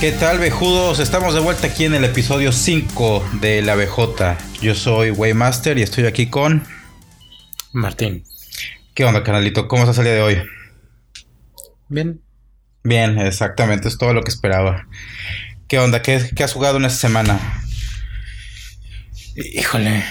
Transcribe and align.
¿Qué 0.00 0.12
tal, 0.12 0.38
vejudos? 0.38 0.98
Estamos 0.98 1.34
de 1.34 1.40
vuelta 1.40 1.66
aquí 1.66 1.84
en 1.84 1.92
el 1.92 2.04
episodio 2.04 2.52
5 2.52 3.32
de 3.42 3.60
La 3.60 3.74
BJ. 3.74 4.38
Yo 4.62 4.74
soy 4.74 5.10
Waymaster 5.10 5.76
y 5.76 5.82
estoy 5.82 6.06
aquí 6.06 6.28
con... 6.28 6.64
Martín. 7.72 8.24
¿Qué 8.94 9.04
onda, 9.04 9.22
canalito? 9.22 9.68
¿Cómo 9.68 9.82
estás 9.82 9.98
el 9.98 10.04
día 10.04 10.14
de 10.14 10.22
hoy? 10.22 10.42
Bien. 11.90 12.22
Bien, 12.82 13.18
exactamente, 13.18 13.88
es 13.88 13.98
todo 13.98 14.14
lo 14.14 14.22
que 14.22 14.30
esperaba. 14.30 14.88
¿Qué 15.68 15.78
onda? 15.78 16.00
¿Qué, 16.00 16.14
has 16.42 16.52
jugado 16.54 16.78
en 16.78 16.86
esta 16.86 16.98
semana? 16.98 17.38
Híjole. 19.36 20.02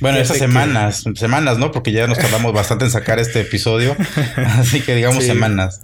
Bueno, 0.00 0.18
estas 0.18 0.38
semanas, 0.38 1.02
semanas, 1.16 1.58
¿no? 1.58 1.72
Porque 1.72 1.90
ya 1.90 2.06
nos 2.06 2.18
tardamos 2.18 2.52
bastante 2.52 2.84
en 2.84 2.92
sacar 2.92 3.18
este 3.18 3.40
episodio. 3.40 3.96
Así 4.36 4.80
que 4.80 4.94
digamos 4.94 5.24
semanas. 5.24 5.80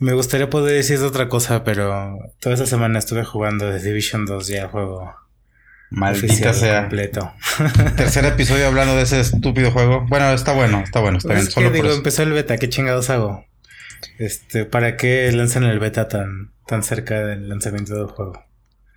Me 0.00 0.12
gustaría 0.12 0.50
poder 0.50 0.76
decir 0.76 0.98
otra 1.00 1.28
cosa, 1.28 1.64
pero 1.64 2.18
toda 2.40 2.54
esta 2.54 2.66
semana 2.66 2.98
estuve 2.98 3.24
jugando 3.24 3.70
The 3.70 3.80
Division 3.80 4.26
2 4.26 4.46
ya 4.48 4.62
el 4.62 4.68
juego. 4.68 5.14
Maldita 5.90 6.52
sea. 6.52 6.80
Completo. 6.80 7.32
Tercer 7.96 8.24
episodio 8.24 8.66
hablando 8.66 8.96
de 8.96 9.02
ese 9.02 9.20
estúpido 9.20 9.70
juego. 9.70 10.04
Bueno, 10.08 10.32
está 10.32 10.52
bueno, 10.52 10.80
está 10.80 11.00
bueno, 11.00 11.18
está 11.18 11.28
pues 11.28 11.54
bien. 11.54 11.72
digo, 11.72 11.92
empezó 11.92 12.22
el 12.24 12.32
beta, 12.32 12.56
¿qué 12.58 12.68
chingados 12.68 13.10
hago? 13.10 13.44
Este, 14.18 14.64
¿para 14.64 14.96
qué 14.96 15.30
lanzan 15.32 15.64
el 15.64 15.78
beta 15.78 16.08
tan, 16.08 16.52
tan 16.66 16.82
cerca 16.82 17.24
del 17.24 17.48
lanzamiento 17.48 17.94
del 17.94 18.06
juego? 18.06 18.44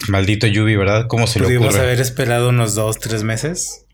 Maldito 0.09 0.47
Yubi, 0.47 0.75
¿verdad? 0.75 1.07
¿Cómo 1.07 1.27
se 1.27 1.39
lo 1.39 1.45
Pudimos 1.45 1.75
haber 1.75 1.99
esperado 2.01 2.49
unos 2.49 2.75
dos, 2.75 2.99
tres 2.99 3.23
meses. 3.23 3.86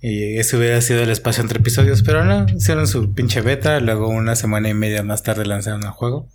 Y 0.00 0.38
ese 0.38 0.56
hubiera 0.56 0.80
sido 0.80 1.02
el 1.02 1.10
espacio 1.10 1.42
entre 1.42 1.58
episodios, 1.58 2.02
pero 2.02 2.24
no, 2.24 2.46
hicieron 2.54 2.86
su 2.86 3.14
pinche 3.14 3.40
beta, 3.40 3.80
luego 3.80 4.08
una 4.08 4.36
semana 4.36 4.68
y 4.68 4.74
media 4.74 5.02
más 5.02 5.22
tarde 5.22 5.46
lanzaron 5.46 5.82
el 5.84 5.90
juego. 5.90 6.28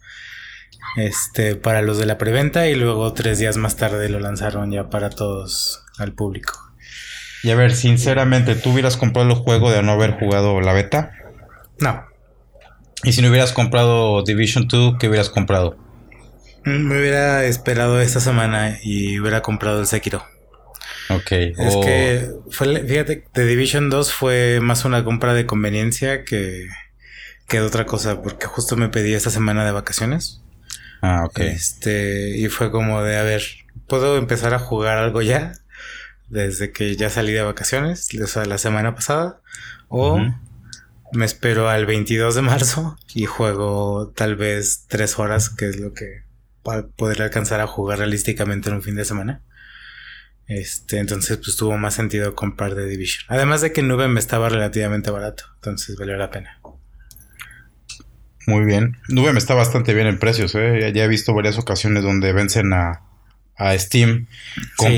Este, 0.97 1.55
para 1.55 1.81
los 1.81 1.99
de 1.99 2.05
la 2.05 2.17
preventa 2.17 2.67
y 2.67 2.75
luego 2.75 3.13
tres 3.13 3.39
días 3.39 3.55
más 3.57 3.77
tarde 3.77 4.09
lo 4.09 4.19
lanzaron 4.19 4.71
ya 4.71 4.89
para 4.89 5.09
todos 5.09 5.83
al 5.97 6.13
público. 6.13 6.53
Y 7.43 7.51
a 7.51 7.55
ver, 7.55 7.73
sinceramente, 7.73 8.55
¿tú 8.55 8.71
hubieras 8.71 8.97
comprado 8.97 9.29
el 9.29 9.35
juego 9.35 9.71
de 9.71 9.81
no 9.81 9.93
haber 9.93 10.11
jugado 10.11 10.59
la 10.61 10.73
beta? 10.73 11.11
No. 11.79 12.05
¿Y 13.03 13.13
si 13.13 13.21
no 13.21 13.29
hubieras 13.29 13.51
comprado 13.51 14.21
Division 14.23 14.67
2, 14.67 14.97
qué 14.99 15.07
hubieras 15.07 15.29
comprado? 15.29 15.75
Mm, 16.65 16.87
me 16.87 16.99
hubiera 16.99 17.45
esperado 17.45 17.99
esta 17.99 18.19
semana 18.19 18.77
y 18.83 19.19
hubiera 19.19 19.41
comprado 19.41 19.79
el 19.79 19.87
Sekiro. 19.87 20.23
Ok. 21.09 21.31
Es 21.31 21.75
que 21.83 22.31
fue, 22.49 22.85
fíjate, 22.85 23.25
The 23.33 23.45
Division 23.45 23.89
2 23.89 24.13
fue 24.13 24.59
más 24.61 24.85
una 24.85 25.03
compra 25.03 25.33
de 25.33 25.45
conveniencia 25.45 26.23
que, 26.23 26.67
que 27.47 27.59
de 27.59 27.65
otra 27.65 27.85
cosa, 27.85 28.21
porque 28.21 28.45
justo 28.45 28.77
me 28.77 28.89
pedí 28.89 29.13
esta 29.13 29.29
semana 29.29 29.65
de 29.65 29.71
vacaciones. 29.71 30.41
Ah, 31.01 31.25
ok. 31.25 31.39
Este, 31.39 32.37
y 32.37 32.47
fue 32.47 32.71
como 32.71 33.01
de, 33.03 33.17
a 33.17 33.23
ver, 33.23 33.43
¿puedo 33.87 34.17
empezar 34.17 34.53
a 34.53 34.59
jugar 34.59 34.97
algo 34.97 35.21
ya? 35.21 35.53
Desde 36.29 36.71
que 36.71 36.95
ya 36.95 37.09
salí 37.09 37.33
de 37.33 37.41
vacaciones, 37.41 38.07
o 38.21 38.27
sea, 38.27 38.45
la 38.45 38.57
semana 38.57 38.95
pasada. 38.95 39.41
O 39.89 40.21
me 41.11 41.25
espero 41.25 41.69
al 41.69 41.85
22 41.85 42.35
de 42.35 42.41
marzo 42.41 42.97
y 43.13 43.25
juego 43.25 44.13
tal 44.15 44.35
vez 44.37 44.85
tres 44.87 45.19
horas, 45.19 45.49
que 45.49 45.67
es 45.67 45.77
lo 45.77 45.93
que 45.93 46.23
para 46.63 46.87
poder 46.87 47.21
alcanzar 47.21 47.59
a 47.59 47.67
jugar 47.67 47.97
realísticamente 47.97 48.69
en 48.69 48.75
un 48.75 48.81
fin 48.81 48.95
de 48.95 49.05
semana. 49.05 49.41
Este, 50.47 50.99
entonces 50.99 51.37
pues 51.37 51.55
tuvo 51.55 51.77
más 51.77 51.93
sentido 51.93 52.35
comprar 52.35 52.75
The 52.75 52.85
Division. 52.85 53.25
Además 53.29 53.61
de 53.61 53.71
que 53.71 53.83
Nube 53.83 54.07
me 54.07 54.19
estaba 54.19 54.49
relativamente 54.49 55.09
barato, 55.09 55.45
entonces 55.55 55.95
valió 55.97 56.17
la 56.17 56.29
pena. 56.29 56.59
Muy 58.47 58.65
bien. 58.65 58.97
Nube 59.07 59.33
me 59.33 59.39
está 59.39 59.53
bastante 59.53 59.93
bien 59.93 60.07
en 60.07 60.19
precios, 60.19 60.55
¿eh? 60.55 60.91
Ya 60.93 61.03
he 61.03 61.07
visto 61.07 61.33
varias 61.33 61.57
ocasiones 61.57 62.03
donde 62.03 62.33
vencen 62.33 62.73
a, 62.73 63.01
a 63.55 63.77
Steam 63.77 64.27
con 64.77 64.91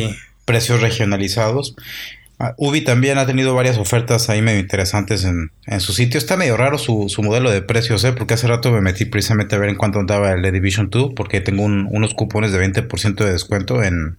precios 0.46 0.82
regionalizados. 0.82 1.76
Ah, 2.40 2.56
Ubi 2.58 2.82
también 2.82 3.20
ha 3.20 3.26
tenido 3.26 3.54
varias 3.54 3.78
ofertas 3.78 4.30
ahí 4.30 4.42
medio 4.42 4.60
interesantes 4.60 5.24
en, 5.24 5.52
en 5.68 5.80
su 5.82 5.94
sitio. 5.94 6.18
Está 6.18 6.36
medio 6.36 6.58
raro 6.58 6.78
su, 6.78 7.10
su, 7.10 7.22
modelo 7.22 7.52
de 7.52 7.62
precios, 7.62 8.04
¿eh? 8.06 8.14
porque 8.14 8.34
hace 8.34 8.48
rato 8.48 8.72
me 8.72 8.82
metí 8.82 9.06
precisamente 9.06 9.56
a 9.56 9.60
ver 9.60 9.70
en 9.70 9.76
cuánto 9.76 10.00
andaba 10.00 10.32
el 10.32 10.42
The 10.42 10.52
Division 10.52 10.90
2, 10.90 11.14
porque 11.16 11.42
tengo 11.42 11.64
unos 11.64 12.14
cupones 12.14 12.52
de 12.52 12.60
20% 12.60 13.16
de 13.16 13.32
descuento 13.32 13.84
en, 13.84 14.18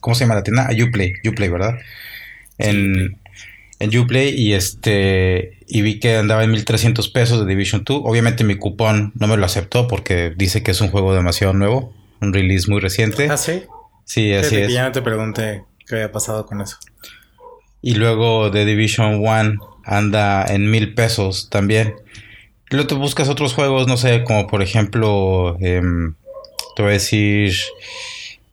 ¿Cómo 0.00 0.14
se 0.14 0.24
llama 0.24 0.34
la 0.34 0.42
tienda? 0.42 0.68
Uplay, 0.70 1.14
Uplay, 1.26 1.48
¿verdad? 1.48 1.78
En, 2.58 3.18
en 3.78 3.98
Uplay 3.98 4.34
y 4.34 4.52
este 4.52 5.58
y 5.66 5.82
vi 5.82 6.00
que 6.00 6.16
andaba 6.16 6.44
en 6.44 6.50
1300 6.50 7.08
pesos 7.08 7.40
de 7.40 7.46
Division 7.46 7.84
2. 7.84 8.02
Obviamente 8.04 8.44
mi 8.44 8.56
cupón 8.56 9.12
no 9.14 9.26
me 9.26 9.36
lo 9.36 9.46
aceptó 9.46 9.86
porque 9.86 10.32
dice 10.36 10.62
que 10.62 10.72
es 10.72 10.80
un 10.80 10.88
juego 10.88 11.14
demasiado 11.14 11.52
nuevo, 11.52 11.94
un 12.20 12.32
release 12.32 12.70
muy 12.70 12.80
reciente. 12.80 13.28
¿Ah, 13.30 13.36
sí? 13.36 13.62
Sí, 14.04 14.32
así 14.34 14.56
es. 14.56 14.72
ya 14.72 14.82
no 14.82 14.92
te 14.92 15.02
pregunté 15.02 15.62
qué 15.86 15.94
había 15.94 16.10
pasado 16.12 16.44
con 16.44 16.60
eso. 16.60 16.76
Y 17.82 17.94
luego 17.94 18.50
de 18.50 18.64
Division 18.64 19.24
1 19.24 19.80
anda 19.84 20.44
en 20.46 20.70
mil 20.70 20.94
pesos 20.94 21.48
también. 21.50 21.94
Luego 22.68 22.88
te 22.88 22.94
buscas 22.94 23.28
otros 23.28 23.54
juegos, 23.54 23.86
no 23.86 23.96
sé, 23.96 24.24
como 24.24 24.46
por 24.46 24.62
ejemplo, 24.62 25.56
em, 25.60 26.14
te 26.76 26.82
voy 26.82 26.90
a 26.90 26.94
decir 26.94 27.54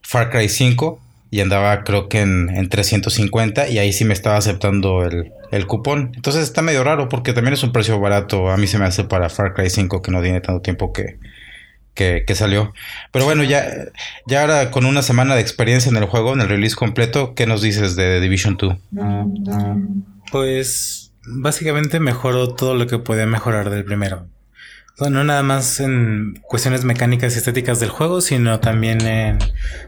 Far 0.01 0.29
Cry 0.29 0.49
5 0.49 0.99
y 1.29 1.41
andaba 1.41 1.83
creo 1.83 2.07
que 2.07 2.21
en, 2.21 2.49
en 2.49 2.69
350 2.69 3.69
y 3.69 3.79
ahí 3.79 3.91
sí 3.93 4.05
me 4.05 4.13
estaba 4.13 4.37
aceptando 4.37 5.03
el, 5.03 5.31
el, 5.51 5.67
cupón. 5.67 6.11
Entonces 6.15 6.43
está 6.43 6.61
medio 6.61 6.83
raro 6.83 7.09
porque 7.09 7.33
también 7.33 7.53
es 7.53 7.63
un 7.63 7.71
precio 7.71 7.99
barato. 7.99 8.49
A 8.49 8.57
mí 8.57 8.67
se 8.67 8.79
me 8.79 8.85
hace 8.85 9.03
para 9.03 9.29
Far 9.29 9.53
Cry 9.53 9.69
5 9.69 10.01
que 10.01 10.11
no 10.11 10.21
tiene 10.21 10.41
tanto 10.41 10.61
tiempo 10.61 10.93
que, 10.93 11.19
que, 11.93 12.23
que, 12.25 12.35
salió. 12.35 12.73
Pero 13.11 13.25
bueno, 13.25 13.43
ya, 13.43 13.65
ya 14.25 14.41
ahora 14.41 14.71
con 14.71 14.85
una 14.85 15.01
semana 15.01 15.35
de 15.35 15.41
experiencia 15.41 15.89
en 15.89 15.97
el 15.97 16.05
juego, 16.05 16.33
en 16.33 16.41
el 16.41 16.49
release 16.49 16.75
completo, 16.75 17.35
¿qué 17.35 17.45
nos 17.45 17.61
dices 17.61 17.95
de 17.95 18.21
Division 18.21 18.57
2? 18.57 18.75
Pues 20.31 21.11
básicamente 21.25 21.99
mejoró 21.99 22.53
todo 22.53 22.73
lo 22.73 22.87
que 22.87 22.99
podía 22.99 23.25
mejorar 23.25 23.69
del 23.69 23.83
primero 23.83 24.27
no 24.99 25.23
nada 25.23 25.43
más 25.43 25.79
en 25.79 26.39
cuestiones 26.41 26.83
mecánicas 26.83 27.35
y 27.35 27.37
estéticas 27.37 27.79
del 27.79 27.89
juego, 27.89 28.19
sino 28.19 28.59
también 28.59 29.01
en 29.01 29.37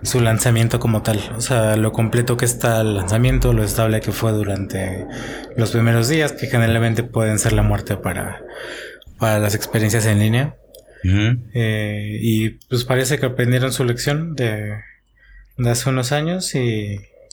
su 0.03 0.19
lanzamiento 0.21 0.79
como 0.79 1.01
tal. 1.01 1.19
O 1.35 1.41
sea, 1.41 1.75
lo 1.77 1.91
completo 1.91 2.37
que 2.37 2.45
está 2.45 2.81
el 2.81 2.95
lanzamiento, 2.95 3.51
lo 3.53 3.63
estable 3.63 4.01
que 4.01 4.11
fue 4.11 4.31
durante 4.31 5.07
los 5.57 5.71
primeros 5.71 6.09
días, 6.09 6.31
que 6.33 6.47
generalmente 6.47 7.03
pueden 7.03 7.39
ser 7.39 7.53
la 7.53 7.63
muerte 7.63 7.97
para, 7.97 8.43
para 9.17 9.39
las 9.39 9.55
experiencias 9.55 10.05
en 10.05 10.19
línea. 10.19 10.55
Eh, 11.03 12.19
y 12.21 12.49
pues 12.67 12.83
parece 12.83 13.17
que 13.17 13.25
aprendieron 13.25 13.73
su 13.73 13.85
lección 13.85 14.35
de, 14.35 14.75
de 15.57 15.69
hace 15.69 15.89
unos 15.89 16.11
años 16.11 16.53
y, 16.53 16.59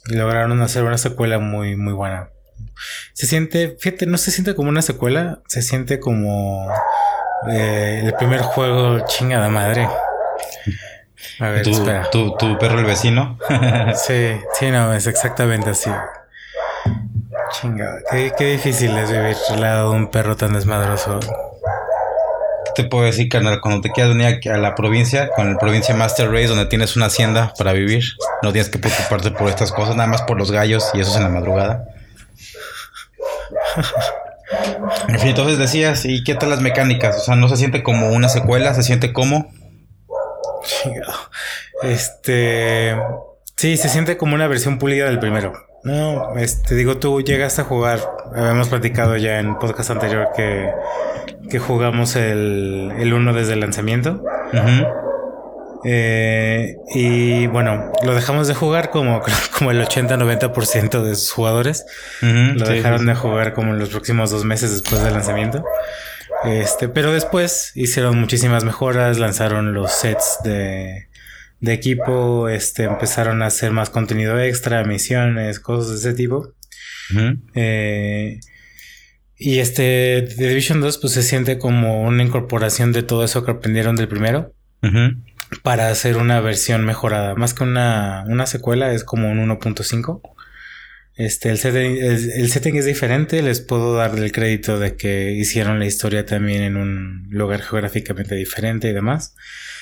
y 0.09 0.15
lograron 0.15 0.63
hacer 0.63 0.83
una 0.83 0.99
secuela 0.99 1.39
muy, 1.41 1.77
muy 1.77 1.93
buena. 1.93 2.31
Se 3.13 3.27
siente, 3.27 3.77
fíjate, 3.79 4.07
no 4.07 4.17
se 4.17 4.31
siente 4.31 4.55
como 4.55 4.71
una 4.71 4.83
secuela, 4.83 5.43
se 5.47 5.61
siente 5.63 6.01
como 6.01 6.71
eh, 7.49 8.03
el 8.05 8.15
primer 8.15 8.41
juego, 8.43 9.01
chingada 9.07 9.49
madre. 9.49 9.89
A 11.39 11.49
ver, 11.51 11.63
¿Tu, 11.63 11.71
espera. 11.71 12.09
¿tu, 12.11 12.59
perro 12.59 12.79
el 12.79 12.87
vecino? 12.87 13.39
sí, 13.95 14.41
sí, 14.55 14.71
no, 14.71 14.93
es 14.95 15.07
exactamente 15.07 15.71
así. 15.71 15.91
Chingada, 17.53 18.01
qué, 18.11 18.33
qué 18.37 18.53
difícil 18.53 18.97
es 18.97 19.11
vivir 19.11 19.37
al 19.51 19.61
lado 19.61 19.91
de 19.91 19.97
un 19.97 20.11
perro 20.11 20.37
tan 20.37 20.55
desmadroso. 20.55 21.21
te 22.75 22.85
puedo 22.85 23.05
decir, 23.05 23.29
carnal? 23.29 23.61
Cuando 23.61 23.83
te 23.83 23.91
quieras 23.91 24.17
venir 24.17 24.51
a 24.51 24.57
la 24.57 24.75
provincia, 24.75 25.31
con 25.31 25.49
el 25.51 25.57
provincia 25.57 25.95
Master 25.95 26.31
Race, 26.31 26.49
donde 26.49 26.67
tienes 26.67 26.97
una 26.97 27.07
hacienda 27.07 27.53
para 27.59 27.73
vivir, 27.73 28.03
no 28.43 28.53
tienes 28.53 28.71
que 28.71 28.79
preocuparte 28.79 29.31
por 29.31 29.49
estas 29.49 29.73
cosas, 29.73 29.95
nada 29.95 30.09
más 30.09 30.23
por 30.23 30.39
los 30.39 30.51
gallos 30.51 30.91
y 30.95 31.01
eso 31.01 31.11
es 31.11 31.17
en 31.17 31.23
la 31.25 31.29
madrugada. 31.29 31.85
En 35.09 35.19
fin, 35.19 35.31
entonces 35.31 35.59
decías, 35.59 36.05
¿y 36.05 36.23
qué 36.23 36.35
tal 36.35 36.51
las 36.51 36.61
mecánicas? 36.61 37.17
O 37.17 37.21
sea, 37.21 37.37
¿no 37.37 37.49
se 37.49 37.57
siente 37.57 37.83
como 37.83 38.11
una 38.11 38.29
secuela? 38.29 38.75
¿Se 38.75 38.83
siente 38.83 39.13
como? 39.13 39.51
Este. 41.83 42.97
Sí, 43.57 43.77
se 43.77 43.89
siente 43.89 44.17
como 44.17 44.35
una 44.35 44.47
versión 44.47 44.79
pulida 44.79 45.07
del 45.07 45.19
primero. 45.19 45.53
No, 45.83 46.37
este, 46.37 46.75
digo, 46.75 46.99
tú 46.99 47.21
llegaste 47.21 47.63
a 47.63 47.65
jugar. 47.65 48.01
Habíamos 48.35 48.69
platicado 48.69 49.17
ya 49.17 49.39
en 49.39 49.59
podcast 49.59 49.91
anterior 49.91 50.29
que, 50.37 50.71
que 51.49 51.59
jugamos 51.59 52.17
el, 52.17 52.93
el 52.99 53.13
1 53.15 53.33
desde 53.33 53.53
el 53.53 53.61
lanzamiento. 53.61 54.23
Eh, 55.85 56.77
y 56.95 57.47
bueno, 57.47 57.93
lo 58.05 58.15
dejamos 58.15 58.49
de 58.49 58.55
jugar 58.55 58.91
como, 58.91 59.23
como 59.59 59.71
el 59.71 59.81
80-90% 59.83 61.03
de 61.03 61.15
sus 61.15 61.31
jugadores. 61.33 61.85
lo 62.21 62.69
dejaron 62.69 63.07
de 63.07 63.15
jugar 63.15 63.53
como 63.53 63.73
en 63.73 63.79
los 63.79 63.91
próximos 63.91 64.31
dos 64.31 64.45
meses 64.45 64.73
después 64.73 65.03
del 65.03 65.15
lanzamiento. 65.15 65.65
Este, 66.45 66.89
pero 66.89 67.13
después 67.13 67.73
hicieron 67.75 68.19
muchísimas 68.19 68.65
mejoras, 68.65 69.19
lanzaron 69.19 69.73
los 69.73 69.93
sets 69.93 70.39
de, 70.45 71.09
de 71.61 71.73
equipo, 71.73 72.49
este, 72.49 72.85
empezaron 72.85 73.43
a 73.43 73.47
hacer 73.47 73.73
más 73.73 73.91
contenido 73.91 74.39
extra, 74.41 74.85
misiones, 74.85 75.61
cosas 75.61 75.91
de 76.03 76.11
ese 76.11 76.15
tipo. 76.15 76.53
Eh, 77.55 78.41
y 79.39 79.59
este 79.59 80.27
The 80.37 80.49
Division 80.49 80.81
2 80.81 80.99
pues 80.99 81.13
se 81.13 81.23
siente 81.23 81.59
como 81.59 82.03
una 82.03 82.23
incorporación 82.23 82.93
de 82.93 83.03
todo 83.03 83.25
eso 83.25 83.45
que 83.45 83.53
aprendieron 83.53 83.97
del 83.97 84.09
primero. 84.09 84.53
Para 85.63 85.89
hacer 85.91 86.17
una 86.17 86.41
versión 86.41 86.85
mejorada. 86.85 87.35
Más 87.35 87.55
que 87.55 87.65
una, 87.65 88.25
una 88.29 88.47
secuela, 88.47 88.93
es 88.93 89.05
como 89.05 89.31
un 89.31 89.39
1.5. 89.49 90.21
Este, 91.17 91.49
el 91.49 91.59
setting, 91.59 91.97
el, 91.97 92.51
setting, 92.51 92.77
es 92.77 92.85
diferente. 92.85 93.41
Les 93.43 93.61
puedo 93.61 93.97
dar 93.97 94.17
el 94.19 94.33
crédito 94.33 94.79
de 94.79 94.97
que 94.97 95.33
hicieron 95.33 95.79
la 95.79 95.87
historia 95.87 96.27
también 96.27 96.63
en 96.63 96.77
un 96.77 97.27
lugar 97.31 97.63
geográficamente 97.63 98.35
diferente 98.35 98.89
y 98.89 98.93
demás. 98.93 99.35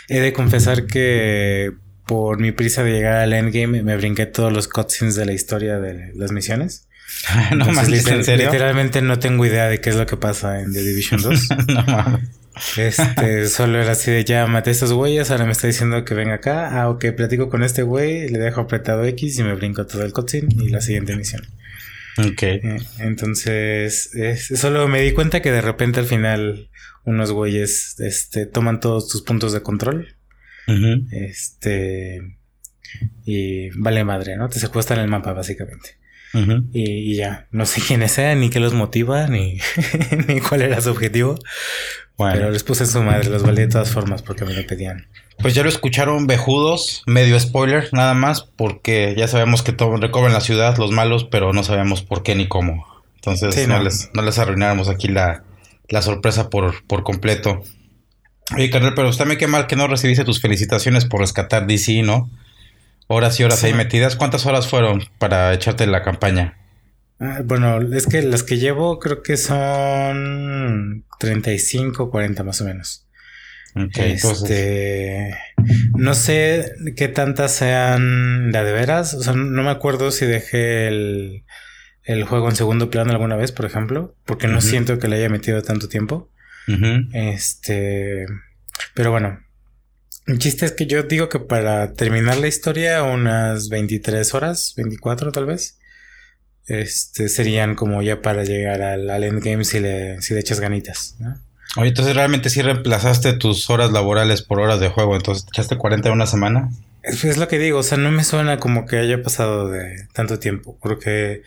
He 0.08 0.20
de 0.20 0.32
confesar 0.32 0.86
que 0.86 1.72
por 2.06 2.38
mi 2.38 2.52
prisa 2.52 2.84
de 2.84 2.92
llegar 2.92 3.16
al 3.16 3.32
endgame 3.32 3.82
me 3.82 3.96
brinqué 3.96 4.26
todos 4.26 4.52
los 4.52 4.68
cutscenes 4.68 5.16
de 5.16 5.26
la 5.26 5.32
historia 5.32 5.80
de 5.80 6.12
las 6.14 6.30
misiones. 6.30 6.88
no 7.56 7.66
mames, 7.66 8.06
¿en 8.06 8.24
serio? 8.24 8.46
Literalmente 8.46 9.02
no 9.02 9.18
tengo 9.18 9.44
idea 9.44 9.68
de 9.68 9.80
qué 9.80 9.90
es 9.90 9.96
lo 9.96 10.06
que 10.06 10.16
pasa 10.16 10.60
en 10.60 10.72
The 10.72 10.82
Division 10.82 11.20
2. 11.22 11.48
no 11.68 11.82
mames. 11.82 12.43
Este, 12.76 13.46
solo 13.48 13.80
era 13.80 13.92
así 13.92 14.10
de 14.10 14.24
ya 14.24 14.46
maté 14.46 14.70
a 14.70 14.72
estos 14.72 14.92
güeyes, 14.92 15.30
ahora 15.30 15.46
me 15.46 15.52
está 15.52 15.66
diciendo 15.66 16.04
que 16.04 16.14
venga 16.14 16.34
acá. 16.34 16.80
Ah, 16.80 16.88
ok, 16.88 17.06
platico 17.16 17.48
con 17.48 17.62
este 17.62 17.82
güey, 17.82 18.28
le 18.28 18.38
dejo 18.38 18.62
apretado 18.62 19.04
X 19.04 19.38
y 19.38 19.42
me 19.42 19.54
brinco 19.54 19.86
todo 19.86 20.04
el 20.04 20.12
cutscene 20.12 20.48
y 20.58 20.68
la 20.68 20.80
siguiente 20.80 21.16
misión. 21.16 21.42
Ok. 22.18 22.42
Eh, 22.42 22.78
entonces, 23.00 24.10
solo 24.56 24.86
me 24.88 25.00
di 25.00 25.12
cuenta 25.12 25.42
que 25.42 25.50
de 25.50 25.60
repente 25.60 26.00
al 26.00 26.06
final 26.06 26.70
unos 27.04 27.32
güeyes 27.32 27.98
este, 28.00 28.46
toman 28.46 28.80
todos 28.80 29.08
tus 29.08 29.22
puntos 29.22 29.52
de 29.52 29.62
control. 29.62 30.16
Este. 31.10 32.22
Y 33.26 33.70
vale 33.70 34.04
madre, 34.04 34.36
¿no? 34.36 34.48
Te 34.48 34.60
secuestran 34.60 35.00
el 35.00 35.08
mapa, 35.08 35.32
básicamente 35.32 35.98
y, 36.72 37.16
ya, 37.16 37.46
no 37.52 37.64
sé 37.64 37.80
quiénes 37.80 38.12
sean, 38.12 38.40
ni 38.40 38.50
qué 38.50 38.58
los 38.58 38.74
motiva, 38.74 39.28
ni, 39.28 39.58
ni 40.28 40.40
cuál 40.40 40.62
era 40.62 40.80
su 40.80 40.90
objetivo. 40.90 41.38
Pero 42.16 42.50
les 42.50 42.62
puse 42.62 42.86
su 42.86 43.02
madre, 43.02 43.28
los 43.28 43.42
valí 43.42 43.62
de 43.62 43.68
todas 43.68 43.90
formas 43.90 44.22
porque 44.22 44.44
me 44.44 44.54
lo 44.54 44.64
pedían. 44.66 45.08
Pues 45.38 45.54
ya 45.54 45.64
lo 45.64 45.68
escucharon 45.68 46.26
vejudos, 46.28 47.02
medio 47.06 47.38
spoiler, 47.40 47.88
nada 47.92 48.14
más, 48.14 48.42
porque 48.42 49.14
ya 49.16 49.26
sabemos 49.26 49.62
que 49.62 49.72
todo 49.72 49.96
recobran 49.96 50.32
la 50.32 50.40
ciudad, 50.40 50.76
los 50.78 50.92
malos, 50.92 51.24
pero 51.24 51.52
no 51.52 51.64
sabemos 51.64 52.02
por 52.02 52.22
qué 52.22 52.36
ni 52.36 52.46
cómo. 52.46 52.86
Entonces 53.16 53.66
no, 53.66 53.82
Les, 53.82 54.10
no 54.14 54.22
les 54.22 54.38
arruináramos 54.38 54.88
aquí 54.88 55.08
la, 55.08 55.42
la 55.88 56.02
sorpresa 56.02 56.50
por, 56.50 56.84
por 56.86 57.02
completo. 57.02 57.62
Oye, 58.54 58.70
carnal, 58.70 58.94
pero 58.94 59.08
usted 59.08 59.24
me 59.24 59.38
qué 59.38 59.48
mal 59.48 59.66
que 59.66 59.74
no 59.74 59.88
recibiste 59.88 60.24
tus 60.24 60.40
felicitaciones 60.40 61.06
por 61.06 61.20
rescatar 61.20 61.66
DC, 61.66 62.02
¿no? 62.02 62.30
horas 63.06 63.38
y 63.40 63.44
horas 63.44 63.62
ahí 63.64 63.74
metidas. 63.74 64.16
¿Cuántas 64.16 64.46
horas 64.46 64.66
fueron 64.68 65.04
para 65.18 65.52
echarte 65.52 65.86
la 65.86 66.02
campaña? 66.02 66.56
Ah, 67.20 67.42
bueno, 67.44 67.80
es 67.94 68.06
que 68.06 68.22
las 68.22 68.42
que 68.42 68.58
llevo 68.58 68.98
creo 68.98 69.22
que 69.22 69.36
son 69.36 71.04
35, 71.20 72.10
40 72.10 72.42
más 72.44 72.60
o 72.60 72.64
menos. 72.64 73.06
este, 74.04 75.34
no 75.96 76.14
sé 76.14 76.72
qué 76.96 77.08
tantas 77.08 77.52
sean 77.52 78.52
de, 78.52 78.64
de 78.64 78.72
veras. 78.72 79.14
O 79.14 79.22
sea, 79.22 79.32
no 79.34 79.62
me 79.62 79.70
acuerdo 79.70 80.10
si 80.10 80.26
dejé 80.26 80.88
el, 80.88 81.44
el 82.04 82.24
juego 82.24 82.48
en 82.48 82.56
segundo 82.56 82.90
plano 82.90 83.10
alguna 83.12 83.36
vez, 83.36 83.50
por 83.52 83.64
ejemplo, 83.66 84.14
porque 84.24 84.46
no 84.46 84.60
siento 84.60 84.98
que 84.98 85.08
le 85.08 85.16
haya 85.16 85.28
metido 85.28 85.62
tanto 85.62 85.88
tiempo. 85.88 86.30
Este, 87.12 88.26
pero 88.94 89.10
bueno, 89.10 89.40
el 90.26 90.38
chiste 90.38 90.66
es 90.66 90.72
que 90.72 90.86
yo 90.86 91.02
digo 91.02 91.28
que 91.28 91.40
para 91.40 91.92
terminar 91.94 92.38
la 92.38 92.46
historia, 92.48 93.02
unas 93.02 93.68
23 93.68 94.34
horas, 94.34 94.72
24 94.76 95.32
tal 95.32 95.46
vez, 95.46 95.78
este, 96.66 97.28
serían 97.28 97.74
como 97.74 98.02
ya 98.02 98.22
para 98.22 98.44
llegar 98.44 98.82
al, 98.82 99.24
endgame 99.24 99.64
si 99.64 99.80
le, 99.80 100.20
si 100.22 100.34
le 100.34 100.40
echas 100.40 100.60
ganitas, 100.60 101.16
¿no? 101.18 101.36
Oye, 101.76 101.88
entonces 101.88 102.14
realmente 102.14 102.50
sí 102.50 102.62
reemplazaste 102.62 103.32
tus 103.32 103.68
horas 103.68 103.90
laborales 103.90 104.42
por 104.42 104.60
horas 104.60 104.78
de 104.78 104.88
juego, 104.88 105.16
entonces 105.16 105.44
echaste 105.48 105.76
40 105.76 106.08
en 106.08 106.14
una 106.14 106.26
semana. 106.26 106.70
Es, 107.02 107.36
lo 107.36 107.48
que 107.48 107.58
digo, 107.58 107.78
o 107.78 107.82
sea, 107.82 107.98
no 107.98 108.10
me 108.10 108.24
suena 108.24 108.58
como 108.58 108.86
que 108.86 108.96
haya 108.96 109.22
pasado 109.22 109.68
de 109.68 110.06
tanto 110.12 110.38
tiempo, 110.38 110.78
porque, 110.80 111.42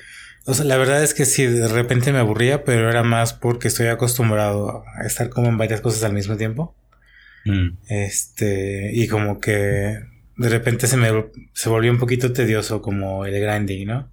o 0.45 0.53
sea, 0.53 0.65
la 0.65 0.77
verdad 0.77 1.01
es 1.01 1.13
que 1.13 1.25
sí, 1.25 1.45
de 1.45 1.67
repente 1.67 2.11
me 2.11 2.19
aburría, 2.19 2.63
pero 2.65 2.89
era 2.89 3.03
más 3.03 3.33
porque 3.33 3.69
estoy 3.69 3.87
acostumbrado 3.87 4.83
a 5.01 5.05
estar 5.05 5.29
como 5.29 5.47
en 5.47 5.57
varias 5.57 5.81
cosas 5.81 6.03
al 6.03 6.13
mismo 6.13 6.35
tiempo. 6.35 6.75
Mm. 7.45 7.77
Este, 7.87 8.91
y 8.93 9.07
como 9.07 9.39
que 9.39 9.99
de 10.35 10.49
repente 10.49 10.87
se 10.87 10.97
me 10.97 11.09
se 11.53 11.69
volvió 11.69 11.91
un 11.91 11.97
poquito 11.97 12.33
tedioso 12.33 12.81
como 12.81 13.25
el 13.25 13.39
grinding, 13.39 13.87
¿no? 13.87 14.11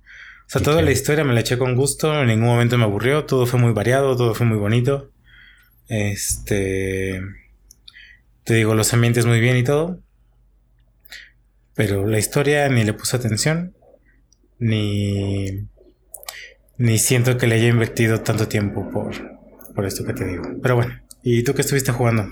Sea, 0.54 0.62
toda 0.62 0.82
la 0.82 0.92
historia 0.92 1.24
me 1.24 1.34
la 1.34 1.40
eché 1.40 1.58
con 1.58 1.74
gusto, 1.74 2.20
en 2.20 2.28
ningún 2.28 2.46
momento 2.46 2.78
me 2.78 2.84
aburrió, 2.84 3.24
todo 3.24 3.44
fue 3.44 3.58
muy 3.58 3.72
variado, 3.72 4.16
todo 4.16 4.36
fue 4.36 4.46
muy 4.46 4.56
bonito. 4.56 5.10
Este, 5.88 7.20
te 8.44 8.54
digo, 8.54 8.76
los 8.76 8.94
ambientes 8.94 9.26
muy 9.26 9.40
bien 9.40 9.56
y 9.56 9.64
todo. 9.64 9.98
Pero 11.74 12.06
la 12.06 12.20
historia 12.20 12.68
ni 12.68 12.84
le 12.84 12.92
puse 12.92 13.16
atención, 13.16 13.74
ni, 14.60 15.66
ni 16.78 16.98
siento 16.98 17.36
que 17.36 17.48
le 17.48 17.56
haya 17.56 17.66
invertido 17.66 18.20
tanto 18.20 18.46
tiempo 18.46 18.88
por, 18.92 19.12
por 19.74 19.84
esto 19.86 20.04
que 20.04 20.12
te 20.12 20.24
digo. 20.24 20.44
Pero 20.62 20.76
bueno, 20.76 21.00
¿y 21.24 21.42
tú 21.42 21.52
qué 21.54 21.62
estuviste 21.62 21.90
jugando? 21.90 22.28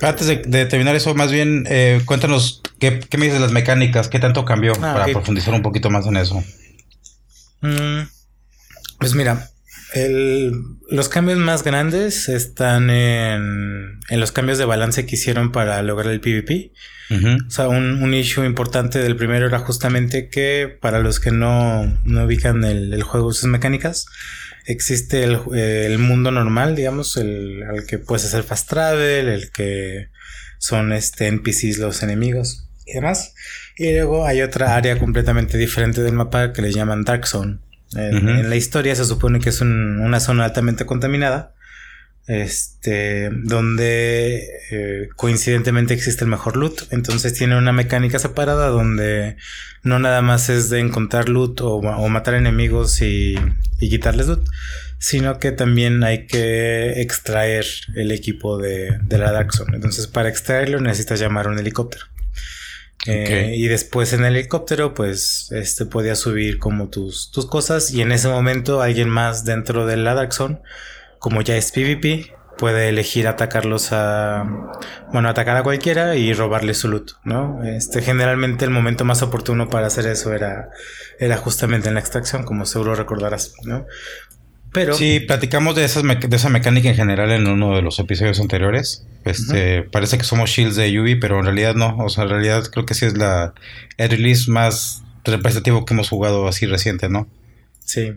Antes 0.00 0.28
de, 0.28 0.64
terminar 0.64 0.96
eso, 0.96 1.14
más 1.14 1.30
bien, 1.30 1.66
eh, 1.68 2.00
cuéntanos 2.06 2.62
¿qué, 2.78 3.06
me 3.18 3.26
dices 3.26 3.34
de 3.34 3.40
las 3.40 3.52
mecánicas, 3.52 4.08
qué 4.08 4.18
tanto 4.18 4.46
cambió 4.46 4.72
ah, 4.76 4.94
para 4.94 5.04
profundizar 5.12 5.52
un 5.52 5.60
poquito 5.60 5.90
más 5.90 6.06
en 6.06 6.16
eso. 6.16 6.42
Mm, 7.60 8.02
pues 8.98 9.14
mira, 9.14 9.50
los 10.90 11.08
cambios 11.08 11.38
más 11.38 11.62
grandes 11.62 12.28
están 12.28 12.90
en, 12.90 14.00
los 14.10 14.32
cambios 14.32 14.58
de 14.58 14.64
balance 14.64 15.06
que 15.06 15.16
hicieron 15.16 15.52
para 15.52 15.82
lograr 15.82 16.12
el 16.12 16.20
PvP. 16.20 16.72
O 17.46 17.50
sea, 17.50 17.68
un, 17.68 18.12
issue 18.12 18.44
importante 18.44 18.98
del 18.98 19.16
primero 19.16 19.46
era 19.46 19.58
justamente 19.60 20.28
que 20.28 20.76
para 20.80 20.98
los 21.00 21.20
que 21.20 21.30
no, 21.30 21.86
no 22.04 22.24
ubican 22.24 22.64
el, 22.64 22.92
el 22.92 23.02
juego, 23.02 23.32
sus 23.32 23.48
mecánicas, 23.48 24.06
existe 24.66 25.24
el, 25.24 25.98
mundo 25.98 26.30
normal, 26.30 26.76
digamos, 26.76 27.16
el, 27.16 27.62
el, 27.74 27.86
que 27.86 27.98
puedes 27.98 28.26
hacer 28.26 28.42
fast 28.42 28.68
travel, 28.68 29.28
el 29.28 29.50
que 29.50 30.08
son 30.58 30.92
este 30.92 31.28
NPCs 31.28 31.78
los 31.78 32.02
enemigos 32.02 32.68
y 32.84 32.92
demás. 32.92 33.32
Y 33.78 33.92
luego 33.92 34.26
hay 34.26 34.42
otra 34.42 34.74
área 34.74 34.98
completamente 34.98 35.56
diferente 35.56 36.02
del 36.02 36.14
mapa 36.14 36.52
que 36.52 36.62
le 36.62 36.72
llaman 36.72 37.04
Dark 37.04 37.26
Zone. 37.26 37.58
En, 37.94 38.50
la 38.50 38.56
historia 38.56 38.94
se 38.94 39.04
supone 39.04 39.40
que 39.40 39.48
es 39.48 39.60
una 39.62 40.20
zona 40.20 40.44
altamente 40.44 40.84
contaminada 40.84 41.54
este, 42.28 43.30
donde 43.30 44.46
eh, 44.70 45.08
coincidentemente 45.16 45.94
existe 45.94 46.24
el 46.24 46.30
mejor 46.30 46.56
loot. 46.56 46.82
Entonces 46.90 47.32
tiene 47.32 47.56
una 47.56 47.72
mecánica 47.72 48.18
separada 48.18 48.68
donde 48.68 49.36
no 49.82 49.98
nada 49.98 50.20
más 50.20 50.50
es 50.50 50.68
de 50.68 50.80
encontrar 50.80 51.30
loot 51.30 51.62
o, 51.62 51.80
matar 52.08 52.34
enemigos 52.34 53.00
y, 53.00 53.36
quitarles 53.78 54.26
loot, 54.26 54.46
sino 54.98 55.38
que 55.38 55.52
también 55.52 56.04
hay 56.04 56.26
que 56.26 57.00
extraer 57.00 57.64
el 57.96 58.12
equipo 58.12 58.58
de, 58.58 58.98
la 59.08 59.32
Dark 59.32 59.54
Zone. 59.54 59.74
Entonces 59.74 60.06
para 60.06 60.28
extraerlo 60.28 60.80
necesitas 60.80 61.18
llamar 61.18 61.48
un 61.48 61.58
helicóptero. 61.58 62.04
Eh, 63.06 63.54
y 63.56 63.68
después 63.68 64.12
en 64.12 64.24
el 64.24 64.36
helicóptero, 64.36 64.92
pues, 64.92 65.50
este 65.52 65.86
podía 65.86 66.14
subir 66.14 66.58
como 66.58 66.88
tus, 66.88 67.30
tus 67.30 67.46
cosas. 67.46 67.92
Y 67.92 68.02
en 68.02 68.12
ese 68.12 68.28
momento 68.28 68.82
alguien 68.82 69.08
más 69.08 69.44
dentro 69.44 69.86
de 69.86 69.96
la 69.96 70.14
Dark 70.14 70.32
Zone 70.32 70.60
como 71.18 71.42
ya 71.42 71.56
es 71.56 71.72
PvP, 71.72 72.32
puede 72.56 72.88
elegir 72.88 73.28
atacarlos 73.28 73.92
a. 73.92 74.44
Bueno, 75.12 75.28
atacar 75.28 75.56
a 75.56 75.62
cualquiera 75.62 76.16
y 76.16 76.32
robarle 76.32 76.74
su 76.74 76.88
loot, 76.88 77.12
¿no? 77.24 77.62
Este, 77.64 78.02
generalmente 78.02 78.64
el 78.64 78.70
momento 78.70 79.04
más 79.04 79.22
oportuno 79.22 79.68
para 79.68 79.86
hacer 79.86 80.06
eso 80.06 80.32
era, 80.32 80.70
era 81.18 81.36
justamente 81.36 81.88
en 81.88 81.94
la 81.94 82.00
extracción, 82.00 82.44
como 82.44 82.66
seguro 82.66 82.94
recordarás, 82.94 83.54
¿no? 83.64 83.86
Pero. 84.72 84.94
Sí, 84.94 85.20
platicamos 85.20 85.74
de, 85.76 85.84
esas 85.84 86.02
de 86.02 86.36
esa 86.36 86.48
mecánica 86.48 86.88
en 86.88 86.94
general 86.94 87.30
en 87.30 87.46
uno 87.46 87.74
de 87.74 87.82
los 87.82 87.98
episodios 87.98 88.40
anteriores. 88.40 89.06
Este, 89.24 89.82
parece 89.82 90.18
que 90.18 90.24
somos 90.24 90.50
shields 90.50 90.76
de 90.76 90.90
Yubi, 90.90 91.16
pero 91.16 91.38
en 91.38 91.44
realidad 91.44 91.74
no. 91.74 91.96
O 91.98 92.08
sea, 92.08 92.24
en 92.24 92.30
realidad 92.30 92.64
creo 92.70 92.84
que 92.84 92.94
sí 92.94 93.06
es 93.06 93.16
la, 93.16 93.54
el 93.96 94.10
release 94.10 94.50
más 94.50 95.02
representativo 95.24 95.84
que 95.84 95.94
hemos 95.94 96.08
jugado 96.08 96.48
así 96.48 96.66
reciente, 96.66 97.08
¿no? 97.08 97.28
Sí. 97.84 98.14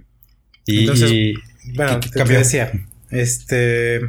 Y, 0.66 0.82
Entonces, 0.82 1.12
bueno, 1.76 2.00
te 2.00 2.24
decía, 2.24 2.72
este. 3.10 4.02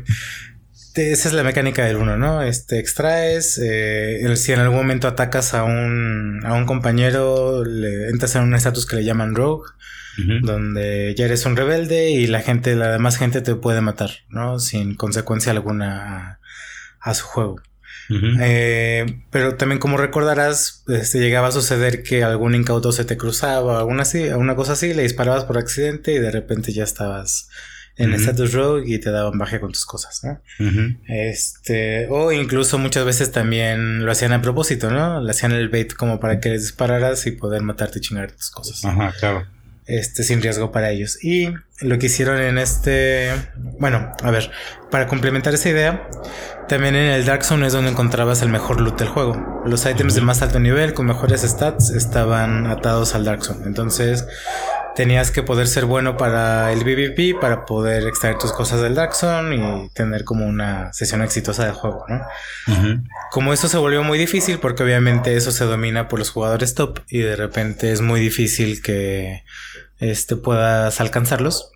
Esa 0.94 1.28
es 1.28 1.32
la 1.32 1.42
mecánica 1.42 1.86
del 1.86 1.96
uno, 1.96 2.18
¿no? 2.18 2.42
Este, 2.42 2.78
extraes, 2.78 3.58
eh, 3.62 4.30
si 4.36 4.52
en 4.52 4.60
algún 4.60 4.76
momento 4.76 5.08
atacas 5.08 5.54
a 5.54 5.64
un, 5.64 6.42
a 6.44 6.52
un 6.52 6.66
compañero, 6.66 7.64
le 7.64 8.10
entras 8.10 8.36
en 8.36 8.42
un 8.42 8.54
estatus 8.54 8.84
que 8.84 8.96
le 8.96 9.04
llaman 9.04 9.34
rogue, 9.34 9.70
donde 10.16 11.14
ya 11.16 11.24
eres 11.24 11.46
un 11.46 11.56
rebelde 11.56 12.10
y 12.10 12.26
la 12.26 12.40
gente, 12.40 12.76
la 12.76 12.92
demás 12.92 13.16
gente 13.16 13.40
te 13.40 13.54
puede 13.54 13.80
matar, 13.80 14.10
¿no? 14.28 14.58
Sin 14.58 14.94
consecuencia 14.94 15.52
alguna 15.52 16.40
a, 17.00 17.14
su 17.14 17.24
juego. 17.24 17.60
Eh, 18.40 19.22
pero 19.30 19.56
también 19.56 19.78
como 19.78 19.96
recordarás, 19.96 20.84
este, 20.88 21.18
llegaba 21.18 21.48
a 21.48 21.52
suceder 21.52 22.02
que 22.02 22.22
algún 22.24 22.54
incauto 22.54 22.92
se 22.92 23.06
te 23.06 23.16
cruzaba, 23.16 23.78
alguna 23.78 24.02
así, 24.02 24.24
una 24.24 24.54
cosa 24.54 24.72
así, 24.72 24.92
le 24.92 25.02
disparabas 25.02 25.44
por 25.44 25.56
accidente 25.56 26.12
y 26.12 26.18
de 26.18 26.30
repente 26.30 26.72
ya 26.72 26.84
estabas 26.84 27.48
en 27.96 28.12
Status 28.14 28.52
Rogue 28.52 28.84
y 28.86 28.98
te 28.98 29.10
daban 29.10 29.38
baje 29.38 29.60
con 29.60 29.72
tus 29.72 29.84
cosas, 29.84 30.22
¿no? 30.24 30.40
Este, 31.08 32.06
o 32.08 32.32
incluso 32.32 32.78
muchas 32.78 33.04
veces 33.04 33.32
también 33.32 34.04
lo 34.04 34.12
hacían 34.12 34.32
a 34.32 34.42
propósito, 34.42 34.90
¿no? 34.90 35.20
Le 35.20 35.30
hacían 35.30 35.52
el 35.52 35.68
bait 35.68 35.92
como 35.94 36.18
para 36.18 36.40
que 36.40 36.50
les 36.50 36.62
dispararas 36.62 37.26
y 37.26 37.32
poder 37.32 37.62
matarte 37.62 37.98
y 37.98 38.02
chingar 38.02 38.32
tus 38.32 38.50
cosas. 38.50 38.84
Ajá, 38.84 39.12
claro. 39.18 39.46
Este, 39.86 40.22
sin 40.22 40.40
riesgo 40.40 40.70
para 40.70 40.90
ellos. 40.90 41.18
Y 41.24 41.52
lo 41.80 41.98
que 41.98 42.06
hicieron 42.06 42.40
en 42.40 42.58
este, 42.58 43.32
bueno, 43.80 44.12
a 44.22 44.30
ver, 44.30 44.50
para 44.92 45.08
complementar 45.08 45.54
esa 45.54 45.70
idea, 45.70 46.08
también 46.68 46.94
en 46.94 47.10
el 47.10 47.24
Dark 47.24 47.44
Zone 47.44 47.66
es 47.66 47.72
donde 47.72 47.90
encontrabas 47.90 48.42
el 48.42 48.48
mejor 48.48 48.80
loot 48.80 48.98
del 48.98 49.08
juego. 49.08 49.62
Los 49.66 49.84
ítems 49.84 50.14
de 50.14 50.20
más 50.20 50.40
alto 50.40 50.60
nivel 50.60 50.94
con 50.94 51.06
mejores 51.06 51.42
stats 51.42 51.90
estaban 51.90 52.66
atados 52.66 53.16
al 53.16 53.24
Dark 53.24 53.44
Zone. 53.44 53.66
Entonces, 53.66 54.24
tenías 54.94 55.30
que 55.30 55.42
poder 55.42 55.66
ser 55.66 55.86
bueno 55.86 56.16
para 56.16 56.72
el 56.72 56.80
PvP 56.80 57.34
para 57.40 57.64
poder 57.64 58.06
extraer 58.06 58.38
tus 58.38 58.52
cosas 58.52 58.80
del 58.80 58.94
Dark 58.94 59.14
Zone 59.14 59.56
y 59.56 59.88
tener 59.90 60.24
como 60.24 60.46
una 60.46 60.92
sesión 60.92 61.22
exitosa 61.22 61.66
de 61.66 61.72
juego, 61.72 62.04
¿no? 62.08 62.20
Como 63.30 63.52
eso 63.52 63.68
se 63.68 63.78
volvió 63.78 64.02
muy 64.02 64.18
difícil 64.18 64.58
porque 64.58 64.82
obviamente 64.82 65.36
eso 65.36 65.50
se 65.50 65.64
domina 65.64 66.08
por 66.08 66.18
los 66.18 66.30
jugadores 66.30 66.74
top 66.74 67.00
y 67.08 67.18
de 67.18 67.36
repente 67.36 67.92
es 67.92 68.00
muy 68.00 68.20
difícil 68.20 68.82
que 68.82 69.42
este, 70.02 70.36
puedas 70.36 71.00
alcanzarlos. 71.00 71.70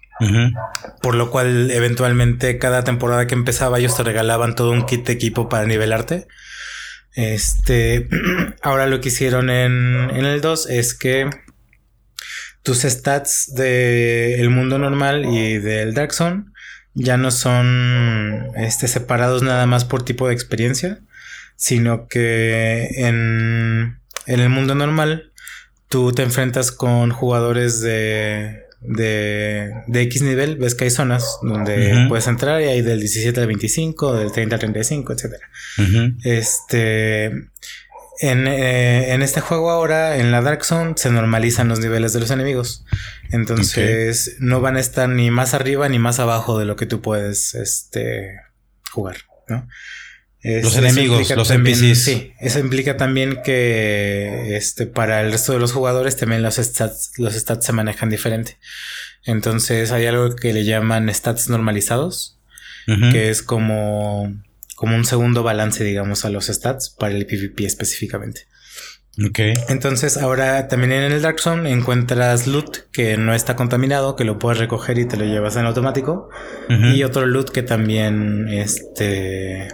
Por 1.03 1.15
lo 1.15 1.31
cual 1.31 1.71
eventualmente 1.71 2.59
cada 2.59 2.85
temporada 2.85 3.27
que 3.27 3.35
empezaba 3.35 3.79
ellos 3.79 3.99
te 3.99 4.03
regalaban 4.03 4.55
todo 4.55 4.71
un 4.71 4.87
kit 4.87 5.07
de 5.07 5.13
equipo 5.13 5.51
para 5.51 5.67
nivelarte. 5.67 6.27
Este, 7.15 8.09
ahora 8.63 8.87
lo 8.87 9.01
que 9.01 9.09
hicieron 9.09 9.51
en, 9.51 10.11
en 10.11 10.25
el 10.25 10.41
2 10.41 10.71
es 10.71 10.95
que 10.95 11.29
tus 12.63 12.83
stats 12.83 13.55
del 13.55 14.51
mundo 14.51 14.79
normal 14.79 15.25
y 15.25 15.59
del 15.59 15.95
Dark 15.95 16.13
Zone 16.13 16.47
ya 16.97 17.17
no 17.17 17.31
son 17.31 18.49
este, 18.57 18.89
separados 18.89 19.43
nada 19.43 19.67
más 19.67 19.85
por 19.85 20.03
tipo 20.03 20.27
de 20.27 20.35
experiencia, 20.35 20.99
sino 21.55 22.09
que 22.09 22.89
en, 22.97 24.01
el 24.27 24.49
mundo 24.49 24.75
normal 24.75 25.33
tú 25.89 26.13
te 26.13 26.23
enfrentas 26.23 26.73
con 26.73 27.11
jugadores 27.11 27.81
de, 27.81 28.65
de, 28.81 29.73
de 29.87 30.03
X 30.03 30.23
nivel, 30.23 30.57
ves 30.57 30.75
que 30.75 30.85
hay 30.85 30.91
zonas 30.91 31.39
donde 31.43 32.07
puedes 32.09 32.27
entrar 32.27 32.61
y 32.61 32.65
hay 32.65 32.83
del 32.83 33.01
17 33.01 33.41
al 33.41 33.47
25, 33.47 34.15
del 34.15 34.33
30 34.33 34.57
al 34.57 34.61
35, 34.61 35.13
etc. 35.13 35.35
Este 36.25 37.51
eh, 38.23 39.13
en, 39.13 39.23
este 39.23 39.41
juego 39.41 39.71
ahora, 39.71 40.17
en 40.17 40.31
la 40.31 40.41
Dark 40.41 40.65
Zone, 40.65 40.95
se 40.97 41.11
normalizan 41.11 41.69
los 41.69 41.81
niveles 41.81 42.13
de 42.13 42.21
los 42.21 42.31
enemigos. 42.31 42.85
Entonces, 43.31 44.37
no 44.39 44.61
van 44.61 44.77
a 44.77 44.81
estar 44.81 45.09
ni 45.09 45.31
más 45.31 45.55
arriba 45.55 45.89
ni 45.89 45.99
más 45.99 46.19
abajo 46.19 46.59
de 46.59 46.65
lo 46.65 46.77
que 46.77 46.87
tú 46.87 47.03
puedes 47.03 47.55
este, 47.55 48.41
jugar, 48.91 49.17
¿no? 49.49 49.69
Los 50.63 50.77
enemigos, 50.77 51.31
los 51.31 51.51
NPCs. 51.51 52.03
Sí, 52.03 52.33
eso 52.41 52.59
implica 52.59 52.97
también 52.97 53.41
que 53.45 54.57
este, 54.57 54.87
para 54.87 55.21
el 55.21 55.33
resto 55.33 55.53
de 55.53 55.59
los 55.59 55.73
jugadores 55.73 56.17
también 56.17 56.43
los 56.43 56.57
stats, 56.57 57.13
los 57.19 57.35
stats 57.35 57.67
se 57.67 57.73
manejan 57.73 58.11
diferente. 58.11 58.59
Entonces 59.25 59.93
hay 59.93 60.07
algo 60.07 60.35
que 60.37 60.53
le 60.53 60.65
llaman 60.65 61.13
stats 61.13 61.49
normalizados, 61.49 62.39
que 63.13 63.31
es 63.31 63.43
como 63.43 64.33
como 64.77 64.95
un 64.95 65.05
segundo 65.05 65.43
balance, 65.43 65.83
digamos, 65.83 66.25
a 66.25 66.31
los 66.31 66.47
stats 66.47 66.91
para 66.91 67.15
el 67.15 67.27
PvP 67.27 67.65
específicamente. 67.65 68.43
Ok. 69.27 69.39
Entonces, 69.71 70.19
ahora 70.19 70.69
también 70.69 70.93
en 70.93 71.11
el 71.11 71.23
Dark 71.23 71.41
Zone 71.41 71.73
encuentras 71.73 72.47
loot 72.47 72.91
que 72.93 73.17
no 73.17 73.35
está 73.35 73.57
contaminado, 73.57 74.15
que 74.15 74.25
lo 74.25 74.39
puedes 74.39 74.59
recoger 74.59 74.99
y 74.99 75.07
te 75.07 75.17
lo 75.17 75.25
llevas 75.25 75.57
en 75.57 75.65
automático. 75.65 76.29
Y 76.69 77.03
otro 77.03 77.27
loot 77.27 77.51
que 77.51 77.63
también 77.63 78.49
este 78.49 79.69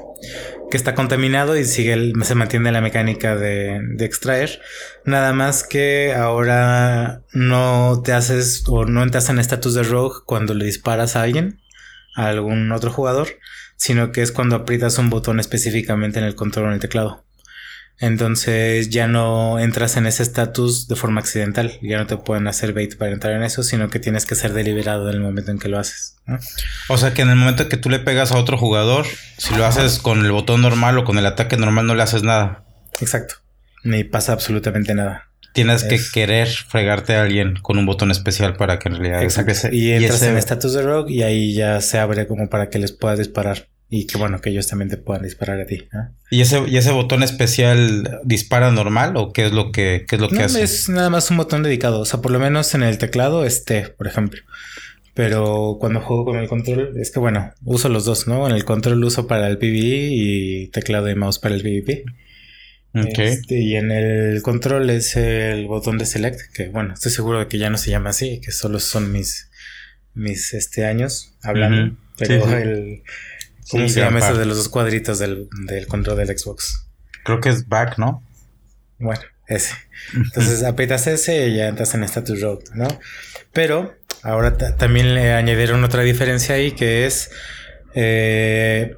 que 0.71 0.77
está 0.77 0.95
contaminado 0.95 1.57
y 1.57 1.65
sigue 1.65 2.13
se 2.23 2.35
mantiene 2.35 2.73
la 2.73 2.81
mecánica 2.81 3.37
de, 3.37 3.81
de, 3.83 4.05
extraer. 4.05 4.61
Nada 5.05 5.33
más 5.33 5.65
que 5.65 6.15
ahora 6.15 7.23
no 7.33 8.01
te 8.05 8.13
haces 8.13 8.65
o 8.67 8.85
no 8.85 9.03
entras 9.03 9.29
en 9.29 9.39
estatus 9.39 9.75
de 9.75 9.83
rogue 9.83 10.21
cuando 10.27 10.55
le 10.55 10.65
disparas 10.65 11.17
a 11.17 11.23
alguien, 11.23 11.61
a 12.17 12.29
algún 12.29 12.73
otro 12.73 12.91
jugador, 12.91 13.29
sino 13.77 14.13
que 14.13 14.23
es 14.23 14.33
cuando 14.33 14.57
aprietas 14.57 14.99
un 14.99 15.11
botón 15.11 15.41
específicamente 15.41 16.19
en 16.19 16.25
el 16.25 16.35
control 16.35 16.67
o 16.67 16.69
en 16.69 16.75
el 16.75 16.81
teclado. 16.81 17.25
Entonces 17.99 18.91
ya 18.91 19.07
no 19.07 19.61
entras 19.61 19.97
en 19.97 20.07
ese 20.07 20.25
estatus 20.25 20.89
de 20.89 20.97
forma 20.97 21.21
accidental, 21.21 21.79
ya 21.83 21.99
no 21.99 22.07
te 22.07 22.17
pueden 22.17 22.49
hacer 22.49 22.73
bait 22.73 22.97
para 22.97 23.13
entrar 23.13 23.35
en 23.35 23.45
eso, 23.45 23.63
sino 23.63 23.91
que 23.91 24.01
tienes 24.01 24.27
que 24.27 24.35
ser 24.35 24.53
deliberado 24.53 25.09
en 25.09 25.17
el 25.17 25.21
momento 25.21 25.53
en 25.53 25.59
que 25.59 25.69
lo 25.69 25.79
haces. 25.79 26.17
O 26.89 26.97
sea 26.97 27.15
que 27.15 27.23
en 27.23 27.31
el 27.31 27.37
momento 27.37 27.69
que 27.69 27.77
tú 27.77 27.91
le 27.91 28.01
pegas 28.01 28.33
a 28.33 28.39
otro 28.39 28.59
jugador, 28.59 29.07
si 29.39 29.55
lo 29.55 29.65
haces 29.67 29.99
con 29.99 30.25
el 30.25 30.33
botón 30.33 30.63
normal 30.63 30.99
o 30.99 31.05
con 31.05 31.17
el 31.17 31.27
ataque 31.27 31.57
normal 31.57 31.87
no 31.87 31.95
le 31.95 32.03
haces 32.03 32.25
nada. 32.25 32.65
Exacto, 33.01 33.37
ni 33.85 34.03
pasa 34.05 34.33
absolutamente 34.33 34.95
nada. 34.95 35.29
Tienes 35.53 35.85
que 35.85 36.01
querer 36.13 36.49
fregarte 36.49 37.15
a 37.15 37.23
alguien 37.23 37.57
con 37.61 37.79
un 37.79 37.85
botón 37.85 38.11
especial 38.11 38.57
para 38.57 38.79
que 38.79 38.89
en 38.89 38.97
realidad... 38.97 39.23
Exacto. 39.23 39.69
Y 39.71 39.93
entras 39.93 40.23
en 40.23 40.39
estatus 40.39 40.73
de 40.73 40.83
rogue 40.83 41.13
y 41.13 41.23
ahí 41.23 41.55
ya 41.55 41.81
se 41.83 41.99
abre 41.99 42.27
como 42.27 42.49
para 42.49 42.71
que 42.71 42.79
les 42.79 42.93
puedas 42.93 43.19
disparar. 43.19 43.69
Y 43.95 44.07
que 44.07 44.17
bueno, 44.17 44.41
que 44.41 44.49
ellos 44.49 44.67
también 44.67 44.89
te 44.89 44.97
puedan 44.97 45.23
disparar 45.23 45.61
a 45.61 45.67
ti. 45.67 45.87
¿Y 46.31 46.41
ese, 46.41 46.63
¿Y 46.67 46.79
ese 46.79 46.93
botón 46.93 47.23
especial 47.23 48.23
dispara 48.25 48.71
normal 48.71 49.19
o 49.19 49.35
qué 49.35 49.45
es 49.45 49.53
lo 49.53 49.71
que, 49.71 50.07
qué 50.09 50.17
es 50.17 50.23
lo 50.23 50.31
que 50.31 50.43
hace? 50.43 50.63
Es 50.63 50.89
nada 50.89 51.11
más 51.11 51.31
un 51.31 51.37
botón 51.37 51.63
dedicado. 51.63 52.01
O 52.01 52.07
sea, 52.07 52.23
por 52.23 52.31
lo 52.31 52.39
menos 52.39 52.75
en 52.75 52.85
el 52.85 52.97
teclado 52.97 53.45
este, 53.45 53.83
por 53.83 54.07
ejemplo. 54.07 54.41
Pero 55.13 55.77
cuando 55.79 56.01
juego 56.01 56.25
con 56.25 56.39
el 56.39 56.49
control, 56.49 56.95
es 56.97 57.11
que 57.11 57.21
bueno, 57.21 57.53
uso 57.65 57.91
los 57.91 58.07
dos, 58.07 58.27
¿no? 58.27 58.49
En 58.49 58.55
el 58.55 58.65
control 58.65 59.05
uso 59.05 59.27
para 59.27 59.47
el 59.47 59.59
PvE 59.59 60.09
y 60.11 60.69
teclado 60.69 61.11
y 61.11 61.15
mouse 61.15 61.39
para 61.39 61.55
el 61.55 61.61
PvP. 61.61 62.07
Okay. 62.95 63.27
Este, 63.27 63.61
y 63.61 63.77
en 63.77 63.91
el 63.91 64.41
control 64.41 64.89
es 64.89 65.17
el 65.17 65.67
botón 65.67 65.99
de 65.99 66.07
select, 66.07 66.41
que 66.55 66.71
bueno, 66.71 66.95
estoy 66.95 67.13
seguro 67.13 67.41
de 67.41 67.47
que 67.47 67.59
ya 67.59 67.69
no 67.69 67.77
se 67.77 67.91
llama 67.91 68.09
así, 68.09 68.41
que 68.41 68.53
solo 68.53 68.81
son 68.81 69.13
mis, 69.13 69.51
mis 70.15 70.55
este, 70.55 70.87
años 70.87 71.35
hablando. 71.43 71.95
Pero 72.17 72.57
el 72.57 73.03
¿Cómo 73.71 73.89
se 73.89 74.01
llama 74.01 74.19
eso 74.19 74.37
de 74.37 74.47
los 74.47 74.57
dos 74.57 74.69
cuadritos 74.69 75.19
del, 75.19 75.49
control 75.89 76.17
del 76.17 76.37
Xbox? 76.37 76.89
Creo 77.25 77.41
que 77.41 77.49
es 77.49 77.69
back, 77.69 77.99
¿no? 77.99 78.23
Bueno, 78.99 79.23
ese. 79.47 79.75
Entonces 80.15 80.63
aprietas 80.65 81.07
ese 81.07 81.49
y 81.49 81.57
ya 81.57 81.69
entras 81.69 81.95
en 81.95 82.05
status 82.05 82.41
road, 82.41 82.61
¿no? 82.75 82.89
Pero 83.53 83.95
ahora 84.23 84.57
también 84.77 85.15
le 85.15 85.33
añadieron 85.33 85.85
otra 85.85 86.03
diferencia 86.03 86.57
ahí 86.57 86.73
que 86.73 87.07
es 87.07 87.31
eh, 87.95 88.97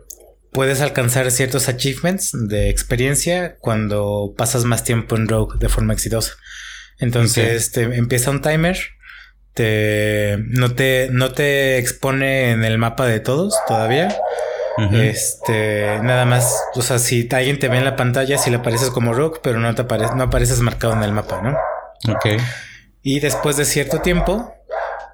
puedes 0.52 0.80
alcanzar 0.80 1.30
ciertos 1.30 1.68
achievements 1.68 2.30
de 2.32 2.70
experiencia 2.70 3.56
cuando 3.58 4.34
pasas 4.36 4.64
más 4.64 4.84
tiempo 4.84 5.16
en 5.16 5.28
Rogue 5.28 5.58
de 5.58 5.68
forma 5.68 5.92
exitosa. 5.92 6.34
Entonces 6.98 7.72
te 7.72 7.82
empieza 7.82 8.30
un 8.30 8.40
timer 8.40 8.78
te 9.54 10.36
no 10.48 10.74
te 10.74 11.08
no 11.10 11.32
te 11.32 11.78
expone 11.78 12.50
en 12.50 12.64
el 12.64 12.76
mapa 12.76 13.06
de 13.06 13.20
todos 13.20 13.54
todavía 13.68 14.14
este, 14.92 15.98
nada 16.02 16.24
más, 16.24 16.62
o 16.74 16.82
sea, 16.82 16.98
si 16.98 17.28
alguien 17.32 17.58
te 17.58 17.68
ve 17.68 17.78
en 17.78 17.84
la 17.84 17.96
pantalla, 17.96 18.38
si 18.38 18.50
le 18.50 18.56
apareces 18.56 18.90
como 18.90 19.12
rock, 19.14 19.40
pero 19.42 19.60
no 19.60 19.74
te 19.74 19.82
aparece, 19.82 20.14
no 20.14 20.24
apareces 20.24 20.60
marcado 20.60 20.94
en 20.94 21.02
el 21.02 21.12
mapa, 21.12 21.40
¿no? 21.42 21.56
Ok. 22.12 22.40
Y 23.02 23.20
después 23.20 23.56
de 23.56 23.64
cierto 23.64 24.00
tiempo, 24.00 24.54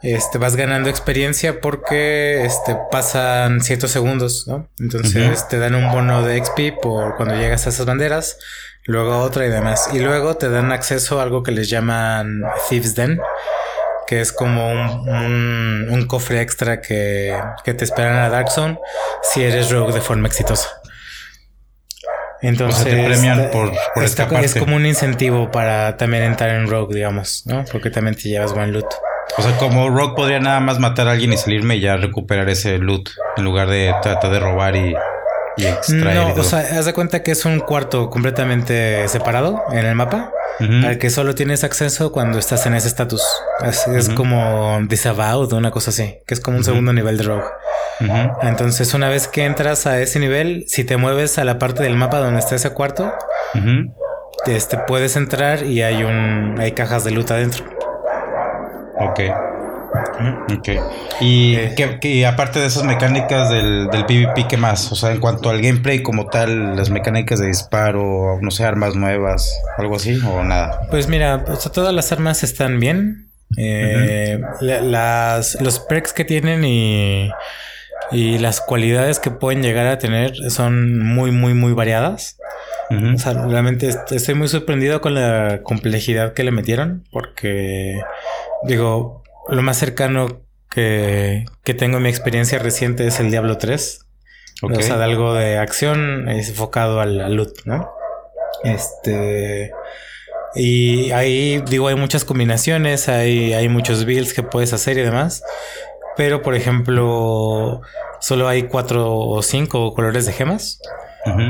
este, 0.03 0.39
vas 0.39 0.57
ganando 0.57 0.89
experiencia 0.89 1.61
porque 1.61 2.45
este, 2.45 2.77
pasan 2.91 3.61
ciertos 3.61 3.91
segundos, 3.91 4.47
¿no? 4.49 4.69
Entonces 4.79 5.47
te 5.49 5.59
dan 5.59 5.75
un 5.75 5.91
bono 5.91 6.23
de 6.23 6.43
XP 6.43 6.81
por 6.81 7.17
cuando 7.17 7.35
llegas 7.35 7.67
a 7.67 7.71
esas 7.71 7.85
banderas, 7.85 8.39
luego 8.85 9.19
otra 9.19 9.45
y 9.47 9.51
demás. 9.51 9.91
Y 9.93 9.99
luego 9.99 10.37
te 10.37 10.49
dan 10.49 10.73
acceso 10.73 11.21
a 11.21 11.25
algo 11.25 11.43
que 11.43 11.53
les 11.53 11.69
llaman 11.69 12.43
Thieves 12.69 12.95
Den, 12.95 13.21
que 14.11 14.21
es 14.21 14.33
como 14.33 14.73
un, 14.73 16.05
cofre 16.09 16.41
extra 16.41 16.81
que, 16.81 17.33
te 17.65 17.85
esperan 17.85 18.17
a 18.17 18.29
Dark 18.29 18.51
Zone 18.51 18.77
si 19.23 19.45
eres 19.45 19.71
rogue 19.71 19.93
de 19.93 20.01
forma 20.01 20.27
exitosa. 20.27 20.69
Entonces, 22.43 22.83
te 22.83 23.05
premian 23.05 23.51
por, 23.53 23.71
por 23.95 24.03
esta, 24.03 24.25
Es 24.41 24.57
como 24.57 24.75
un 24.75 24.85
incentivo 24.85 25.53
para 25.53 25.97
también 25.97 26.25
entrar 26.25 26.51
en 26.51 26.69
rogue, 26.69 26.93
digamos, 26.93 27.45
¿no? 27.47 27.65
Porque 27.71 27.91
también 27.91 28.17
te 28.17 28.23
llevas 28.23 28.53
buen 28.53 28.73
loot. 28.73 28.87
O 29.39 29.43
sea, 29.43 29.57
como 29.59 29.89
Rogue 29.91 30.17
podría 30.17 30.41
nada 30.41 30.59
más 30.59 30.81
matar 30.81 31.07
a 31.07 31.13
alguien 31.13 31.33
y 31.33 31.37
salirme 31.37 31.77
y 31.77 31.81
ya 31.81 31.97
recuperar 31.97 32.49
ese 32.49 32.79
loot 32.79 33.11
en 33.37 33.45
lugar 33.45 33.69
de 33.69 33.95
tratar 34.03 34.33
de 34.33 34.41
robar 34.41 34.75
y 34.75 34.97
no, 35.89 36.35
o 36.35 36.43
sea, 36.43 36.61
haz 36.79 36.85
de 36.85 36.93
cuenta 36.93 37.23
que 37.23 37.33
es 37.33 37.45
un 37.45 37.61
cuarto 37.61 38.11
completamente 38.11 39.07
separado 39.09 39.65
en 39.73 39.87
el 39.87 39.95
mapa. 39.95 40.33
Al 40.61 40.99
que 40.99 41.09
solo 41.09 41.35
tienes 41.35 41.65
acceso 41.65 42.13
cuando 42.13 42.39
estás 42.39 42.67
en 42.67 42.75
ese 42.75 42.89
estatus. 42.89 43.23
Es, 43.65 44.11
como 44.11 44.79
disavowed, 44.87 45.53
una 45.55 45.71
cosa 45.71 45.89
así, 45.89 46.19
que 46.27 46.35
es 46.35 46.41
como 46.41 46.59
un 46.59 46.65
segundo 46.65 46.93
nivel 46.93 47.17
de 47.17 47.25
rogue. 47.25 47.49
Entonces, 48.43 48.93
una 48.93 49.09
vez 49.09 49.27
que 49.27 49.45
entras 49.45 49.87
a 49.87 50.01
ese 50.01 50.19
nivel, 50.19 50.65
si 50.69 50.85
te 50.85 50.97
mueves 50.97 51.39
a 51.39 51.45
la 51.45 51.59
parte 51.59 51.83
del 51.83 51.97
mapa 51.97 52.19
donde 52.19 52.41
está 52.41 52.57
ese 52.57 52.71
cuarto, 52.71 53.13
este, 54.47 54.79
puedes 54.79 55.17
entrar 55.17 55.65
y 55.65 55.83
hay 55.83 56.03
un 56.03 56.57
hay 56.59 56.73
cajas 56.73 57.05
de 57.05 57.11
loot 57.11 57.31
adentro. 57.31 57.65
Ok. 58.99 59.21
Ok. 60.53 60.69
Y 61.21 61.55
eh. 61.57 62.27
aparte 62.27 62.61
de 62.61 62.67
esas 62.67 62.85
mecánicas 62.85 63.51
del, 63.51 63.89
del, 63.89 64.07
PvP, 64.07 64.47
¿qué 64.49 64.57
más? 64.57 64.91
O 64.93 64.97
sea, 64.97 65.13
en 65.13 65.21
cuanto 65.21 65.51
al 65.51 65.61
gameplay 65.61 66.03
como 66.03 66.27
tal, 66.27 66.77
las 66.77 66.91
mecánicas 66.91 67.41
de 67.41 67.47
disparo, 67.47 68.39
no 68.41 68.51
sé, 68.51 68.65
armas 68.65 68.95
nuevas, 68.97 69.53
algo 69.79 69.97
así 69.97 70.19
o 70.27 70.43
nada. 70.43 70.83
Pues 70.91 71.09
mira, 71.09 71.45
todas 71.73 71.95
las 71.95 72.13
armas 72.13 72.43
están 72.43 72.81
bien. 72.81 73.31
Eh, 73.57 74.41
las, 74.61 75.61
los 75.61 75.81
perks 75.81 76.13
que 76.13 76.25
tienen 76.25 76.65
y, 76.65 77.31
y 78.13 78.39
las 78.39 78.61
cualidades 78.61 79.19
que 79.19 79.31
pueden 79.31 79.63
llegar 79.63 79.87
a 79.87 79.99
tener 79.99 80.51
son 80.51 80.99
muy, 81.05 81.33
muy, 81.33 81.55
muy 81.55 81.73
variadas. 81.73 82.37
O 82.91 83.19
sea, 83.19 83.35
realmente 83.35 83.89
estoy 83.89 84.35
muy 84.35 84.49
sorprendido 84.49 85.01
con 85.01 85.15
la 85.15 85.61
complejidad 85.63 86.33
que 86.33 86.43
le 86.43 86.51
metieron, 86.51 87.05
porque 87.13 88.01
digo, 88.65 89.20
lo 89.49 89.63
más 89.63 89.79
cercano 89.79 90.43
que, 90.71 91.45
que 91.65 91.75
tengo 91.75 91.97
en 91.97 92.05
mi 92.05 92.09
experiencia 92.09 92.59
reciente 92.59 93.07
es 93.07 93.21
el 93.21 93.31
Diablo 93.31 93.59
3. 93.59 94.07
O 94.63 94.83
sea, 94.83 94.99
de 94.99 95.05
algo 95.05 95.35
de 95.35 95.57
acción 95.57 96.29
es 96.29 96.51
enfocado 96.51 97.01
al, 97.01 97.21
al 97.21 97.35
loot, 97.35 97.65
¿no? 97.65 97.91
Este. 98.63 99.73
Y 100.55 101.13
ahí, 101.13 101.63
digo, 101.67 101.89
hay 101.89 101.95
muchas 101.95 102.25
combinaciones, 102.25 103.09
hay, 103.09 103.55
hay 103.55 103.69
muchos 103.69 104.05
builds 104.05 104.35
que 104.35 104.43
puedes 104.43 104.73
hacer 104.73 104.99
y 104.99 105.03
demás. 105.03 105.43
Pero, 106.17 106.43
por 106.43 106.55
ejemplo, 106.55 107.81
solo 108.21 108.49
hay 108.49 108.65
cuatro 108.65 109.17
o 109.17 109.43
cinco 109.43 109.95
colores 109.95 110.27
de 110.27 110.33
gemas 110.33 110.81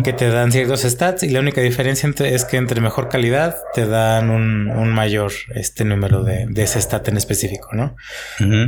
que 0.04 0.12
te 0.12 0.28
dan 0.28 0.50
ciertos 0.50 0.82
stats 0.82 1.22
y 1.22 1.28
la 1.28 1.40
única 1.40 1.60
diferencia 1.60 2.06
entre, 2.06 2.34
es 2.34 2.44
que 2.44 2.56
entre 2.56 2.80
mejor 2.80 3.08
calidad 3.08 3.56
te 3.72 3.86
dan 3.86 4.30
un, 4.30 4.92
mayor 4.92 5.32
este 5.54 5.84
número 5.84 6.24
de, 6.24 6.48
ese 6.56 6.80
stat 6.80 7.06
en 7.08 7.16
específico, 7.16 7.68
¿no? 7.72 7.96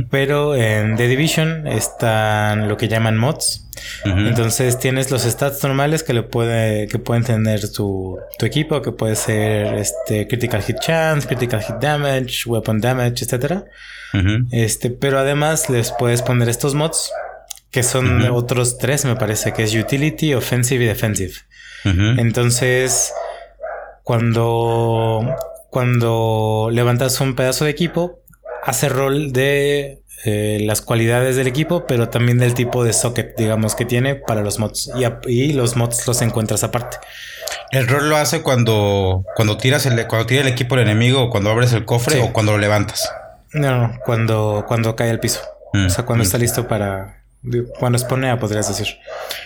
Pero 0.09 0.55
en 0.55 0.95
The 0.95 1.07
Division 1.07 1.67
están 1.67 2.67
lo 2.69 2.77
que 2.77 2.87
llaman 2.87 3.17
mods. 3.17 3.67
Entonces 4.05 4.79
tienes 4.79 5.11
los 5.11 5.23
stats 5.23 5.63
normales 5.63 6.03
que 6.03 6.13
le 6.13 6.23
puede, 6.23 6.87
que 6.87 6.99
pueden 6.99 7.23
tener 7.23 7.71
tu, 7.71 8.17
tu 8.37 8.45
equipo, 8.45 8.81
que 8.81 8.91
puede 8.91 9.15
ser 9.15 9.73
este 9.75 10.27
critical 10.27 10.61
hit 10.61 10.79
chance, 10.79 11.27
critical 11.27 11.61
hit 11.61 11.75
damage, 11.81 12.43
weapon 12.45 12.79
damage, 12.79 13.23
etcétera. 13.23 13.65
Este, 14.51 14.91
pero 14.91 15.17
además 15.19 15.69
les 15.69 15.91
puedes 15.91 16.21
poner 16.21 16.47
estos 16.47 16.75
mods 16.75 17.11
que 17.73 17.81
son 17.81 18.21
otros 18.29 18.77
tres, 18.77 19.03
me 19.03 19.15
parece, 19.15 19.51
que 19.51 19.63
es 19.63 19.73
Utility, 19.73 20.35
Offensive 20.35 20.85
y 20.85 20.87
Defensive. 20.87 21.33
Entonces, 21.83 23.11
cuando, 24.03 25.35
cuando 25.71 26.69
levantas 26.71 27.19
un 27.19 27.35
pedazo 27.35 27.65
de 27.65 27.71
equipo, 27.71 28.21
hace 28.63 28.89
rol 28.89 29.33
de 29.33 30.03
eh, 30.23 30.59
las 30.61 30.81
cualidades 30.81 31.35
del 31.35 31.47
equipo, 31.47 31.87
pero 31.87 32.09
también 32.09 32.37
del 32.37 32.53
tipo 32.53 32.83
de 32.83 32.93
socket, 32.93 33.35
digamos, 33.37 33.73
que 33.73 33.85
tiene 33.85 34.15
para 34.15 34.41
los 34.41 34.59
mods. 34.59 34.91
Y, 35.25 35.53
los 35.53 35.75
mods 35.75 36.07
los 36.07 36.21
encuentras 36.21 36.63
aparte. 36.63 36.97
¿El 37.71 37.87
rol 37.87 38.07
lo 38.07 38.17
hace 38.17 38.43
cuando, 38.43 39.25
cuando 39.35 39.57
tiras 39.57 39.87
el, 39.87 40.05
cuando 40.05 40.27
tira 40.27 40.41
el 40.41 40.47
equipo 40.47 40.75
el 40.75 40.81
enemigo, 40.81 41.23
o 41.23 41.29
cuando 41.31 41.49
abres 41.49 41.73
el 41.73 41.85
cofre 41.85 42.21
o 42.21 42.31
cuando 42.33 42.51
lo 42.51 42.59
levantas? 42.59 43.11
No, 43.51 43.87
no, 43.87 43.99
cuando, 44.05 44.63
cuando 44.67 44.95
cae 44.95 45.09
al 45.09 45.19
piso. 45.19 45.41
o 45.73 45.89
sea, 45.89 46.05
cuando 46.05 46.23
mm. 46.23 46.27
está 46.27 46.37
listo 46.37 46.67
para, 46.67 47.22
cuando 47.79 47.97
a 47.97 48.39
podrías 48.39 48.67
decir. 48.67 48.97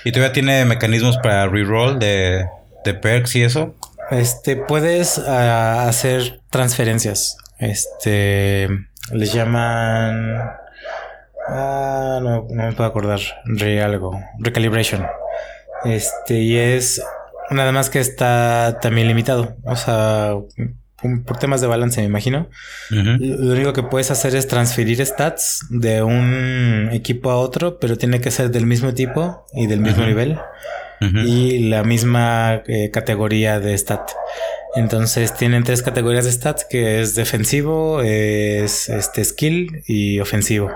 ¿Y 0.04 0.12
todavía 0.12 0.34
tiene 0.34 0.66
mecanismos 0.66 1.18
para 1.18 1.48
reroll 1.48 2.00
de, 2.00 2.46
de 2.86 2.94
perks 2.94 3.36
y 3.36 3.44
eso? 3.44 3.76
Este, 4.12 4.56
puedes 4.56 5.20
ah, 5.20 5.88
hacer 5.88 6.42
transferencias. 6.50 7.38
Este, 7.60 8.68
les 9.12 9.34
llaman... 9.34 10.52
Ah, 11.50 12.20
no, 12.22 12.48
no 12.50 12.64
me 12.64 12.74
puedo 12.74 12.90
acordar. 12.90 13.20
Re 13.46 13.82
algo. 13.82 14.20
Recalibration. 14.40 15.06
Este, 15.86 16.36
y 16.36 16.58
es 16.58 17.02
nada 17.50 17.72
más 17.72 17.90
que 17.90 18.00
está 18.00 18.80
también 18.82 19.08
limitado. 19.08 19.56
O 19.64 19.76
sea, 19.76 20.34
por 21.26 21.38
temas 21.38 21.62
de 21.62 21.68
balance, 21.68 22.02
me 22.02 22.08
imagino. 22.08 22.50
Lo 22.90 23.54
único 23.54 23.74
que 23.74 23.84
puedes 23.84 24.10
hacer 24.12 24.36
es 24.36 24.48
transferir 24.48 25.06
stats 25.06 25.66
de 25.70 26.02
un 26.02 26.90
equipo 26.92 27.30
a 27.30 27.38
otro, 27.38 27.80
pero 27.80 27.98
tiene 27.98 28.20
que 28.20 28.32
ser 28.32 28.50
del 28.50 28.66
mismo 28.66 28.94
tipo 28.94 29.46
y 29.54 29.68
del 29.68 29.80
mismo 29.80 30.06
nivel 30.06 30.40
y 31.00 31.60
la 31.70 31.84
misma 31.84 32.64
eh, 32.68 32.90
categoría 32.92 33.60
de 33.60 33.78
stat. 33.78 34.12
Entonces 34.76 35.34
tienen 35.36 35.64
tres 35.64 35.82
categorías 35.82 36.26
de 36.26 36.32
stats 36.32 36.66
que 36.66 37.02
es 37.02 37.16
defensivo, 37.16 38.02
es 38.02 38.90
este 38.90 39.24
skill 39.24 39.84
y 39.88 40.20
ofensivo. 40.20 40.72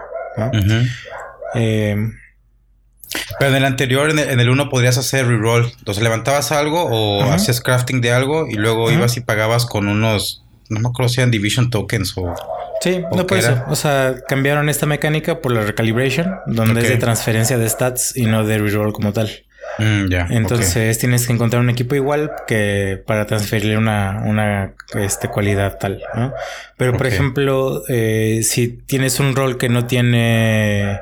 Pero 3.39 3.51
en 3.51 3.57
el 3.57 3.65
anterior, 3.65 4.09
en 4.09 4.39
el, 4.39 4.49
1 4.49 4.69
podrías 4.69 4.97
hacer 4.97 5.27
reroll. 5.27 5.71
Entonces 5.79 6.03
levantabas 6.03 6.51
algo 6.51 6.83
o 6.83 7.23
hacías 7.23 7.61
crafting 7.61 8.01
de 8.01 8.11
algo 8.11 8.47
y 8.47 8.55
luego 8.55 8.91
ibas 8.91 9.17
y 9.17 9.21
pagabas 9.21 9.65
con 9.65 9.87
unos, 9.87 10.43
no 10.69 10.79
me 10.79 10.89
acuerdo 10.89 11.09
si 11.09 11.21
eran 11.21 11.31
division 11.31 11.69
tokens 11.69 12.13
o... 12.17 12.33
Sí, 12.81 13.03
no 13.15 13.27
puede 13.27 13.43
ser. 13.43 13.63
O 13.67 13.75
sea, 13.75 14.15
cambiaron 14.27 14.67
esta 14.67 14.85
mecánica 14.85 15.39
por 15.39 15.51
la 15.51 15.61
recalibration, 15.61 16.39
donde 16.47 16.81
es 16.81 16.89
de 16.89 16.97
transferencia 16.97 17.57
de 17.57 17.69
stats 17.69 18.17
y 18.17 18.25
no 18.25 18.43
de 18.43 18.57
reroll 18.57 18.91
como 18.91 19.13
tal. 19.13 19.29
Mm, 19.77 20.07
ya. 20.09 20.27
Entonces 20.29 20.97
tienes 20.97 21.27
que 21.27 21.33
encontrar 21.33 21.61
un 21.61 21.69
equipo 21.69 21.95
igual 21.95 22.31
que 22.47 23.01
para 23.05 23.25
transferirle 23.25 23.77
una, 23.77 24.23
una 24.25 24.73
este, 24.95 25.27
cualidad 25.27 25.77
tal, 25.79 26.03
¿no? 26.15 26.33
Pero 26.77 26.97
por 26.97 27.07
ejemplo, 27.07 27.83
eh, 27.87 28.41
si 28.43 28.67
tienes 28.67 29.19
un 29.19 29.35
rol 29.35 29.57
que 29.57 29.69
no 29.69 29.85
tiene 29.85 30.99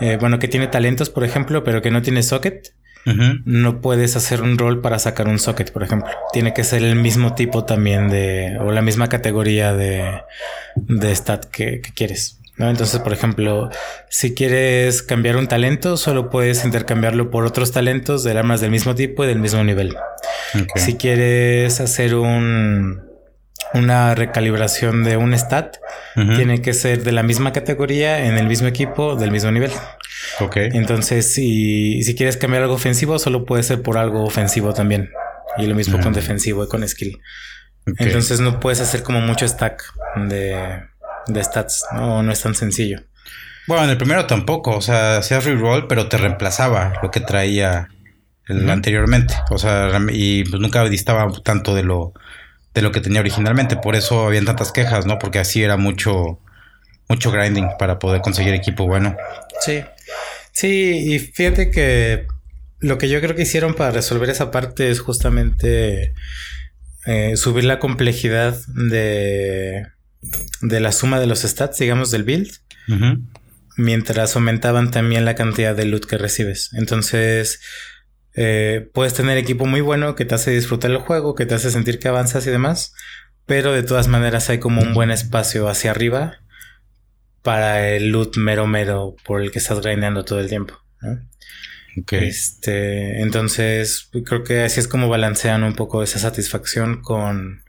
eh, 0.00 0.16
bueno, 0.20 0.38
que 0.38 0.48
tiene 0.48 0.66
talentos, 0.66 1.10
por 1.10 1.24
ejemplo, 1.24 1.64
pero 1.64 1.82
que 1.82 1.90
no 1.90 2.02
tiene 2.02 2.22
socket, 2.22 2.72
no 3.44 3.80
puedes 3.80 4.16
hacer 4.16 4.42
un 4.42 4.58
rol 4.58 4.80
para 4.80 4.98
sacar 4.98 5.28
un 5.28 5.38
socket, 5.38 5.70
por 5.70 5.84
ejemplo. 5.84 6.10
Tiene 6.32 6.52
que 6.52 6.64
ser 6.64 6.82
el 6.82 6.96
mismo 6.96 7.36
tipo 7.36 7.64
también 7.64 8.08
de, 8.08 8.58
o 8.60 8.72
la 8.72 8.82
misma 8.82 9.08
categoría 9.08 9.72
de, 9.74 10.22
de 10.74 11.14
stat 11.14 11.44
que, 11.44 11.80
quieres. 11.94 12.40
¿no? 12.56 12.68
Entonces, 12.68 12.98
por 13.00 13.12
ejemplo, 13.12 13.70
si 14.08 14.34
quieres 14.34 15.02
cambiar 15.02 15.36
un 15.36 15.46
talento, 15.46 15.96
solo 15.96 16.30
puedes 16.30 16.64
intercambiarlo 16.64 17.30
por 17.30 17.44
otros 17.44 17.70
talentos 17.70 18.24
de 18.24 18.36
armas 18.36 18.60
del 18.60 18.72
mismo 18.72 18.96
tipo 18.96 19.22
y 19.22 19.28
del 19.28 19.38
mismo 19.38 19.62
nivel. 19.62 19.94
Si 20.74 20.96
quieres 20.96 21.80
hacer 21.80 22.16
un, 22.16 23.05
una 23.74 24.14
recalibración 24.14 25.04
de 25.04 25.16
un 25.16 25.34
stat 25.34 25.76
tiene 26.14 26.62
que 26.62 26.72
ser 26.72 27.02
de 27.02 27.12
la 27.12 27.22
misma 27.22 27.52
categoría, 27.52 28.24
en 28.24 28.38
el 28.38 28.46
mismo 28.46 28.68
equipo, 28.68 29.16
del 29.16 29.30
mismo 29.30 29.50
nivel. 29.50 29.70
Ok. 30.40 30.56
Entonces, 30.56 31.32
si, 31.32 32.02
si 32.02 32.14
quieres 32.14 32.36
cambiar 32.36 32.62
algo 32.62 32.74
ofensivo, 32.74 33.18
solo 33.18 33.44
puede 33.44 33.62
ser 33.62 33.82
por 33.82 33.98
algo 33.98 34.24
ofensivo 34.24 34.72
también. 34.72 35.10
Y 35.58 35.66
lo 35.66 35.74
mismo 35.74 36.00
con 36.00 36.12
defensivo 36.12 36.64
y 36.64 36.68
con 36.68 36.86
skill. 36.86 37.20
Entonces 37.98 38.40
no 38.40 38.60
puedes 38.60 38.80
hacer 38.80 39.02
como 39.02 39.20
mucho 39.20 39.46
stack 39.46 39.82
de, 40.28 40.82
de 41.26 41.44
stats, 41.44 41.86
¿no? 41.92 42.22
no 42.22 42.32
es 42.32 42.40
tan 42.42 42.54
sencillo. 42.54 43.00
Bueno, 43.66 43.84
en 43.84 43.90
el 43.90 43.96
primero 43.96 44.26
tampoco, 44.26 44.76
o 44.76 44.80
sea, 44.80 45.18
hacías 45.18 45.44
reroll, 45.44 45.86
pero 45.86 46.08
te 46.08 46.16
reemplazaba 46.16 46.94
lo 47.02 47.10
que 47.10 47.20
traía 47.20 47.88
anteriormente. 48.48 49.34
O 49.50 49.58
sea, 49.58 49.90
y 50.10 50.44
pues 50.44 50.60
nunca 50.60 50.84
distaba 50.84 51.30
tanto 51.42 51.74
de 51.74 51.82
lo 51.82 52.12
de 52.76 52.82
lo 52.82 52.92
que 52.92 53.00
tenía 53.00 53.20
originalmente. 53.20 53.76
Por 53.76 53.96
eso 53.96 54.26
habían 54.26 54.44
tantas 54.44 54.70
quejas, 54.70 55.06
¿no? 55.06 55.18
Porque 55.18 55.38
así 55.38 55.62
era 55.62 55.78
mucho, 55.78 56.38
mucho 57.08 57.32
grinding 57.32 57.70
para 57.78 57.98
poder 57.98 58.20
conseguir 58.20 58.52
equipo 58.52 58.86
bueno. 58.86 59.16
Sí. 59.60 59.82
Sí, 60.52 61.14
y 61.14 61.18
fíjate 61.18 61.70
que 61.70 62.26
lo 62.78 62.98
que 62.98 63.08
yo 63.08 63.20
creo 63.22 63.34
que 63.34 63.42
hicieron 63.42 63.74
para 63.74 63.92
resolver 63.92 64.28
esa 64.28 64.50
parte 64.50 64.90
es 64.90 65.00
justamente 65.00 66.12
eh, 67.06 67.36
subir 67.38 67.64
la 67.64 67.78
complejidad 67.78 68.54
de, 68.68 69.86
de 70.60 70.80
la 70.80 70.92
suma 70.92 71.18
de 71.18 71.26
los 71.26 71.40
stats, 71.40 71.78
digamos, 71.78 72.10
del 72.10 72.24
build. 72.24 72.52
Mientras 73.78 74.36
aumentaban 74.36 74.90
también 74.90 75.24
la 75.24 75.34
cantidad 75.34 75.74
de 75.74 75.86
loot 75.86 76.04
que 76.04 76.18
recibes. 76.18 76.70
Entonces, 76.74 77.58
eh, 78.36 78.90
puedes 78.92 79.14
tener 79.14 79.38
equipo 79.38 79.64
muy 79.64 79.80
bueno 79.80 80.14
que 80.14 80.26
te 80.26 80.34
hace 80.34 80.50
disfrutar 80.50 80.90
el 80.90 80.98
juego, 80.98 81.34
que 81.34 81.46
te 81.46 81.54
hace 81.54 81.70
sentir 81.70 81.98
que 81.98 82.08
avanzas 82.08 82.46
y 82.46 82.50
demás, 82.50 82.94
pero 83.46 83.72
de 83.72 83.82
todas 83.82 84.08
maneras 84.08 84.50
hay 84.50 84.58
como 84.58 84.82
un 84.82 84.92
buen 84.92 85.10
espacio 85.10 85.68
hacia 85.68 85.90
arriba 85.90 86.40
para 87.42 87.88
el 87.88 88.10
loot 88.10 88.36
mero 88.36 88.66
mero 88.66 89.16
por 89.24 89.40
el 89.40 89.50
que 89.50 89.58
estás 89.58 89.80
grindando 89.80 90.24
todo 90.24 90.40
el 90.40 90.48
tiempo. 90.48 90.74
Este, 92.10 93.22
entonces 93.22 94.10
creo 94.26 94.44
que 94.44 94.64
así 94.64 94.80
es 94.80 94.88
como 94.88 95.08
balancean 95.08 95.64
un 95.64 95.74
poco 95.74 96.02
esa 96.02 96.18
satisfacción 96.18 97.00
con, 97.00 97.62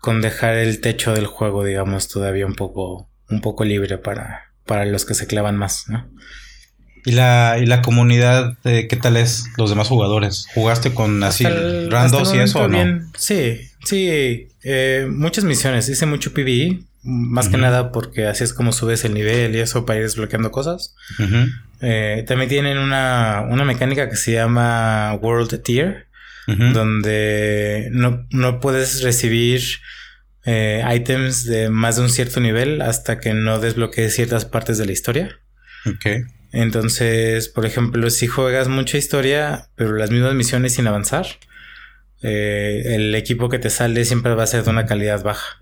con 0.00 0.20
dejar 0.20 0.54
el 0.56 0.80
techo 0.80 1.14
del 1.14 1.26
juego, 1.26 1.62
digamos, 1.62 2.08
todavía 2.08 2.46
un 2.46 2.56
poco, 2.56 3.08
un 3.28 3.40
poco 3.40 3.64
libre 3.64 3.98
para, 3.98 4.52
para 4.66 4.84
los 4.84 5.04
que 5.04 5.14
se 5.14 5.28
clavan 5.28 5.56
más, 5.56 5.88
¿no? 5.88 6.10
¿Y 7.04 7.12
la, 7.12 7.58
y 7.60 7.66
la 7.66 7.82
comunidad, 7.82 8.56
eh, 8.64 8.86
qué 8.88 8.96
tal 8.96 9.16
es 9.16 9.46
los 9.56 9.70
demás 9.70 9.88
jugadores? 9.88 10.46
¿Jugaste 10.54 10.94
con 10.94 11.22
así 11.22 11.44
randos 11.44 12.34
y 12.34 12.38
eso 12.38 12.60
o 12.60 12.68
no? 12.68 13.10
Sí, 13.16 13.60
sí. 13.84 14.48
Eh, 14.64 15.06
muchas 15.10 15.44
misiones. 15.44 15.88
Hice 15.88 16.06
mucho 16.06 16.32
PvE. 16.32 16.80
Más 17.02 17.48
que 17.48 17.56
nada 17.56 17.92
porque 17.92 18.26
así 18.26 18.44
es 18.44 18.52
como 18.52 18.72
subes 18.72 19.04
el 19.04 19.14
nivel 19.14 19.54
y 19.54 19.60
eso 19.60 19.86
para 19.86 19.98
ir 19.98 20.04
desbloqueando 20.04 20.50
cosas. 20.50 20.94
Eh, 21.80 22.24
también 22.26 22.48
tienen 22.48 22.76
una, 22.76 23.46
una, 23.48 23.64
mecánica 23.64 24.10
que 24.10 24.16
se 24.16 24.32
llama 24.32 25.14
World 25.22 25.62
Tier, 25.62 26.08
donde 26.46 27.88
no, 27.92 28.26
no, 28.30 28.58
puedes 28.58 29.02
recibir 29.02 29.62
eh, 30.44 30.82
items 30.94 31.44
de 31.44 31.70
más 31.70 31.96
de 31.96 32.02
un 32.02 32.10
cierto 32.10 32.40
nivel 32.40 32.82
hasta 32.82 33.20
que 33.20 33.32
no 33.32 33.60
desbloquees 33.60 34.14
ciertas 34.14 34.44
partes 34.44 34.76
de 34.76 34.86
la 34.86 34.92
historia. 34.92 35.38
Ok. 35.86 36.06
Entonces, 36.52 37.48
por 37.48 37.66
ejemplo, 37.66 38.08
si 38.10 38.26
juegas 38.26 38.68
mucha 38.68 38.96
historia, 38.96 39.68
pero 39.74 39.94
las 39.94 40.10
mismas 40.10 40.34
misiones 40.34 40.74
sin 40.74 40.86
avanzar, 40.86 41.26
eh, 42.22 42.82
el 42.94 43.14
equipo 43.14 43.48
que 43.48 43.58
te 43.58 43.70
sale 43.70 44.04
siempre 44.04 44.34
va 44.34 44.44
a 44.44 44.46
ser 44.46 44.64
de 44.64 44.70
una 44.70 44.86
calidad 44.86 45.22
baja. 45.22 45.58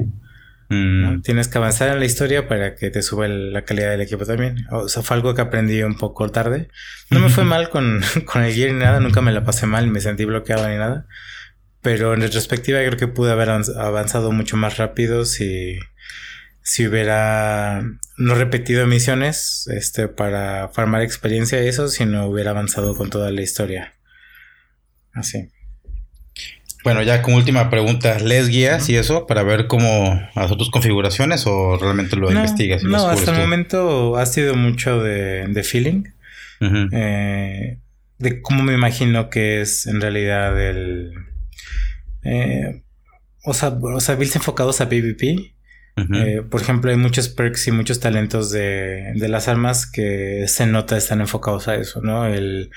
Mm. 0.68 1.20
Tienes 1.22 1.49
que 1.49 1.59
avanzar 1.59 1.90
en 1.90 2.01
la 2.01 2.07
historia 2.07 2.49
para 2.49 2.75
que 2.75 2.90
te 2.90 3.03
suba 3.03 3.29
la 3.29 3.62
calidad 3.62 3.90
del 3.90 4.01
equipo 4.01 4.25
también. 4.25 4.66
O 4.70 4.88
sea, 4.88 5.03
fue 5.03 5.16
algo 5.16 5.35
que 5.35 5.42
aprendí 5.42 5.83
un 5.83 5.96
poco 5.96 6.29
tarde. 6.31 6.68
No 7.11 7.20
me 7.20 7.29
fue 7.29 7.44
mal 7.44 7.70
con, 7.70 8.01
con 8.25 8.42
el 8.42 8.53
gear 8.53 8.72
ni 8.72 8.81
nada, 8.81 9.01
nunca 9.01 9.20
me 9.20 9.33
la 9.33 9.44
pasé 9.44 9.66
mal, 9.66 9.88
me 9.88 10.01
sentí 10.01 10.25
bloqueado 10.25 10.68
ni 10.68 10.77
nada. 10.77 11.07
Pero 11.83 12.14
en 12.14 12.20
retrospectiva 12.20 12.81
creo 12.81 12.96
que 12.96 13.07
pude 13.07 13.31
haber 13.31 13.51
avanzado 13.51 14.33
mucho 14.33 14.57
más 14.57 14.77
rápido 14.77 15.25
si, 15.25 15.79
si 16.66 16.85
hubiera 16.85 17.81
no 18.16 18.35
repetido 18.35 18.88
misiones 18.88 19.68
este, 19.72 20.09
para 20.09 20.68
farmar 20.70 21.02
experiencia 21.02 21.62
y 21.62 21.68
eso, 21.68 21.87
sino 21.87 22.26
hubiera 22.26 22.50
avanzado 22.50 22.96
con 22.96 23.09
toda 23.09 23.31
la 23.31 23.40
historia. 23.40 23.94
Así. 25.12 25.48
Bueno, 26.83 27.05
ya 27.05 27.22
como 27.22 27.37
última 27.37 27.70
pregunta, 27.70 28.18
¿les 28.18 28.48
guías 28.48 28.88
y 28.88 28.96
eso 28.96 29.29
para 29.29 29.44
ver 29.44 29.68
cómo 29.68 30.20
hacer 30.35 30.57
tus 30.57 30.70
configuraciones 30.72 31.46
o 31.46 31.79
realmente 31.79 32.16
lo 32.16 32.33
investigas? 32.33 32.83
Y 32.83 32.87
no, 32.87 33.07
hasta 33.07 33.31
el 33.31 33.38
momento 33.38 34.16
ha 34.16 34.26
sido 34.26 34.57
mucho 34.57 35.00
de, 35.00 35.62
feeling, 35.62 36.02
eh, 36.61 37.79
de 38.18 38.42
cómo 38.42 38.64
me 38.64 38.74
imagino 38.74 39.31
que 39.31 39.61
es 39.61 39.87
en 39.87 40.00
realidad 40.00 40.61
el... 40.61 41.12
Eh, 42.24 42.83
o, 43.44 43.55
sea, 43.55 43.68
o 43.68 44.00
sea, 44.00 44.16
builds 44.16 44.35
enfocados 44.35 44.81
a 44.81 44.88
PvP. 44.88 45.56
Eh, 45.96 46.42
por 46.48 46.61
ejemplo, 46.61 46.90
hay 46.90 46.98
muchos 46.98 47.30
perks 47.30 47.68
y 47.68 47.72
muchos 47.72 48.00
talentos 48.00 48.50
de, 48.50 49.12
de 49.14 49.28
las 49.28 49.48
armas 49.48 49.87
que 49.87 50.44
se 50.46 50.66
nota 50.66 50.96
están 50.96 51.22
enfocados 51.22 51.68
a 51.68 51.76
eso, 51.76 52.02
¿no? 52.02 52.26
El 52.26 52.70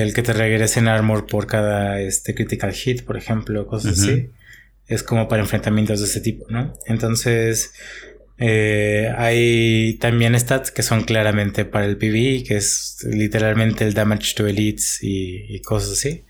el 0.00 0.14
que 0.14 0.22
te 0.22 0.32
regresen 0.32 0.88
armor 0.88 1.26
por 1.26 1.46
cada 1.46 2.00
este, 2.00 2.34
critical 2.34 2.72
hit, 2.72 3.04
por 3.04 3.18
ejemplo, 3.18 3.66
cosas 3.66 4.00
así. 4.00 4.30
Es 4.86 5.02
como 5.02 5.28
para 5.28 5.42
enfrentamientos 5.42 6.00
de 6.00 6.06
ese 6.06 6.22
tipo, 6.22 6.46
¿no? 6.48 6.72
Entonces, 6.86 7.74
eh, 8.38 9.12
hay 9.18 9.98
también 10.00 10.38
stats 10.38 10.70
que 10.70 10.82
son 10.82 11.04
claramente 11.04 11.66
para 11.66 11.84
el 11.84 11.98
PvE, 11.98 12.42
que 12.42 12.56
es 12.56 13.06
literalmente 13.06 13.84
el 13.84 13.92
damage 13.92 14.34
to 14.34 14.46
elites 14.46 14.98
y, 15.02 15.60
cosas 15.60 15.92
así. 15.92 16.24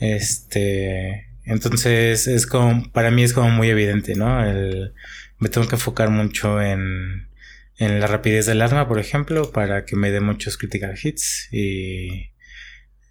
Este, 0.00 1.28
entonces 1.44 2.26
es 2.26 2.46
como, 2.46 2.90
para 2.92 3.10
mí 3.10 3.22
es 3.22 3.34
como 3.34 3.50
muy 3.50 3.68
evidente, 3.68 4.14
¿no? 4.14 4.42
El, 4.48 4.94
me 5.38 5.48
tengo 5.48 5.68
que 5.68 5.76
enfocar 5.76 6.10
mucho 6.10 6.60
en, 6.60 7.28
en 7.76 8.00
la 8.00 8.06
rapidez 8.06 8.46
del 8.46 8.62
arma, 8.62 8.88
por 8.88 8.98
ejemplo, 8.98 9.50
para 9.52 9.84
que 9.84 9.96
me 9.96 10.10
dé 10.10 10.20
muchos 10.20 10.56
critical 10.56 10.98
hits 11.00 11.48
y, 11.52 12.30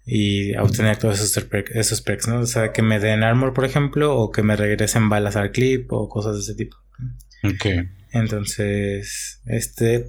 y 0.04 0.56
obtener 0.56 0.98
todos 0.98 1.20
esos, 1.20 1.46
esos 1.74 2.00
perks, 2.02 2.28
¿no? 2.28 2.40
O 2.40 2.46
sea, 2.46 2.72
que 2.72 2.82
me 2.82 3.00
den 3.00 3.22
armor, 3.22 3.54
por 3.54 3.64
ejemplo, 3.64 4.16
o 4.16 4.30
que 4.30 4.42
me 4.42 4.56
regresen 4.56 5.08
balas 5.08 5.36
al 5.36 5.52
clip 5.52 5.92
o 5.92 6.08
cosas 6.08 6.34
de 6.36 6.40
ese 6.40 6.54
tipo. 6.54 6.76
Ok. 7.44 7.66
Entonces, 8.12 9.40
este, 9.46 10.06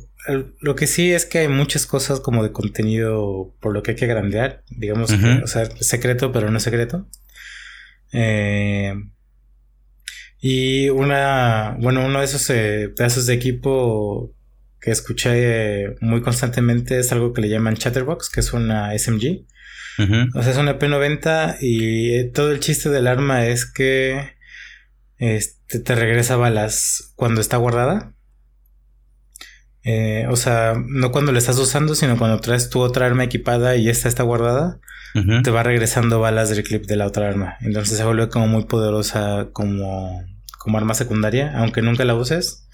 lo 0.60 0.76
que 0.76 0.88
sí 0.88 1.12
es 1.12 1.26
que 1.26 1.40
hay 1.40 1.48
muchas 1.48 1.86
cosas 1.86 2.20
como 2.20 2.44
de 2.44 2.52
contenido 2.52 3.54
por 3.60 3.74
lo 3.74 3.84
que 3.84 3.92
hay 3.92 3.98
que 3.98 4.08
grandear, 4.08 4.64
digamos, 4.70 5.12
o 5.12 5.48
sea, 5.48 5.66
secreto, 5.80 6.32
pero 6.32 6.52
no 6.52 6.60
secreto. 6.60 7.08
Eh, 8.12 8.94
y 10.42 10.90
una, 10.90 11.76
bueno, 11.80 12.06
uno 12.06 12.20
de 12.20 12.26
esos 12.26 12.50
eh, 12.50 12.94
pedazos 12.96 13.26
de 13.26 13.34
equipo 13.34 14.34
que 14.80 14.92
escuché 14.92 15.32
eh, 15.84 15.96
muy 16.00 16.22
constantemente 16.22 17.00
es 17.00 17.12
algo 17.12 17.34
que 17.34 17.42
le 17.42 17.50
llaman 17.50 17.76
Chatterbox, 17.76 18.30
que 18.30 18.40
es 18.40 18.54
una 18.54 18.98
SMG. 18.98 19.46
O 20.34 20.42
sea, 20.42 20.54
es 20.54 20.58
una 20.58 20.80
P90 20.80 21.58
y 21.60 22.14
eh, 22.16 22.24
todo 22.24 22.54
el 22.54 22.62
chiste 22.62 22.90
del 22.90 23.06
arma 23.06 23.48
es 23.48 23.70
que 23.70 24.30
este, 25.18 25.82
te 25.82 25.94
regresa 25.94 26.38
balas 26.38 27.12
cuando 27.18 27.42
está 27.42 27.58
guardada. 27.58 28.14
Eh, 29.92 30.28
o 30.30 30.36
sea, 30.36 30.76
no 30.88 31.12
cuando 31.12 31.32
la 31.32 31.40
estás 31.40 31.58
usando, 31.58 31.96
sino 31.96 32.16
cuando 32.16 32.40
traes 32.40 32.70
tu 32.70 32.80
otra 32.80 33.08
arma 33.08 33.24
equipada 33.24 33.76
y 33.76 33.90
esta 33.90 34.08
está 34.08 34.22
guardada, 34.22 34.80
te 35.44 35.50
va 35.50 35.64
regresando 35.64 36.20
balas 36.20 36.52
del 36.52 36.64
clip 36.64 36.86
de 36.86 36.96
la 36.96 37.08
otra 37.08 37.28
arma. 37.28 37.58
Entonces 37.62 37.98
se 37.98 38.04
vuelve 38.04 38.30
como 38.30 38.48
muy 38.48 38.66
poderosa 38.66 39.48
como, 39.52 40.24
como 40.60 40.78
arma 40.78 40.94
secundaria, 40.94 41.58
aunque 41.58 41.82
nunca 41.82 42.06
la 42.06 42.14
uses, 42.14 42.68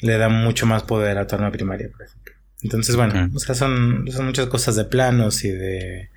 le 0.00 0.16
da 0.16 0.30
mucho 0.30 0.64
más 0.64 0.84
poder 0.84 1.18
a 1.18 1.26
tu 1.26 1.34
arma 1.34 1.50
primaria, 1.50 1.90
por 1.90 2.06
ejemplo. 2.06 2.32
Entonces, 2.62 2.96
bueno, 2.96 3.30
o 3.34 3.38
sea, 3.38 3.54
son, 3.54 4.06
son 4.10 4.24
muchas 4.24 4.46
cosas 4.46 4.74
de 4.74 4.86
planos 4.86 5.44
y 5.44 5.50
de 5.50 6.08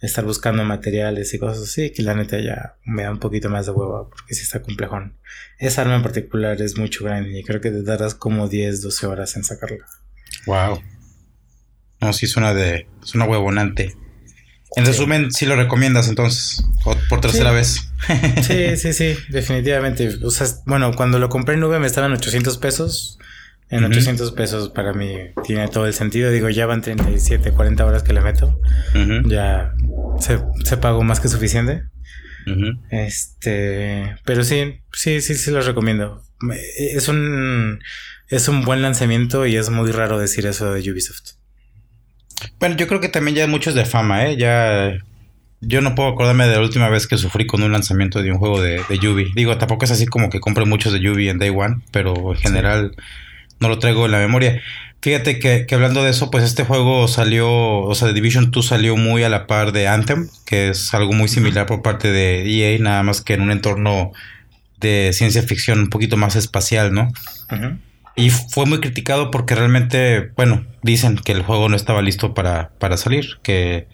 estar 0.00 0.24
buscando 0.24 0.64
materiales 0.64 1.32
y 1.32 1.38
cosas 1.38 1.62
así, 1.62 1.90
que 1.90 2.02
la 2.02 2.14
neta 2.14 2.38
ya 2.38 2.76
me 2.84 3.04
da 3.04 3.10
un 3.10 3.18
poquito 3.18 3.48
más 3.48 3.66
de 3.66 3.72
huevo 3.72 4.08
porque 4.10 4.34
sí 4.34 4.42
está 4.42 4.62
complejón. 4.62 5.16
Esa 5.58 5.82
arma 5.82 5.96
en 5.96 6.02
particular 6.02 6.60
es 6.60 6.76
mucho 6.76 7.04
grande 7.04 7.38
y 7.38 7.42
creo 7.42 7.60
que 7.60 7.70
te 7.70 7.82
darás 7.82 8.14
como 8.14 8.48
10, 8.48 8.82
12 8.82 9.06
horas 9.06 9.36
en 9.36 9.44
sacarla. 9.44 9.86
Wow. 10.46 10.82
No, 12.00 12.12
sí 12.12 12.26
suena 12.26 12.52
de. 12.52 12.86
suena 13.02 13.26
huevonante. 13.26 13.96
En 14.74 14.84
resumen, 14.84 15.32
sí 15.32 15.46
lo 15.46 15.56
recomiendas 15.56 16.08
entonces, 16.08 16.62
por 17.08 17.20
tercera 17.22 17.50
vez. 17.50 17.88
sí, 18.42 18.76
sí, 18.76 18.92
sí, 18.92 19.16
definitivamente. 19.30 20.18
O 20.22 20.30
sea, 20.30 20.46
bueno, 20.66 20.94
cuando 20.94 21.18
lo 21.18 21.30
compré 21.30 21.54
en 21.54 21.60
nube 21.60 21.78
me 21.78 21.86
estaban 21.86 22.12
800 22.12 22.58
pesos. 22.58 23.18
En 23.68 23.82
800 23.84 24.30
pesos 24.32 24.68
para 24.68 24.92
mí 24.92 25.16
tiene 25.44 25.66
todo 25.68 25.86
el 25.86 25.92
sentido. 25.92 26.30
Digo, 26.30 26.48
ya 26.50 26.66
van 26.66 26.82
37, 26.82 27.50
40 27.50 27.84
horas 27.84 28.02
que 28.04 28.12
le 28.12 28.20
meto. 28.20 28.60
Ya 29.26 29.74
se, 30.20 30.38
se, 30.64 30.76
pagó 30.76 31.02
más 31.02 31.18
que 31.18 31.28
suficiente. 31.28 31.82
Este, 32.90 34.16
pero 34.24 34.44
sí, 34.44 34.80
sí, 34.92 35.20
sí, 35.20 35.34
sí 35.34 35.50
lo 35.50 35.60
recomiendo. 35.62 36.22
Es 36.78 37.08
un, 37.08 37.80
es 38.28 38.48
un 38.48 38.62
buen 38.64 38.82
lanzamiento 38.82 39.46
y 39.46 39.56
es 39.56 39.68
muy 39.70 39.90
raro 39.90 40.18
decir 40.18 40.46
eso 40.46 40.72
de 40.72 40.90
Ubisoft. 40.90 41.32
Bueno, 42.60 42.76
yo 42.76 42.86
creo 42.86 43.00
que 43.00 43.08
también 43.08 43.36
ya 43.36 43.46
muchos 43.48 43.74
de 43.74 43.84
fama, 43.84 44.26
¿eh? 44.26 44.36
Ya 44.36 44.92
yo 45.60 45.80
no 45.80 45.94
puedo 45.94 46.10
acordarme 46.10 46.46
de 46.46 46.54
la 46.54 46.60
última 46.60 46.88
vez 46.88 47.06
que 47.06 47.16
sufrí 47.16 47.46
con 47.46 47.62
un 47.62 47.72
lanzamiento 47.72 48.22
de 48.22 48.30
un 48.30 48.38
juego 48.38 48.60
de, 48.60 48.82
de 48.88 49.08
Ubi. 49.08 49.32
Digo, 49.34 49.56
tampoco 49.58 49.84
es 49.84 49.90
así 49.90 50.06
como 50.06 50.30
que 50.30 50.38
compre 50.38 50.64
muchos 50.66 50.92
de 50.92 51.10
Ubi 51.10 51.28
en 51.28 51.38
Day 51.38 51.50
One, 51.50 51.82
pero 51.90 52.32
en 52.32 52.38
general 52.38 52.92
no 53.60 53.68
lo 53.68 53.78
traigo 53.78 54.06
en 54.06 54.12
la 54.12 54.18
memoria. 54.18 54.62
Fíjate 55.06 55.38
que, 55.38 55.66
hablando 55.72 56.02
de 56.02 56.10
eso, 56.10 56.30
pues 56.30 56.42
este 56.42 56.64
juego 56.64 57.06
salió, 57.06 57.48
o 57.48 57.94
sea, 57.94 58.08
The 58.08 58.14
Division 58.14 58.50
2 58.50 58.66
salió 58.66 58.96
muy 58.96 59.22
a 59.22 59.28
la 59.28 59.46
par 59.46 59.72
de 59.72 59.86
Anthem, 59.86 60.28
que 60.44 60.70
es 60.70 60.92
algo 60.94 61.12
muy 61.12 61.28
similar 61.28 61.66
por 61.66 61.82
parte 61.82 62.10
de 62.10 62.42
EA, 62.44 62.78
nada 62.80 63.02
más 63.02 63.20
que 63.20 63.34
en 63.34 63.42
un 63.42 63.52
entorno 63.52 64.12
de 64.80 65.10
ciencia 65.12 65.42
ficción 65.42 65.78
un 65.78 65.90
poquito 65.90 66.16
más 66.16 66.34
espacial, 66.34 66.92
¿no? 66.92 67.12
Y 68.16 68.30
fue 68.30 68.66
muy 68.66 68.80
criticado 68.80 69.30
porque 69.30 69.54
realmente, 69.54 70.32
bueno, 70.34 70.66
dicen 70.82 71.16
que 71.16 71.32
el 71.32 71.42
juego 71.42 71.68
no 71.68 71.76
estaba 71.76 72.02
listo 72.02 72.34
para, 72.34 72.70
para 72.78 72.96
salir, 72.96 73.38
que, 73.42 73.86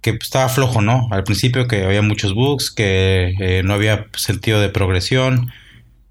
que 0.00 0.10
estaba 0.10 0.48
flojo, 0.48 0.80
¿no? 0.80 1.08
Al 1.10 1.24
principio 1.24 1.66
que 1.66 1.84
había 1.84 2.02
muchos 2.02 2.34
bugs, 2.34 2.70
que 2.70 3.34
eh, 3.40 3.62
no 3.64 3.74
había 3.74 4.06
sentido 4.14 4.60
de 4.60 4.68
progresión, 4.68 5.50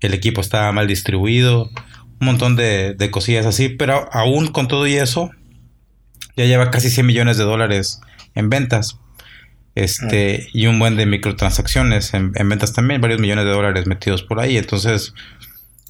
el 0.01 0.13
equipo 0.13 0.41
estaba 0.41 0.71
mal 0.71 0.87
distribuido 0.87 1.71
un 2.21 2.27
montón 2.27 2.55
de, 2.55 3.09
cosillas 3.11 3.45
así, 3.45 3.67
pero 3.67 4.07
aún 4.13 4.47
con 4.47 4.67
todo 4.67 4.87
y 4.87 4.93
eso, 4.93 5.31
ya 6.37 6.45
lleva 6.45 6.69
casi 6.71 6.89
100 6.89 7.05
millones 7.05 7.37
de 7.37 7.43
dólares 7.43 7.99
en 8.35 8.49
ventas. 8.49 8.97
Este, 9.73 10.43
ah. 10.43 10.49
y 10.53 10.67
un 10.67 10.79
buen 10.79 10.97
de 10.97 11.05
microtransacciones 11.05 12.13
en, 12.13 12.31
ventas 12.31 12.73
también, 12.73 13.01
varios 13.01 13.19
millones 13.19 13.45
de 13.45 13.51
dólares 13.51 13.87
metidos 13.87 14.21
por 14.21 14.39
ahí. 14.39 14.57
Entonces, 14.57 15.13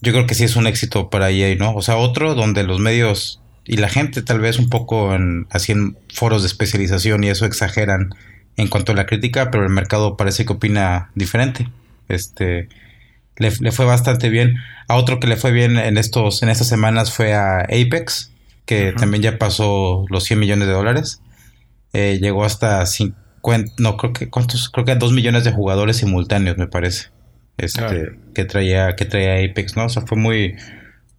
yo 0.02 0.14
creo 0.14 0.26
que 0.26 0.34
sí 0.34 0.46
es 0.46 0.56
un 0.56 0.68
éxito 0.68 1.10
para 1.10 1.30
EA, 1.30 1.56
¿no? 1.58 1.76
O 1.76 1.82
sea, 1.82 1.98
otro 1.98 2.34
donde 2.34 2.64
los 2.64 2.80
medios 2.80 3.42
y 3.66 3.78
la 3.78 3.90
gente 3.90 4.22
tal 4.22 4.40
vez 4.40 4.58
un 4.58 4.70
poco 4.70 5.14
en, 5.14 5.48
así 5.52 5.74
en 5.74 5.98
foros 6.14 6.42
de 6.44 6.48
especialización 6.48 7.24
y 7.24 7.30
eso 7.30 7.46
exageran 7.46 8.16
en 8.58 8.68
cuanto 8.68 8.94
a 8.94 8.96
la 8.96 9.06
crítica, 9.06 9.52
pero 9.52 9.64
el 9.64 9.70
mercado 9.70 10.18
parece 10.18 10.46
que 10.46 10.54
opina 10.54 11.12
diferente. 11.14 11.70
Este, 12.08 12.70
le, 13.42 13.72
fue 13.72 13.86
bastante 13.86 14.30
bien. 14.30 14.56
A 14.88 14.96
otro 14.96 15.20
que 15.20 15.28
le 15.28 15.36
fue 15.36 15.52
bien 15.52 15.78
en 15.78 15.98
estos 15.98 16.44
en 16.44 16.50
estas 16.50 16.68
semanas 16.68 17.12
fue 17.12 17.34
a 17.34 17.62
Apex, 17.62 18.32
que 18.66 18.94
también 18.94 19.24
ya 19.24 19.38
pasó 19.38 20.06
los 20.10 20.24
100 20.24 20.40
millones 20.40 20.68
de 20.68 20.74
dólares. 20.74 21.22
Eh, 21.94 22.20
llegó 22.22 22.46
hasta 22.46 22.86
50, 22.86 23.74
no 23.80 23.98
creo 23.98 24.14
que 24.14 24.30
cuántos, 24.30 24.70
creo 24.70 24.86
que 24.86 24.96
2 24.96 25.12
millones 25.12 25.44
de 25.44 25.52
jugadores 25.52 25.98
simultáneos, 25.98 26.58
me 26.58 26.68
parece. 26.68 27.10
Este, 27.58 28.18
que 28.34 28.46
traía 28.46 28.96
que 28.96 29.06
traía 29.06 29.46
Apex, 29.46 29.76
¿no? 29.76 29.86
O 29.86 29.90
sea, 29.90 30.04
fue 30.04 30.18
muy 30.18 30.56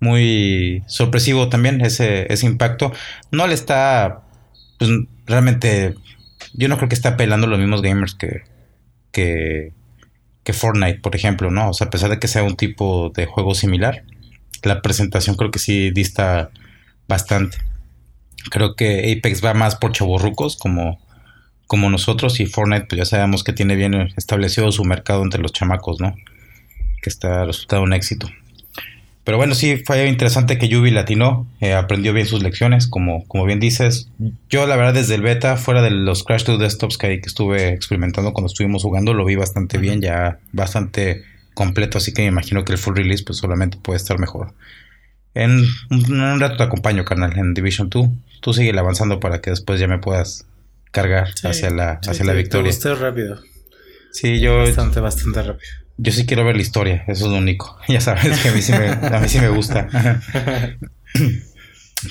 muy 0.03 0.83
sorpresivo 0.89 1.49
también 1.49 1.81
ese, 1.81 2.27
ese 2.33 2.47
impacto. 2.47 2.93
No 3.31 3.47
le 3.47 3.55
está, 3.55 4.23
pues 4.79 4.91
realmente, 5.27 5.95
yo 6.55 6.67
no 6.67 6.77
creo 6.77 6.89
que 6.89 6.97
esté 6.97 7.07
apelando 7.07 7.47
a 7.47 7.51
los 7.51 7.61
mismos 7.61 7.83
gamers 7.83 8.17
que, 8.17 8.43
que, 9.13 9.73
que 10.45 10.53
Fortnite, 10.53 11.01
por 11.01 11.15
ejemplo, 11.15 11.51
¿no? 11.51 11.71
O 11.71 11.75
sea, 11.75 11.87
a 11.87 11.91
pesar 11.91 12.11
de 12.11 12.19
que 12.19 12.29
sea 12.29 12.43
un 12.43 12.57
tipo 12.57 13.11
de 13.15 13.27
juego 13.27 13.55
similar, 13.55 14.05
la 14.63 14.83
presentación 14.83 15.37
creo 15.37 15.51
que 15.51 15.59
sí 15.59 15.91
dista 15.91 16.51
bastante. 17.09 17.59
Creo 18.51 18.75
que 18.75 19.13
Apex 19.13 19.45
va 19.45 19.55
más 19.55 19.77
por 19.77 19.93
chavorrucos 19.93 20.57
como, 20.57 21.01
como 21.67 21.91
nosotros 21.91 22.41
y 22.41 22.47
Fortnite 22.47 22.87
pues 22.87 22.99
ya 22.99 23.05
sabemos 23.05 23.45
que 23.45 23.53
tiene 23.53 23.77
bien 23.77 23.95
establecido 24.17 24.73
su 24.73 24.85
mercado 24.85 25.23
entre 25.23 25.41
los 25.41 25.53
chamacos, 25.53 26.01
¿no? 26.01 26.15
Que 27.03 27.11
está 27.11 27.45
resultado 27.45 27.83
un 27.83 27.93
éxito. 27.93 28.29
Pero 29.25 29.37
bueno, 29.37 29.55
sí, 29.55 29.77
fue 29.85 30.09
interesante 30.09 30.59
que 30.59 30.69
Yubi 30.69 30.91
latino, 30.91 31.47
eh, 31.61 31.75
aprendió 31.75 32.13
bien 32.13 32.27
sus 32.27 32.43
lecciones, 32.43 32.89
como, 32.89 33.25
como 33.29 33.45
bien 33.45 33.61
dices. 33.61 34.09
Yo 34.51 34.67
la 34.67 34.75
verdad 34.75 34.95
desde 34.95 35.15
el 35.15 35.23
beta, 35.23 35.57
fuera 35.57 35.81
de 35.81 35.91
los 35.91 36.25
Crash 36.25 36.45
to 36.45 36.59
Desktops 36.59 36.99
que, 36.99 37.21
que 37.21 37.29
estuve 37.29 37.69
experimentando 37.69 38.33
cuando 38.33 38.49
estuvimos 38.49 38.83
jugando, 38.83 39.15
lo 39.15 39.25
vi 39.25 39.37
bastante 39.37 39.79
bien, 39.79 40.01
ya 40.01 40.39
bastante 40.53 41.23
completo, 41.55 41.99
así 41.99 42.13
que 42.13 42.23
me 42.23 42.29
imagino 42.29 42.65
que 42.65 42.73
el 42.73 42.79
full 42.79 42.97
release 42.97 43.23
pues 43.25 43.39
solamente 43.39 43.79
puede 43.81 43.99
estar 43.99 44.19
mejor. 44.19 44.55
En 45.35 45.65
un, 45.91 46.41
rato 46.41 46.57
te 46.57 46.63
acompaño, 46.65 47.05
carnal, 47.05 47.39
en 47.39 47.55
Division 47.55 47.89
2. 47.89 48.09
Tú 48.41 48.53
sigue 48.53 48.77
avanzando 48.79 49.21
para 49.21 49.41
que 49.41 49.51
después 49.51 49.81
ya 49.81 49.87
me 49.87 49.99
puedas 49.99 50.47
cargar 50.91 51.29
hacia 51.45 51.71
la, 51.71 52.01
hacia 52.07 52.25
la 52.25 52.33
victoria. 52.33 52.73
rápido. 52.99 53.41
Sí, 54.11 54.41
yo... 54.41 54.59
Bastante, 54.59 55.01
bastante 55.01 55.43
rápido. 55.43 55.82
Yo 56.05 56.11
sí 56.11 56.27
quiero 56.27 56.45
ver 56.45 56.57
la 56.57 56.63
historia, 56.63 57.05
eso 57.07 57.27
es 57.27 57.31
lo 57.31 57.39
único. 57.39 57.79
Ya 57.89 58.01
sabes 58.01 58.41
que 58.41 58.49
a 58.49 58.53
mí 58.53 58.61
sí 58.61 58.73
me, 58.73 58.89
a 58.89 59.21
mí 59.21 59.29
sí 59.29 59.39
me 59.39 59.49
gusta. 59.49 59.89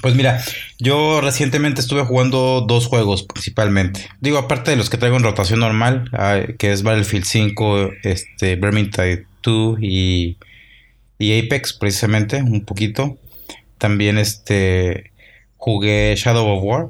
Pues 0.02 0.16
mira, 0.16 0.42
yo 0.80 1.20
recientemente 1.20 1.82
estuve 1.82 2.06
jugando 2.06 2.62
dos 2.66 2.88
juegos 2.88 3.24
principalmente. 3.24 4.08
Digo, 4.22 4.38
aparte 4.38 4.72
de 4.72 4.78
los 4.78 4.90
que 4.90 4.98
traigo 4.98 5.18
en 5.18 5.24
rotación 5.24 5.60
normal, 5.60 6.10
ah, 6.14 6.40
que 6.58 6.72
es 6.72 6.84
Battlefield 6.84 7.26
5, 7.26 7.90
este, 8.04 8.56
Vermintide 8.56 9.26
2 9.44 9.80
y, 9.82 10.38
y 11.20 11.40
Apex, 11.40 11.74
precisamente, 11.74 12.42
un 12.42 12.64
poquito. 12.64 13.18
También 13.78 14.18
este 14.18 15.12
jugué 15.58 16.16
Shadow 16.16 16.48
of 16.48 16.64
War, 16.64 16.88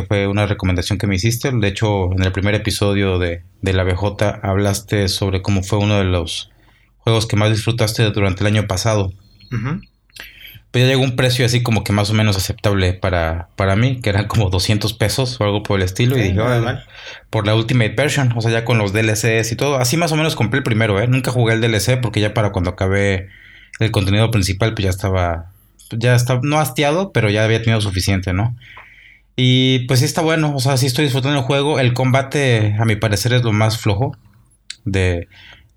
que 0.00 0.06
fue 0.06 0.26
una 0.26 0.46
recomendación 0.46 0.98
que 0.98 1.06
me 1.06 1.16
hiciste. 1.16 1.50
De 1.52 1.68
hecho, 1.68 2.12
en 2.12 2.22
el 2.22 2.32
primer 2.32 2.54
episodio 2.54 3.18
de, 3.18 3.42
de 3.62 3.72
la 3.72 3.84
BJ 3.84 4.40
hablaste 4.42 5.08
sobre 5.08 5.42
cómo 5.42 5.62
fue 5.62 5.78
uno 5.78 5.98
de 5.98 6.04
los 6.04 6.50
juegos 6.98 7.26
que 7.26 7.36
más 7.36 7.50
disfrutaste 7.50 8.10
durante 8.10 8.42
el 8.42 8.48
año 8.48 8.66
pasado. 8.66 9.12
Pero 10.70 10.84
ya 10.84 10.92
llegó 10.92 11.02
un 11.02 11.16
precio 11.16 11.46
así 11.46 11.62
como 11.62 11.82
que 11.82 11.92
más 11.92 12.10
o 12.10 12.14
menos 12.14 12.36
aceptable 12.36 12.92
para, 12.92 13.48
para 13.56 13.76
mí, 13.76 14.00
que 14.02 14.10
eran 14.10 14.26
como 14.26 14.50
200 14.50 14.92
pesos 14.94 15.40
o 15.40 15.44
algo 15.44 15.62
por 15.62 15.78
el 15.78 15.84
estilo. 15.84 16.18
y 16.18 16.22
dije, 16.22 16.40
por 17.30 17.46
la 17.46 17.54
Ultimate 17.54 17.94
Version, 17.96 18.32
o 18.36 18.40
sea, 18.42 18.50
ya 18.50 18.64
con 18.64 18.76
los 18.76 18.92
DLCs 18.92 19.52
y 19.52 19.56
todo. 19.56 19.76
Así 19.76 19.96
más 19.96 20.12
o 20.12 20.16
menos 20.16 20.36
compré 20.36 20.58
el 20.58 20.64
primero, 20.64 21.00
¿eh? 21.00 21.08
Nunca 21.08 21.30
jugué 21.30 21.54
el 21.54 21.60
DLC 21.62 22.00
porque 22.02 22.20
ya 22.20 22.34
para 22.34 22.52
cuando 22.52 22.70
acabé 22.70 23.28
el 23.78 23.90
contenido 23.90 24.30
principal, 24.30 24.74
pues 24.74 24.84
ya 24.84 24.90
estaba, 24.90 25.52
ya 25.90 26.14
estaba, 26.14 26.40
no 26.42 26.58
hastiado, 26.58 27.12
pero 27.12 27.30
ya 27.30 27.44
había 27.44 27.62
tenido 27.62 27.80
suficiente, 27.80 28.34
¿no? 28.34 28.56
Y 29.36 29.80
pues 29.80 30.00
sí 30.00 30.06
está 30.06 30.22
bueno, 30.22 30.54
o 30.54 30.60
sea, 30.60 30.78
sí 30.78 30.86
estoy 30.86 31.04
disfrutando 31.04 31.38
el 31.38 31.44
juego. 31.44 31.78
El 31.78 31.92
combate, 31.92 32.74
a 32.78 32.84
mi 32.86 32.96
parecer, 32.96 33.34
es 33.34 33.42
lo 33.42 33.52
más 33.52 33.78
flojo 33.78 34.16
de, 34.86 35.28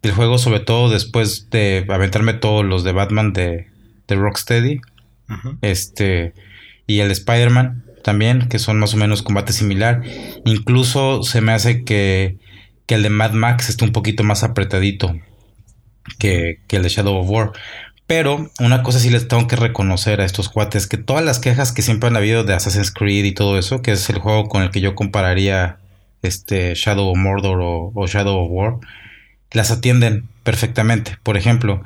del 0.01 0.13
juego, 0.13 0.37
sobre 0.37 0.61
todo 0.61 0.89
después 0.89 1.49
de 1.49 1.85
aventarme 1.89 2.33
todos 2.33 2.65
los 2.65 2.85
de 2.85 2.93
Batman 2.93 3.33
de, 3.33 3.67
de 4.07 4.15
Rocksteady. 4.15 4.79
Este, 5.61 6.33
y 6.87 7.01
el 7.01 7.11
Spider-Man 7.11 7.83
también, 8.03 8.47
que 8.47 8.59
son 8.59 8.79
más 8.79 8.93
o 8.93 8.97
menos 8.97 9.21
combate 9.21 9.51
similar. 9.51 10.01
Incluso 10.45 11.23
se 11.23 11.41
me 11.41 11.51
hace 11.51 11.83
que, 11.83 12.37
que 12.85 12.95
el 12.95 13.03
de 13.03 13.09
Mad 13.09 13.33
Max 13.33 13.69
esté 13.69 13.83
un 13.83 13.91
poquito 13.91 14.23
más 14.23 14.43
apretadito 14.43 15.13
que, 16.17 16.61
que 16.67 16.77
el 16.77 16.83
de 16.83 16.89
Shadow 16.89 17.17
of 17.17 17.29
War. 17.29 17.51
Pero 18.09 18.49
una 18.59 18.81
cosa 18.81 18.97
sí 18.97 19.11
les 19.11 19.27
tengo 19.27 19.47
que 19.47 19.55
reconocer 19.55 20.19
a 20.19 20.25
estos 20.25 20.49
cuates, 20.49 20.87
que 20.87 20.97
todas 20.97 21.23
las 21.23 21.37
quejas 21.37 21.71
que 21.71 21.83
siempre 21.83 22.09
han 22.09 22.15
habido 22.15 22.43
de 22.43 22.55
Assassin's 22.55 22.89
Creed 22.89 23.23
y 23.23 23.33
todo 23.33 23.59
eso, 23.59 23.83
que 23.83 23.91
es 23.91 24.09
el 24.09 24.17
juego 24.17 24.49
con 24.49 24.63
el 24.63 24.71
que 24.71 24.81
yo 24.81 24.95
compararía 24.95 25.77
este 26.23 26.73
Shadow 26.73 27.09
of 27.11 27.19
Mordor 27.19 27.59
o, 27.61 28.07
Shadow 28.07 28.35
of 28.35 28.47
War, 28.49 28.77
las 29.51 29.69
atienden 29.69 30.27
perfectamente. 30.41 31.17
Por 31.21 31.37
ejemplo, 31.37 31.83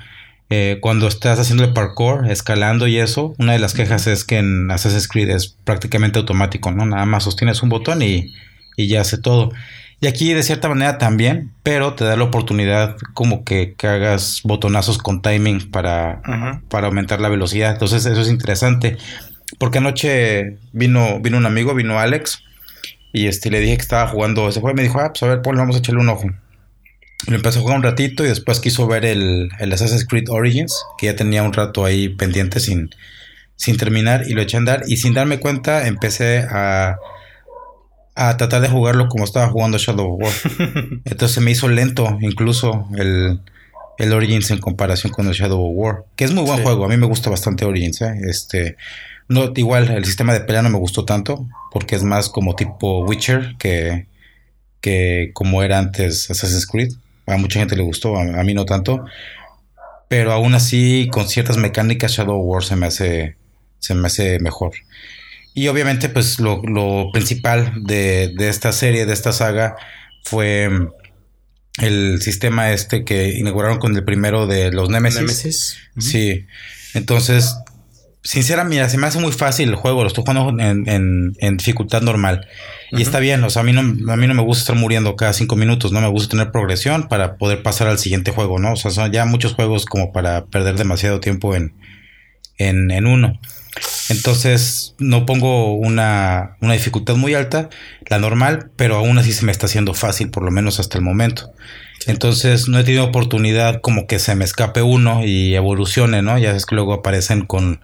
eh, 0.49 0.77
cuando 0.79 1.09
estás 1.09 1.39
haciendo 1.39 1.65
el 1.65 1.73
parkour, 1.73 2.31
escalando 2.31 2.87
y 2.87 2.99
eso, 2.99 3.35
una 3.37 3.51
de 3.51 3.59
las 3.59 3.73
quejas 3.73 4.07
es 4.07 4.23
que 4.23 4.37
en 4.37 4.71
Assassin's 4.71 5.09
Creed 5.09 5.29
es 5.29 5.57
prácticamente 5.65 6.19
automático, 6.19 6.71
¿no? 6.71 6.85
Nada 6.85 7.05
más 7.05 7.25
sostienes 7.25 7.61
un 7.63 7.67
botón 7.67 8.01
y, 8.01 8.33
y 8.77 8.87
ya 8.87 9.01
hace 9.01 9.17
todo. 9.17 9.51
Y 10.03 10.07
aquí 10.07 10.33
de 10.33 10.43
cierta 10.43 10.67
manera 10.67 10.97
también, 10.97 11.53
pero 11.63 11.93
te 11.93 12.03
da 12.03 12.17
la 12.17 12.25
oportunidad 12.25 12.97
como 13.13 13.45
que, 13.45 13.73
hagas 13.83 14.41
botonazos 14.43 14.97
con 14.97 15.21
timing 15.21 15.71
para, 15.71 16.21
para 16.67 16.87
aumentar 16.87 17.21
la 17.21 17.29
velocidad. 17.29 17.71
Entonces 17.71 18.05
eso 18.05 18.19
es 18.19 18.27
interesante. 18.27 18.97
Porque 19.59 19.77
anoche 19.77 20.57
vino, 20.73 21.21
vino 21.21 21.37
un 21.37 21.45
amigo, 21.45 21.73
vino 21.73 21.99
Alex, 21.99 22.43
y 23.13 23.27
este, 23.27 23.49
le 23.49 23.61
dije 23.61 23.77
que 23.77 23.81
estaba 23.81 24.05
jugando 24.09 24.49
ese 24.49 24.59
juego. 24.59 24.75
Y 24.75 24.81
me 24.81 24.83
dijo, 24.83 24.99
ah, 24.99 25.13
pues 25.13 25.23
a 25.23 25.27
ver, 25.27 25.41
Paul, 25.41 25.55
vamos 25.55 25.77
a 25.77 25.79
echarle 25.79 26.01
un 26.01 26.09
ojo. 26.09 26.29
Lo 27.27 27.35
empezó 27.37 27.59
a 27.59 27.61
jugar 27.61 27.77
un 27.77 27.83
ratito 27.83 28.25
y 28.25 28.27
después 28.27 28.59
quiso 28.59 28.85
ver 28.87 29.05
el, 29.05 29.51
el, 29.57 29.71
Assassin's 29.71 30.05
Creed 30.05 30.29
Origins, 30.29 30.75
que 30.97 31.05
ya 31.05 31.15
tenía 31.15 31.43
un 31.43 31.53
rato 31.53 31.85
ahí 31.85 32.09
pendiente 32.09 32.59
sin, 32.59 32.89
sin 33.55 33.77
terminar, 33.77 34.25
y 34.27 34.33
lo 34.33 34.41
eché 34.41 34.57
a 34.57 34.59
andar. 34.59 34.83
Y 34.85 34.97
sin 34.97 35.13
darme 35.13 35.39
cuenta, 35.39 35.87
empecé 35.87 36.39
a 36.39 36.97
a 38.15 38.37
tratar 38.37 38.61
de 38.61 38.69
jugarlo 38.69 39.07
como 39.07 39.23
estaba 39.23 39.49
jugando 39.49 39.77
Shadow 39.77 40.13
of 40.13 40.21
War. 40.21 40.33
Entonces 41.05 41.41
me 41.43 41.51
hizo 41.51 41.67
lento 41.67 42.17
incluso 42.21 42.87
el, 42.97 43.39
el 43.97 44.13
Origins 44.13 44.51
en 44.51 44.59
comparación 44.59 45.11
con 45.11 45.27
el 45.27 45.33
Shadow 45.33 45.59
of 45.59 45.73
War. 45.75 46.05
Que 46.15 46.25
es 46.25 46.31
muy 46.31 46.43
buen 46.43 46.61
juego, 46.61 46.85
a 46.85 46.87
mí 46.87 46.97
me 46.97 47.07
gusta 47.07 47.29
bastante 47.29 47.65
Origins. 47.65 48.01
¿eh? 48.01 48.13
Este, 48.27 48.77
no, 49.27 49.51
igual 49.55 49.89
el 49.89 50.05
sistema 50.05 50.33
de 50.33 50.41
pelea 50.41 50.61
no 50.61 50.69
me 50.69 50.77
gustó 50.77 51.05
tanto 51.05 51.47
porque 51.71 51.95
es 51.95 52.03
más 52.03 52.29
como 52.29 52.55
tipo 52.55 53.03
Witcher 53.05 53.55
que, 53.57 54.05
que 54.79 55.31
como 55.33 55.63
era 55.63 55.79
antes 55.79 56.29
Assassin's 56.29 56.67
Creed. 56.67 56.93
A 57.25 57.37
mucha 57.37 57.59
gente 57.59 57.75
le 57.75 57.83
gustó, 57.83 58.17
a, 58.17 58.43
mí 58.43 58.53
no 58.53 58.65
tanto. 58.65 59.05
Pero 60.09 60.33
aún 60.33 60.53
así, 60.55 61.09
con 61.11 61.27
ciertas 61.27 61.57
mecánicas, 61.57 62.11
Shadow 62.11 62.39
of 62.39 62.45
War 62.45 62.63
se 62.63 62.75
me 62.75 62.85
hace, 62.87 63.37
se 63.79 63.95
me 63.95 64.07
hace 64.07 64.39
mejor. 64.39 64.73
Y 65.53 65.67
obviamente, 65.67 66.09
pues 66.09 66.39
lo, 66.39 66.61
principal 67.11 67.83
de, 67.83 68.33
esta 68.39 68.71
serie, 68.71 69.05
de 69.05 69.13
esta 69.13 69.31
saga, 69.31 69.75
fue 70.23 70.69
mm, 70.69 70.87
el 71.79 72.21
sistema 72.21 72.71
este 72.71 73.03
que 73.03 73.37
inauguraron 73.37 73.77
con 73.77 73.95
el 73.95 74.03
primero 74.03 74.47
de 74.47 74.71
los 74.71 74.89
Nemesis. 74.89 75.21
Nemesis. 75.21 75.77
Sí. 75.99 76.45
Entonces, 76.95 77.55
sinceramente, 78.23 78.75
mira, 78.77 78.89
se 78.89 78.97
me 78.97 79.05
hace 79.05 79.19
muy 79.19 79.31
fácil 79.31 79.69
el 79.69 79.75
juego. 79.75 80.01
Lo 80.01 80.07
estoy 80.07 80.23
jugando 80.25 80.59
en, 80.59 81.57
dificultad 81.57 82.01
normal. 82.01 82.47
Y 82.91 83.01
está 83.01 83.19
bien, 83.19 83.43
o 83.43 83.49
sea, 83.49 83.61
a 83.61 83.65
mí, 83.65 83.73
no, 83.73 83.81
a 83.81 84.15
mí 84.15 84.27
no 84.27 84.33
me 84.33 84.43
gusta 84.43 84.61
estar 84.61 84.75
muriendo 84.75 85.15
cada 85.15 85.33
cinco 85.33 85.55
minutos, 85.55 85.91
¿no? 85.91 86.01
Me 86.01 86.07
gusta 86.07 86.29
tener 86.29 86.51
progresión 86.51 87.07
para 87.07 87.37
poder 87.37 87.63
pasar 87.63 87.87
al 87.87 87.97
siguiente 87.97 88.31
juego, 88.31 88.59
¿no? 88.59 88.73
O 88.73 88.75
sea, 88.75 88.91
son 88.91 89.11
ya 89.11 89.25
muchos 89.25 89.53
juegos 89.53 89.85
como 89.85 90.11
para 90.11 90.45
perder 90.45 90.77
demasiado 90.77 91.19
tiempo 91.19 91.55
en, 91.55 91.73
en, 92.57 92.91
en 92.91 93.07
uno. 93.07 93.39
Entonces 94.09 94.95
no 94.99 95.25
pongo 95.25 95.73
una, 95.73 96.57
dificultad 96.61 97.15
muy 97.15 97.33
alta, 97.33 97.69
la 98.07 98.19
normal, 98.19 98.71
pero 98.75 98.97
aún 98.97 99.17
así 99.17 99.33
se 99.33 99.45
me 99.45 99.51
está 99.51 99.65
haciendo 99.65 99.93
fácil, 99.93 100.29
por 100.29 100.43
lo 100.43 100.51
menos 100.51 100.79
hasta 100.79 100.97
el 100.97 101.03
momento. 101.03 101.51
Entonces 102.05 102.67
no 102.67 102.79
he 102.79 102.83
tenido 102.83 103.05
oportunidad 103.05 103.81
como 103.81 104.07
que 104.07 104.19
se 104.19 104.35
me 104.35 104.45
escape 104.45 104.81
uno 104.81 105.25
y 105.25 105.55
evolucione, 105.55 106.21
¿no? 106.21 106.37
Ya 106.37 106.51
es 106.51 106.65
que 106.65 106.75
luego 106.75 106.93
aparecen 106.93 107.45
con, 107.45 107.81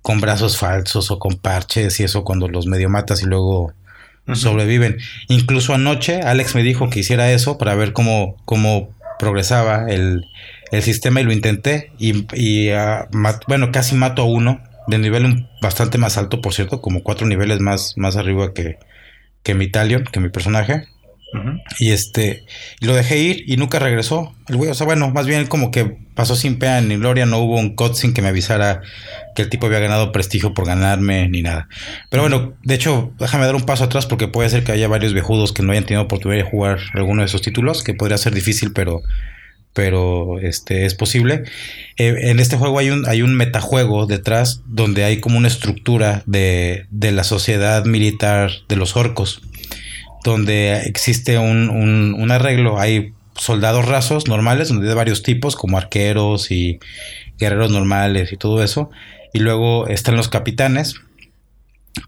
con 0.00 0.20
brazos 0.20 0.56
falsos 0.56 1.10
o 1.10 1.18
con 1.18 1.36
parches 1.36 2.00
y 2.00 2.04
eso 2.04 2.24
cuando 2.24 2.48
los 2.48 2.66
medio 2.66 2.88
matas 2.88 3.22
y 3.22 3.26
luego 3.26 3.74
sobreviven. 4.32 4.98
Incluso 5.28 5.74
anoche 5.74 6.22
Alex 6.22 6.54
me 6.54 6.62
dijo 6.62 6.88
que 6.90 7.00
hiciera 7.00 7.30
eso 7.30 7.58
para 7.58 7.74
ver 7.74 7.92
cómo, 7.92 8.36
cómo 8.44 8.90
progresaba 9.18 9.86
el, 9.88 10.24
sistema 10.82 11.22
y 11.22 11.24
lo 11.24 11.32
intenté 11.32 11.92
y, 11.98 12.26
y 12.34 12.70
ah, 12.70 13.08
bueno, 13.46 13.72
casi 13.72 13.94
mato 13.94 14.20
a 14.20 14.26
uno 14.26 14.60
de 14.88 14.98
nivel 14.98 15.48
bastante 15.60 15.98
más 15.98 16.16
alto, 16.16 16.40
por 16.40 16.54
cierto, 16.54 16.80
como 16.80 17.02
cuatro 17.02 17.26
niveles 17.26 17.60
más, 17.60 17.94
más 17.96 18.16
arriba 18.16 18.52
que, 18.54 18.78
que 19.42 19.54
mi 19.54 19.70
Talion, 19.70 20.04
que 20.04 20.20
mi 20.20 20.30
personaje. 20.30 20.88
Y 21.78 21.90
este, 21.90 22.46
lo 22.80 22.94
dejé 22.94 23.18
ir 23.18 23.44
y 23.46 23.58
nunca 23.58 23.78
regresó. 23.78 24.34
El 24.48 24.56
güey, 24.56 24.70
o 24.70 24.74
sea, 24.74 24.86
bueno, 24.86 25.10
más 25.10 25.26
bien 25.26 25.46
como 25.46 25.70
que 25.70 25.98
pasó 26.14 26.34
sin 26.34 26.58
pena 26.58 26.80
ni 26.80 26.96
gloria, 26.96 27.26
no 27.26 27.38
hubo 27.38 27.58
un 27.58 27.76
sin 27.94 28.14
que 28.14 28.22
me 28.22 28.28
avisara 28.28 28.80
que 29.34 29.42
el 29.42 29.50
tipo 29.50 29.66
había 29.66 29.78
ganado 29.78 30.10
prestigio 30.10 30.54
por 30.54 30.66
ganarme 30.66 31.28
ni 31.28 31.42
nada. 31.42 31.68
Pero 32.08 32.22
bueno, 32.22 32.54
de 32.64 32.74
hecho, 32.74 33.12
déjame 33.18 33.44
dar 33.44 33.56
un 33.56 33.66
paso 33.66 33.84
atrás 33.84 34.06
porque 34.06 34.26
puede 34.26 34.48
ser 34.48 34.64
que 34.64 34.72
haya 34.72 34.88
varios 34.88 35.12
viejudos 35.12 35.52
que 35.52 35.62
no 35.62 35.72
hayan 35.72 35.84
tenido 35.84 36.02
oportunidad 36.02 36.42
de 36.42 36.50
jugar 36.50 36.78
alguno 36.94 37.20
de 37.20 37.26
esos 37.26 37.42
títulos, 37.42 37.84
que 37.84 37.92
podría 37.92 38.16
ser 38.16 38.32
difícil, 38.32 38.72
pero 38.72 39.02
pero 39.78 40.40
este 40.40 40.86
es 40.86 40.96
posible. 40.96 41.44
Eh, 41.98 42.12
en 42.22 42.40
este 42.40 42.56
juego 42.56 42.80
hay 42.80 42.90
un, 42.90 43.06
hay 43.06 43.22
un 43.22 43.36
metajuego 43.36 44.06
detrás 44.06 44.60
donde 44.66 45.04
hay 45.04 45.20
como 45.20 45.38
una 45.38 45.46
estructura 45.46 46.24
de, 46.26 46.86
de 46.90 47.12
la 47.12 47.22
sociedad 47.22 47.84
militar 47.84 48.50
de 48.68 48.74
los 48.74 48.96
orcos, 48.96 49.40
donde 50.24 50.80
existe 50.86 51.38
un, 51.38 51.70
un, 51.70 52.30
arreglo, 52.32 52.80
hay 52.80 53.12
soldados 53.36 53.86
rasos 53.86 54.26
normales, 54.26 54.66
donde 54.66 54.88
hay 54.88 54.96
varios 54.96 55.22
tipos, 55.22 55.54
como 55.54 55.78
arqueros 55.78 56.50
y 56.50 56.80
guerreros 57.38 57.70
normales 57.70 58.32
y 58.32 58.36
todo 58.36 58.64
eso. 58.64 58.90
Y 59.32 59.38
luego 59.38 59.86
están 59.86 60.16
los 60.16 60.26
capitanes, 60.26 60.96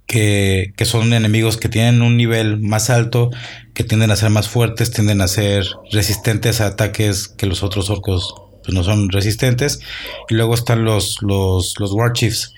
que, 0.06 0.72
que, 0.76 0.84
son 0.84 1.12
enemigos 1.12 1.56
que 1.56 1.68
tienen 1.68 2.02
un 2.02 2.16
nivel 2.16 2.58
más 2.60 2.90
alto, 2.90 3.30
que 3.74 3.84
tienden 3.84 4.10
a 4.10 4.16
ser 4.16 4.30
más 4.30 4.48
fuertes, 4.48 4.90
tienden 4.90 5.20
a 5.20 5.28
ser 5.28 5.64
resistentes 5.92 6.60
a 6.60 6.66
ataques 6.66 7.28
que 7.28 7.46
los 7.46 7.62
otros 7.62 7.90
orcos 7.90 8.34
pues, 8.62 8.74
no 8.74 8.82
son 8.84 9.08
resistentes. 9.10 9.80
Y 10.28 10.34
luego 10.34 10.54
están 10.54 10.84
los, 10.84 11.18
los, 11.22 11.74
los 11.78 11.92
War 11.92 12.12
Chiefs. 12.12 12.54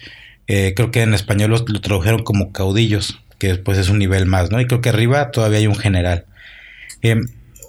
Eh, 0.47 0.73
creo 0.75 0.90
que 0.90 1.03
en 1.03 1.14
español 1.14 1.51
lo, 1.51 1.64
lo, 1.66 1.81
tradujeron 1.81 2.23
como 2.23 2.53
caudillos, 2.53 3.18
que 3.38 3.49
después 3.49 3.79
es 3.79 3.88
un 3.88 3.99
nivel 3.99 4.27
más, 4.27 4.51
¿no? 4.51 4.61
Y 4.61 4.66
creo 4.66 4.81
que 4.81 4.88
arriba 4.88 5.31
todavía 5.31 5.59
hay 5.59 5.66
un 5.66 5.77
general. 5.77 6.27
Eh, 7.03 7.16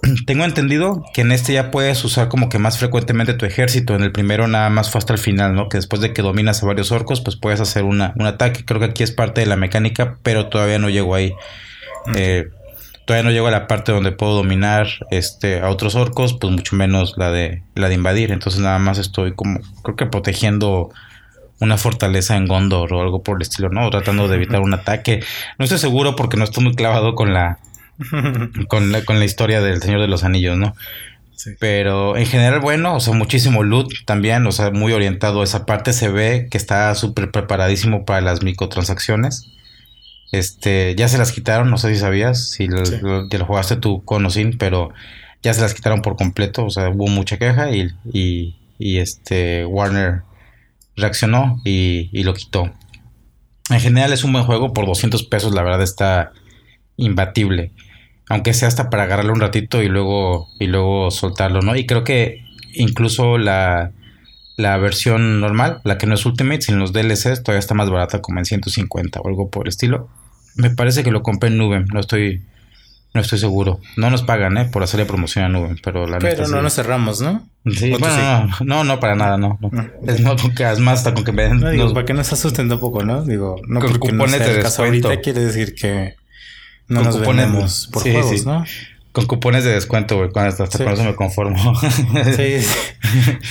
tengo 0.25 0.43
entendido 0.43 1.03
que 1.13 1.21
en 1.21 1.31
este 1.31 1.53
ya 1.53 1.71
puedes 1.71 2.03
usar 2.03 2.27
como 2.27 2.49
que 2.49 2.59
más 2.59 2.77
frecuentemente 2.77 3.33
tu 3.33 3.45
ejército. 3.45 3.95
En 3.95 4.03
el 4.03 4.11
primero 4.11 4.47
nada 4.47 4.69
más 4.69 4.89
fue 4.89 4.99
hasta 4.99 5.13
el 5.13 5.19
final, 5.19 5.55
¿no? 5.55 5.69
Que 5.69 5.77
después 5.77 6.01
de 6.01 6.13
que 6.13 6.21
dominas 6.21 6.61
a 6.61 6.65
varios 6.65 6.91
orcos, 6.91 7.21
pues 7.21 7.35
puedes 7.35 7.59
hacer 7.59 7.83
una, 7.83 8.13
un 8.17 8.25
ataque. 8.25 8.65
Creo 8.65 8.79
que 8.79 8.87
aquí 8.87 9.03
es 9.03 9.11
parte 9.11 9.41
de 9.41 9.47
la 9.47 9.55
mecánica, 9.55 10.17
pero 10.23 10.47
todavía 10.47 10.79
no 10.79 10.89
llego 10.89 11.15
ahí. 11.15 11.33
Eh, 12.15 12.49
todavía 13.05 13.23
no 13.23 13.31
llego 13.31 13.47
a 13.47 13.51
la 13.51 13.67
parte 13.67 13.91
donde 13.91 14.11
puedo 14.11 14.35
dominar 14.35 14.87
este, 15.11 15.61
a 15.61 15.69
otros 15.69 15.95
orcos, 15.95 16.33
pues 16.33 16.51
mucho 16.51 16.75
menos 16.75 17.15
la 17.17 17.31
de, 17.31 17.63
la 17.75 17.87
de 17.87 17.95
invadir. 17.95 18.31
Entonces 18.31 18.61
nada 18.61 18.79
más 18.79 18.97
estoy 18.97 19.33
como, 19.33 19.59
creo 19.83 19.95
que 19.95 20.05
protegiendo 20.05 20.91
una 21.59 21.77
fortaleza 21.77 22.35
en 22.35 22.47
Gondor 22.47 22.91
o 22.93 23.01
algo 23.01 23.23
por 23.23 23.37
el 23.37 23.43
estilo, 23.43 23.69
¿no? 23.69 23.89
Tratando 23.89 24.27
de 24.27 24.35
evitar 24.35 24.59
un 24.59 24.73
ataque. 24.73 25.21
No 25.57 25.63
estoy 25.63 25.79
seguro 25.79 26.17
porque 26.17 26.35
no 26.35 26.43
estoy 26.43 26.65
muy 26.65 26.75
clavado 26.75 27.15
con 27.15 27.33
la 27.33 27.59
con, 28.67 28.91
la, 28.91 29.03
con 29.05 29.19
la 29.19 29.25
historia 29.25 29.61
del 29.61 29.81
Señor 29.81 30.01
de 30.01 30.07
los 30.07 30.23
Anillos, 30.23 30.57
¿no? 30.57 30.75
Sí. 31.35 31.51
Pero 31.59 32.15
en 32.15 32.25
general, 32.25 32.59
bueno, 32.59 32.95
o 32.95 32.99
sea, 32.99 33.13
muchísimo 33.13 33.63
loot 33.63 33.91
también, 34.05 34.45
o 34.45 34.51
sea, 34.51 34.71
muy 34.71 34.93
orientado 34.93 35.41
a 35.41 35.43
esa 35.43 35.65
parte. 35.65 35.93
Se 35.93 36.09
ve 36.09 36.47
que 36.49 36.57
está 36.57 36.93
súper 36.95 37.31
preparadísimo 37.31 38.05
para 38.05 38.21
las 38.21 38.43
microtransacciones. 38.43 39.47
Este, 40.31 40.95
ya 40.95 41.07
se 41.07 41.17
las 41.17 41.31
quitaron, 41.31 41.69
no 41.69 41.77
sé 41.77 41.93
si 41.93 41.99
sabías, 41.99 42.49
si 42.49 42.67
lo, 42.67 42.85
sí. 42.85 42.97
lo, 43.01 43.23
lo 43.23 43.45
jugaste 43.45 43.75
tú 43.75 44.03
con 44.03 44.25
o 44.25 44.29
sin, 44.29 44.57
pero 44.57 44.91
ya 45.43 45.53
se 45.53 45.61
las 45.61 45.73
quitaron 45.73 46.01
por 46.01 46.15
completo, 46.15 46.65
o 46.65 46.69
sea, 46.69 46.89
hubo 46.89 47.07
mucha 47.07 47.37
queja 47.37 47.69
y, 47.71 47.91
y, 48.11 48.55
y 48.79 48.97
este 48.97 49.65
Warner 49.65 50.21
reaccionó 50.95 51.61
y, 51.65 52.09
y, 52.13 52.23
lo 52.23 52.33
quitó. 52.33 52.71
En 53.69 53.79
general 53.79 54.13
es 54.13 54.23
un 54.23 54.31
buen 54.31 54.45
juego, 54.45 54.73
por 54.73 54.85
200 54.85 55.23
pesos 55.23 55.53
la 55.53 55.63
verdad 55.63 55.81
está 55.81 56.31
imbatible. 56.97 57.71
Aunque 58.29 58.53
sea 58.53 58.67
hasta 58.67 58.89
para 58.89 59.03
agarrarlo 59.03 59.33
un 59.33 59.41
ratito 59.41 59.83
y 59.83 59.89
luego, 59.89 60.47
y 60.59 60.67
luego 60.67 61.11
soltarlo, 61.11 61.61
¿no? 61.61 61.75
Y 61.75 61.85
creo 61.85 62.03
que 62.03 62.43
incluso 62.73 63.37
la, 63.37 63.91
la 64.55 64.77
versión 64.77 65.39
normal, 65.39 65.81
la 65.83 65.97
que 65.97 66.07
no 66.07 66.15
es 66.15 66.25
Ultimate, 66.25 66.61
sin 66.61 66.79
los 66.79 66.93
DLCs, 66.93 67.43
todavía 67.43 67.59
está 67.59 67.73
más 67.73 67.89
barata, 67.89 68.21
como 68.21 68.39
en 68.39 68.45
150 68.45 69.19
o 69.19 69.27
algo 69.27 69.49
por 69.49 69.65
el 69.65 69.69
estilo. 69.69 70.09
Me 70.55 70.69
parece 70.69 71.03
que 71.03 71.11
lo 71.11 71.23
compré 71.23 71.49
en 71.49 71.57
Nube, 71.57 71.83
no 71.91 71.99
estoy, 71.99 72.43
no 73.13 73.21
estoy 73.21 73.39
seguro. 73.39 73.79
No 73.97 74.09
nos 74.09 74.21
pagan, 74.21 74.57
¿eh? 74.57 74.65
Por 74.65 74.83
hacerle 74.83 75.05
promoción 75.05 75.45
a 75.45 75.49
Nube, 75.49 75.75
pero 75.83 76.05
la 76.07 76.19
Pero 76.19 76.47
no 76.47 76.57
sí. 76.57 76.63
nos 76.63 76.75
cerramos, 76.75 77.21
¿no? 77.21 77.47
Sí, 77.71 77.91
bueno, 77.91 78.07
sí? 78.07 78.63
No, 78.63 78.65
no, 78.65 78.83
no, 78.83 78.99
para 78.99 79.15
nada, 79.15 79.37
no. 79.37 79.57
no. 79.59 79.69
no. 79.71 79.89
Es 80.05 80.19
no, 80.19 80.35
porque 80.35 80.69
es 80.69 80.79
más 80.79 80.99
hasta 80.99 81.13
con 81.13 81.23
que 81.23 81.31
me 81.31 81.43
den. 81.43 81.59
No, 81.59 81.69
digo, 81.69 81.85
nos... 81.85 81.93
para 81.93 82.05
que 82.05 82.13
nos 82.13 82.31
asusten 82.31 82.71
un 82.71 82.79
poco, 82.79 83.03
¿no? 83.03 83.23
Digo, 83.23 83.55
no 83.67 83.79
con 83.79 83.93
porque 83.93 84.11
no 84.11 84.27
sea 84.27 84.39
de 84.39 84.53
descuento. 84.55 85.07
ahorita 85.07 85.21
quiere 85.21 85.41
decir 85.45 85.73
que 85.73 86.15
no 86.87 86.97
con 86.97 87.05
nos 87.05 87.17
cupones 87.17 87.45
vendemos 87.45 87.89
por 87.91 88.03
sí, 88.03 88.11
juegos, 88.11 88.39
sí. 88.39 88.45
¿no? 88.45 88.65
Con 89.11 89.25
cupones 89.27 89.63
de 89.63 89.73
descuento, 89.73 90.17
güey. 90.17 90.29
Hasta, 90.33 90.63
hasta 90.63 90.77
sí. 90.77 90.83
con 90.83 90.93
eso 90.93 91.03
me 91.03 91.15
conformo. 91.15 91.79
Sí, 92.35 92.65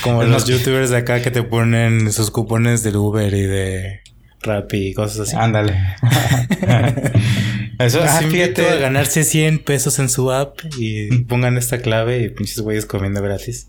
como 0.03 0.25
los 0.25 0.47
youtubers 0.47 0.91
de 0.91 0.99
acá 0.99 1.23
que 1.23 1.31
te 1.31 1.43
ponen 1.43 2.13
sus 2.13 2.31
cupones 2.31 2.83
del 2.83 2.97
Uber 2.97 3.33
y 3.33 3.43
de 3.43 4.01
Rappi 4.43 4.89
y 4.89 4.95
cosas 4.95 5.29
así. 5.29 5.37
Ándale. 5.37 5.73
eso 7.79 8.01
ah, 8.03 8.21
fíjate 8.29 8.69
a 8.69 8.77
ganarse 8.77 9.25
100 9.25 9.61
pesos 9.61 9.99
en 9.99 10.09
su 10.09 10.33
app 10.33 10.59
y 10.77 11.23
pongan 11.25 11.57
esta 11.57 11.79
clave 11.79 12.23
y 12.23 12.29
pinches 12.29 12.61
güeyes 12.61 12.87
comiendo 12.87 13.23
gratis. 13.23 13.69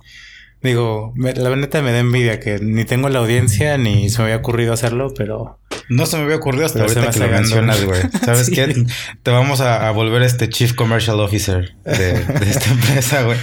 Digo, 0.63 1.11
me, 1.15 1.33
la 1.33 1.53
neta 1.57 1.81
me 1.81 1.91
da 1.91 1.99
envidia 1.99 2.39
que 2.39 2.57
ni 2.59 2.85
tengo 2.85 3.09
la 3.09 3.19
audiencia 3.19 3.77
ni 3.77 4.09
se 4.09 4.19
me 4.19 4.25
había 4.25 4.37
ocurrido 4.37 4.71
hacerlo, 4.71 5.13
pero... 5.15 5.59
No 5.89 6.05
se 6.05 6.15
me 6.15 6.23
había 6.23 6.37
ocurrido 6.37 6.65
hasta 6.65 6.79
ahorita 6.79 7.11
que 7.11 7.19
lo 7.19 7.27
mencionas, 7.27 7.83
güey. 7.83 8.01
¿Sabes 8.23 8.45
sí. 8.45 8.53
qué? 8.53 8.85
Te 9.21 9.31
vamos 9.31 9.59
a, 9.59 9.89
a, 9.89 9.91
volver 9.91 10.21
este 10.21 10.47
Chief 10.47 10.73
Commercial 10.73 11.19
Officer 11.19 11.75
de, 11.83 12.13
de 12.23 12.49
esta 12.49 12.71
empresa, 12.71 13.23
güey. 13.23 13.37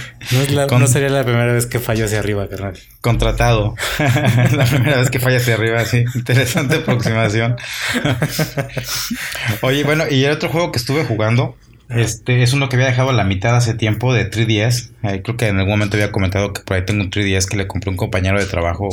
No, 0.55 0.65
Con... 0.65 0.81
no, 0.81 0.87
sería 0.87 1.09
la 1.09 1.23
primera 1.23 1.53
vez 1.53 1.67
que 1.67 1.79
fallo 1.79 2.05
hacia 2.05 2.17
arriba, 2.17 2.49
carnal. 2.49 2.73
Contratado. 3.01 3.75
la 3.99 4.65
primera 4.65 4.97
vez 4.97 5.11
que 5.11 5.19
fallo 5.19 5.37
hacia 5.37 5.53
arriba, 5.53 5.85
sí. 5.85 6.03
Interesante 6.15 6.77
aproximación. 6.77 7.55
Oye, 9.61 9.83
bueno, 9.83 10.05
y 10.09 10.23
el 10.23 10.31
otro 10.31 10.49
juego 10.49 10.71
que 10.71 10.79
estuve 10.79 11.05
jugando 11.05 11.55
este 11.95 12.43
es 12.43 12.53
uno 12.53 12.69
que 12.69 12.75
había 12.75 12.87
dejado 12.87 13.09
a 13.09 13.13
la 13.13 13.23
mitad 13.23 13.55
hace 13.55 13.73
tiempo 13.73 14.13
de 14.13 14.29
3DS. 14.29 14.91
Eh, 15.03 15.21
creo 15.23 15.37
que 15.37 15.47
en 15.47 15.57
algún 15.57 15.73
momento 15.73 15.97
había 15.97 16.11
comentado 16.11 16.53
que 16.53 16.61
por 16.61 16.77
ahí 16.77 16.85
tengo 16.85 17.03
un 17.03 17.11
3DS 17.11 17.47
que 17.47 17.57
le 17.57 17.67
compré 17.67 17.89
a 17.89 17.91
un 17.91 17.97
compañero 17.97 18.39
de 18.39 18.45
trabajo 18.45 18.89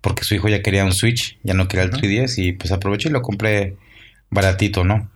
porque 0.00 0.24
su 0.24 0.34
hijo 0.34 0.48
ya 0.48 0.62
quería 0.62 0.84
un 0.84 0.92
Switch, 0.92 1.38
ya 1.42 1.54
no 1.54 1.68
quería 1.68 1.84
el 1.84 1.90
3DS 1.90 2.38
y 2.38 2.52
pues 2.52 2.72
aproveché 2.72 3.08
y 3.08 3.12
lo 3.12 3.22
compré 3.22 3.76
baratito, 4.30 4.84
¿no? 4.84 5.10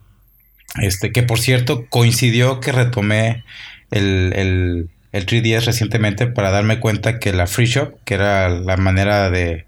Este, 0.80 1.12
que 1.12 1.22
por 1.22 1.38
cierto 1.38 1.86
coincidió 1.88 2.60
que 2.60 2.72
retomé 2.72 3.44
el, 3.90 4.32
el, 4.34 4.90
el 5.12 5.26
3DS 5.26 5.64
recientemente 5.64 6.26
para 6.26 6.50
darme 6.50 6.80
cuenta 6.80 7.18
que 7.18 7.32
la 7.32 7.46
Free 7.46 7.66
Shop, 7.66 7.94
que 8.04 8.14
era 8.14 8.48
la 8.48 8.76
manera 8.76 9.30
de, 9.30 9.64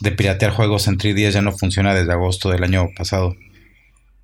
de 0.00 0.12
piratear 0.12 0.52
juegos 0.52 0.88
en 0.88 0.98
3DS, 0.98 1.30
ya 1.30 1.42
no 1.42 1.52
funciona 1.52 1.94
desde 1.94 2.12
agosto 2.12 2.50
del 2.50 2.64
año 2.64 2.88
pasado. 2.96 3.36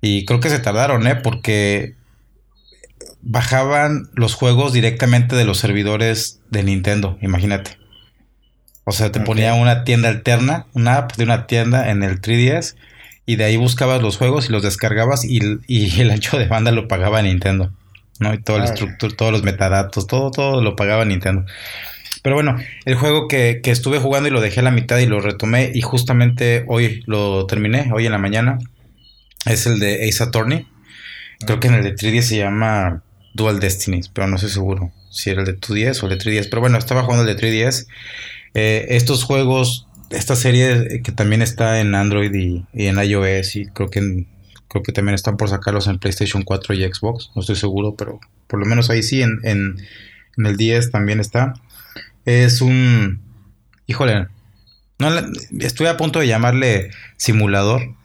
Y 0.01 0.25
creo 0.25 0.39
que 0.39 0.49
se 0.49 0.59
tardaron, 0.59 1.07
¿eh? 1.07 1.15
Porque 1.15 1.95
bajaban 3.25 4.07
los 4.13 4.35
juegos 4.35 4.71
directamente 4.71 5.35
de 5.35 5.45
los 5.45 5.57
servidores 5.57 6.39
de 6.51 6.63
Nintendo, 6.63 7.17
imagínate. 7.21 7.77
O 8.85 8.91
sea, 8.91 9.11
te 9.11 9.19
okay. 9.19 9.25
ponía 9.25 9.55
una 9.55 9.83
tienda 9.83 10.09
alterna, 10.09 10.67
una 10.73 10.97
app 10.97 11.15
de 11.17 11.23
una 11.23 11.47
tienda 11.47 11.89
en 11.89 12.03
el 12.03 12.21
3DS 12.21 12.75
y 13.25 13.35
de 13.35 13.45
ahí 13.45 13.57
buscabas 13.57 14.01
los 14.01 14.17
juegos 14.17 14.47
y 14.47 14.51
los 14.51 14.61
descargabas 14.61 15.25
y, 15.25 15.39
y 15.67 15.99
el 16.01 16.11
ancho 16.11 16.37
de 16.37 16.47
banda 16.47 16.71
lo 16.71 16.87
pagaba 16.87 17.21
Nintendo, 17.23 17.73
¿no? 18.19 18.33
Y 18.33 18.37
toda 18.37 18.59
la 18.59 18.65
estructura, 18.65 19.15
todos 19.17 19.31
los 19.31 19.43
metadatos, 19.43 20.05
todo, 20.05 20.29
todo 20.29 20.61
lo 20.61 20.75
pagaba 20.75 21.03
Nintendo. 21.03 21.45
Pero 22.21 22.35
bueno, 22.35 22.57
el 22.85 22.95
juego 22.95 23.27
que, 23.27 23.59
que, 23.61 23.71
estuve 23.71 23.99
jugando 23.99 24.29
y 24.29 24.31
lo 24.31 24.41
dejé 24.41 24.59
a 24.59 24.63
la 24.63 24.71
mitad 24.71 24.99
y 24.99 25.05
lo 25.07 25.19
retomé 25.19 25.71
y 25.73 25.81
justamente 25.81 26.63
hoy 26.67 27.03
lo 27.07 27.45
terminé, 27.47 27.91
hoy 27.91 28.05
en 28.05 28.11
la 28.11 28.17
mañana, 28.17 28.59
es 29.45 29.65
el 29.65 29.79
de 29.79 30.07
Ace 30.07 30.23
Attorney. 30.23 30.67
Creo 31.45 31.59
que 31.59 31.67
en 31.67 31.75
el 31.75 31.83
de 31.83 31.95
3DS 31.95 32.21
se 32.21 32.37
llama 32.37 33.03
Dual 33.35 33.59
Destinies, 33.59 34.07
pero 34.07 34.27
no 34.27 34.37
estoy 34.37 34.49
seguro 34.49 34.91
si 35.11 35.29
era 35.29 35.41
el 35.41 35.45
de 35.45 35.59
2DS 35.59 36.01
o 36.01 36.07
el 36.07 36.17
de 36.17 36.23
3DS. 36.23 36.47
Pero 36.49 36.61
bueno, 36.61 36.77
estaba 36.77 37.03
jugando 37.03 37.29
el 37.29 37.35
de 37.35 37.41
3DS. 37.41 37.87
Eh, 38.53 38.85
estos 38.89 39.23
juegos, 39.23 39.87
esta 40.09 40.35
serie 40.35 41.01
que 41.03 41.11
también 41.11 41.41
está 41.41 41.81
en 41.81 41.95
Android 41.95 42.33
y, 42.33 42.65
y 42.73 42.87
en 42.87 42.97
iOS 42.97 43.57
y 43.57 43.65
creo 43.67 43.89
que, 43.89 43.99
en, 43.99 44.27
creo 44.69 44.83
que 44.83 44.93
también 44.93 45.15
están 45.15 45.35
por 45.35 45.49
sacarlos 45.49 45.87
en 45.87 45.99
PlayStation 45.99 46.43
4 46.43 46.73
y 46.75 46.83
Xbox. 46.85 47.31
No 47.35 47.41
estoy 47.41 47.57
seguro, 47.57 47.95
pero 47.95 48.21
por 48.47 48.59
lo 48.59 48.65
menos 48.65 48.89
ahí 48.89 49.03
sí, 49.03 49.21
en, 49.21 49.39
en, 49.43 49.77
en 50.37 50.45
el 50.45 50.55
10 50.55 50.91
también 50.91 51.19
está. 51.19 51.53
Es 52.23 52.61
un... 52.61 53.21
Híjole, 53.85 54.27
no, 54.97 55.09
estoy 55.59 55.87
a 55.87 55.97
punto 55.97 56.19
de 56.19 56.27
llamarle 56.27 56.91
simulador 57.17 57.95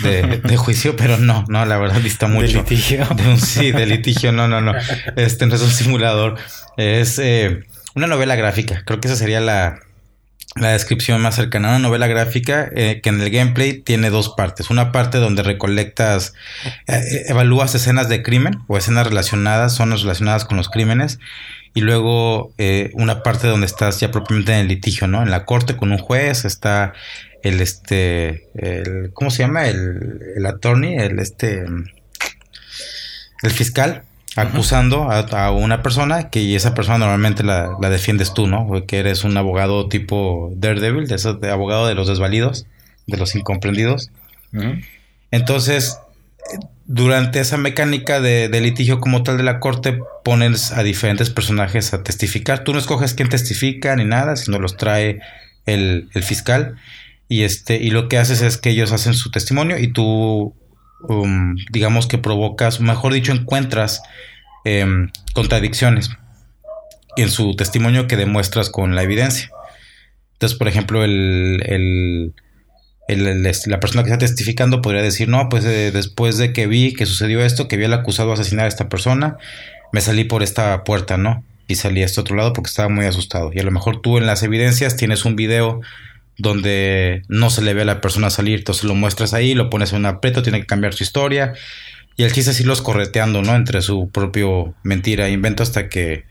de, 0.00 0.38
de, 0.38 0.56
juicio, 0.56 0.96
pero 0.96 1.18
no, 1.18 1.44
no, 1.48 1.64
la 1.64 1.78
verdad 1.78 2.00
dista 2.00 2.26
mucho. 2.26 2.46
De 2.46 2.52
litigio. 2.54 3.06
De 3.16 3.28
un, 3.28 3.40
sí, 3.40 3.72
de 3.72 3.86
litigio, 3.86 4.32
no, 4.32 4.48
no, 4.48 4.60
no. 4.60 4.72
Este 5.16 5.46
no 5.46 5.54
es 5.54 5.62
un 5.62 5.70
simulador. 5.70 6.36
Es 6.76 7.18
eh, 7.18 7.64
una 7.94 8.06
novela 8.06 8.34
gráfica. 8.36 8.82
Creo 8.84 9.00
que 9.00 9.08
esa 9.08 9.16
sería 9.16 9.40
la, 9.40 9.80
la 10.54 10.70
descripción 10.72 11.20
más 11.20 11.34
cercana. 11.34 11.68
Una 11.68 11.78
novela 11.78 12.06
gráfica 12.06 12.70
eh, 12.74 13.00
que 13.02 13.08
en 13.08 13.20
el 13.20 13.30
gameplay 13.30 13.80
tiene 13.80 14.10
dos 14.10 14.30
partes. 14.30 14.70
Una 14.70 14.92
parte 14.92 15.18
donde 15.18 15.42
recolectas, 15.42 16.34
eh, 16.86 17.24
evalúas 17.28 17.74
escenas 17.74 18.08
de 18.08 18.22
crimen 18.22 18.58
o 18.66 18.76
escenas 18.76 19.06
relacionadas, 19.06 19.74
zonas 19.74 20.02
relacionadas 20.02 20.44
con 20.44 20.56
los 20.56 20.68
crímenes. 20.68 21.18
Y 21.74 21.80
luego 21.80 22.52
eh, 22.58 22.90
una 22.92 23.22
parte 23.22 23.46
donde 23.46 23.66
estás 23.66 23.98
ya 24.00 24.10
propiamente 24.10 24.52
en 24.52 24.60
el 24.60 24.68
litigio, 24.68 25.06
¿no? 25.06 25.22
En 25.22 25.30
la 25.30 25.46
corte 25.46 25.76
con 25.76 25.90
un 25.90 25.98
juez, 25.98 26.44
está 26.44 26.92
el 27.42 27.60
este, 27.60 28.48
el, 28.54 29.12
¿cómo 29.12 29.30
se 29.30 29.42
llama? 29.42 29.68
El, 29.68 30.20
el 30.36 30.46
attorney, 30.46 30.96
el 30.96 31.18
este, 31.18 31.64
el 33.42 33.50
fiscal 33.50 34.04
acusando 34.36 35.10
a, 35.10 35.50
una 35.50 35.82
persona 35.82 36.30
que 36.30 36.54
esa 36.56 36.74
persona 36.74 36.98
normalmente 36.98 37.42
la, 37.42 37.76
defiendes 37.90 38.32
tú, 38.32 38.46
¿no? 38.46 38.86
Que 38.86 38.98
eres 38.98 39.24
un 39.24 39.36
abogado 39.36 39.88
tipo 39.88 40.50
Daredevil, 40.56 41.06
de, 41.06 41.16
esos, 41.16 41.40
de 41.40 41.50
abogado 41.50 41.86
de 41.86 41.94
los 41.94 42.08
desvalidos, 42.08 42.66
de 43.06 43.18
los 43.18 43.34
incomprendidos. 43.34 44.10
Entonces, 45.30 45.98
durante 46.86 47.40
esa 47.40 47.56
mecánica 47.56 48.20
de, 48.20 48.48
litigio 48.60 49.00
como 49.00 49.22
tal 49.22 49.36
de 49.36 49.42
la 49.42 49.60
corte, 49.60 49.98
pones 50.24 50.72
a 50.72 50.82
diferentes 50.82 51.30
personajes 51.30 51.92
a 51.92 52.02
testificar. 52.02 52.64
Tú 52.64 52.72
no 52.72 52.78
escoges 52.78 53.14
quién 53.14 53.28
testifica 53.28 53.94
ni 53.96 54.04
nada, 54.04 54.36
sino 54.36 54.58
los 54.58 54.76
trae 54.76 55.20
el, 55.66 56.08
fiscal. 56.22 56.76
Y, 57.32 57.44
este, 57.44 57.76
y 57.76 57.90
lo 57.90 58.08
que 58.08 58.18
haces 58.18 58.42
es 58.42 58.58
que 58.58 58.68
ellos 58.68 58.92
hacen 58.92 59.14
su 59.14 59.30
testimonio 59.30 59.78
y 59.78 59.90
tú, 59.90 60.54
um, 61.08 61.56
digamos 61.70 62.06
que 62.06 62.18
provocas, 62.18 62.80
mejor 62.80 63.14
dicho, 63.14 63.32
encuentras 63.32 64.02
em, 64.64 65.10
contradicciones 65.32 66.10
en 67.16 67.30
su 67.30 67.56
testimonio 67.56 68.06
que 68.06 68.16
demuestras 68.16 68.68
con 68.68 68.94
la 68.94 69.02
evidencia. 69.02 69.50
Entonces, 70.34 70.58
por 70.58 70.68
ejemplo, 70.68 71.04
el 71.04 72.34
la 73.08 73.80
persona 73.80 74.02
que 74.02 74.10
está 74.10 74.18
testificando 74.18 74.82
podría 74.82 75.02
decir, 75.02 75.28
no, 75.28 75.48
pues 75.48 75.64
eh, 75.64 75.90
después 75.90 76.36
de 76.36 76.52
que 76.52 76.66
vi 76.66 76.92
que 76.92 77.06
sucedió 77.06 77.42
esto, 77.42 77.66
que 77.66 77.78
vi 77.78 77.84
al 77.84 77.94
acusado 77.94 78.32
asesinar 78.32 78.66
a 78.66 78.68
esta 78.68 78.88
persona, 78.88 79.38
me 79.92 80.02
salí 80.02 80.24
por 80.24 80.42
esta 80.42 80.84
puerta, 80.84 81.16
¿no? 81.16 81.44
Y 81.66 81.76
salí 81.76 82.02
a 82.02 82.04
este 82.04 82.20
otro 82.20 82.36
lado 82.36 82.52
porque 82.52 82.68
estaba 82.68 82.88
muy 82.88 83.06
asustado. 83.06 83.50
Y 83.54 83.58
a 83.58 83.62
lo 83.62 83.70
mejor 83.70 84.02
tú 84.02 84.18
en 84.18 84.26
las 84.26 84.42
evidencias 84.42 84.96
tienes 84.96 85.24
un 85.24 85.36
video 85.36 85.80
donde 86.42 87.22
no 87.28 87.50
se 87.50 87.62
le 87.62 87.72
ve 87.72 87.82
a 87.82 87.84
la 87.84 88.00
persona 88.00 88.28
salir, 88.28 88.58
entonces 88.58 88.82
lo 88.82 88.96
muestras 88.96 89.32
ahí, 89.32 89.54
lo 89.54 89.70
pones 89.70 89.92
en 89.92 90.00
un 90.00 90.06
aprieto, 90.06 90.42
tiene 90.42 90.60
que 90.60 90.66
cambiar 90.66 90.92
su 90.92 91.04
historia. 91.04 91.54
Y 92.16 92.24
el 92.24 92.32
chiste 92.32 92.50
es 92.50 92.60
irlos 92.60 92.82
correteando, 92.82 93.42
¿no? 93.42 93.54
Entre 93.54 93.80
su 93.80 94.10
propio 94.10 94.74
mentira 94.82 95.28
e 95.28 95.30
invento 95.30 95.62
hasta 95.62 95.88
que, 95.88 96.24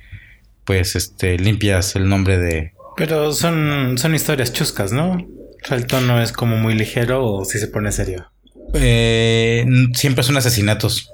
pues, 0.65 0.97
este, 0.97 1.39
limpias 1.39 1.95
el 1.95 2.09
nombre 2.09 2.37
de... 2.37 2.73
Pero 2.97 3.31
son, 3.31 3.97
son 3.97 4.13
historias 4.13 4.51
chuscas, 4.51 4.91
¿no? 4.91 5.25
¿El 5.69 5.87
tono 5.87 6.21
es 6.21 6.33
como 6.33 6.57
muy 6.57 6.75
ligero 6.75 7.25
o 7.25 7.45
si 7.45 7.57
se 7.57 7.67
pone 7.67 7.91
serio? 7.93 8.29
Eh, 8.73 9.65
siempre 9.93 10.23
son 10.23 10.35
asesinatos. 10.35 11.09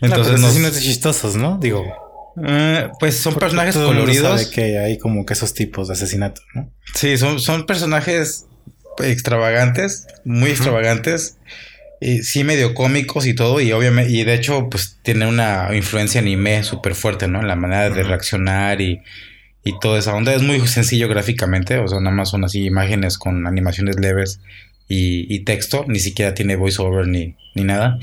entonces 0.01 0.41
no, 0.41 0.47
asesinatos 0.47 0.81
chistosos, 0.81 1.37
¿no? 1.37 1.59
Digo. 1.61 2.10
Eh, 2.45 2.89
pues 2.99 3.17
son 3.17 3.35
personajes 3.35 3.77
coloridos. 3.77 4.41
Sabe 4.41 4.55
que 4.55 4.79
hay 4.79 4.99
como 4.99 5.27
que 5.27 5.35
esos 5.35 5.55
tipos 5.55 5.89
de 5.89 5.95
asesinatos, 5.95 6.45
¿no? 6.55 6.71
Sí, 6.95 7.17
son, 7.19 7.41
son 7.41 7.67
personajes 7.67 8.47
extravagantes, 9.03 10.07
muy 10.25 10.51
extravagantes. 10.51 11.39
Y 12.01 12.23
sí, 12.23 12.45
medio 12.45 12.75
cómicos 12.75 13.27
y 13.27 13.35
todo. 13.35 13.61
Y 13.61 13.73
obviamente, 13.73 14.11
y 14.13 14.25
de 14.25 14.35
hecho, 14.35 14.69
pues 14.71 14.99
tiene 15.03 15.27
una 15.27 15.69
influencia 15.75 16.21
anime 16.21 16.65
súper 16.65 16.95
fuerte, 16.95 17.29
¿no? 17.29 17.41
En 17.41 17.49
la 17.49 17.57
manera 17.57 17.91
de 17.91 18.03
reaccionar 18.03 18.81
y 18.81 19.03
y 19.65 19.79
toda 19.79 19.99
esa 19.99 20.15
onda. 20.15 20.35
Es 20.35 20.43
muy 20.43 20.67
sencillo 20.67 21.09
gráficamente, 21.09 21.79
o 21.79 21.89
sea, 21.89 22.01
nada 22.01 22.15
más 22.15 22.31
son 22.31 22.45
así 22.45 22.65
imágenes 22.65 23.19
con 23.19 23.47
animaciones 23.47 23.99
leves 24.01 24.41
y, 24.89 25.45
texto, 25.45 25.85
ni 25.87 26.01
siquiera 26.01 26.35
tiene 26.35 26.57
voiceover 26.57 27.07
ni, 27.07 27.37
ni 27.55 27.63
nada. 27.63 27.99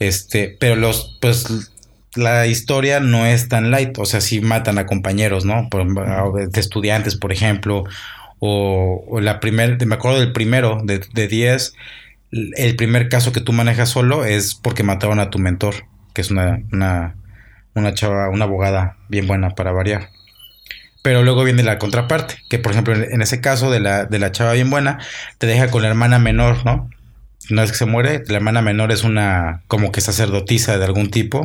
Este, 0.00 0.56
pero 0.58 0.74
los, 0.74 1.18
pues 1.20 1.70
la 2.14 2.46
historia 2.46 3.00
no 3.00 3.26
es 3.26 3.48
tan 3.48 3.70
light, 3.70 3.96
o 3.98 4.04
sea, 4.04 4.20
sí 4.20 4.40
matan 4.40 4.78
a 4.78 4.86
compañeros, 4.86 5.44
¿no? 5.44 5.68
de 5.70 6.60
estudiantes, 6.60 7.16
por 7.16 7.32
ejemplo, 7.32 7.84
o, 8.38 9.20
la 9.20 9.38
primera, 9.38 9.76
me 9.86 9.94
acuerdo 9.94 10.18
del 10.18 10.32
primero, 10.32 10.80
de 10.82 11.28
10, 11.28 11.74
el 12.30 12.76
primer 12.76 13.08
caso 13.08 13.32
que 13.32 13.40
tú 13.40 13.52
manejas 13.52 13.88
solo 13.88 14.24
es 14.24 14.54
porque 14.54 14.82
mataron 14.82 15.20
a 15.20 15.30
tu 15.30 15.38
mentor, 15.38 15.86
que 16.14 16.20
es 16.20 16.30
una, 16.30 16.60
una, 16.72 17.16
una 17.74 17.94
chava, 17.94 18.28
una 18.28 18.44
abogada 18.44 18.96
bien 19.08 19.26
buena 19.26 19.50
para 19.50 19.72
variar. 19.72 20.10
Pero 21.02 21.22
luego 21.22 21.44
viene 21.44 21.62
la 21.62 21.78
contraparte, 21.78 22.36
que 22.48 22.58
por 22.58 22.72
ejemplo 22.72 22.94
en 22.94 23.22
ese 23.22 23.40
caso 23.40 23.70
de 23.70 23.80
la, 23.80 24.04
de 24.04 24.18
la 24.18 24.32
chava 24.32 24.52
bien 24.52 24.70
buena, 24.70 24.98
te 25.38 25.46
deja 25.46 25.70
con 25.70 25.82
la 25.82 25.88
hermana 25.88 26.18
menor, 26.18 26.64
¿no? 26.64 26.90
Una 27.50 27.62
vez 27.62 27.72
que 27.72 27.78
se 27.78 27.86
muere, 27.86 28.22
la 28.28 28.36
hermana 28.36 28.62
menor 28.62 28.92
es 28.92 29.02
una 29.02 29.62
como 29.66 29.92
que 29.92 30.00
sacerdotisa 30.00 30.78
de 30.78 30.84
algún 30.84 31.10
tipo, 31.10 31.44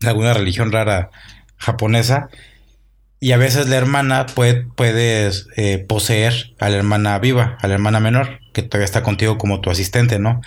de 0.00 0.08
alguna 0.08 0.34
religión 0.34 0.72
rara 0.72 1.10
japonesa, 1.56 2.28
y 3.20 3.32
a 3.32 3.36
veces 3.36 3.68
la 3.68 3.76
hermana 3.76 4.26
puede, 4.26 4.64
puede 4.76 5.30
eh, 5.56 5.78
poseer 5.78 6.54
a 6.60 6.68
la 6.68 6.76
hermana 6.76 7.18
viva, 7.18 7.58
a 7.60 7.66
la 7.66 7.74
hermana 7.74 7.98
menor, 7.98 8.40
que 8.52 8.62
todavía 8.62 8.84
está 8.84 9.02
contigo 9.02 9.38
como 9.38 9.60
tu 9.60 9.70
asistente, 9.70 10.18
¿no? 10.18 10.40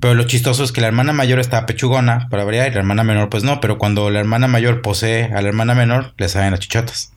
Pero 0.00 0.14
lo 0.14 0.24
chistoso 0.24 0.64
es 0.64 0.72
que 0.72 0.80
la 0.80 0.86
hermana 0.86 1.12
mayor 1.12 1.38
está 1.38 1.66
pechugona 1.66 2.28
para 2.30 2.44
variar 2.44 2.68
y 2.68 2.74
la 2.74 2.80
hermana 2.80 3.04
menor 3.04 3.28
pues 3.28 3.44
no, 3.44 3.60
pero 3.60 3.78
cuando 3.78 4.10
la 4.10 4.20
hermana 4.20 4.48
mayor 4.48 4.80
posee 4.82 5.24
a 5.24 5.42
la 5.42 5.48
hermana 5.48 5.74
menor, 5.74 6.14
le 6.16 6.28
salen 6.28 6.52
las 6.52 6.60
chichotas. 6.60 7.12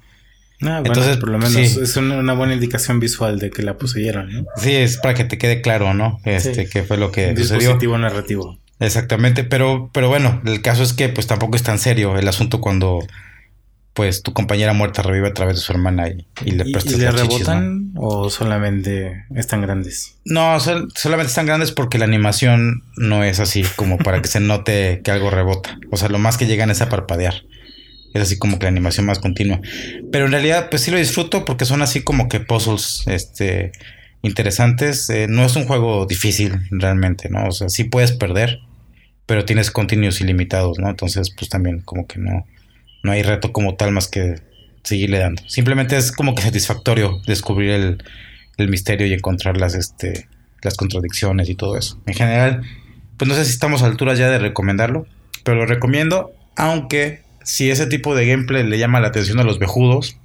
Ah, 0.61 0.81
Entonces, 0.83 1.17
por 1.17 1.29
lo 1.29 1.37
menos 1.37 1.55
es 1.55 1.97
una, 1.97 2.33
buena 2.33 2.53
indicación 2.53 2.99
visual 2.99 3.39
de 3.39 3.49
que 3.49 3.61
la 3.61 3.77
poseyeron, 3.77 4.31
¿no? 4.31 4.45
Sí, 4.55 4.73
es 4.73 4.97
para 4.97 5.13
que 5.13 5.25
te 5.25 5.37
quede 5.37 5.61
claro, 5.61 5.93
¿no? 5.93 6.19
Este, 6.23 6.67
que 6.69 6.83
fue 6.83 6.97
lo 6.97 7.11
que 7.11 7.29
Un 7.29 7.35
Dispositivo 7.35 7.97
narrativo. 7.97 8.57
Exactamente, 8.79 9.43
pero, 9.43 9.89
pero 9.93 10.09
bueno, 10.09 10.41
el 10.45 10.61
caso 10.61 10.83
es 10.83 10.93
que 10.93 11.09
pues 11.09 11.27
tampoco 11.27 11.55
es 11.55 11.63
tan 11.63 11.79
serio 11.79 12.17
el 12.17 12.27
asunto 12.27 12.59
cuando 12.59 12.99
pues 13.95 14.23
tu 14.23 14.33
compañera 14.33 14.73
muerta 14.73 15.01
revive 15.01 15.29
a 15.29 15.33
través 15.33 15.55
de 15.55 15.61
su 15.61 15.71
hermana 15.71 16.09
y, 16.09 16.51
le 16.51 16.65
prestas 16.65 16.93
¿Y, 16.93 16.97
le 16.97 17.11
rebotan 17.11 17.93
o 17.95 18.29
solamente 18.29 19.23
están 19.33 19.61
grandes? 19.61 20.17
No, 20.25 20.59
solamente 20.59 21.29
están 21.29 21.45
grandes 21.45 21.71
porque 21.71 21.97
la 21.97 22.03
animación 22.03 22.83
no 22.97 23.23
es 23.23 23.39
así 23.39 23.63
como 23.77 23.97
para 23.97 24.21
que 24.21 24.27
se 24.27 24.41
note 24.41 24.99
que 25.01 25.11
algo 25.11 25.29
rebota. 25.29 25.79
O 25.91 25.97
sea, 25.97 26.09
lo 26.09 26.19
más 26.19 26.37
que 26.37 26.45
llegan 26.45 26.69
es 26.69 26.81
a 26.81 26.89
parpadear. 26.89 27.45
Es 28.13 28.21
así 28.21 28.37
como 28.37 28.59
que 28.59 28.65
la 28.65 28.71
animación 28.71 29.05
más 29.05 29.19
continua. 29.19 29.61
Pero 30.11 30.25
en 30.25 30.31
realidad, 30.31 30.69
pues 30.69 30.81
sí 30.81 30.91
lo 30.91 30.97
disfruto 30.97 31.45
porque 31.45 31.63
son 31.63 31.81
así 31.81 32.03
como 32.03 32.27
que 32.27 32.41
puzzles 32.41 33.03
este, 33.07 33.71
interesantes. 34.25 35.09
Eh, 35.09 35.27
no 35.29 35.45
es 35.45 35.55
un 35.55 35.65
juego 35.65 36.05
difícil 36.05 36.59
realmente, 36.71 37.29
¿no? 37.29 37.47
O 37.47 37.51
sea, 37.51 37.69
sí 37.69 37.83
puedes 37.85 38.11
perder, 38.11 38.59
pero 39.25 39.45
tienes 39.45 39.71
continuos 39.71 40.19
ilimitados, 40.21 40.79
¿no? 40.79 40.89
Entonces, 40.89 41.29
pues 41.29 41.49
también 41.49 41.81
como 41.81 42.07
que 42.07 42.19
no, 42.19 42.45
no 43.03 43.11
hay 43.11 43.23
reto 43.23 43.53
como 43.53 43.75
tal 43.75 43.91
más 43.91 44.07
que 44.07 44.41
seguirle 44.83 45.19
dando. 45.19 45.41
Simplemente 45.47 45.95
es 45.97 46.11
como 46.11 46.35
que 46.35 46.41
satisfactorio 46.41 47.21
descubrir 47.25 47.71
el, 48.57 48.69
misterio 48.69 49.05
y 49.07 49.13
encontrar 49.13 49.57
las, 49.57 49.75
este, 49.75 50.27
las 50.61 50.75
contradicciones 50.75 51.49
y 51.49 51.55
todo 51.55 51.77
eso. 51.77 52.01
En 52.05 52.13
general, 52.13 52.61
pues 53.17 53.27
no 53.27 53.35
sé 53.35 53.45
si 53.45 53.51
estamos 53.51 53.83
a 53.83 53.87
altura 53.87 54.13
ya 54.13 54.29
de 54.29 54.39
recomendarlo, 54.39 55.07
pero 55.43 55.57
lo 55.57 55.65
recomiendo, 55.65 56.33
aunque 56.55 57.21
si 57.43 57.69
ese 57.69 57.85
tipo 57.87 58.15
de 58.15 58.25
gameplay 58.25 58.63
le 58.63 58.77
llama 58.77 58.99
la 58.99 59.07
atención 59.07 59.39
a 59.39 59.43
los 59.43 59.59
vejudos, 59.59 60.17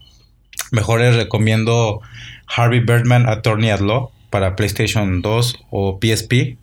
mejor 0.71 1.01
les 1.01 1.17
recomiendo 1.17 2.01
Harvey 2.47 2.81
Birdman 2.81 3.29
Attorney 3.29 3.71
at 3.71 3.81
Law 3.81 4.11
para 4.31 4.57
PlayStation 4.57 5.23
2 5.23 5.67
o 5.71 5.99
PSP, 6.01 6.57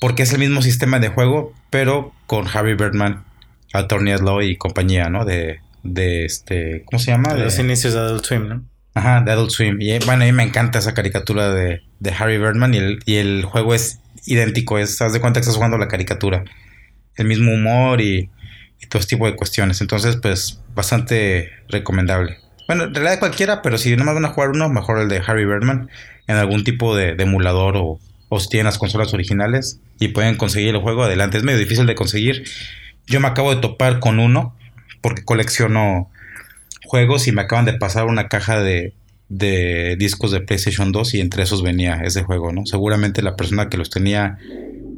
porque 0.00 0.22
es 0.22 0.32
el 0.32 0.40
mismo 0.40 0.62
sistema 0.62 0.98
de 0.98 1.08
juego, 1.08 1.52
pero 1.70 2.12
con 2.26 2.46
Harvey 2.46 2.74
Birdman 2.74 3.24
Attorney 3.72 4.12
at 4.12 4.20
Law 4.20 4.42
y 4.42 4.56
compañía, 4.56 5.08
¿no? 5.08 5.24
De, 5.24 5.60
de 5.82 6.24
este, 6.24 6.82
¿cómo 6.86 6.98
se 6.98 7.10
llama? 7.10 7.34
De 7.34 7.44
los 7.44 7.58
inicios 7.58 7.94
de 7.94 8.00
Adult 8.00 8.24
Swim, 8.24 8.48
¿no? 8.48 8.64
Ajá, 8.94 9.20
de 9.20 9.32
Adult 9.32 9.50
Swim. 9.50 9.76
Y 9.80 9.98
bueno, 10.00 10.22
a 10.22 10.26
mí 10.26 10.32
me 10.32 10.42
encanta 10.42 10.78
esa 10.78 10.94
caricatura 10.94 11.52
de, 11.52 11.82
de 12.00 12.10
Harry 12.18 12.38
Birdman 12.38 12.74
y 12.74 12.78
el, 12.78 12.98
y 13.04 13.16
el 13.16 13.44
juego 13.44 13.74
es 13.74 14.00
idéntico, 14.24 14.78
es, 14.78 15.00
haz 15.02 15.12
de 15.12 15.20
cuenta 15.20 15.40
que 15.40 15.42
estás 15.42 15.56
jugando 15.56 15.76
la 15.76 15.88
caricatura. 15.88 16.44
El 17.16 17.26
mismo 17.26 17.52
humor 17.52 18.00
y 18.00 18.30
y 18.80 18.86
todo 18.86 19.00
este 19.00 19.16
tipo 19.16 19.26
de 19.26 19.36
cuestiones. 19.36 19.80
Entonces, 19.80 20.16
pues, 20.16 20.60
bastante 20.74 21.50
recomendable. 21.68 22.38
Bueno, 22.66 22.84
en 22.84 22.94
realidad 22.94 23.18
cualquiera, 23.18 23.62
pero 23.62 23.78
si 23.78 23.96
no 23.96 24.04
me 24.04 24.12
van 24.12 24.24
a 24.24 24.28
jugar 24.28 24.50
uno, 24.50 24.68
mejor 24.68 25.00
el 25.00 25.08
de 25.08 25.22
Harry 25.26 25.44
Birdman 25.44 25.88
en 26.26 26.36
algún 26.36 26.64
tipo 26.64 26.96
de, 26.96 27.10
emulador 27.18 27.76
o, 27.76 28.00
o, 28.28 28.40
si 28.40 28.48
tienen 28.48 28.66
las 28.66 28.78
consolas 28.78 29.14
originales 29.14 29.80
y 30.00 30.08
pueden 30.08 30.36
conseguir 30.36 30.74
el 30.74 30.80
juego 30.80 31.04
adelante. 31.04 31.38
Es 31.38 31.44
medio 31.44 31.58
difícil 31.58 31.86
de 31.86 31.94
conseguir. 31.94 32.44
Yo 33.06 33.20
me 33.20 33.28
acabo 33.28 33.54
de 33.54 33.60
topar 33.60 34.00
con 34.00 34.18
uno 34.18 34.56
porque 35.00 35.24
colecciono 35.24 36.10
juegos 36.84 37.28
y 37.28 37.32
me 37.32 37.42
acaban 37.42 37.64
de 37.64 37.74
pasar 37.74 38.06
una 38.06 38.28
caja 38.28 38.60
de, 38.60 38.94
de 39.28 39.96
discos 39.98 40.30
de 40.30 40.40
PlayStation 40.40 40.92
2 40.92 41.14
y 41.14 41.20
entre 41.20 41.42
esos 41.42 41.62
venía 41.62 42.00
ese 42.04 42.22
juego, 42.22 42.52
¿no? 42.52 42.66
Seguramente 42.66 43.22
la 43.22 43.36
persona 43.36 43.68
que 43.68 43.76
los 43.76 43.90
tenía 43.90 44.38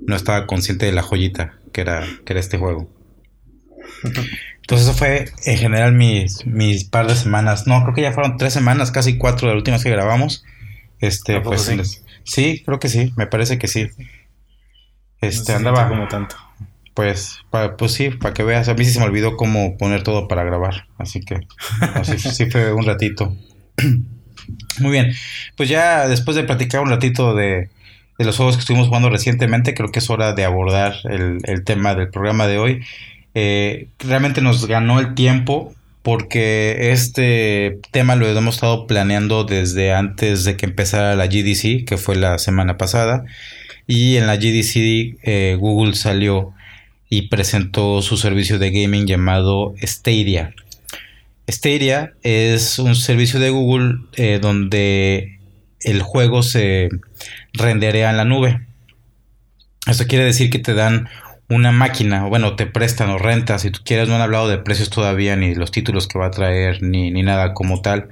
no 0.07 0.17
estaba 0.17 0.47
consciente 0.47 0.87
de 0.87 0.93
la 0.93 1.03
joyita 1.03 1.55
que 1.73 1.83
era, 1.83 2.07
que 2.25 2.33
era 2.33 2.41
este 2.41 2.59
juego. 2.59 2.89
Entonces 4.69 4.87
eso 4.87 4.99
fue 4.99 5.25
en 5.47 5.57
general 5.57 5.95
mis, 5.95 6.45
mis 6.45 6.85
par 6.85 7.07
de 7.07 7.17
semanas. 7.17 7.67
No, 7.67 7.83
creo 7.85 7.95
que 7.95 8.03
ya 8.03 8.13
fueron 8.13 8.37
tres 8.37 8.53
semanas, 8.53 8.91
casi 8.91 9.17
cuatro 9.17 9.49
de 9.49 9.55
las 9.55 9.61
últimas 9.61 9.83
que 9.83 9.89
grabamos. 9.89 10.45
Este, 11.01 11.41
pues 11.41 12.03
sí? 12.25 12.63
creo 12.67 12.79
que 12.79 12.91
sí, 12.91 13.15
me 13.17 13.27
parece 13.27 13.57
que 13.57 13.67
sí. 13.67 13.89
Este, 15.23 15.55
andaba 15.55 15.89
como 15.89 16.07
tanto. 16.07 16.37
Pues, 16.93 17.39
pues 17.79 17.93
sí, 17.93 18.11
para 18.11 18.35
que 18.35 18.43
veas. 18.43 18.69
A 18.69 18.75
mí 18.75 18.85
sí 18.85 18.91
se 18.91 18.99
me 18.99 19.07
olvidó 19.07 19.39
cómo 19.39 19.79
poner 19.79 20.03
todo 20.03 20.29
para 20.29 20.45
grabar. 20.45 20.87
Así 20.99 21.21
que 21.21 21.41
sí, 22.19 22.51
fue 22.51 22.71
un 22.75 22.85
ratito. 22.85 23.35
Muy 24.81 24.91
bien. 24.91 25.15
Pues 25.57 25.71
ya 25.71 26.07
después 26.09 26.37
de 26.37 26.45
platicar 26.45 26.83
un 26.83 26.91
ratito 26.91 27.35
de, 27.35 27.71
de, 28.19 28.25
los 28.27 28.37
juegos 28.37 28.57
que 28.57 28.61
estuvimos 28.61 28.89
jugando 28.89 29.09
recientemente, 29.09 29.73
creo 29.73 29.91
que 29.91 30.01
es 30.01 30.11
hora 30.11 30.35
de 30.35 30.45
abordar 30.45 30.95
el, 31.05 31.39
el 31.45 31.65
tema 31.65 31.95
del 31.95 32.11
programa 32.11 32.47
de 32.47 32.59
hoy. 32.59 32.83
Eh, 33.41 33.87
realmente 34.01 34.41
nos 34.41 34.67
ganó 34.67 34.99
el 34.99 35.15
tiempo 35.15 35.73
porque 36.03 36.91
este 36.91 37.79
tema 37.93 38.17
lo 38.17 38.27
hemos 38.27 38.57
estado 38.57 38.89
planeando 38.89 39.45
desde 39.45 39.93
antes 39.93 40.43
de 40.43 40.57
que 40.57 40.67
empezara 40.67 41.15
la 41.15 41.29
GDC, 41.29 41.85
que 41.85 41.99
fue 41.99 42.17
la 42.17 42.39
semana 42.39 42.77
pasada. 42.79 43.25
Y 43.87 44.17
en 44.17 44.27
la 44.27 44.35
GDC 44.35 45.19
eh, 45.23 45.57
Google 45.57 45.95
salió 45.95 46.53
y 47.09 47.29
presentó 47.29 48.03
su 48.03 48.17
servicio 48.17 48.59
de 48.59 48.73
gaming 48.73 49.07
llamado 49.07 49.73
Stadia. 49.81 50.53
Stadia 51.49 52.15
es 52.25 52.81
un 52.81 52.97
servicio 52.97 53.39
de 53.39 53.51
Google 53.51 53.99
eh, 54.17 54.41
donde 54.43 55.39
el 55.83 56.03
juego 56.03 56.43
se 56.43 56.89
renderea 57.53 58.11
en 58.11 58.17
la 58.17 58.25
nube. 58.25 58.67
Esto 59.87 60.09
quiere 60.09 60.25
decir 60.25 60.51
que 60.51 60.59
te 60.59 60.75
dan 60.75 61.09
una 61.49 61.73
máquina, 61.73 62.25
bueno, 62.25 62.57
te 62.57 62.67
prestan 62.67 63.11
o 63.11 63.19
rentas, 63.19 63.63
si 63.63 63.71
tú 63.71 63.81
quieres, 63.85 64.09
no 64.09 64.17
han 64.17 64.21
hablado 64.21 64.49
de 64.49 64.59
precios 64.59 64.91
todavía, 64.91 65.35
ni 65.37 65.55
los 65.55 65.71
títulos 65.71 66.07
que 66.07 66.19
va 66.19 66.27
a 66.27 66.31
traer, 66.31 66.83
ni, 66.83 67.11
nada 67.11 67.55
como 67.55 67.81
tal. 67.81 68.09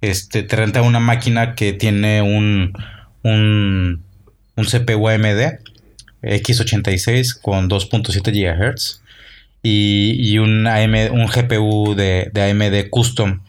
Este, 0.00 0.42
te 0.42 0.56
renta 0.56 0.82
una 0.82 0.98
máquina 0.98 1.54
que 1.54 1.72
tiene 1.72 2.22
un, 2.22 2.72
un, 3.22 4.02
un 4.56 4.64
CPU 4.64 5.08
AMD 5.08 5.60
X86 6.22 7.40
con 7.40 7.68
2.7 7.68 8.32
GHz 8.32 9.02
y, 9.62 10.16
y 10.18 10.38
un, 10.38 10.66
un 10.66 11.26
GPU 11.26 11.94
de, 11.94 12.30
de 12.32 12.50
AMD 12.50 12.90
Custom 12.90 13.40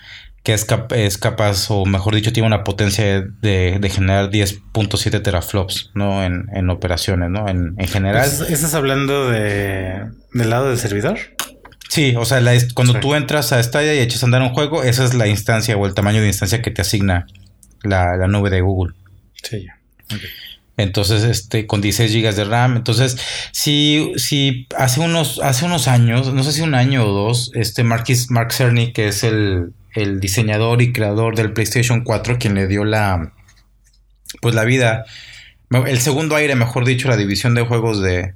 que 0.44 0.54
es, 0.54 0.68
es, 0.90 1.18
capaz, 1.18 1.72
o 1.72 1.86
mejor 1.86 2.16
dicho, 2.16 2.34
tiene 2.34 2.48
una 2.48 2.66
potencia 2.66 3.22
de, 3.22 3.90
generar 3.90 4.30
10.7 4.30 5.22
teraflops, 5.22 5.92
¿no? 5.94 6.22
En, 6.22 6.70
operaciones, 6.70 7.30
¿no? 7.30 7.48
En, 7.48 7.78
general. 7.88 8.26
¿Estás 8.26 8.74
hablando 8.74 9.30
de, 9.30 10.06
del 10.34 10.50
lado 10.50 10.68
del 10.68 10.78
servidor? 10.78 11.18
Sí, 11.88 12.16
o 12.18 12.26
sea, 12.26 12.42
cuando 12.74 13.00
tú 13.00 13.16
entras 13.16 13.54
a 13.54 13.62
Stadia 13.62 13.94
y 13.96 14.00
echas 14.00 14.24
a 14.24 14.26
andar 14.26 14.42
un 14.42 14.50
juego, 14.50 14.84
esa 14.84 15.06
es 15.06 15.14
la 15.14 15.28
instancia 15.28 15.78
o 15.78 15.86
el 15.86 15.94
tamaño 15.94 16.22
de 16.22 16.28
instancia 16.28 16.62
que 16.62 16.72
te 16.72 16.82
asigna 16.82 17.26
la, 17.84 18.28
nube 18.28 18.50
de 18.50 18.62
Google. 18.62 18.96
Sí, 19.44 19.66
ya. 19.66 19.80
Entonces, 20.76 21.24
este, 21.24 21.68
con 21.68 21.82
16 21.82 22.12
GB 22.12 22.36
de 22.36 22.44
RAM. 22.46 22.78
Entonces, 22.78 23.18
si, 23.52 24.12
si 24.18 24.68
hace 24.76 25.00
unos, 25.02 25.40
hace 25.40 25.66
unos 25.66 25.88
años, 25.88 26.34
no 26.34 26.44
sé 26.44 26.52
si 26.52 26.62
un 26.62 26.74
año 26.74 27.06
o 27.06 27.14
dos, 27.14 27.52
este 27.54 27.84
Marquis, 27.84 28.32
Mark 28.32 28.52
Cerny, 28.52 28.92
que 28.92 29.08
es 29.08 29.24
el, 29.24 29.74
el 29.94 30.20
diseñador 30.20 30.82
y 30.82 30.92
creador 30.92 31.36
del 31.36 31.54
PlayStation 31.54 32.04
4, 32.04 32.38
quien 32.40 32.56
le 32.56 32.68
dio 32.68 32.84
la, 32.84 33.34
pues 34.42 34.56
la 34.56 34.64
vida, 34.64 35.06
el 35.86 36.00
segundo 36.00 36.36
aire, 36.36 36.56
mejor 36.56 36.86
dicho, 36.86 37.08
la 37.08 37.18
división 37.18 37.56
de 37.56 37.64
juegos 37.64 38.02
de, 38.02 38.34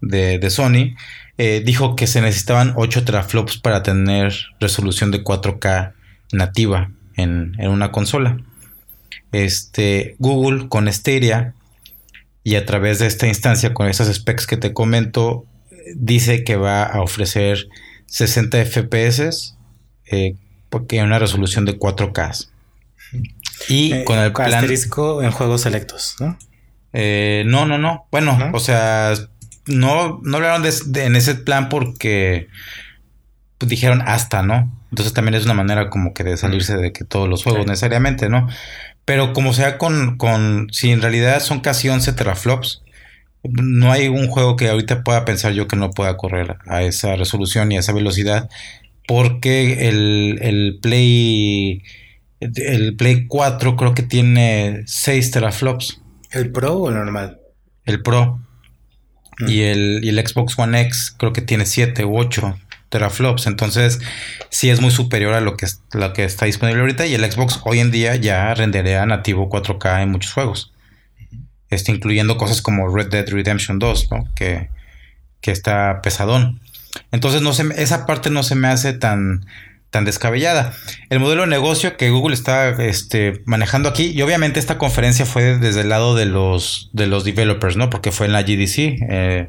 de, 0.00 0.50
Sony, 0.50 0.94
eh, 1.38 1.62
dijo 1.64 1.96
que 1.96 2.06
se 2.06 2.20
necesitaban 2.20 2.74
8 2.76 3.04
teraflops 3.04 3.58
para 3.58 3.82
tener 3.82 4.34
resolución 4.60 5.10
de 5.10 5.24
4K 5.24 5.92
nativa 6.32 6.90
en, 7.16 7.54
en 7.58 7.70
una 7.70 7.92
consola. 7.92 8.38
Este, 9.32 10.16
Google 10.18 10.68
con 10.68 10.92
Stadia 10.92 11.54
y 12.44 12.56
a 12.56 12.66
través 12.66 12.98
de 12.98 13.06
esta 13.06 13.26
instancia, 13.26 13.72
con 13.72 13.88
esas 13.88 14.12
specs 14.14 14.46
que 14.46 14.56
te 14.56 14.72
comento, 14.72 15.46
dice 15.94 16.44
que 16.44 16.56
va 16.56 16.82
a 16.82 17.00
ofrecer 17.00 17.68
60 18.06 18.64
FPS 18.66 19.56
eh, 20.10 20.34
porque 20.72 20.98
hay 20.98 21.04
una 21.04 21.18
resolución 21.18 21.66
de 21.66 21.78
4K. 21.78 22.48
Y 23.68 23.92
eh, 23.92 24.04
con 24.04 24.18
el 24.18 24.32
plan... 24.32 24.54
Asterisco 24.54 25.22
en 25.22 25.30
juegos 25.30 25.60
selectos, 25.60 26.16
¿no? 26.18 26.38
Eh, 26.94 27.44
no, 27.46 27.66
no, 27.66 27.76
no. 27.76 28.06
Bueno, 28.10 28.38
o 28.54 28.58
sea, 28.58 29.12
no, 29.66 30.18
no 30.22 30.36
hablaron 30.38 30.62
de, 30.62 31.04
en 31.04 31.14
ese 31.14 31.34
plan 31.34 31.68
porque 31.68 32.48
pues, 33.58 33.68
dijeron 33.68 34.02
hasta, 34.06 34.42
¿no? 34.42 34.74
Entonces 34.90 35.12
también 35.12 35.34
es 35.34 35.44
una 35.44 35.52
manera 35.52 35.90
como 35.90 36.14
que 36.14 36.24
de 36.24 36.38
salirse 36.38 36.74
de 36.76 36.90
que 36.92 37.04
todos 37.04 37.28
los 37.28 37.44
juegos 37.44 37.66
necesariamente, 37.66 38.30
¿no? 38.30 38.48
Pero 39.04 39.34
como 39.34 39.52
sea 39.52 39.76
con, 39.76 40.16
con, 40.16 40.68
si 40.72 40.90
en 40.90 41.02
realidad 41.02 41.40
son 41.40 41.60
casi 41.60 41.90
11 41.90 42.14
teraflops, 42.14 42.82
no 43.42 43.92
hay 43.92 44.08
un 44.08 44.28
juego 44.28 44.56
que 44.56 44.70
ahorita 44.70 45.04
pueda 45.04 45.26
pensar 45.26 45.52
yo 45.52 45.68
que 45.68 45.76
no 45.76 45.90
pueda 45.90 46.16
correr 46.16 46.56
a 46.66 46.82
esa 46.82 47.14
resolución 47.16 47.72
y 47.72 47.76
a 47.76 47.80
esa 47.80 47.92
velocidad 47.92 48.48
porque 49.12 49.90
el, 49.90 50.78
Play 50.80 51.82
el 52.40 52.96
Play 52.96 53.26
4 53.26 53.76
creo 53.76 53.94
que 53.94 54.02
tiene 54.02 54.84
6 54.86 55.30
teraflops. 55.32 56.00
¿El 56.30 56.50
Pro 56.50 56.72
o 56.72 56.88
el 56.88 56.94
normal? 56.94 57.38
El 57.84 58.00
Pro. 58.00 58.40
Mm. 59.38 59.48
Y, 59.50 59.60
el, 59.60 60.08
el, 60.08 60.26
Xbox 60.26 60.58
One 60.58 60.80
X 60.80 61.14
creo 61.18 61.34
que 61.34 61.42
tiene 61.42 61.66
7 61.66 62.06
u 62.06 62.16
8 62.16 62.58
teraflops. 62.88 63.46
Entonces, 63.46 64.00
sí 64.48 64.70
es 64.70 64.80
muy 64.80 64.90
superior 64.90 65.34
a 65.34 65.42
lo 65.42 65.58
que, 65.58 65.66
lo 65.92 66.14
que 66.14 66.24
está 66.24 66.46
disponible 66.46 66.80
ahorita. 66.80 67.04
Y 67.04 67.12
el 67.12 67.30
Xbox 67.30 67.60
hoy 67.64 67.80
en 67.80 67.90
día 67.90 68.16
ya 68.16 68.54
rendería 68.54 69.04
nativo 69.04 69.50
4K 69.50 70.04
en 70.04 70.10
muchos 70.10 70.32
juegos. 70.32 70.72
Este, 71.68 71.92
incluyendo 71.92 72.38
cosas 72.38 72.62
como 72.62 72.88
Red 72.88 73.10
Dead 73.10 73.28
Redemption 73.28 73.78
2, 73.78 74.10
¿no? 74.10 74.24
Que, 74.34 74.70
que 75.42 75.50
está 75.50 76.00
pesadón. 76.02 76.62
Entonces 77.10 77.42
no 77.42 77.52
se, 77.52 77.64
esa 77.76 78.06
parte 78.06 78.30
no 78.30 78.42
se 78.42 78.54
me 78.54 78.68
hace 78.68 78.92
tan, 78.92 79.46
tan 79.90 80.04
descabellada. 80.04 80.72
El 81.10 81.20
modelo 81.20 81.42
de 81.42 81.48
negocio 81.48 81.96
que 81.96 82.10
Google 82.10 82.34
está 82.34 82.70
este, 82.82 83.42
manejando 83.44 83.88
aquí, 83.88 84.10
y 84.10 84.22
obviamente 84.22 84.60
esta 84.60 84.78
conferencia 84.78 85.26
fue 85.26 85.58
desde 85.58 85.82
el 85.82 85.88
lado 85.88 86.14
de 86.14 86.26
los, 86.26 86.90
de 86.92 87.06
los 87.06 87.24
developers, 87.24 87.76
¿no? 87.76 87.90
Porque 87.90 88.12
fue 88.12 88.26
en 88.26 88.32
la 88.32 88.42
GDC, 88.42 88.78
eh, 89.08 89.48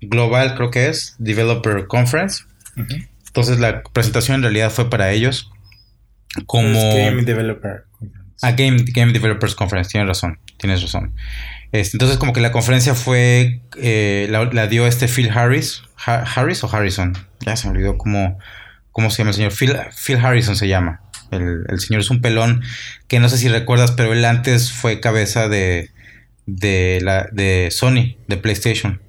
Global 0.00 0.54
creo 0.54 0.70
que 0.70 0.88
es, 0.88 1.16
Developer 1.18 1.86
Conference. 1.86 2.44
Entonces 3.26 3.58
la 3.58 3.82
presentación 3.92 4.36
en 4.36 4.42
realidad 4.42 4.70
fue 4.70 4.90
para 4.90 5.12
ellos 5.12 5.50
como... 6.46 6.94
Game 6.94 7.22
Developer 7.22 7.84
Ah, 8.44 8.52
Game, 8.52 8.84
Game 8.92 9.12
Developers 9.12 9.54
Conference, 9.54 9.90
tienes 9.90 10.06
razón, 10.06 10.38
tienes 10.58 10.82
razón. 10.82 11.14
Este, 11.72 11.96
entonces 11.96 12.18
como 12.18 12.34
que 12.34 12.40
la 12.40 12.52
conferencia 12.52 12.94
fue, 12.94 13.62
eh, 13.80 14.28
la, 14.30 14.66
dio 14.66 14.86
este 14.86 15.08
Phil 15.08 15.30
Harris, 15.30 15.82
Harris 15.96 16.62
o 16.64 16.74
Harrison, 16.74 17.12
ya 17.40 17.56
se 17.56 17.66
me 17.66 17.72
olvidó 17.72 17.96
cómo, 17.98 18.38
cómo 18.92 19.10
se 19.10 19.18
llama 19.18 19.30
el 19.30 19.36
señor, 19.36 19.52
Phil, 19.52 19.76
Phil 20.04 20.16
Harrison 20.16 20.56
se 20.56 20.68
llama. 20.68 21.00
El, 21.30 21.80
señor 21.80 22.00
es 22.00 22.10
un 22.10 22.20
pelón 22.20 22.62
que 23.08 23.18
no 23.18 23.28
sé 23.28 23.38
si 23.38 23.48
recuerdas, 23.48 23.92
pero 23.92 24.12
él 24.12 24.24
antes 24.24 24.70
fue 24.70 25.00
cabeza 25.00 25.48
de, 25.48 25.90
de, 26.46 27.00
la, 27.02 27.28
de 27.32 27.68
Sony, 27.70 28.16
de 28.28 28.36
PlayStation, 28.36 29.00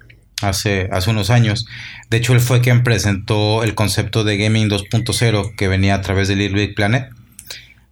hace, 0.42 0.88
hace 0.90 1.10
unos 1.10 1.30
años. 1.30 1.66
De 2.10 2.16
hecho, 2.16 2.32
él 2.32 2.40
fue 2.40 2.60
quien 2.60 2.82
presentó 2.82 3.62
el 3.62 3.74
concepto 3.74 4.24
de 4.24 4.36
Gaming 4.38 4.68
2.0 4.68 5.54
que 5.56 5.68
venía 5.68 5.94
a 5.94 6.00
través 6.00 6.28
de 6.28 6.36
Little 6.36 6.66
Big 6.66 6.74
Planet. 6.74 7.10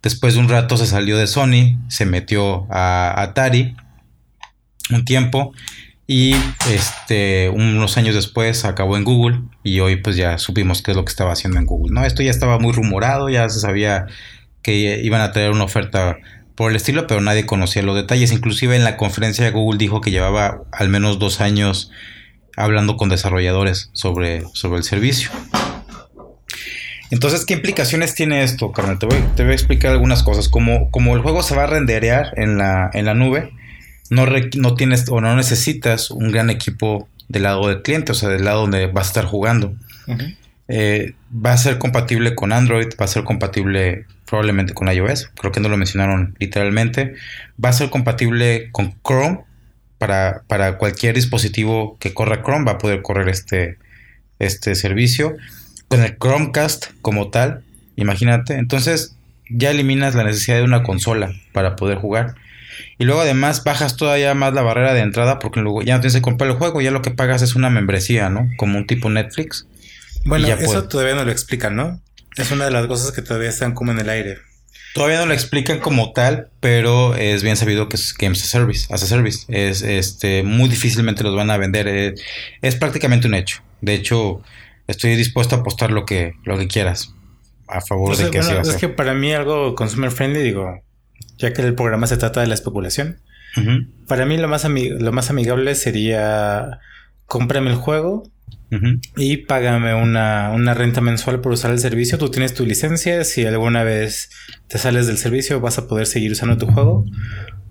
Después 0.01 0.35
de 0.35 0.39
un 0.39 0.49
rato 0.49 0.77
se 0.77 0.85
salió 0.85 1.17
de 1.17 1.27
Sony, 1.27 1.79
se 1.87 2.05
metió 2.05 2.67
a 2.71 3.21
Atari 3.21 3.75
un 4.91 5.05
tiempo 5.05 5.53
y 6.07 6.35
este 6.69 7.49
unos 7.49 7.97
años 7.97 8.13
después 8.13 8.63
acabó 8.65 8.95
en 8.95 9.03
Google 9.03 9.41
y 9.63 9.79
hoy 9.79 9.95
pues 9.95 10.15
ya 10.15 10.37
supimos 10.37 10.81
qué 10.81 10.91
es 10.91 10.97
lo 10.97 11.03
que 11.03 11.09
estaba 11.09 11.31
haciendo 11.31 11.59
en 11.59 11.65
Google. 11.65 11.93
No, 11.93 12.05
esto 12.05 12.21
ya 12.21 12.31
estaba 12.31 12.59
muy 12.59 12.73
rumorado, 12.73 13.29
ya 13.29 13.49
se 13.49 13.59
sabía 13.59 14.05
que 14.61 15.01
iban 15.03 15.21
a 15.21 15.31
traer 15.31 15.51
una 15.51 15.63
oferta 15.63 16.17
por 16.55 16.71
el 16.71 16.77
estilo, 16.77 17.07
pero 17.07 17.21
nadie 17.21 17.45
conocía 17.45 17.81
los 17.81 17.95
detalles. 17.95 18.31
Inclusive 18.31 18.75
en 18.75 18.83
la 18.83 18.97
conferencia 18.97 19.49
Google 19.51 19.77
dijo 19.77 20.01
que 20.01 20.11
llevaba 20.11 20.61
al 20.71 20.89
menos 20.89 21.19
dos 21.19 21.41
años 21.41 21.91
hablando 22.55 22.97
con 22.97 23.09
desarrolladores 23.09 23.89
sobre, 23.93 24.43
sobre 24.53 24.77
el 24.77 24.83
servicio. 24.83 25.29
Entonces, 27.11 27.45
¿qué 27.45 27.53
implicaciones 27.53 28.15
tiene 28.15 28.43
esto, 28.43 28.71
carnal? 28.71 28.97
Te 28.97 29.05
voy, 29.05 29.17
te 29.35 29.43
voy 29.43 29.51
a 29.51 29.55
explicar 29.55 29.91
algunas 29.91 30.23
cosas. 30.23 30.49
Como, 30.49 30.89
como 30.91 31.15
el 31.15 31.21
juego 31.21 31.43
se 31.43 31.55
va 31.55 31.63
a 31.63 31.67
renderear 31.67 32.33
en 32.35 32.57
la, 32.57 32.89
en 32.93 33.05
la 33.05 33.13
nube, 33.13 33.53
no, 34.09 34.25
no 34.57 34.75
tienes 34.75 35.09
o 35.09 35.21
no 35.21 35.35
necesitas 35.35 36.11
un 36.11 36.31
gran 36.31 36.49
equipo 36.49 37.07
del 37.27 37.43
lado 37.43 37.67
del 37.67 37.81
cliente, 37.81 38.11
o 38.11 38.15
sea, 38.15 38.29
del 38.29 38.45
lado 38.45 38.61
donde 38.61 38.87
vas 38.87 39.07
a 39.07 39.09
estar 39.09 39.25
jugando. 39.25 39.73
Eh, 40.67 41.13
va 41.33 41.53
a 41.53 41.57
ser 41.57 41.77
compatible 41.77 42.35
con 42.35 42.53
Android, 42.53 42.87
va 42.99 43.05
a 43.05 43.09
ser 43.09 43.23
compatible 43.23 44.05
probablemente 44.25 44.73
con 44.73 44.87
iOS, 44.87 45.29
creo 45.39 45.51
que 45.51 45.59
no 45.59 45.69
lo 45.69 45.77
mencionaron 45.77 46.35
literalmente. 46.39 47.15
Va 47.63 47.69
a 47.69 47.73
ser 47.73 47.89
compatible 47.89 48.69
con 48.71 48.95
Chrome, 49.03 49.43
para, 49.97 50.43
para 50.47 50.77
cualquier 50.77 51.15
dispositivo 51.15 51.97
que 51.99 52.13
corra 52.13 52.43
Chrome 52.43 52.65
va 52.65 52.73
a 52.73 52.77
poder 52.77 53.01
correr 53.01 53.29
este, 53.29 53.77
este 54.39 54.75
servicio. 54.75 55.35
Con 55.87 56.03
el 56.03 56.17
Chromecast 56.17 56.87
como 57.01 57.29
tal, 57.29 57.63
imagínate, 57.95 58.55
entonces 58.55 59.15
ya 59.49 59.71
eliminas 59.71 60.15
la 60.15 60.23
necesidad 60.23 60.57
de 60.57 60.63
una 60.63 60.83
consola 60.83 61.33
para 61.53 61.75
poder 61.75 61.97
jugar. 61.97 62.35
Y 62.97 63.05
luego 63.05 63.21
además 63.21 63.63
bajas 63.63 63.97
todavía 63.97 64.33
más 64.33 64.53
la 64.53 64.61
barrera 64.61 64.93
de 64.93 65.01
entrada 65.01 65.39
porque 65.39 65.59
luego 65.59 65.81
ya 65.81 65.95
no 65.95 66.01
tienes 66.01 66.15
que 66.15 66.21
comprar 66.21 66.49
el 66.49 66.57
juego, 66.57 66.81
ya 66.81 66.91
lo 66.91 67.01
que 67.01 67.11
pagas 67.11 67.41
es 67.41 67.55
una 67.55 67.69
membresía, 67.69 68.29
¿no? 68.29 68.47
Como 68.57 68.77
un 68.77 68.87
tipo 68.87 69.09
Netflix. 69.09 69.67
Bueno, 70.25 70.47
eso 70.47 70.87
todavía 70.87 71.15
no 71.15 71.23
lo 71.23 71.31
explican, 71.31 71.75
¿no? 71.75 72.01
Es 72.37 72.51
una 72.51 72.65
de 72.65 72.71
las 72.71 72.87
cosas 72.87 73.11
que 73.11 73.21
todavía 73.21 73.49
están 73.49 73.73
como 73.73 73.91
en 73.91 73.99
el 73.99 74.09
aire. 74.09 74.37
Todavía 74.93 75.19
no 75.19 75.25
lo 75.25 75.33
explican 75.33 75.79
como 75.79 76.13
tal, 76.13 76.49
pero 76.61 77.15
es 77.15 77.43
bien 77.43 77.57
sabido 77.57 77.89
que 77.89 77.97
es 77.97 78.13
Games 78.17 78.41
as 78.41 78.45
a 78.45 78.51
Service. 78.59 78.93
As 78.93 79.03
a 79.03 79.07
service. 79.07 79.45
Es 79.49 79.81
este 79.81 80.41
muy 80.43 80.69
difícilmente 80.69 81.23
los 81.23 81.35
van 81.35 81.51
a 81.51 81.57
vender. 81.57 81.87
Eh, 81.87 82.15
es, 82.61 82.75
prácticamente 82.75 83.27
un 83.27 83.33
hecho. 83.33 83.61
De 83.81 83.93
hecho, 83.93 84.41
estoy 84.87 85.15
dispuesto 85.15 85.55
a 85.55 85.59
apostar 85.59 85.91
lo 85.91 86.05
que, 86.05 86.33
lo 86.43 86.57
que 86.57 86.67
quieras 86.67 87.13
a 87.67 87.81
favor 87.81 88.15
de 88.15 88.29
que 88.29 88.41
bueno, 88.41 88.61
Es 88.61 88.75
que 88.75 88.89
para 88.89 89.13
mí 89.13 89.33
algo 89.33 89.75
consumer 89.75 90.11
friendly, 90.11 90.41
digo, 90.41 90.81
ya 91.37 91.53
que 91.53 91.61
el 91.61 91.75
programa 91.75 92.07
se 92.07 92.17
trata 92.17 92.41
de 92.41 92.47
la 92.47 92.53
especulación, 92.53 93.19
para 94.07 94.25
mí 94.25 94.37
lo 94.37 94.47
más, 94.47 94.67
lo 94.67 95.11
más 95.11 95.29
amigable 95.29 95.75
sería 95.75 96.79
cómprame 97.25 97.71
el 97.71 97.77
juego 97.77 98.23
y 99.15 99.37
págame 99.37 99.93
una, 99.93 100.51
una, 100.53 100.73
renta 100.73 100.99
mensual 100.99 101.39
por 101.39 101.53
usar 101.53 101.71
el 101.71 101.79
servicio. 101.79 102.17
Tú 102.17 102.29
tienes 102.29 102.53
tu 102.53 102.65
licencia, 102.65 103.23
si 103.23 103.45
alguna 103.45 103.83
vez 103.83 104.29
te 104.67 104.77
sales 104.77 105.07
del 105.07 105.17
servicio 105.17 105.61
vas 105.61 105.77
a 105.77 105.87
poder 105.87 106.07
seguir 106.07 106.33
usando 106.33 106.57
tu 106.57 106.67
juego. 106.67 107.05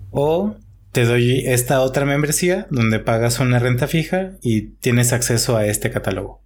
O 0.09 0.55
te 0.91 1.03
doy 1.03 1.43
esta 1.45 1.81
otra 1.81 2.05
membresía 2.05 2.67
donde 2.71 2.99
pagas 2.99 3.39
una 3.39 3.59
renta 3.59 3.87
fija 3.87 4.31
y 4.41 4.69
tienes 4.79 5.13
acceso 5.13 5.57
a 5.57 5.65
este 5.67 5.91
catálogo. 5.91 6.41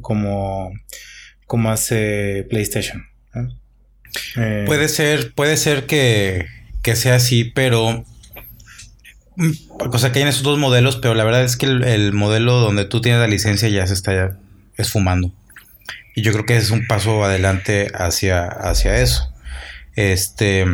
Como, 0.00 0.70
como 1.46 1.70
hace 1.70 2.46
PlayStation. 2.48 3.06
Eh, 3.34 3.48
puede 4.66 4.88
ser, 4.88 5.32
puede 5.32 5.56
ser 5.56 5.86
que, 5.86 6.46
que 6.82 6.96
sea 6.96 7.16
así, 7.16 7.44
pero 7.44 8.04
Mm, 9.36 9.50
o 9.92 9.98
sea, 9.98 10.12
que 10.12 10.20
hay 10.20 10.28
esos 10.28 10.42
dos 10.42 10.58
modelos, 10.58 10.96
pero 10.96 11.14
la 11.14 11.24
verdad 11.24 11.44
es 11.44 11.56
que 11.56 11.66
el, 11.66 12.12
modelo 12.12 12.54
donde 12.54 12.86
tú 12.86 13.00
tienes 13.00 13.20
la 13.20 13.26
licencia 13.26 13.68
ya 13.68 13.86
se 13.86 13.94
está 13.94 14.38
esfumando. 14.76 15.32
Y 16.14 16.22
yo 16.22 16.32
creo 16.32 16.46
que 16.46 16.56
es 16.56 16.70
un 16.70 16.86
paso 16.86 17.24
adelante 17.24 17.88
hacia, 17.94 18.46
hacia 18.46 19.00
eso. 19.00 19.30
Este. 19.94 20.64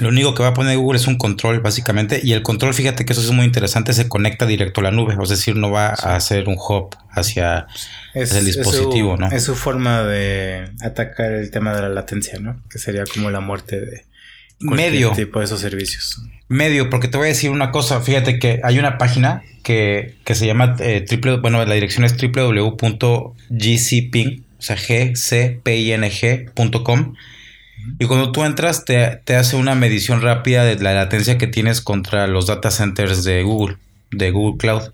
Lo 0.00 0.08
único 0.08 0.34
que 0.34 0.42
va 0.42 0.48
a 0.48 0.54
poner 0.54 0.76
Google 0.78 0.98
es 0.98 1.06
un 1.06 1.16
control, 1.16 1.60
básicamente. 1.60 2.20
Y 2.22 2.32
el 2.32 2.42
control, 2.42 2.74
fíjate 2.74 3.04
que 3.04 3.12
eso 3.12 3.22
es 3.22 3.30
muy 3.30 3.44
interesante, 3.44 3.92
se 3.92 4.08
conecta 4.08 4.46
directo 4.46 4.80
a 4.80 4.84
la 4.84 4.90
nube. 4.90 5.16
Es 5.22 5.28
decir, 5.28 5.56
no 5.56 5.70
va 5.70 5.88
a 5.88 6.16
hacer 6.16 6.48
un 6.48 6.56
hop 6.58 6.96
hacia, 7.10 7.66
el 8.14 8.44
dispositivo, 8.44 9.16
¿no? 9.16 9.30
Es 9.30 9.44
su 9.44 9.54
forma 9.54 10.02
de 10.02 10.70
atacar 10.80 11.32
el 11.32 11.50
tema 11.50 11.74
de 11.74 11.82
la 11.82 11.88
latencia, 11.90 12.38
¿no? 12.38 12.60
Que 12.70 12.78
sería 12.78 13.04
como 13.04 13.30
la 13.30 13.40
muerte 13.40 13.80
de 13.80 14.04
medio 14.60 15.12
tipo 15.12 15.38
de 15.38 15.44
esos 15.46 15.60
servicios. 15.60 16.22
Medio, 16.48 16.90
porque 16.90 17.08
te 17.08 17.16
voy 17.16 17.26
a 17.26 17.28
decir 17.28 17.50
una 17.50 17.70
cosa. 17.70 18.00
Fíjate 18.00 18.38
que 18.38 18.60
hay 18.62 18.78
una 18.78 18.98
página 18.98 19.42
que, 19.62 20.16
se 20.26 20.46
llama 20.46 20.76
eh, 20.80 21.00
triple, 21.02 21.38
bueno, 21.38 21.64
la 21.64 21.74
dirección 21.74 22.04
es 22.04 22.16
www.gcping, 22.16 23.34
o 24.58 24.62
sea, 24.62 24.76
gcping.com. 24.76 25.64
Y 27.98 28.06
cuando 28.06 28.32
tú 28.32 28.44
entras, 28.44 28.84
te, 28.84 29.20
hace 29.34 29.56
una 29.56 29.74
medición 29.74 30.22
rápida 30.22 30.64
de 30.64 30.76
la 30.76 30.94
latencia 30.94 31.38
que 31.38 31.46
tienes 31.46 31.80
contra 31.80 32.26
los 32.26 32.46
data 32.46 32.70
centers 32.70 33.24
de 33.24 33.42
Google, 33.42 33.76
de 34.10 34.30
Google 34.30 34.58
Cloud. 34.58 34.92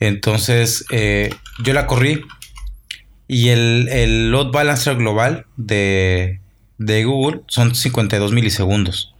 Entonces, 0.00 0.84
eh, 0.90 1.30
yo 1.62 1.72
la 1.72 1.86
corrí 1.86 2.22
y 3.28 3.48
el, 3.48 3.88
el 3.90 4.30
load 4.30 4.52
balancer 4.52 4.96
global 4.96 5.46
de, 5.56 6.40
de 6.78 7.04
Google 7.04 7.42
son 7.48 7.74
52 7.74 8.32
milisegundos. 8.32 9.14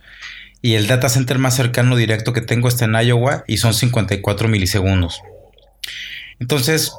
Y 0.63 0.75
el 0.75 0.87
data 0.87 1.09
center 1.09 1.39
más 1.39 1.55
cercano 1.57 1.97
directo 1.97 2.33
que 2.33 2.41
tengo 2.41 2.69
está 2.69 2.87
en 2.87 2.95
Iowa 2.95 3.45
y 3.47 3.59
son 3.59 3.75
54 3.75 4.49
milisegundos. 4.49 5.21
Entonces, 6.39 6.93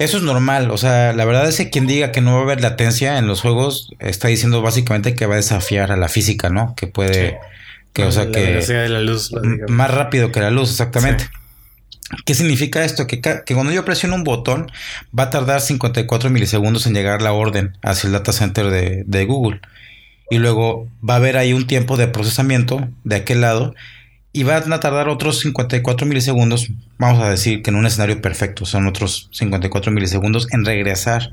eso 0.00 0.16
es 0.16 0.22
normal. 0.22 0.70
O 0.70 0.78
sea, 0.78 1.12
la 1.12 1.26
verdad 1.26 1.46
es 1.46 1.58
que 1.58 1.68
quien 1.68 1.86
diga 1.86 2.10
que 2.10 2.22
no 2.22 2.32
va 2.32 2.40
a 2.40 2.42
haber 2.42 2.62
latencia 2.62 3.18
en 3.18 3.26
los 3.26 3.42
juegos 3.42 3.92
está 3.98 4.28
diciendo 4.28 4.62
básicamente 4.62 5.14
que 5.14 5.26
va 5.26 5.34
a 5.34 5.36
desafiar 5.36 5.92
a 5.92 5.98
la 5.98 6.08
física, 6.08 6.48
¿no? 6.48 6.74
Que 6.74 6.86
puede. 6.86 7.38
Que, 7.92 8.04
o 8.04 8.10
sea, 8.10 8.30
que. 8.30 8.40
De 8.40 8.88
la 8.88 9.02
luz, 9.02 9.30
más 9.68 9.90
rápido 9.90 10.32
que 10.32 10.40
la 10.40 10.50
luz, 10.50 10.70
exactamente. 10.70 11.28
¿Qué 12.24 12.34
significa 12.34 12.82
esto? 12.82 13.06
Que, 13.06 13.20
que, 13.20 13.54
cuando 13.54 13.72
yo 13.72 13.84
presiono 13.84 14.14
un 14.14 14.24
botón 14.24 14.72
va 15.16 15.24
a 15.24 15.30
tardar 15.30 15.60
54 15.60 16.30
milisegundos 16.30 16.86
en 16.86 16.94
llegar 16.94 17.20
la 17.20 17.32
orden 17.32 17.76
hacia 17.82 18.06
el 18.06 18.14
data 18.14 18.32
center 18.32 18.70
de, 18.70 19.04
de 19.06 19.24
Google 19.26 19.60
y 20.30 20.38
luego 20.38 20.88
va 21.06 21.14
a 21.14 21.16
haber 21.18 21.36
ahí 21.36 21.52
un 21.52 21.66
tiempo 21.66 21.98
de 21.98 22.08
procesamiento 22.08 22.88
de 23.04 23.16
aquel 23.16 23.42
lado 23.42 23.74
y 24.32 24.44
van 24.44 24.72
a 24.72 24.80
tardar 24.80 25.08
otros 25.08 25.40
54 25.40 26.06
milisegundos, 26.06 26.70
vamos 26.98 27.22
a 27.22 27.30
decir 27.30 27.62
que 27.62 27.70
en 27.70 27.76
un 27.76 27.86
escenario 27.86 28.20
perfecto 28.20 28.64
son 28.64 28.86
otros 28.86 29.28
54 29.32 29.90
milisegundos 29.90 30.46
en 30.52 30.64
regresar 30.64 31.32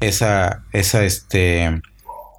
esa, 0.00 0.62
esa 0.72 1.04
este, 1.04 1.82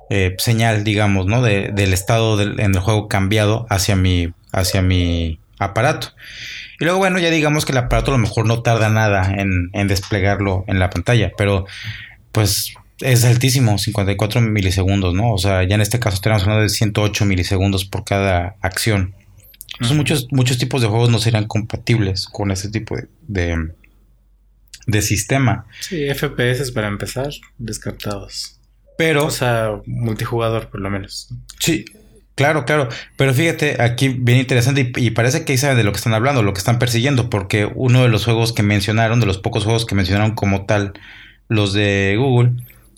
eh, 0.09 0.35
señal, 0.39 0.83
digamos, 0.83 1.27
¿no? 1.27 1.41
del 1.41 1.93
estado 1.93 2.35
del, 2.35 2.59
en 2.59 2.73
el 2.73 2.79
juego 2.79 3.07
cambiado 3.07 3.67
hacia 3.69 3.95
mi, 3.95 4.33
hacia 4.51 4.81
mi 4.81 5.39
aparato. 5.59 6.13
Y 6.79 6.85
luego, 6.85 6.99
bueno, 6.99 7.19
ya 7.19 7.29
digamos 7.29 7.65
que 7.65 7.71
el 7.71 7.77
aparato 7.77 8.11
a 8.11 8.17
lo 8.17 8.23
mejor 8.23 8.47
no 8.47 8.63
tarda 8.63 8.89
nada 8.89 9.31
en, 9.37 9.69
en 9.73 9.87
desplegarlo 9.87 10.65
en 10.67 10.79
la 10.79 10.89
pantalla, 10.89 11.31
pero 11.37 11.67
pues 12.31 12.73
es 13.01 13.23
altísimo, 13.23 13.77
54 13.77 14.41
milisegundos, 14.41 15.13
¿no? 15.13 15.31
O 15.31 15.37
sea, 15.37 15.63
ya 15.63 15.75
en 15.75 15.81
este 15.81 15.99
caso 15.99 16.19
tenemos 16.21 16.43
hablando 16.43 16.63
de 16.63 16.69
108 16.69 17.25
milisegundos 17.25 17.85
por 17.85 18.03
cada 18.03 18.55
acción. 18.61 19.13
Entonces, 19.81 19.97
muchos, 19.97 20.27
muchos 20.29 20.59
tipos 20.59 20.79
de 20.83 20.87
juegos 20.87 21.09
no 21.09 21.17
serían 21.17 21.47
compatibles 21.47 22.27
con 22.27 22.51
ese 22.51 22.69
tipo 22.69 22.95
de, 23.27 23.71
de, 24.85 25.01
sistema. 25.01 25.65
Sí, 25.79 26.07
FPS 26.13 26.71
para 26.71 26.87
empezar, 26.87 27.29
descartados. 27.57 28.59
Pero. 28.95 29.25
O 29.25 29.31
sea, 29.31 29.81
multijugador, 29.87 30.69
por 30.69 30.81
lo 30.81 30.91
menos. 30.91 31.29
Sí, 31.59 31.85
Claro, 32.35 32.65
claro. 32.65 32.89
Pero 33.17 33.33
fíjate, 33.33 33.81
aquí 33.81 34.09
bien 34.09 34.37
interesante 34.37 34.91
y, 34.95 35.07
y, 35.07 35.09
parece 35.11 35.45
que 35.45 35.51
ahí 35.51 35.57
saben 35.57 35.77
de 35.77 35.83
lo 35.83 35.91
que 35.91 35.97
están 35.97 36.13
hablando, 36.13 36.43
lo 36.43 36.53
que 36.53 36.59
están 36.59 36.79
persiguiendo, 36.79 37.29
porque 37.29 37.69
uno 37.75 38.03
de 38.03 38.09
los 38.09 38.23
juegos 38.25 38.53
que 38.53 38.63
mencionaron, 38.63 39.19
de 39.19 39.25
los 39.25 39.37
pocos 39.37 39.63
juegos 39.63 39.85
que 39.85 39.95
mencionaron 39.95 40.33
como 40.33 40.65
tal, 40.65 40.93
los 41.49 41.73
de 41.73 42.15
Google, 42.17 42.53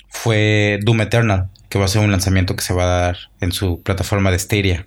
fue 0.07 0.79
Doom 0.84 1.01
Eternal, 1.01 1.49
que 1.69 1.79
va 1.79 1.86
a 1.86 1.88
ser 1.88 2.03
un 2.03 2.11
lanzamiento 2.11 2.55
que 2.55 2.63
se 2.63 2.73
va 2.73 2.84
a 2.84 3.01
dar 3.01 3.17
en 3.41 3.51
su 3.53 3.81
plataforma 3.81 4.31
de 4.31 4.39
Stadia. 4.39 4.86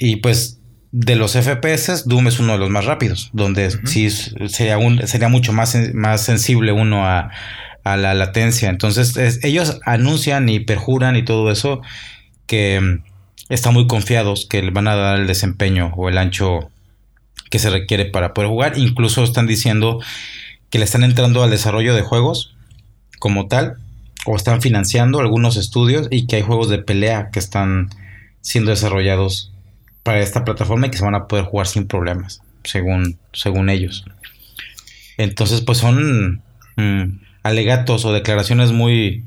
y 0.00 0.16
pues 0.16 0.58
de 0.92 1.16
los 1.16 1.32
FPS, 1.32 2.04
Doom 2.06 2.28
es 2.28 2.38
uno 2.38 2.54
de 2.54 2.58
los 2.58 2.70
más 2.70 2.84
rápidos, 2.84 3.30
donde 3.32 3.70
sí 3.86 4.08
sería, 4.10 4.78
un, 4.78 5.06
sería 5.06 5.28
mucho 5.28 5.52
más, 5.52 5.76
más 5.94 6.22
sensible 6.22 6.72
uno 6.72 7.06
a, 7.06 7.30
la 7.84 8.14
latencia. 8.14 8.68
Entonces 8.68 9.38
ellos 9.44 9.78
anuncian 9.84 10.48
y 10.48 10.58
perjuran 10.58 11.14
y 11.14 11.24
todo 11.24 11.52
eso 11.52 11.82
que 12.46 12.80
mm, 12.80 13.04
están 13.48 13.74
muy 13.74 13.86
confiados 13.86 14.46
que 14.46 14.60
le 14.60 14.72
van 14.72 14.88
a 14.88 14.96
dar 14.96 15.20
el 15.20 15.28
desempeño 15.28 15.92
o 15.96 16.08
el 16.08 16.18
ancho 16.18 16.68
que 17.48 17.60
se 17.60 17.70
requiere 17.70 18.06
para 18.06 18.34
poder 18.34 18.50
jugar. 18.50 18.76
Incluso 18.76 19.22
están 19.22 19.46
diciendo 19.46 20.00
que 20.68 20.78
le 20.78 20.84
están 20.84 21.04
entrando 21.04 21.44
al 21.44 21.50
desarrollo 21.50 21.94
de 21.94 22.02
juegos 22.02 22.56
como 23.20 23.46
tal 23.46 23.76
o 24.24 24.34
están 24.34 24.60
financiando 24.60 25.20
algunos 25.20 25.56
estudios 25.56 26.08
y 26.10 26.26
que 26.26 26.36
hay 26.36 26.42
juegos 26.42 26.68
de 26.68 26.78
pelea 26.78 27.30
que 27.30 27.38
están 27.38 27.90
siendo 28.40 28.72
desarrollados 28.72 29.52
para 30.06 30.20
esta 30.20 30.44
plataforma 30.44 30.86
y 30.86 30.90
que 30.90 30.98
se 30.98 31.04
van 31.04 31.16
a 31.16 31.26
poder 31.26 31.44
jugar 31.44 31.66
sin 31.66 31.86
problemas, 31.86 32.40
según, 32.64 33.18
según 33.32 33.68
ellos. 33.68 34.04
Entonces, 35.18 35.60
pues 35.62 35.78
son 35.78 36.42
mm, 36.76 37.20
alegatos 37.42 38.04
o 38.04 38.12
declaraciones 38.12 38.70
muy, 38.70 39.24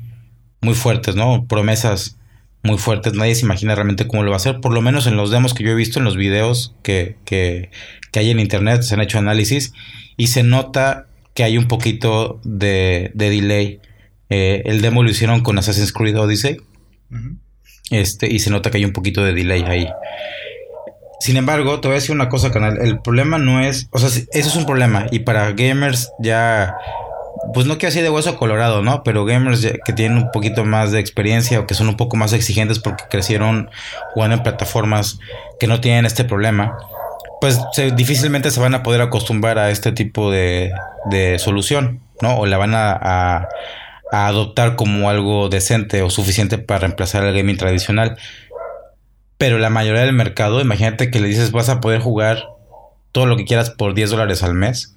muy 0.62 0.74
fuertes, 0.74 1.16
¿no? 1.16 1.46
Promesas 1.46 2.16
muy 2.62 2.78
fuertes. 2.78 3.12
Nadie 3.12 3.34
se 3.34 3.44
imagina 3.44 3.74
realmente 3.74 4.06
cómo 4.08 4.22
lo 4.22 4.30
va 4.30 4.36
a 4.36 4.38
hacer. 4.38 4.60
Por 4.60 4.72
lo 4.72 4.80
menos 4.80 5.06
en 5.06 5.16
los 5.16 5.30
demos 5.30 5.52
que 5.52 5.64
yo 5.64 5.70
he 5.70 5.74
visto, 5.74 5.98
en 5.98 6.06
los 6.06 6.16
videos 6.16 6.74
que, 6.82 7.16
que, 7.26 7.70
que 8.10 8.20
hay 8.20 8.30
en 8.30 8.40
internet, 8.40 8.82
se 8.82 8.94
han 8.94 9.02
hecho 9.02 9.18
análisis 9.18 9.72
y 10.16 10.28
se 10.28 10.42
nota 10.42 11.06
que 11.34 11.44
hay 11.44 11.58
un 11.58 11.68
poquito 11.68 12.40
de, 12.42 13.12
de 13.14 13.30
delay 13.30 13.80
eh, 14.30 14.62
el 14.64 14.80
demo 14.80 15.02
lo 15.02 15.10
hicieron 15.10 15.42
con 15.42 15.58
Assassin's 15.58 15.92
Creed 15.92 16.18
Odyssey. 16.18 16.56
Este, 17.90 18.32
y 18.32 18.38
se 18.38 18.50
nota 18.50 18.70
que 18.70 18.78
hay 18.78 18.84
un 18.84 18.92
poquito 18.92 19.22
de 19.24 19.34
delay 19.34 19.64
ahí. 19.64 19.88
Sin 21.20 21.36
embargo, 21.36 21.80
te 21.80 21.88
voy 21.88 21.96
a 21.96 22.00
decir 22.00 22.14
una 22.14 22.28
cosa, 22.28 22.50
canal. 22.50 22.78
El 22.80 23.00
problema 23.00 23.38
no 23.38 23.60
es. 23.60 23.88
O 23.92 23.98
sea, 23.98 24.08
eso 24.08 24.48
es 24.48 24.56
un 24.56 24.66
problema. 24.66 25.06
Y 25.10 25.20
para 25.20 25.52
gamers 25.52 26.10
ya. 26.18 26.76
Pues 27.54 27.66
no 27.66 27.78
quiero 27.78 27.88
así 27.88 28.00
de 28.00 28.10
hueso 28.10 28.36
colorado, 28.36 28.82
¿no? 28.82 29.02
Pero 29.02 29.24
gamers 29.24 29.66
que 29.84 29.92
tienen 29.92 30.18
un 30.18 30.30
poquito 30.30 30.64
más 30.64 30.92
de 30.92 31.00
experiencia 31.00 31.60
o 31.60 31.66
que 31.66 31.74
son 31.74 31.88
un 31.88 31.96
poco 31.96 32.16
más 32.16 32.32
exigentes 32.32 32.78
porque 32.78 33.04
crecieron 33.08 33.70
jugando 34.12 34.36
en 34.36 34.42
plataformas 34.42 35.18
que 35.58 35.66
no 35.66 35.80
tienen 35.80 36.04
este 36.04 36.24
problema, 36.24 36.76
pues 37.40 37.58
difícilmente 37.96 38.50
se 38.50 38.60
van 38.60 38.74
a 38.74 38.82
poder 38.82 39.00
acostumbrar 39.00 39.58
a 39.58 39.70
este 39.70 39.92
tipo 39.92 40.30
de, 40.30 40.70
de 41.06 41.38
solución, 41.38 42.00
¿no? 42.20 42.36
O 42.36 42.46
la 42.46 42.58
van 42.58 42.74
a 42.74 43.48
a 44.10 44.26
adoptar 44.26 44.76
como 44.76 45.08
algo 45.08 45.48
decente 45.48 46.02
o 46.02 46.10
suficiente 46.10 46.58
para 46.58 46.80
reemplazar 46.80 47.24
el 47.24 47.34
gaming 47.34 47.56
tradicional. 47.56 48.16
Pero 49.40 49.58
la 49.58 49.70
mayoría 49.70 50.02
del 50.02 50.12
mercado, 50.12 50.60
imagínate 50.60 51.10
que 51.10 51.18
le 51.18 51.26
dices 51.26 51.50
vas 51.50 51.70
a 51.70 51.80
poder 51.80 52.02
jugar 52.02 52.44
todo 53.10 53.24
lo 53.24 53.38
que 53.38 53.46
quieras 53.46 53.70
por 53.70 53.94
10 53.94 54.10
dólares 54.10 54.42
al 54.42 54.52
mes. 54.52 54.94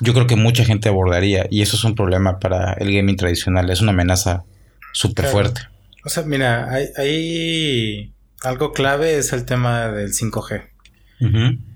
Yo 0.00 0.14
creo 0.14 0.26
que 0.26 0.36
mucha 0.36 0.64
gente 0.64 0.88
abordaría 0.88 1.46
y 1.50 1.60
eso 1.60 1.76
es 1.76 1.84
un 1.84 1.96
problema 1.96 2.38
para 2.38 2.72
el 2.72 2.90
gaming 2.90 3.16
tradicional. 3.16 3.68
Es 3.68 3.82
una 3.82 3.92
amenaza 3.92 4.46
súper 4.94 5.26
fuerte. 5.26 5.60
O 6.02 6.08
sea, 6.08 6.22
mira, 6.22 6.70
hay, 6.96 8.14
algo 8.40 8.72
clave 8.72 9.18
es 9.18 9.34
el 9.34 9.44
tema 9.44 9.88
del 9.88 10.10
5G. 10.14 10.70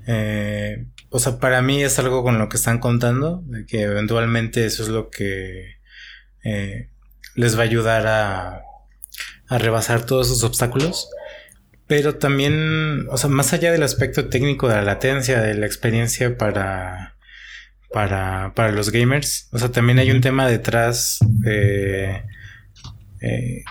Eh, 0.06 0.86
o 1.10 1.18
sea, 1.18 1.38
para 1.38 1.60
mí 1.60 1.82
es 1.82 1.98
algo 1.98 2.22
con 2.22 2.38
lo 2.38 2.48
que 2.48 2.56
están 2.56 2.78
contando, 2.78 3.42
de 3.44 3.66
que 3.66 3.82
eventualmente 3.82 4.64
eso 4.64 4.82
es 4.82 4.88
lo 4.88 5.10
que 5.10 5.74
eh, 6.42 6.88
les 7.34 7.54
va 7.58 7.64
a 7.64 7.66
ayudar 7.66 8.06
a, 8.06 8.62
a 9.48 9.58
rebasar 9.58 10.06
todos 10.06 10.28
esos 10.28 10.42
obstáculos. 10.42 11.10
Pero 11.88 12.16
también, 12.16 13.06
o 13.08 13.16
sea, 13.16 13.30
más 13.30 13.54
allá 13.54 13.72
del 13.72 13.82
aspecto 13.82 14.28
técnico 14.28 14.68
de 14.68 14.76
la 14.76 14.82
latencia, 14.82 15.40
de 15.40 15.54
la 15.54 15.64
experiencia 15.64 16.36
para, 16.36 17.16
para, 17.90 18.52
para 18.54 18.72
los 18.72 18.90
gamers, 18.90 19.48
o 19.52 19.58
sea, 19.58 19.72
también 19.72 19.98
hay 19.98 20.10
un 20.10 20.20
tema 20.20 20.46
detrás 20.46 21.18
eh, 21.46 22.22
eh, 23.22 23.64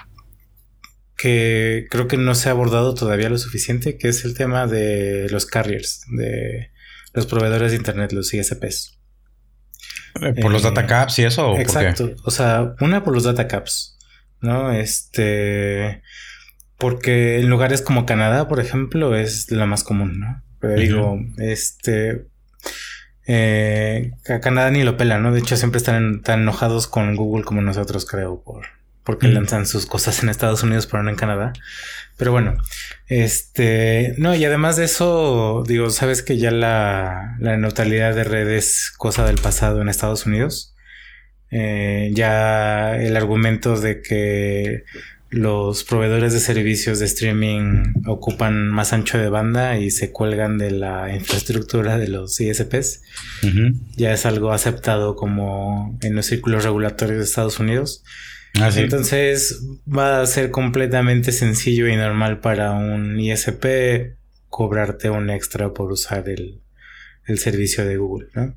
que 1.16 1.86
creo 1.92 2.08
que 2.08 2.18
no 2.18 2.34
se 2.34 2.50
ha 2.50 2.54
abordado 2.54 2.96
todavía 2.96 3.30
lo 3.30 3.38
suficiente, 3.38 4.00
que 4.00 4.10
es 4.10 4.26
el 4.26 4.34
tema 4.34 4.66
de 4.66 5.28
los 5.30 5.46
carriers, 5.46 6.02
de 6.10 6.72
los 7.14 7.28
proveedores 7.28 7.72
de 7.72 7.78
internet, 7.78 8.14
los 8.14 8.34
ISPs. 8.34 9.00
Eh, 10.24 10.34
¿Por 10.42 10.52
los 10.52 10.64
data 10.64 10.88
caps 10.88 11.20
y 11.20 11.26
eso? 11.26 11.52
¿o 11.52 11.60
exacto. 11.60 12.16
O 12.24 12.32
sea, 12.32 12.74
una 12.82 13.04
por 13.04 13.14
los 13.14 13.26
data 13.26 13.48
caps, 13.48 14.00
¿no? 14.42 14.72
Este 14.72 16.02
porque 16.78 17.40
en 17.40 17.50
lugares 17.50 17.82
como 17.82 18.06
Canadá, 18.06 18.48
por 18.48 18.60
ejemplo, 18.60 19.16
es 19.16 19.52
la 19.52 19.66
más 19.66 19.84
común, 19.84 20.20
¿no? 20.20 20.44
Pero 20.60 20.80
digo, 20.80 21.20
este... 21.38 22.28
Eh, 23.30 24.12
a 24.30 24.40
Canadá 24.40 24.72
ni 24.72 24.84
lo 24.84 24.96
pela, 24.96 25.20
¿no? 25.20 25.34
De 25.34 25.40
hecho, 25.40 25.58
siempre 25.58 25.80
están 25.80 26.22
tan 26.22 26.42
enojados 26.42 26.88
con 26.88 27.16
Google 27.16 27.44
como 27.44 27.62
nosotros, 27.62 28.06
creo, 28.06 28.42
por 28.42 28.66
porque 29.08 29.30
lanzan 29.30 29.66
sus 29.66 29.86
cosas 29.86 30.22
en 30.22 30.28
Estados 30.28 30.64
Unidos, 30.64 30.86
pero 30.86 31.02
no 31.02 31.10
en 31.10 31.16
Canadá. 31.16 31.54
Pero 32.18 32.34
bueno, 32.34 32.58
este, 33.08 34.14
no, 34.18 34.36
y 34.36 34.44
además 34.44 34.76
de 34.76 34.84
eso, 34.84 35.64
digo, 35.66 35.90
sabes 35.92 36.22
que 36.22 36.38
ya 36.38 36.52
la, 36.52 37.38
la 37.40 37.56
neutralidad 37.56 38.14
de 38.14 38.26
redes 38.26 38.92
cosa 38.98 39.26
del 39.26 39.38
pasado 39.38 39.82
en 39.82 39.88
Estados 39.88 40.26
Unidos. 40.26 40.76
Eh, 41.52 42.12
ya 42.16 42.98
el 42.98 43.16
argumento 43.16 43.80
de 43.80 44.02
que 44.02 44.84
los 45.30 45.84
proveedores 45.84 46.32
de 46.34 46.40
servicios 46.40 47.00
de 47.00 47.06
streaming 47.06 47.94
ocupan 48.06 48.70
más 48.70 48.94
ancho 48.94 49.18
de 49.18 49.30
banda 49.30 49.78
y 49.78 49.92
se 49.92 50.12
cuelgan 50.12 50.58
de 50.58 50.72
la 50.72 51.14
infraestructura 51.14 51.98
de 51.98 52.08
los 52.08 52.40
ISPs. 52.40 53.02
Ya 53.96 54.14
es 54.14 54.26
algo 54.26 54.52
aceptado 54.52 55.16
como 55.16 55.98
en 56.02 56.16
los 56.16 56.28
círculos 56.28 56.64
regulatorios 56.64 57.18
de 57.18 57.24
Estados 57.26 57.60
Unidos. 57.60 58.04
Ah, 58.60 58.70
Entonces 58.76 59.62
va 59.88 60.22
a 60.22 60.26
ser 60.26 60.50
completamente 60.50 61.32
sencillo 61.32 61.88
y 61.88 61.96
normal 61.98 62.40
para 62.40 62.72
un 62.72 63.20
ISP 63.20 64.16
cobrarte 64.48 65.10
un 65.10 65.30
extra 65.30 65.74
por 65.74 65.92
usar 65.92 66.30
el, 66.30 66.62
el 67.26 67.38
servicio 67.38 67.86
de 67.86 67.98
Google, 67.98 68.30
¿no? 68.34 68.56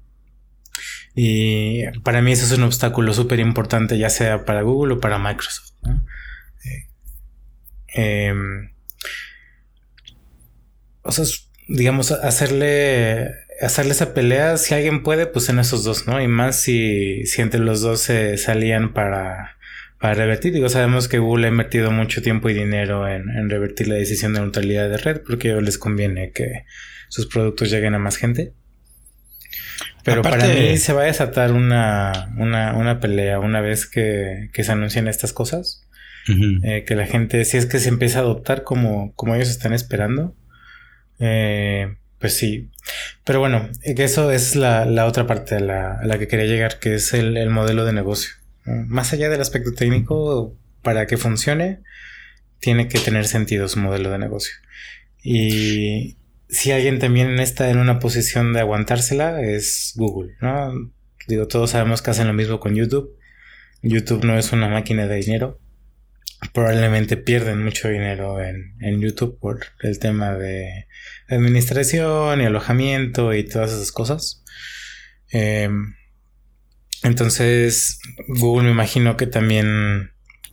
Y 1.17 1.83
para 2.05 2.23
mí 2.23 2.33
eso 2.33 2.47
es 2.47 2.57
un 2.57 2.63
obstáculo 2.63 3.13
súper 3.13 3.41
importante, 3.41 3.99
ya 3.99 4.09
sea 4.09 4.45
para 4.45 4.63
Google 4.63 4.95
o 4.95 5.01
para 5.01 5.19
Microsoft. 5.19 5.73
¿no? 5.83 6.05
Eh, 7.95 8.33
o 11.03 11.13
sea, 11.13 11.25
digamos, 11.69 12.13
hacerle, 12.13 13.31
hacerle 13.61 13.93
esa 13.93 14.15
pelea, 14.15 14.57
si 14.57 14.75
alguien 14.75 15.03
puede, 15.03 15.27
pues 15.27 15.49
en 15.49 15.59
esos 15.59 15.85
dos, 15.85 16.07
¿no? 16.07 16.21
Y 16.21 16.29
más 16.29 16.57
si, 16.57 17.25
si 17.27 17.43
entre 17.43 17.61
los 17.61 17.81
dos 17.81 18.01
se 18.01 18.37
salían 18.37 18.93
para, 18.93 19.57
para 19.99 20.15
revertir. 20.15 20.53
Digo, 20.53 20.69
sabemos 20.69 21.09
que 21.09 21.19
Google 21.19 21.47
ha 21.47 21.51
invertido 21.51 21.91
mucho 21.91 22.23
tiempo 22.23 22.49
y 22.51 22.55
dinero 22.55 23.09
en, 23.09 23.49
revertir 23.49 23.89
la 23.89 23.95
decisión 23.95 24.35
de 24.35 24.41
neutralidad 24.41 24.89
de 24.89 24.97
red 24.97 25.21
porque 25.27 25.53
les 25.61 25.79
conviene 25.79 26.33
que 26.33 26.65
sus 27.09 27.27
productos 27.27 27.71
lleguen 27.71 27.95
a 27.95 27.99
más 27.99 28.17
gente. 28.17 28.53
Pero 30.03 30.23
para 30.23 30.47
mí 30.47 30.79
se 30.79 30.95
va 30.95 31.03
a 31.03 31.07
desatar 31.07 31.53
una, 31.53 32.33
una, 32.39 32.75
una 32.75 33.01
pelea 33.01 33.39
una 33.39 33.61
vez 33.61 33.87
que, 33.87 34.49
que 34.53 34.65
se 34.65 34.73
anuncien 34.73 35.09
estas 35.09 35.35
cosas. 35.35 35.87
Eh, 36.63 36.85
que 36.87 36.95
la 36.95 37.07
gente, 37.07 37.45
si 37.45 37.57
es 37.57 37.67
que 37.67 37.79
se 37.79 37.89
empieza 37.89 38.19
a 38.19 38.23
adoptar 38.23 38.63
como, 38.63 39.15
como 39.15 39.35
ellos 39.35 39.49
están 39.49 39.73
esperando, 39.73 40.35
eh, 41.19 41.97
pues 42.19 42.35
sí. 42.35 42.71
Pero 43.25 43.41
bueno, 43.41 43.69
eso 43.83 44.31
es 44.31 44.57
la, 44.57 44.85
la 44.85 45.07
otra 45.07 45.27
parte 45.27 45.57
a 45.57 45.61
la, 45.61 46.01
la, 46.03 46.19
que 46.19 46.29
quería 46.29 46.47
llegar, 46.47 46.79
que 46.79 46.95
es 46.95 47.13
el, 47.15 47.37
el 47.37 47.51
modelo 47.51 47.85
de 47.85 47.93
negocio. 47.93 48.33
Más 48.65 49.13
allá 49.13 49.29
del 49.29 49.41
aspecto 49.41 49.73
técnico, 49.73 50.55
para 50.83 51.07
que 51.07 51.17
funcione, 51.17 51.81
tiene 52.61 52.89
que 52.89 52.99
tener 52.99 53.27
sentido 53.27 53.69
su 53.69 53.81
modelo 53.81 54.11
de 54.11 54.19
negocio. 54.19 54.55
Y 55.23 56.17
si 56.49 56.73
alguien 56.73 56.99
también 56.99 57.39
está 57.41 57.71
en 57.71 57.79
una 57.79 57.99
posición 57.99 58.53
de 58.53 58.61
aguantársela, 58.61 59.43
es 59.43 59.95
Google, 59.97 60.35
¿no? 60.41 60.93
Digo, 61.27 61.47
todos 61.47 61.71
sabemos 61.71 62.03
que 62.03 62.11
hacen 62.11 62.27
lo 62.27 62.35
mismo 62.35 62.61
con 62.61 62.75
YouTube. 62.75 63.17
YouTube 63.83 64.25
no 64.25 64.39
es 64.39 64.53
una 64.53 64.69
máquina 64.69 65.07
de 65.07 65.17
dinero 65.17 65.59
probablemente 66.53 67.17
pierden 67.17 67.63
mucho 67.63 67.89
dinero 67.89 68.43
en, 68.43 68.75
en, 68.81 69.01
YouTube 69.01 69.39
por 69.39 69.61
el 69.83 69.99
tema 69.99 70.35
de 70.35 70.87
administración 71.29 72.41
y 72.41 72.45
alojamiento 72.45 73.35
y 73.35 73.45
todas 73.45 73.73
esas 73.73 73.93
cosas. 73.93 74.43
Em, 75.31 75.95
entonces, 77.03 78.01
Google 78.29 78.65
me 78.65 78.71
imagino 78.71 79.17
que 79.17 79.27
también 79.27 80.13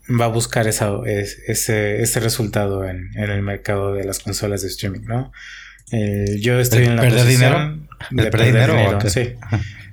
va 0.09 0.25
a 0.25 0.29
buscar 0.29 0.67
esa, 0.67 0.91
ese, 1.05 2.01
ese, 2.01 2.19
resultado 2.19 2.85
en, 2.85 3.09
en, 3.15 3.29
el 3.29 3.41
mercado 3.41 3.93
de 3.93 4.05
las 4.05 4.19
consolas 4.19 4.61
de 4.61 4.69
streaming, 4.69 5.05
¿no? 5.05 5.31
Eh, 5.91 6.37
yo 6.39 6.59
estoy 6.59 6.83
en 6.83 6.95
la 6.95 7.01
perder 7.01 7.25
dinero? 7.25 7.79
de 8.11 8.31
perder, 8.31 8.47
dinero, 8.47 8.99
sí. 9.09 9.35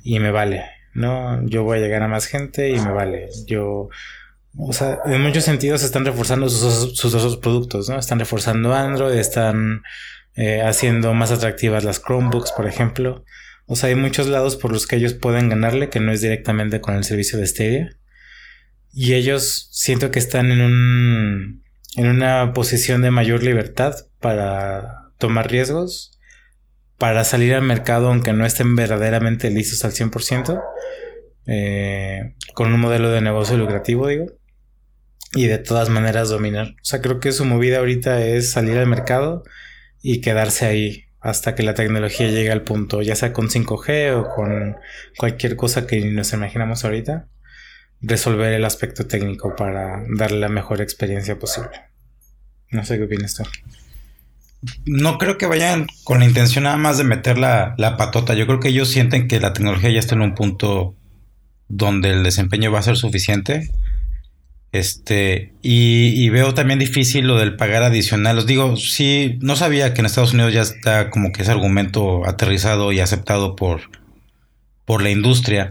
Y 0.02 0.18
me 0.18 0.30
vale, 0.30 0.64
¿no? 0.92 1.44
Yo 1.46 1.62
voy 1.64 1.78
a 1.78 1.80
llegar 1.80 2.02
a 2.02 2.08
más 2.08 2.26
gente 2.26 2.70
y 2.70 2.78
me 2.78 2.90
vale. 2.90 3.28
Yo 3.46 3.88
o 4.56 4.72
sea, 4.72 5.00
en 5.06 5.20
muchos 5.20 5.44
sentidos 5.44 5.82
están 5.82 6.04
reforzando 6.04 6.48
sus, 6.48 6.96
sus 6.96 7.36
productos, 7.38 7.88
¿no? 7.88 7.98
Están 7.98 8.20
reforzando 8.20 8.72
Android, 8.72 9.16
están 9.16 9.82
eh, 10.36 10.62
haciendo 10.62 11.12
más 11.12 11.32
atractivas 11.32 11.84
las 11.84 12.00
Chromebooks, 12.00 12.52
por 12.52 12.66
ejemplo. 12.66 13.24
O 13.66 13.74
sea, 13.76 13.88
hay 13.88 13.96
muchos 13.96 14.28
lados 14.28 14.56
por 14.56 14.72
los 14.72 14.86
que 14.86 14.96
ellos 14.96 15.14
pueden 15.14 15.48
ganarle 15.48 15.90
que 15.90 16.00
no 16.00 16.12
es 16.12 16.20
directamente 16.20 16.80
con 16.80 16.94
el 16.94 17.04
servicio 17.04 17.38
de 17.38 17.46
Stadia. 17.46 17.96
Y 18.92 19.14
ellos 19.14 19.68
siento 19.72 20.10
que 20.10 20.20
están 20.20 20.52
en 20.52 20.60
un 20.60 21.64
en 21.96 22.08
una 22.08 22.52
posición 22.52 23.02
de 23.02 23.10
mayor 23.10 23.42
libertad 23.42 23.94
para 24.20 25.10
tomar 25.18 25.50
riesgos, 25.50 26.18
para 26.98 27.24
salir 27.24 27.54
al 27.54 27.62
mercado 27.62 28.08
aunque 28.08 28.32
no 28.32 28.46
estén 28.46 28.74
verdaderamente 28.76 29.50
listos 29.50 29.84
al 29.84 29.92
100%, 29.92 30.60
eh, 31.46 32.34
con 32.54 32.72
un 32.72 32.80
modelo 32.80 33.10
de 33.10 33.20
negocio 33.20 33.56
lucrativo, 33.56 34.08
digo 34.08 34.26
y 35.34 35.46
de 35.46 35.58
todas 35.58 35.88
maneras 35.88 36.28
dominar. 36.28 36.68
O 36.68 36.84
sea, 36.84 37.00
creo 37.00 37.20
que 37.20 37.32
su 37.32 37.44
movida 37.44 37.78
ahorita 37.78 38.24
es 38.24 38.50
salir 38.50 38.78
al 38.78 38.86
mercado 38.86 39.42
y 40.02 40.20
quedarse 40.20 40.66
ahí 40.66 41.04
hasta 41.20 41.54
que 41.54 41.62
la 41.62 41.74
tecnología 41.74 42.28
llegue 42.30 42.52
al 42.52 42.62
punto, 42.62 43.00
ya 43.02 43.16
sea 43.16 43.32
con 43.32 43.48
5G 43.48 44.14
o 44.14 44.28
con 44.34 44.76
cualquier 45.16 45.56
cosa 45.56 45.86
que 45.86 46.04
nos 46.04 46.32
imaginamos 46.34 46.84
ahorita, 46.84 47.28
resolver 48.02 48.52
el 48.52 48.64
aspecto 48.64 49.06
técnico 49.06 49.56
para 49.56 50.04
darle 50.16 50.40
la 50.40 50.50
mejor 50.50 50.82
experiencia 50.82 51.38
posible. 51.38 51.70
No 52.70 52.84
sé 52.84 52.98
qué 52.98 53.04
opinas 53.04 53.34
tú. 53.34 53.44
No 54.84 55.18
creo 55.18 55.38
que 55.38 55.46
vayan 55.46 55.86
con 56.04 56.20
la 56.20 56.26
intención 56.26 56.64
nada 56.64 56.76
más 56.76 56.98
de 56.98 57.04
meter 57.04 57.38
la, 57.38 57.74
la 57.78 57.96
patota. 57.96 58.34
Yo 58.34 58.46
creo 58.46 58.60
que 58.60 58.68
ellos 58.68 58.88
sienten 58.88 59.26
que 59.26 59.40
la 59.40 59.52
tecnología 59.52 59.90
ya 59.90 60.00
está 60.00 60.14
en 60.14 60.22
un 60.22 60.34
punto 60.34 60.94
donde 61.68 62.10
el 62.10 62.22
desempeño 62.22 62.70
va 62.70 62.80
a 62.80 62.82
ser 62.82 62.96
suficiente 62.96 63.70
este, 64.74 65.52
y, 65.62 66.28
veo 66.30 66.52
también 66.52 66.80
difícil 66.80 67.28
lo 67.28 67.38
del 67.38 67.54
pagar 67.54 67.84
adicional. 67.84 68.38
Os 68.38 68.46
digo, 68.46 68.76
sí, 68.76 69.38
no 69.40 69.54
sabía 69.54 69.94
que 69.94 70.00
en 70.00 70.06
Estados 70.06 70.34
Unidos 70.34 70.52
ya 70.52 70.62
está 70.62 71.10
como 71.10 71.30
que 71.30 71.42
ese 71.42 71.52
argumento 71.52 72.26
aterrizado 72.26 72.90
y 72.90 72.98
aceptado 72.98 73.54
por, 73.54 73.82
por 74.84 75.00
la 75.00 75.10
industria. 75.10 75.70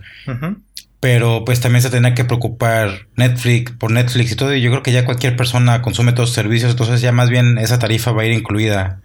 Pero 1.01 1.43
pues 1.43 1.59
también 1.59 1.81
se 1.81 1.89
tenía 1.89 2.15
que 2.15 2.23
preocupar 2.23 3.07
Netflix, 3.17 3.73
por 3.73 3.91
Netflix 3.91 4.31
y 4.31 4.35
todo. 4.37 4.55
Y 4.55 4.61
yo 4.61 4.71
creo 4.71 4.83
que 4.83 4.93
ya 4.93 5.03
cualquier 5.03 5.35
persona 5.35 5.81
consume 5.81 6.13
todos 6.13 6.29
los 6.29 6.35
servicios. 6.35 6.71
Entonces 6.71 7.01
ya 7.01 7.11
más 7.11 7.29
bien 7.29 7.57
esa 7.57 7.79
tarifa 7.79 8.13
va 8.13 8.21
a 8.21 8.25
ir 8.25 8.31
incluida 8.31 9.01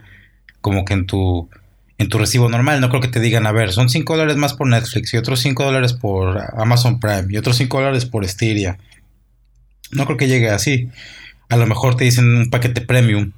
como 0.60 0.84
que 0.84 0.94
en 0.94 1.06
tu, 1.06 1.50
en 1.98 2.08
tu 2.08 2.18
recibo 2.18 2.48
normal. 2.48 2.80
No 2.80 2.88
creo 2.88 3.00
que 3.00 3.08
te 3.08 3.18
digan, 3.18 3.48
a 3.48 3.52
ver, 3.52 3.72
son 3.72 3.88
5 3.88 4.12
dólares 4.12 4.36
más 4.36 4.54
por 4.54 4.68
Netflix 4.68 5.12
y 5.12 5.16
otros 5.16 5.40
5 5.40 5.64
dólares 5.64 5.92
por 5.92 6.40
Amazon 6.56 7.00
Prime 7.00 7.26
y 7.30 7.36
otros 7.36 7.56
5 7.56 7.78
dólares 7.78 8.06
por 8.06 8.24
Styria. 8.28 8.78
No 9.90 10.04
creo 10.04 10.16
que 10.16 10.28
llegue 10.28 10.50
así. 10.50 10.88
A 11.48 11.56
lo 11.56 11.66
mejor 11.66 11.96
te 11.96 12.04
dicen 12.04 12.36
un 12.36 12.50
paquete 12.50 12.80
premium 12.80 13.32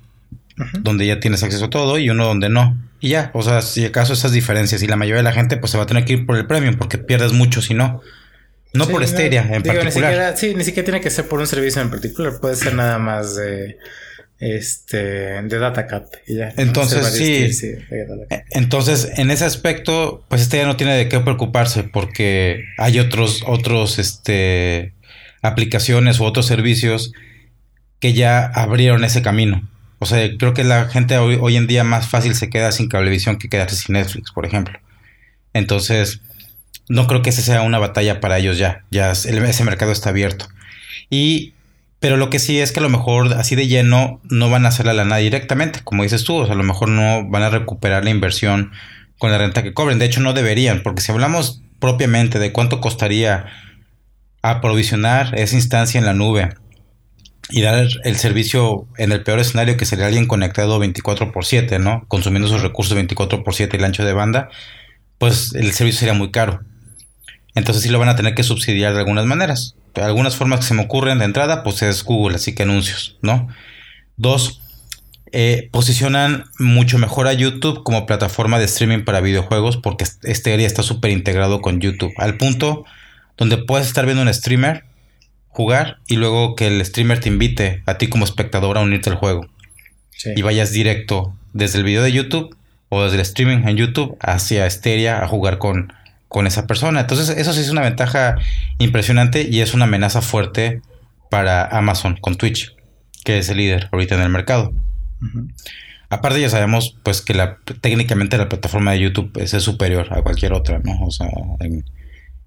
donde 0.80 1.06
ya 1.06 1.20
tienes 1.20 1.42
acceso 1.42 1.66
a 1.66 1.70
todo 1.70 1.98
y 1.98 2.10
uno 2.10 2.26
donde 2.26 2.48
no. 2.48 2.76
Y 3.00 3.10
ya, 3.10 3.30
o 3.32 3.42
sea, 3.42 3.62
si 3.62 3.84
acaso 3.84 4.12
esas 4.12 4.32
diferencias 4.32 4.82
y 4.82 4.86
la 4.86 4.96
mayoría 4.96 5.18
de 5.18 5.22
la 5.22 5.32
gente 5.32 5.56
pues 5.56 5.72
se 5.72 5.78
va 5.78 5.84
a 5.84 5.86
tener 5.86 6.04
que 6.04 6.14
ir 6.14 6.26
por 6.26 6.36
el 6.36 6.46
premium 6.46 6.76
porque 6.76 6.98
pierdes 6.98 7.32
mucho 7.32 7.62
si 7.62 7.74
no. 7.74 8.02
No 8.72 8.86
por 8.86 9.02
Esteria 9.02 9.48
en 9.50 9.62
particular. 9.62 10.36
sí, 10.36 10.54
ni 10.54 10.64
siquiera 10.64 10.84
tiene 10.84 11.00
que 11.00 11.10
ser 11.10 11.26
por 11.26 11.40
un 11.40 11.46
servicio 11.46 11.82
en 11.82 11.90
particular, 11.90 12.34
puede 12.40 12.54
ser 12.54 12.74
nada 12.74 12.98
más 12.98 13.34
de 13.34 13.78
este, 14.40 15.42
de 15.42 15.58
DataCap. 15.58 16.06
Y 16.26 16.36
ya, 16.36 16.52
entonces, 16.56 17.06
sí. 17.06 17.50
E, 17.90 18.44
entonces, 18.50 19.10
en 19.16 19.30
ese 19.30 19.44
aspecto, 19.44 20.24
pues 20.28 20.42
este 20.42 20.56
ya 20.58 20.66
no 20.66 20.76
tiene 20.76 20.96
de 20.96 21.08
qué 21.08 21.20
preocuparse 21.20 21.84
porque 21.84 22.64
hay 22.78 22.98
otros, 22.98 23.42
otros, 23.46 23.98
este, 23.98 24.94
aplicaciones 25.42 26.20
u 26.20 26.24
otros 26.24 26.46
servicios 26.46 27.12
que 27.98 28.12
ya 28.12 28.44
abrieron 28.46 29.04
ese 29.04 29.22
camino. 29.22 29.68
O 29.98 30.06
sea, 30.06 30.26
creo 30.38 30.54
que 30.54 30.64
la 30.64 30.88
gente 30.88 31.18
hoy, 31.18 31.38
hoy 31.40 31.56
en 31.56 31.66
día 31.66 31.84
más 31.84 32.08
fácil 32.08 32.34
se 32.34 32.48
queda 32.48 32.72
sin 32.72 32.88
cablevisión 32.88 33.36
que 33.36 33.48
quedarse 33.48 33.76
sin 33.76 33.94
Netflix, 33.94 34.32
por 34.32 34.46
ejemplo. 34.46 34.78
Entonces, 35.52 36.22
no 36.88 37.06
creo 37.06 37.22
que 37.22 37.30
esa 37.30 37.42
sea 37.42 37.62
una 37.62 37.78
batalla 37.78 38.20
para 38.20 38.38
ellos 38.38 38.58
ya. 38.58 38.84
Ya 38.90 39.12
ese 39.12 39.64
mercado 39.64 39.92
está 39.92 40.10
abierto. 40.10 40.48
Y 41.10 41.54
pero 42.00 42.16
lo 42.16 42.30
que 42.30 42.38
sí 42.38 42.58
es 42.58 42.72
que 42.72 42.80
a 42.80 42.82
lo 42.82 42.88
mejor 42.88 43.34
así 43.34 43.54
de 43.54 43.68
lleno 43.68 44.20
no 44.24 44.48
van 44.48 44.64
a 44.64 44.70
hacer 44.70 44.86
la 44.86 44.94
lana 44.94 45.18
directamente, 45.18 45.80
como 45.84 46.02
dices 46.02 46.24
tú, 46.24 46.34
o 46.36 46.46
sea, 46.46 46.54
a 46.54 46.58
lo 46.58 46.64
mejor 46.64 46.88
no 46.88 47.28
van 47.28 47.42
a 47.42 47.50
recuperar 47.50 48.04
la 48.04 48.10
inversión 48.10 48.72
con 49.18 49.30
la 49.30 49.36
renta 49.36 49.62
que 49.62 49.74
cobren. 49.74 49.98
De 49.98 50.06
hecho, 50.06 50.20
no 50.20 50.32
deberían, 50.32 50.82
porque 50.82 51.02
si 51.02 51.12
hablamos 51.12 51.62
propiamente 51.78 52.38
de 52.38 52.52
cuánto 52.52 52.80
costaría 52.80 53.46
aprovisionar 54.42 55.38
esa 55.38 55.56
instancia 55.56 55.98
en 55.98 56.06
la 56.06 56.14
nube 56.14 56.50
y 57.50 57.62
dar 57.62 57.86
el 58.04 58.16
servicio 58.16 58.86
en 58.96 59.12
el 59.12 59.22
peor 59.22 59.40
escenario 59.40 59.76
que 59.76 59.86
sería 59.86 60.06
alguien 60.06 60.26
conectado 60.26 60.78
24 60.78 61.32
por 61.32 61.44
7, 61.44 61.78
¿no? 61.78 62.04
Consumiendo 62.08 62.48
esos 62.48 62.62
recursos 62.62 62.94
24 62.94 63.42
por 63.42 63.54
7 63.54 63.76
y 63.76 63.78
el 63.78 63.84
ancho 63.84 64.04
de 64.04 64.12
banda, 64.12 64.48
pues 65.18 65.54
el 65.54 65.72
servicio 65.72 66.00
sería 66.00 66.14
muy 66.14 66.30
caro. 66.30 66.60
Entonces 67.54 67.82
sí 67.82 67.88
lo 67.88 67.98
van 67.98 68.08
a 68.08 68.16
tener 68.16 68.34
que 68.34 68.44
subsidiar 68.44 68.92
de 68.94 69.00
algunas 69.00 69.26
maneras 69.26 69.74
algunas 69.96 70.36
formas 70.36 70.60
que 70.60 70.66
se 70.66 70.74
me 70.74 70.82
ocurren 70.82 71.18
de 71.18 71.24
entrada, 71.24 71.62
pues 71.62 71.82
es 71.82 72.04
Google, 72.04 72.36
así 72.36 72.54
que 72.54 72.62
anuncios, 72.62 73.18
¿no? 73.22 73.48
Dos, 74.16 74.60
eh, 75.32 75.68
posicionan 75.72 76.44
mucho 76.58 76.98
mejor 76.98 77.28
a 77.28 77.32
YouTube 77.32 77.82
como 77.82 78.06
plataforma 78.06 78.58
de 78.58 78.64
streaming 78.64 79.04
para 79.04 79.20
videojuegos 79.20 79.76
porque 79.76 80.04
este 80.22 80.52
área 80.52 80.66
está 80.66 80.82
súper 80.82 81.10
integrado 81.12 81.60
con 81.60 81.80
YouTube, 81.80 82.12
al 82.16 82.36
punto 82.36 82.84
donde 83.40 83.56
puedes 83.56 83.88
estar 83.88 84.04
viendo 84.04 84.22
un 84.22 84.32
streamer 84.32 84.84
jugar 85.48 85.98
y 86.06 86.16
luego 86.16 86.54
que 86.54 86.66
el 86.66 86.84
streamer 86.84 87.20
te 87.20 87.30
invite 87.30 87.82
a 87.86 87.96
ti 87.96 88.06
como 88.06 88.24
espectador 88.24 88.76
a 88.76 88.82
unirte 88.82 89.08
al 89.10 89.16
juego. 89.16 89.48
Y 90.36 90.42
vayas 90.42 90.72
directo 90.72 91.34
desde 91.54 91.78
el 91.78 91.84
video 91.84 92.02
de 92.02 92.12
YouTube 92.12 92.54
o 92.90 93.02
desde 93.02 93.16
el 93.16 93.22
streaming 93.22 93.66
en 93.66 93.76
YouTube 93.78 94.16
hacia 94.20 94.66
Esteria 94.66 95.24
a 95.24 95.26
jugar 95.26 95.56
con, 95.56 95.90
con 96.28 96.46
esa 96.46 96.66
persona. 96.66 97.00
Entonces, 97.00 97.30
eso 97.30 97.54
sí 97.54 97.60
es 97.60 97.70
una 97.70 97.80
ventaja 97.80 98.36
impresionante 98.78 99.48
y 99.50 99.60
es 99.60 99.72
una 99.72 99.86
amenaza 99.86 100.20
fuerte 100.20 100.82
para 101.30 101.64
Amazon 101.64 102.18
con 102.20 102.36
Twitch, 102.36 102.76
que 103.24 103.38
es 103.38 103.48
el 103.48 103.56
líder 103.56 103.88
ahorita 103.90 104.16
en 104.16 104.20
el 104.20 104.28
mercado. 104.28 104.74
Aparte 106.10 106.42
ya 106.42 106.50
sabemos 106.50 106.94
pues 107.02 107.22
que 107.22 107.32
la, 107.32 107.56
técnicamente 107.80 108.36
la 108.36 108.50
plataforma 108.50 108.92
de 108.92 109.00
YouTube 109.00 109.32
es, 109.36 109.50
superior 109.50 110.08
a 110.10 110.20
cualquier 110.20 110.52
otra, 110.52 110.80
¿no? 110.84 111.06
O 111.06 111.10
sea, 111.10 111.30
en, 111.60 111.84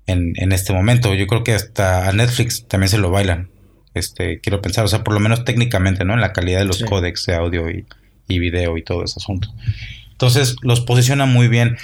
este 0.07 0.73
momento. 0.73 1.13
Yo 1.13 1.27
creo 1.27 1.43
que 1.43 1.53
hasta 1.53 2.09
a 2.09 2.13
Netflix 2.13 2.67
también 2.67 2.89
se 2.89 2.97
lo 2.97 3.11
bailan. 3.11 3.49
Este, 3.93 4.39
quiero 4.39 4.61
pensar, 4.61 4.85
o 4.85 4.87
sea, 4.87 5.03
por 5.03 5.13
lo 5.13 5.19
menos 5.19 5.45
técnicamente, 5.45 6.03
¿no? 6.03 6.13
En 6.13 6.21
la 6.21 6.33
calidad 6.33 6.59
de 6.59 6.65
los 6.65 6.83
códecs 6.83 7.25
de 7.25 7.35
audio 7.35 7.69
y, 7.69 7.85
y 8.27 8.39
video 8.39 8.77
y 8.77 8.83
todo 8.83 9.03
ese 9.03 9.15
asunto. 9.17 9.49
Entonces 10.11 10.55
los 10.61 10.81
posiciona 10.81 11.25
muy 11.25 11.47
bien 11.47 11.77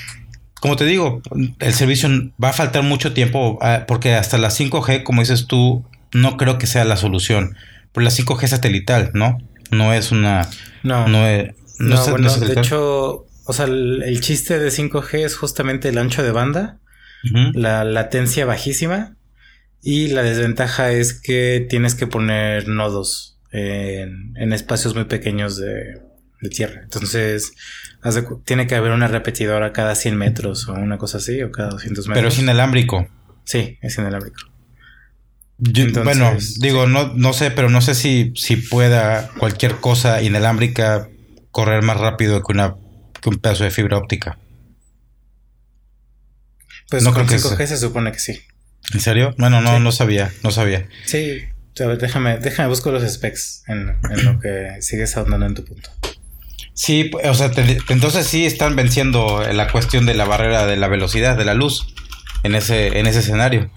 como 0.59 0.75
te 0.75 0.85
digo, 0.85 1.21
el 1.59 1.73
servicio 1.73 2.09
va 2.41 2.49
a 2.49 2.53
faltar 2.53 2.83
mucho 2.83 3.13
tiempo 3.13 3.57
ah, 3.61 3.85
porque 3.87 4.15
hasta 4.15 4.37
la 4.37 4.49
5G, 4.49 5.03
como 5.03 5.21
dices 5.21 5.47
tú, 5.47 5.85
no 6.13 6.37
creo 6.37 6.57
que 6.57 6.67
sea 6.67 6.83
la 6.83 6.97
solución. 6.97 7.55
Pero 7.93 8.03
la 8.03 8.11
5G 8.11 8.47
satelital, 8.47 9.11
¿no? 9.13 9.37
No 9.71 9.93
es 9.93 10.11
una... 10.11 10.49
No. 10.83 11.07
No 11.07 11.25
es... 11.27 11.53
No, 11.79 12.05
bueno, 12.07 12.35
de 12.35 12.59
hecho, 12.59 13.25
o 13.45 13.53
sea, 13.53 13.65
el, 13.65 14.19
chiste 14.19 14.59
de 14.59 14.67
5G 14.67 15.23
es 15.23 15.37
justamente 15.37 15.87
el 15.87 15.97
ancho 15.97 16.23
de 16.23 16.31
banda, 16.31 16.77
la 17.53 17.83
latencia 17.83 18.45
bajísima 18.45 19.15
y 19.81 20.07
la 20.07 20.23
desventaja 20.23 20.91
es 20.91 21.13
que 21.13 21.65
tienes 21.69 21.95
que 21.95 22.07
poner 22.07 22.67
nodos 22.67 23.39
en, 23.51 24.33
en 24.35 24.53
espacios 24.53 24.95
muy 24.95 25.05
pequeños 25.05 25.57
de, 25.57 25.99
de 26.41 26.49
tierra. 26.49 26.81
Entonces, 26.83 27.53
tiene 28.45 28.67
que 28.67 28.75
haber 28.75 28.91
una 28.91 29.07
repetidora 29.07 29.73
cada 29.73 29.95
100 29.95 30.17
metros 30.17 30.67
o 30.67 30.73
una 30.73 30.97
cosa 30.97 31.17
así, 31.17 31.41
o 31.41 31.51
cada 31.51 31.69
200 31.69 32.07
metros. 32.07 32.17
Pero 32.17 32.27
es 32.29 32.39
inalámbrico. 32.39 33.07
Sí, 33.43 33.77
es 33.81 33.97
inalámbrico. 33.97 34.39
bueno, 36.03 36.37
digo, 36.59 36.87
no, 36.87 37.13
no 37.13 37.33
sé, 37.33 37.51
pero 37.51 37.69
no 37.69 37.81
sé 37.81 37.95
si, 37.95 38.33
si 38.35 38.55
pueda 38.55 39.29
cualquier 39.37 39.75
cosa 39.75 40.21
inalámbrica 40.21 41.09
correr 41.51 41.83
más 41.83 41.97
rápido 41.97 42.41
que, 42.43 42.53
una, 42.53 42.75
que 43.21 43.29
un 43.29 43.39
pedazo 43.39 43.63
de 43.65 43.71
fibra 43.71 43.97
óptica. 43.97 44.37
Pues 46.89 47.03
no 47.03 47.13
con 47.13 47.25
creo 47.25 47.39
5G 47.39 47.65
se 47.65 47.77
supone 47.77 48.11
que 48.11 48.19
sí. 48.19 48.41
¿En 48.93 48.99
serio? 48.99 49.35
Bueno, 49.37 49.61
no, 49.61 49.79
no 49.79 49.91
sabía, 49.91 50.31
no 50.43 50.51
sabía. 50.51 50.87
Sí, 51.05 51.43
déjame, 51.75 52.37
déjame 52.39 52.69
buscar 52.69 52.93
los 52.93 53.09
specs 53.09 53.63
en, 53.67 53.95
en 54.09 54.25
lo 54.25 54.39
que 54.39 54.77
sigues 54.81 55.15
ahondando 55.15 55.45
en 55.45 55.53
tu 55.53 55.65
punto. 55.65 55.89
Sí, 56.73 57.11
o 57.25 57.33
sea, 57.33 57.51
entonces 57.89 58.25
sí 58.25 58.45
están 58.45 58.75
venciendo 58.77 59.43
la 59.51 59.69
cuestión 59.69 60.05
de 60.05 60.13
la 60.13 60.23
barrera 60.23 60.65
de 60.65 60.77
la 60.77 60.87
velocidad 60.87 61.37
de 61.37 61.43
la 61.43 61.53
luz 61.53 61.93
en 62.43 62.55
ese, 62.55 62.99
en 62.99 63.05
ese 63.05 63.19
escenario. 63.19 63.69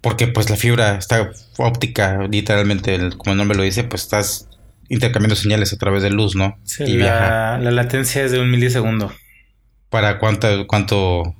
Porque 0.00 0.26
pues 0.26 0.48
la 0.48 0.56
fibra 0.56 0.96
está 0.96 1.30
óptica, 1.58 2.26
literalmente, 2.30 3.10
como 3.18 3.32
el 3.32 3.36
nombre 3.36 3.58
lo 3.58 3.64
dice, 3.64 3.84
pues 3.84 4.02
estás 4.02 4.48
intercambiando 4.88 5.36
señales 5.36 5.74
a 5.74 5.76
través 5.76 6.02
de 6.02 6.08
luz, 6.08 6.34
¿no? 6.34 6.58
Sí, 6.64 6.86
la, 6.96 7.58
latencia 7.58 8.24
es 8.24 8.32
de 8.32 8.40
un 8.40 8.50
milisegundo. 8.50 9.12
¿Para 9.90 10.18
cuánto, 10.18 10.66
cuánto, 10.66 11.36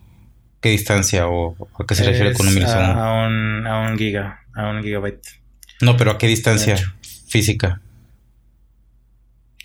qué 0.61 0.71
distancia 0.71 1.27
o 1.27 1.57
a 1.79 1.87
qué 1.87 1.95
se 1.95 2.05
refiere 2.05 2.33
con 2.35 2.47
un 2.47 2.55
milisegundo? 2.55 3.01
A, 3.01 3.27
un, 3.27 3.67
a 3.67 3.91
un 3.91 3.99
giga, 3.99 4.45
a 4.55 4.69
un 4.69 4.83
gigabyte. 4.83 5.27
No, 5.81 5.97
pero 5.97 6.13
¿a 6.13 6.19
qué 6.19 6.27
distancia 6.27 6.77
física? 7.29 7.81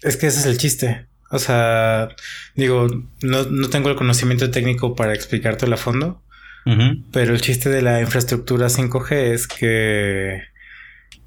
Es 0.01 0.17
que 0.17 0.27
ese 0.27 0.39
es 0.39 0.45
el 0.45 0.57
chiste. 0.57 1.07
O 1.31 1.39
sea, 1.39 2.09
digo, 2.55 2.87
no, 3.21 3.69
tengo 3.69 3.89
el 3.89 3.95
conocimiento 3.95 4.49
técnico 4.51 4.95
para 4.95 5.13
explicártelo 5.13 5.75
a 5.75 5.77
fondo, 5.77 6.21
pero 7.11 7.33
el 7.33 7.41
chiste 7.41 7.69
de 7.69 7.81
la 7.83 8.01
infraestructura 8.01 8.67
5G 8.67 9.11
es 9.33 9.47
que 9.47 10.41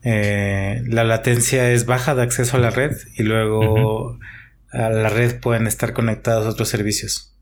eh, 0.03 0.83
la 0.87 1.05
latencia 1.05 1.71
es 1.71 1.87
baja 1.87 2.15
de 2.15 2.23
acceso 2.23 2.57
a 2.57 2.61
la 2.61 2.71
red 2.71 2.97
y 3.17 3.23
luego 3.23 4.19
a 4.73 4.89
la 4.91 5.09
red 5.09 5.39
pueden 5.41 5.67
estar 5.67 5.93
conectados 5.93 6.47
otros 6.47 6.69
servicios. 6.69 7.38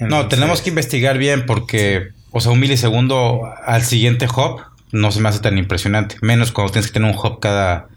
No, 0.00 0.28
tenemos 0.28 0.62
que 0.62 0.70
investigar 0.70 1.18
bien 1.18 1.46
porque, 1.46 2.08
o 2.30 2.40
sea, 2.40 2.52
un 2.52 2.60
milisegundo 2.60 3.42
al 3.64 3.82
siguiente 3.82 4.26
hop 4.34 4.60
no 4.92 5.10
se 5.10 5.20
me 5.20 5.28
hace 5.28 5.40
tan 5.40 5.58
impresionante, 5.58 6.16
menos 6.22 6.52
cuando 6.52 6.72
tienes 6.72 6.88
que 6.88 6.94
tener 6.94 7.10
un 7.10 7.18
hop 7.20 7.40
cada, 7.40 7.88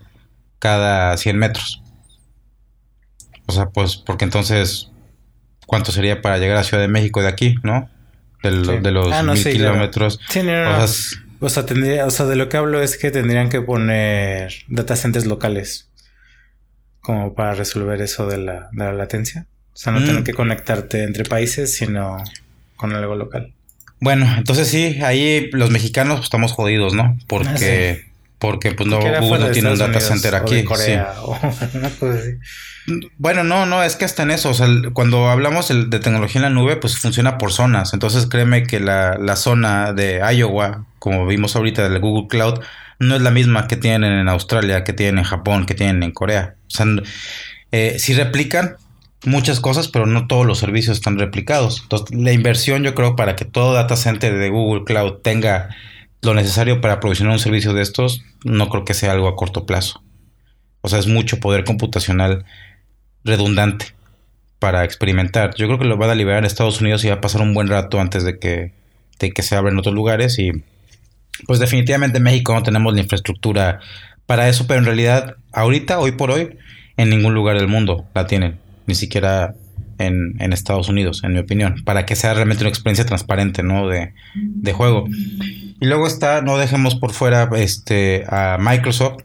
cada 0.60 1.16
100 1.16 1.38
metros. 1.38 1.82
O 3.46 3.54
sea, 3.54 3.70
pues, 3.70 3.98
porque 3.98 4.26
entonces, 4.26 4.92
¿cuánto 5.68 5.92
sería 5.92 6.22
para 6.22 6.38
llegar 6.38 6.58
a 6.58 6.64
Ciudad 6.64 6.82
de 6.82 6.88
México 6.88 7.22
de 7.22 7.28
aquí, 7.28 7.56
no? 7.64 7.90
De, 8.44 8.52
los 8.52 9.12
ah, 9.12 9.22
mil 9.22 9.44
kilómetros. 9.44 10.20
Sí, 10.30 10.42
no, 10.42 10.54
O 11.40 11.50
sea, 11.50 11.66
tendría, 11.66 12.08
o 12.08 12.10
sea, 12.10 12.26
de 12.26 12.36
lo 12.36 12.50
que 12.50 12.58
hablo 12.58 12.82
es 12.82 12.98
que 12.98 13.12
tendrían 13.12 13.50
que 13.50 13.62
poner 13.62 14.54
data 14.68 14.96
centers 14.96 15.28
locales 15.28 15.90
como 17.02 17.34
para 17.36 17.54
resolver 17.54 18.02
eso 18.02 18.28
de 18.28 18.38
la, 18.38 18.70
de 18.72 18.86
la 18.86 18.94
latencia. 18.94 19.48
O 19.74 19.78
sea, 19.78 19.94
no 19.94 20.00
mm. 20.00 20.06
tener 20.06 20.24
que 20.24 20.34
conectarte 20.34 21.04
entre 21.04 21.24
países, 21.24 21.74
sino 21.74 22.18
con 22.76 22.94
algo 22.94 23.16
local. 23.16 23.54
Bueno, 24.00 24.28
entonces 24.36 24.68
sí, 24.68 25.00
ahí 25.04 25.50
los 25.52 25.70
mexicanos 25.70 26.16
pues, 26.16 26.26
estamos 26.26 26.52
jodidos, 26.54 26.94
¿no? 26.94 27.18
Porque, 27.28 28.04
ah, 28.04 28.12
porque 28.40 28.72
pues 28.72 28.90
no, 28.90 29.00
Google 29.00 29.46
no 29.46 29.52
tiene 29.52 29.72
un 29.72 29.78
data 29.78 30.02
center 30.02 30.34
aquí. 30.36 30.64
Corea, 30.64 31.14
o 31.22 31.40
una 31.76 31.90
cosa 31.92 32.20
así. 32.20 32.32
Bueno, 33.20 33.44
no, 33.44 33.68
no, 33.68 33.84
es 33.84 33.96
que 33.96 34.06
hasta 34.06 34.24
en 34.24 34.32
eso, 34.32 34.50
o 34.50 34.54
sea, 34.56 34.68
cuando 34.94 35.30
hablamos 35.30 35.68
de 35.68 36.00
tecnología 36.00 36.40
en 36.40 36.44
la 36.44 36.50
nube, 36.50 36.78
pues 36.78 36.98
funciona 36.98 37.38
por 37.38 37.52
zonas. 37.52 37.94
Entonces 37.94 38.26
créeme 38.26 38.64
que 38.64 38.80
la, 38.80 39.18
la 39.20 39.36
zona 39.36 39.94
de 39.94 40.20
Iowa, 40.36 40.86
como 40.98 41.28
vimos 41.28 41.56
ahorita 41.56 41.88
del 41.88 42.00
Google 42.00 42.28
Cloud, 42.28 42.60
no 42.98 43.16
es 43.16 43.22
la 43.22 43.32
misma 43.32 43.68
que 43.68 43.78
tienen 43.78 44.14
en 44.14 44.30
Australia, 44.30 44.84
que 44.84 44.94
tienen 44.94 45.20
en 45.20 45.26
Japón, 45.26 45.68
que 45.68 45.76
tienen 45.76 46.02
en 46.02 46.12
Corea. 46.12 46.56
O 46.68 46.72
sea, 46.72 46.88
eh, 47.72 47.98
sí 48.00 48.14
replican 48.14 48.78
muchas 49.26 49.60
cosas, 49.60 49.88
pero 49.88 50.06
no 50.06 50.28
todos 50.28 50.46
los 50.46 50.60
servicios 50.60 50.98
están 50.98 51.20
replicados. 51.20 51.82
Entonces, 51.84 52.16
la 52.18 52.32
inversión 52.32 52.84
yo 52.84 52.96
creo 52.96 53.16
para 53.16 53.36
que 53.36 53.46
todo 53.46 53.74
data 53.74 53.96
center 53.96 54.38
de 54.38 54.50
Google 54.50 54.84
Cloud 54.84 55.20
tenga 55.22 55.70
lo 56.22 56.34
necesario 56.34 56.82
para 56.82 57.00
provisionar 57.00 57.34
un 57.34 57.40
servicio 57.40 57.74
de 57.74 57.82
estos, 57.82 58.24
no 58.44 58.70
creo 58.70 58.86
que 58.86 58.94
sea 58.94 59.12
algo 59.12 59.28
a 59.28 59.36
corto 59.36 59.66
plazo. 59.66 60.04
O 60.82 60.90
sea, 60.90 61.00
es 61.00 61.08
mucho 61.08 61.40
poder 61.40 61.64
computacional 61.64 62.46
redundante 63.24 63.88
para 64.60 64.84
experimentar. 64.84 65.56
Yo 65.56 65.68
creo 65.68 65.80
que 65.80 65.86
lo 65.86 65.98
van 65.98 66.10
a 66.12 66.16
liberar 66.16 66.40
en 66.40 66.46
Estados 66.46 66.82
Unidos 66.82 67.04
y 67.04 67.08
va 67.08 67.16
a 67.16 67.22
pasar 67.22 67.42
un 67.42 67.54
buen 67.54 67.68
rato 67.68 68.00
antes 68.00 68.24
de 68.24 68.38
que, 68.38 68.74
de 69.20 69.32
que 69.32 69.42
se 69.42 69.56
abran 69.56 69.78
otros 69.78 69.96
lugares 69.96 70.38
y 70.38 70.52
pues 71.48 71.60
definitivamente 71.60 72.18
en 72.18 72.24
México 72.24 72.54
no 72.54 72.62
tenemos 72.62 72.94
la 72.94 73.02
infraestructura 73.02 73.80
para 74.26 74.48
eso, 74.50 74.68
pero 74.68 74.80
en 74.80 74.86
realidad, 74.86 75.36
ahorita, 75.52 76.00
hoy 76.00 76.12
por 76.12 76.32
hoy, 76.32 76.58
en 76.98 77.10
ningún 77.10 77.34
lugar 77.34 77.58
del 77.58 77.68
mundo 77.68 78.06
la 78.14 78.28
tienen, 78.28 78.60
ni 78.92 78.96
siquiera 78.96 79.56
en, 80.00 80.52
Estados 80.52 80.90
Unidos, 80.90 81.24
en 81.24 81.32
mi 81.32 81.40
opinión, 81.40 81.82
para 81.86 82.06
que 82.06 82.18
sea 82.18 82.34
realmente 82.34 82.64
una 82.64 82.70
experiencia 82.70 83.06
transparente, 83.06 83.64
¿no? 83.64 83.88
De, 83.88 84.14
de 84.36 84.74
juego. 84.74 85.06
Y 85.80 85.86
luego 85.86 86.08
está, 86.08 86.42
no 86.42 86.58
dejemos 86.58 86.96
por 86.96 87.14
fuera 87.14 87.50
este, 87.56 88.26
a 88.28 88.58
Microsoft. 88.60 89.24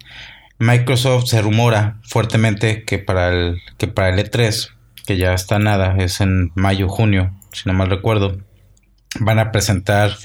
Microsoft 0.60 1.26
se 1.26 1.42
rumora 1.42 1.98
fuertemente 2.04 2.84
que 2.84 2.98
para 2.98 3.30
el, 3.30 3.58
que 3.76 3.88
para 3.88 4.10
el 4.10 4.24
E3, 4.24 4.68
que 5.04 5.16
ya 5.16 5.34
está 5.34 5.58
nada, 5.58 5.96
es 5.98 6.20
en 6.20 6.52
mayo, 6.54 6.88
junio, 6.88 7.32
si 7.52 7.62
no 7.66 7.72
mal 7.72 7.90
recuerdo, 7.90 8.38
van 9.18 9.40
a 9.40 9.50
presentar 9.50 10.16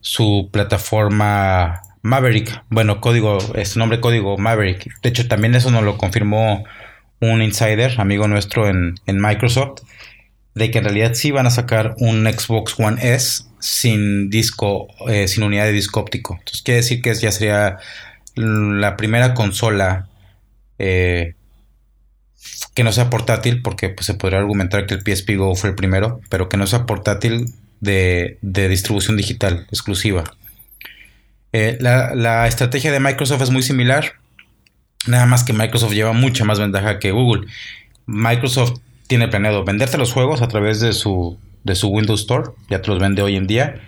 su 0.00 0.48
plataforma 0.52 1.82
Maverick. 2.02 2.64
Bueno, 2.68 3.00
código, 3.00 3.38
es 3.54 3.76
nombre 3.76 4.00
código 4.00 4.38
Maverick. 4.38 5.00
De 5.02 5.08
hecho, 5.08 5.28
también 5.28 5.54
eso 5.54 5.70
nos 5.70 5.84
lo 5.84 5.96
confirmó 5.98 6.64
un 7.22 7.40
insider, 7.40 8.00
amigo 8.00 8.26
nuestro 8.26 8.68
en, 8.68 8.94
Microsoft, 9.06 9.82
de 10.54 10.70
que 10.70 10.78
en 10.78 10.84
realidad 10.84 11.14
sí 11.14 11.30
van 11.30 11.46
a 11.46 11.50
sacar 11.50 11.94
un 11.98 12.26
Xbox 12.26 12.74
One 12.78 12.98
S 13.14 13.44
sin 13.60 14.28
disco, 14.28 14.88
eh, 15.08 15.28
sin 15.28 15.44
unidad 15.44 15.64
de 15.64 15.72
disco 15.72 16.00
óptico. 16.00 16.34
Entonces 16.38 16.62
quiere 16.62 16.80
decir 16.80 17.00
que 17.00 17.14
ya 17.14 17.30
sería 17.30 17.78
la 18.34 18.96
primera 18.96 19.34
consola 19.34 20.08
eh, 20.78 21.34
que 22.74 22.82
no 22.82 22.92
sea 22.92 23.08
portátil, 23.08 23.62
porque 23.62 23.88
pues, 23.88 24.06
se 24.06 24.14
podría 24.14 24.40
argumentar 24.40 24.86
que 24.86 24.94
el 24.94 25.02
PSP 25.02 25.36
Go 25.36 25.54
fue 25.54 25.70
el 25.70 25.76
primero, 25.76 26.20
pero 26.28 26.48
que 26.48 26.56
no 26.56 26.66
sea 26.66 26.86
portátil 26.86 27.46
de, 27.80 28.38
distribución 28.40 29.16
digital 29.16 29.66
exclusiva. 29.70 30.24
Eh, 31.52 31.76
la, 31.80 32.14
la, 32.14 32.48
estrategia 32.48 32.90
de 32.90 32.98
Microsoft 32.98 33.42
es 33.42 33.50
muy 33.50 33.62
similar. 33.62 34.14
Nada 35.06 35.26
más 35.26 35.44
que 35.44 35.52
Microsoft 35.52 35.92
lleva 35.92 36.12
mucha 36.12 36.44
más 36.44 36.58
ventaja 36.58 36.98
que 36.98 37.10
Google. 37.10 37.46
Microsoft 38.06 38.80
tiene 39.06 39.28
planeado 39.28 39.64
venderte 39.64 39.98
los 39.98 40.12
juegos 40.12 40.42
a 40.42 40.48
través 40.48 40.80
de 40.80 40.92
su, 40.92 41.38
de 41.64 41.74
su 41.74 41.88
Windows 41.88 42.20
Store, 42.20 42.50
ya 42.70 42.80
te 42.80 42.88
los 42.88 42.98
vende 42.98 43.22
hoy 43.22 43.36
en 43.36 43.46
día, 43.46 43.80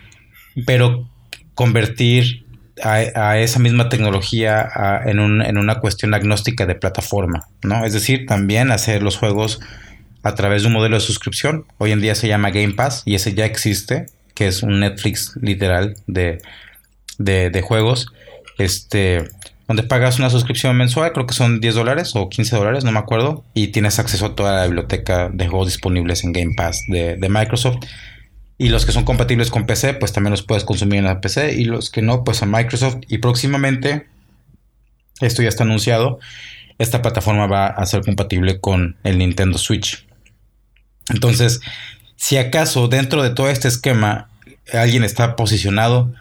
pero 0.67 1.09
convertir 1.55 2.45
a, 2.83 3.39
esa 3.39 3.61
misma 3.61 3.89
tecnología 3.89 4.69
en, 5.07 5.19
una 5.21 5.77
cuestión 5.77 6.13
agnóstica 6.13 6.67
de 6.67 6.75
plataforma, 6.75 7.47
¿no? 7.63 7.85
Es 7.85 7.93
decir, 7.93 8.27
también 8.27 8.73
hacer 8.73 9.03
los 9.03 9.17
juegos 9.17 9.61
a 10.23 10.35
través 10.35 10.63
de 10.63 10.69
un 10.69 10.75
modelo 10.75 10.97
de 10.97 11.01
suscripción. 11.01 11.67
Hoy 11.79 11.93
en 11.93 12.01
día 12.01 12.15
se 12.15 12.29
llama 12.29 12.51
Game 12.51 12.75
Pass 12.75 13.03
y 13.05 13.15
ese 13.15 13.35
ya 13.35 13.45
existe, 13.45 14.07
que 14.35 14.49
es 14.49 14.63
un 14.63 14.81
Netflix 14.81 15.39
literal 15.41 15.97
de, 16.07 16.43
de, 17.19 17.51
de 17.51 17.63
juegos. 17.63 18.09
Este, 18.59 19.29
donde 19.67 19.83
pagas 19.83 20.19
una 20.19 20.29
suscripción 20.29 20.77
mensual, 20.77 21.13
creo 21.13 21.27
que 21.27 21.35
son 21.35 21.61
10 21.61 21.75
dólares 21.75 22.13
o 22.15 22.29
15 22.29 22.57
dólares, 22.57 22.85
no 22.85 22.93
me 22.93 22.99
acuerdo, 22.99 23.45
y 23.55 23.69
tienes 23.69 23.99
acceso 23.99 24.27
a 24.27 24.35
toda 24.35 24.57
la 24.57 24.65
biblioteca 24.67 25.31
de 25.33 25.49
juegos 25.49 25.69
disponibles 25.69 26.23
en 26.25 26.33
Game 26.33 26.55
Pass 26.55 26.83
de, 26.89 27.17
Microsoft. 27.29 27.79
Y 28.59 28.69
los 28.69 28.87
que 28.87 28.93
son 28.93 29.05
compatibles 29.05 29.51
con 29.51 29.67
PC, 29.67 29.95
pues 29.95 30.13
también 30.13 30.33
los 30.33 30.43
puedes 30.43 30.65
consumir 30.65 30.99
en 30.99 31.07
la 31.07 31.21
PC, 31.21 31.55
y 31.55 31.65
los 31.65 31.91
que 31.91 32.03
no, 32.03 32.25
pues 32.25 32.43
a 32.43 32.47
Microsoft. 32.47 32.99
Y 33.09 33.19
próximamente, 33.19 34.07
esto 35.21 35.43
ya 35.43 35.49
está 35.49 35.65
anunciado, 35.65 36.19
esta 36.79 37.01
plataforma 37.01 37.47
va 37.47 37.67
a 37.67 37.87
ser 37.87 38.03
compatible 38.03 38.61
con 38.61 38.97
el 39.03 39.19
Nintendo 39.19 39.57
Switch. 39.57 40.07
Entonces, 41.09 41.61
si 42.17 42.37
acaso 42.37 42.89
dentro 42.89 43.23
de 43.23 43.31
todo 43.31 43.49
este 43.49 43.69
esquema 43.69 44.29
alguien 44.73 45.05
está 45.05 45.37
posicionado 45.37 46.13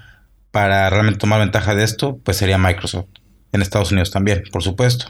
para 0.51 0.89
realmente 0.89 1.19
tomar 1.19 1.39
ventaja 1.39 1.75
de 1.75 1.83
esto, 1.83 2.19
pues 2.23 2.37
sería 2.37 2.57
Microsoft 2.57 3.07
en 3.53 3.61
Estados 3.61 3.91
Unidos 3.91 4.11
también, 4.11 4.43
por 4.51 4.63
supuesto. 4.63 5.05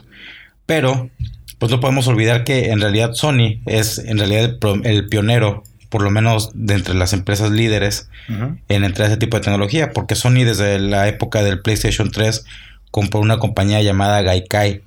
Pero, 0.66 1.10
pues 1.58 1.72
no 1.72 1.80
podemos 1.80 2.06
olvidar 2.06 2.44
que 2.44 2.70
en 2.70 2.80
realidad 2.80 3.14
Sony 3.14 3.60
es 3.66 3.98
en 3.98 4.18
realidad 4.18 4.56
el, 4.84 5.08
pionero, 5.08 5.64
por 5.88 6.02
lo 6.02 6.10
menos 6.10 6.50
de 6.54 6.74
entre 6.74 6.94
las 6.94 7.12
empresas 7.12 7.50
líderes, 7.50 8.08
en 8.28 8.84
entrar 8.84 9.06
a 9.06 9.12
ese 9.12 9.18
tipo 9.18 9.36
de 9.36 9.42
tecnología, 9.42 9.90
porque 9.92 10.14
Sony 10.14 10.44
desde 10.44 10.78
la 10.78 11.08
época 11.08 11.42
del 11.42 11.60
PlayStation 11.60 12.10
3 12.10 12.44
compró 12.90 13.20
una 13.20 13.38
compañía 13.38 13.82
llamada 13.82 14.22
Gaikai. 14.22 14.82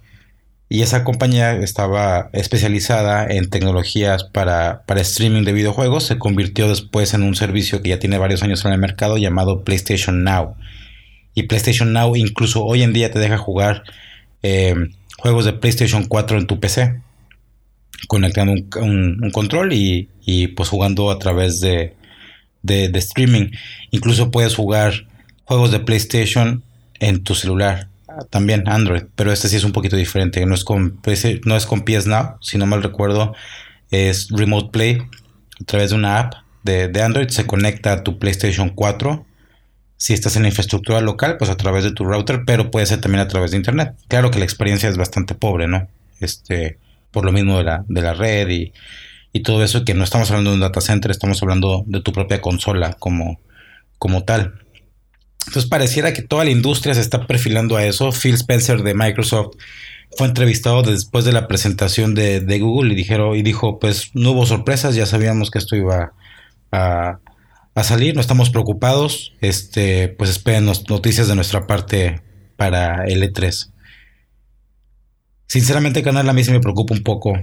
Y 0.69 0.81
esa 0.81 1.05
compañía 1.05 1.53
estaba 1.53 2.29
especializada 2.33 3.25
en 3.25 3.49
tecnologías 3.49 4.25
para, 4.25 4.83
para 4.85 4.99
streaming 4.99 5.43
de 5.43 5.53
videojuegos. 5.53 6.03
Se 6.03 6.17
convirtió 6.17 6.67
después 6.67 7.13
en 7.13 7.23
un 7.23 7.35
servicio 7.35 7.81
que 7.81 7.89
ya 7.89 7.99
tiene 7.99 8.17
varios 8.17 8.43
años 8.43 8.65
en 8.65 8.73
el 8.73 8.77
mercado 8.77 9.15
llamado 9.15 9.63
PlayStation 9.63 10.25
Now 10.25 10.57
y 11.37 11.43
PlayStation 11.43 11.93
Now 11.93 12.15
incluso 12.15 12.65
hoy 12.65 12.81
en 12.81 12.93
día 12.93 13.11
te 13.11 13.19
deja 13.19 13.37
jugar 13.37 13.83
eh, 14.41 14.73
juegos 15.19 15.45
de 15.45 15.53
PlayStation 15.53 16.05
4 16.05 16.39
en 16.39 16.47
tu 16.47 16.59
PC, 16.59 16.99
conectando 18.07 18.53
un, 18.81 19.29
control 19.31 19.71
y, 19.71 20.47
pues 20.55 20.69
jugando 20.69 21.11
a 21.11 21.19
través 21.19 21.59
de, 21.59 21.95
de, 22.63 22.89
streaming. 22.95 23.51
Incluso 23.91 24.31
puedes 24.31 24.55
jugar 24.55 25.05
juegos 25.43 25.69
de 25.69 25.79
PlayStation 25.79 26.63
en 26.99 27.23
tu 27.23 27.35
celular. 27.35 27.87
También 28.31 28.67
Android, 28.67 29.03
pero 29.15 29.31
este 29.31 29.47
sí 29.47 29.57
es 29.57 29.63
un 29.63 29.73
poquito 29.73 29.95
diferente. 29.95 30.43
No 30.47 30.55
es 30.55 30.63
con, 30.63 30.99
no 31.45 31.55
es 31.55 31.65
con 31.67 31.85
PS 31.85 32.07
Now, 32.07 32.37
si 32.41 32.57
no 32.57 32.65
mal 32.65 32.81
recuerdo, 32.81 33.35
es 33.91 34.29
Remote 34.31 34.69
Play 34.71 34.97
a 35.61 35.65
través 35.65 35.91
de 35.91 35.97
una 35.97 36.17
app 36.17 36.33
de, 36.63 36.87
de 36.87 37.01
Android. 37.03 37.27
Se 37.27 37.45
conecta 37.45 37.93
a 37.93 38.03
tu 38.03 38.17
PlayStation 38.17 38.71
4 38.71 39.26
si 39.97 40.13
estás 40.13 40.35
en 40.35 40.43
la 40.43 40.49
infraestructura 40.49 41.01
local, 41.01 41.37
pues 41.37 41.49
a 41.49 41.57
través 41.57 41.83
de 41.83 41.91
tu 41.91 42.05
router, 42.05 42.43
pero 42.45 42.71
puede 42.71 42.85
ser 42.85 43.01
también 43.01 43.21
a 43.21 43.27
través 43.27 43.51
de 43.51 43.57
internet. 43.57 43.95
Claro 44.07 44.31
que 44.31 44.39
la 44.39 44.45
experiencia 44.45 44.87
es 44.89 44.97
bastante 44.97 45.35
pobre, 45.35 45.67
¿no? 45.67 45.87
Este, 46.19 46.77
por 47.11 47.25
lo 47.25 47.31
mismo 47.31 47.57
de 47.57 47.63
la, 47.63 47.85
de 47.87 48.01
la 48.01 48.13
red 48.13 48.49
y, 48.49 48.73
y 49.33 49.41
todo 49.41 49.63
eso, 49.63 49.83
que 49.83 49.93
no 49.93 50.03
estamos 50.03 50.29
hablando 50.29 50.51
de 50.51 50.55
un 50.55 50.61
data 50.61 50.81
center, 50.81 51.11
estamos 51.11 51.41
hablando 51.41 51.83
de 51.87 52.01
tu 52.01 52.11
propia 52.11 52.41
consola 52.41 52.93
como, 52.93 53.39
como 53.97 54.23
tal. 54.23 54.61
Entonces 55.47 55.69
pareciera 55.69 56.13
que 56.13 56.21
toda 56.21 56.43
la 56.43 56.51
industria 56.51 56.93
se 56.93 57.01
está 57.01 57.25
perfilando 57.25 57.77
a 57.77 57.85
eso. 57.85 58.11
Phil 58.11 58.35
Spencer 58.35 58.83
de 58.83 58.93
Microsoft 58.93 59.55
fue 60.15 60.27
entrevistado 60.27 60.83
después 60.83 61.25
de 61.25 61.31
la 61.31 61.47
presentación 61.47 62.15
de, 62.15 62.39
de 62.39 62.59
Google 62.59 62.93
y, 62.93 62.95
dijeron, 62.95 63.35
y 63.35 63.41
dijo, 63.41 63.79
pues 63.79 64.11
no 64.13 64.31
hubo 64.31 64.45
sorpresas, 64.45 64.95
ya 64.95 65.05
sabíamos 65.05 65.51
que 65.51 65.59
esto 65.59 65.75
iba 65.75 66.13
a, 66.71 67.19
a 67.81 67.83
salir, 67.83 68.15
no 68.15 68.21
estamos 68.21 68.49
preocupados. 68.49 69.35
Este, 69.39 70.07
pues 70.07 70.31
esperen 70.31 70.65
noticias 70.65 71.27
de 71.27 71.35
nuestra 71.35 71.67
parte 71.67 72.21
para 72.55 73.05
el 73.05 73.21
E3. 73.21 73.71
Sinceramente, 75.45 76.01
canal 76.01 76.27
a 76.27 76.33
mí 76.33 76.43
se 76.43 76.51
me 76.51 76.59
preocupa 76.59 76.95
un 76.95 77.03
poco 77.03 77.39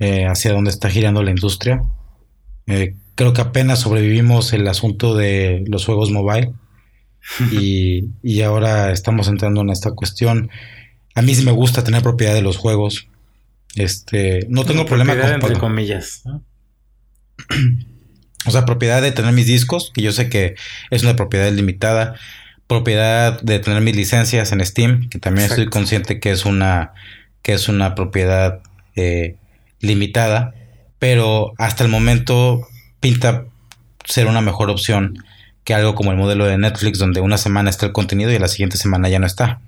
eh, 0.00 0.26
hacia 0.26 0.52
dónde 0.52 0.70
está 0.70 0.90
girando 0.90 1.22
la 1.22 1.30
industria. 1.30 1.82
Eh, 2.66 2.94
creo 3.14 3.32
que 3.32 3.40
apenas 3.40 3.80
sobrevivimos 3.80 4.52
el 4.52 4.68
asunto 4.68 5.16
de 5.16 5.64
los 5.66 5.86
juegos 5.86 6.10
mobile 6.10 6.52
y, 7.50 8.10
y, 8.22 8.42
ahora 8.42 8.92
estamos 8.92 9.28
entrando 9.28 9.62
en 9.62 9.70
esta 9.70 9.92
cuestión. 9.92 10.50
A 11.14 11.22
mí 11.22 11.34
sí 11.34 11.42
me 11.42 11.52
gusta 11.52 11.82
tener 11.82 12.02
propiedad 12.02 12.34
de 12.34 12.42
los 12.42 12.58
juegos. 12.58 13.08
Este, 13.76 14.46
no 14.50 14.64
tengo 14.66 14.84
problema 14.84 15.18
con 15.18 15.30
entre 15.30 15.56
comillas. 15.56 16.22
O 18.46 18.50
sea, 18.50 18.64
propiedad 18.64 19.02
de 19.02 19.12
tener 19.12 19.32
mis 19.32 19.46
discos, 19.46 19.90
que 19.94 20.02
yo 20.02 20.12
sé 20.12 20.28
que 20.28 20.54
es 20.90 21.02
una 21.02 21.16
propiedad 21.16 21.50
limitada. 21.52 22.14
Propiedad 22.66 23.40
de 23.42 23.58
tener 23.58 23.80
mis 23.82 23.96
licencias 23.96 24.52
en 24.52 24.64
Steam, 24.64 25.08
que 25.08 25.18
también 25.18 25.48
estoy 25.50 25.66
consciente 25.66 26.20
que 26.20 26.30
es 26.30 26.44
una, 26.44 26.92
que 27.42 27.52
es 27.52 27.68
una 27.68 27.94
propiedad 27.94 28.60
eh, 28.96 29.36
limitada. 29.80 30.54
Pero 30.98 31.52
hasta 31.58 31.84
el 31.84 31.90
momento 31.90 32.66
pinta 33.00 33.44
ser 34.04 34.26
una 34.26 34.40
mejor 34.40 34.70
opción 34.70 35.18
que 35.64 35.74
algo 35.74 35.94
como 35.94 36.12
el 36.12 36.18
modelo 36.18 36.46
de 36.46 36.58
Netflix, 36.58 36.98
donde 36.98 37.20
una 37.20 37.38
semana 37.38 37.70
está 37.70 37.86
el 37.86 37.92
contenido 37.92 38.30
y 38.30 38.38
la 38.38 38.48
siguiente 38.48 38.76
semana 38.76 39.08
ya 39.08 39.18
no 39.18 39.26
está. 39.26 39.60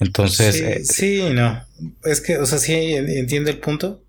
Entonces. 0.00 0.56
Sí, 0.56 0.64
eh, 0.64 0.84
sí 0.84 1.34
no. 1.34 1.60
Es 2.04 2.20
que, 2.20 2.38
o 2.38 2.46
sea, 2.46 2.58
sí 2.58 2.72
entiendo 2.72 3.50
el 3.50 3.58
punto. 3.58 4.02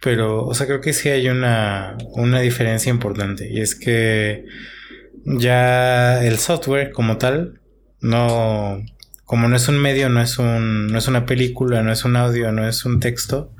Pero, 0.00 0.46
o 0.46 0.54
sea, 0.54 0.66
creo 0.66 0.80
que 0.80 0.92
sí 0.92 1.08
hay 1.08 1.28
una, 1.28 1.96
una 2.12 2.40
diferencia 2.40 2.90
importante. 2.90 3.50
Y 3.50 3.60
es 3.60 3.74
que 3.74 4.46
ya 5.24 6.24
el 6.24 6.38
software 6.38 6.92
como 6.92 7.18
tal, 7.18 7.60
no, 8.00 8.82
como 9.24 9.48
no 9.48 9.56
es 9.56 9.68
un 9.68 9.78
medio, 9.78 10.08
no 10.08 10.22
es 10.22 10.38
un, 10.38 10.88
no 10.88 10.98
es 10.98 11.06
una 11.06 11.26
película, 11.26 11.82
no 11.82 11.92
es 11.92 12.04
un 12.04 12.16
audio, 12.16 12.50
no 12.50 12.66
es 12.66 12.84
un 12.84 12.98
texto, 13.00 13.52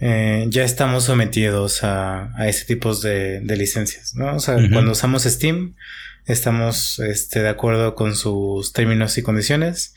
eh, 0.00 0.46
ya 0.48 0.64
estamos 0.64 1.04
sometidos 1.04 1.84
a, 1.84 2.36
a 2.36 2.48
ese 2.48 2.64
tipo 2.64 2.92
de, 2.96 3.40
de, 3.40 3.56
licencias, 3.56 4.16
¿no? 4.16 4.34
O 4.34 4.40
sea, 4.40 4.56
cuando 4.72 4.90
usamos 4.90 5.22
Steam, 5.22 5.76
estamos 6.24 6.98
este, 6.98 7.42
de 7.42 7.48
acuerdo 7.48 7.94
con 7.94 8.16
sus 8.16 8.72
términos 8.72 9.16
y 9.18 9.22
condiciones 9.22 9.94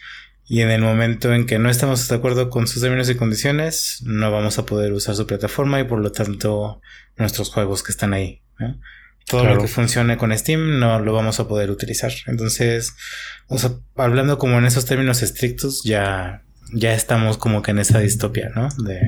y 0.50 0.62
en 0.62 0.72
el 0.72 0.82
momento 0.82 1.34
en 1.34 1.46
que 1.46 1.60
no 1.60 1.70
estamos 1.70 2.08
de 2.08 2.16
acuerdo 2.16 2.50
con 2.50 2.68
sus 2.68 2.82
términos 2.82 3.10
y 3.10 3.16
condiciones, 3.16 4.02
no 4.04 4.32
vamos 4.32 4.58
a 4.58 4.66
poder 4.66 4.92
usar 4.94 5.16
su 5.16 5.28
plataforma 5.28 5.80
y 5.80 5.84
por 5.84 6.00
lo 6.00 6.12
tanto 6.12 6.82
nuestros 7.18 7.52
juegos 7.52 7.84
que 7.84 7.92
están 7.92 8.14
ahí. 8.14 8.42
todo 9.28 9.46
lo 9.46 9.62
que 9.62 9.68
funcione 9.68 10.18
con 10.18 10.36
Steam 10.36 10.80
no 10.80 11.00
lo 11.00 11.14
vamos 11.14 11.40
a 11.40 11.48
poder 11.48 11.70
utilizar. 11.70 12.12
Entonces, 12.26 12.96
o 13.48 13.60
sea, 13.60 13.74
hablando 13.96 14.40
como 14.40 14.58
en 14.58 14.66
esos 14.66 14.86
términos 14.86 15.22
estrictos, 15.22 15.84
ya, 15.84 16.42
ya 16.74 16.94
estamos 16.94 17.38
como 17.38 17.62
que 17.62 17.72
en 17.72 17.80
esa 17.80 18.00
distopia, 18.00 18.50
¿no? 18.56 18.70
De, 18.84 19.00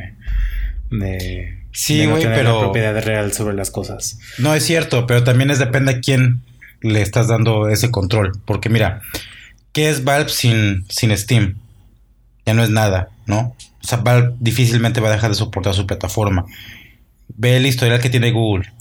de 0.92 1.62
Sí, 1.72 2.06
güey, 2.06 2.24
pero. 2.24 2.60
propiedad 2.60 3.02
real 3.04 3.32
sobre 3.34 3.56
las 3.56 3.72
cosas. 3.72 4.20
No 4.38 4.54
es 4.54 4.64
cierto, 4.64 5.08
pero 5.08 5.24
también 5.24 5.50
es 5.50 5.60
depende 5.60 5.92
a 5.92 6.00
quién 6.02 6.44
le 6.82 7.02
estás 7.02 7.28
dando 7.28 7.68
ese 7.70 7.92
control. 7.92 8.34
Porque 8.46 8.70
mira, 8.70 9.02
¿qué 9.72 9.90
es 9.90 10.04
Valve 10.04 10.30
sin, 10.30 10.86
sin 10.90 11.16
Steam? 11.18 11.60
Ya 12.46 12.54
no 12.54 12.64
es 12.64 12.70
nada, 12.70 13.10
¿no? 13.26 13.56
O 13.84 13.88
sea, 13.88 14.00
Valve 14.00 14.36
difícilmente 14.40 15.02
va 15.02 15.10
a 15.10 15.14
dejar 15.14 15.32
de 15.32 15.38
soportar 15.38 15.74
su 15.74 15.88
plataforma. 15.88 16.46
Ve 17.30 17.58
el 17.58 17.66
historial 17.66 18.00
que 18.00 18.10
tiene 18.10 18.32
Google. 18.32 18.72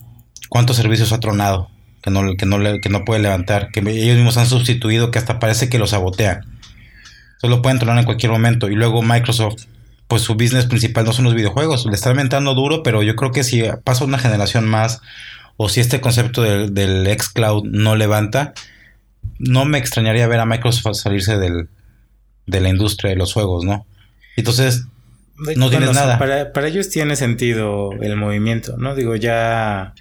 ¿Cuántos 0.49 0.77
servicios 0.77 1.13
ha 1.13 1.21
tronado? 1.21 1.71
Que 2.03 2.11
no, 2.11 2.35
que 2.37 2.47
no, 2.47 2.59
que 2.81 2.89
no 2.89 3.05
puede 3.05 3.21
levantar. 3.21 3.71
Que 3.71 3.81
ellos 3.81 4.17
mismos 4.17 4.37
han 4.37 4.47
sustituido, 4.47 5.11
que 5.11 5.19
hasta 5.19 5.39
parece 5.39 5.69
que 5.69 5.79
lo 5.79 5.87
sabotean. 5.87 6.41
Solo 7.41 7.63
pueden 7.63 7.79
tronar 7.79 7.99
en 7.99 8.05
cualquier 8.05 8.33
momento. 8.33 8.69
Y 8.69 8.75
luego 8.75 9.03
Microsoft 9.03 9.67
pues 10.11 10.23
su 10.23 10.35
business 10.35 10.67
principal 10.67 11.05
no 11.05 11.13
son 11.13 11.25
los 11.25 11.37
videojuegos. 11.37 11.87
Le 11.87 11.95
está 11.95 12.09
aumentando 12.09 12.53
duro, 12.55 12.83
pero 12.83 13.05
yo 13.05 13.15
creo 13.15 13.31
que 13.31 13.45
si 13.45 13.63
pasa 13.85 14.05
una 14.05 14.19
generación 14.19 14.69
más 14.69 15.01
o 15.57 15.69
si 15.69 15.79
este 15.79 16.01
concepto 16.01 16.43
del, 16.43 16.75
del 16.75 17.07
xCloud 17.07 17.63
no 17.67 17.95
levanta, 17.95 18.53
no 19.39 19.65
me 19.65 19.79
extrañaría 19.79 20.27
ver 20.27 20.41
a 20.41 20.47
Microsoft 20.47 20.97
salirse 20.97 21.39
del, 21.39 21.69
de 22.47 22.61
la 22.61 22.69
industria 22.69 23.11
de 23.11 23.17
los 23.17 23.33
juegos, 23.33 23.65
¿no? 23.65 23.87
Entonces, 24.37 24.85
no 25.37 25.71
tienes 25.71 25.93
nada. 25.93 26.19
Para, 26.19 26.53
para, 26.53 26.69
ellos 26.69 26.89
tiene 26.89 27.17
sentido 27.17 27.93
el 28.01 28.17
movimiento, 28.17 28.77
¿no? 28.77 28.95
Digo, 28.95 29.17
ya 29.17 29.95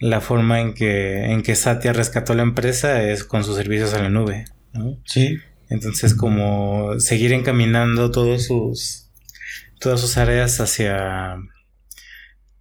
la 0.00 0.20
forma 0.20 0.60
en 0.60 0.74
que, 0.74 1.24
en 1.26 1.42
que 1.42 1.54
Satya 1.54 1.92
rescató 1.92 2.34
la 2.34 2.42
empresa 2.42 3.02
es 3.02 3.24
con 3.24 3.44
sus 3.44 3.56
servicios 3.56 3.94
a 3.94 4.02
la 4.02 4.08
nube, 4.08 4.44
¿no? 4.72 4.98
Sí. 5.04 5.38
Entonces, 5.68 6.14
como 6.14 7.00
seguir 7.00 7.32
encaminando 7.32 8.10
todos 8.10 8.46
sus 8.46 9.04
todas 9.84 10.00
sus 10.00 10.16
áreas 10.16 10.60
hacia, 10.60 11.36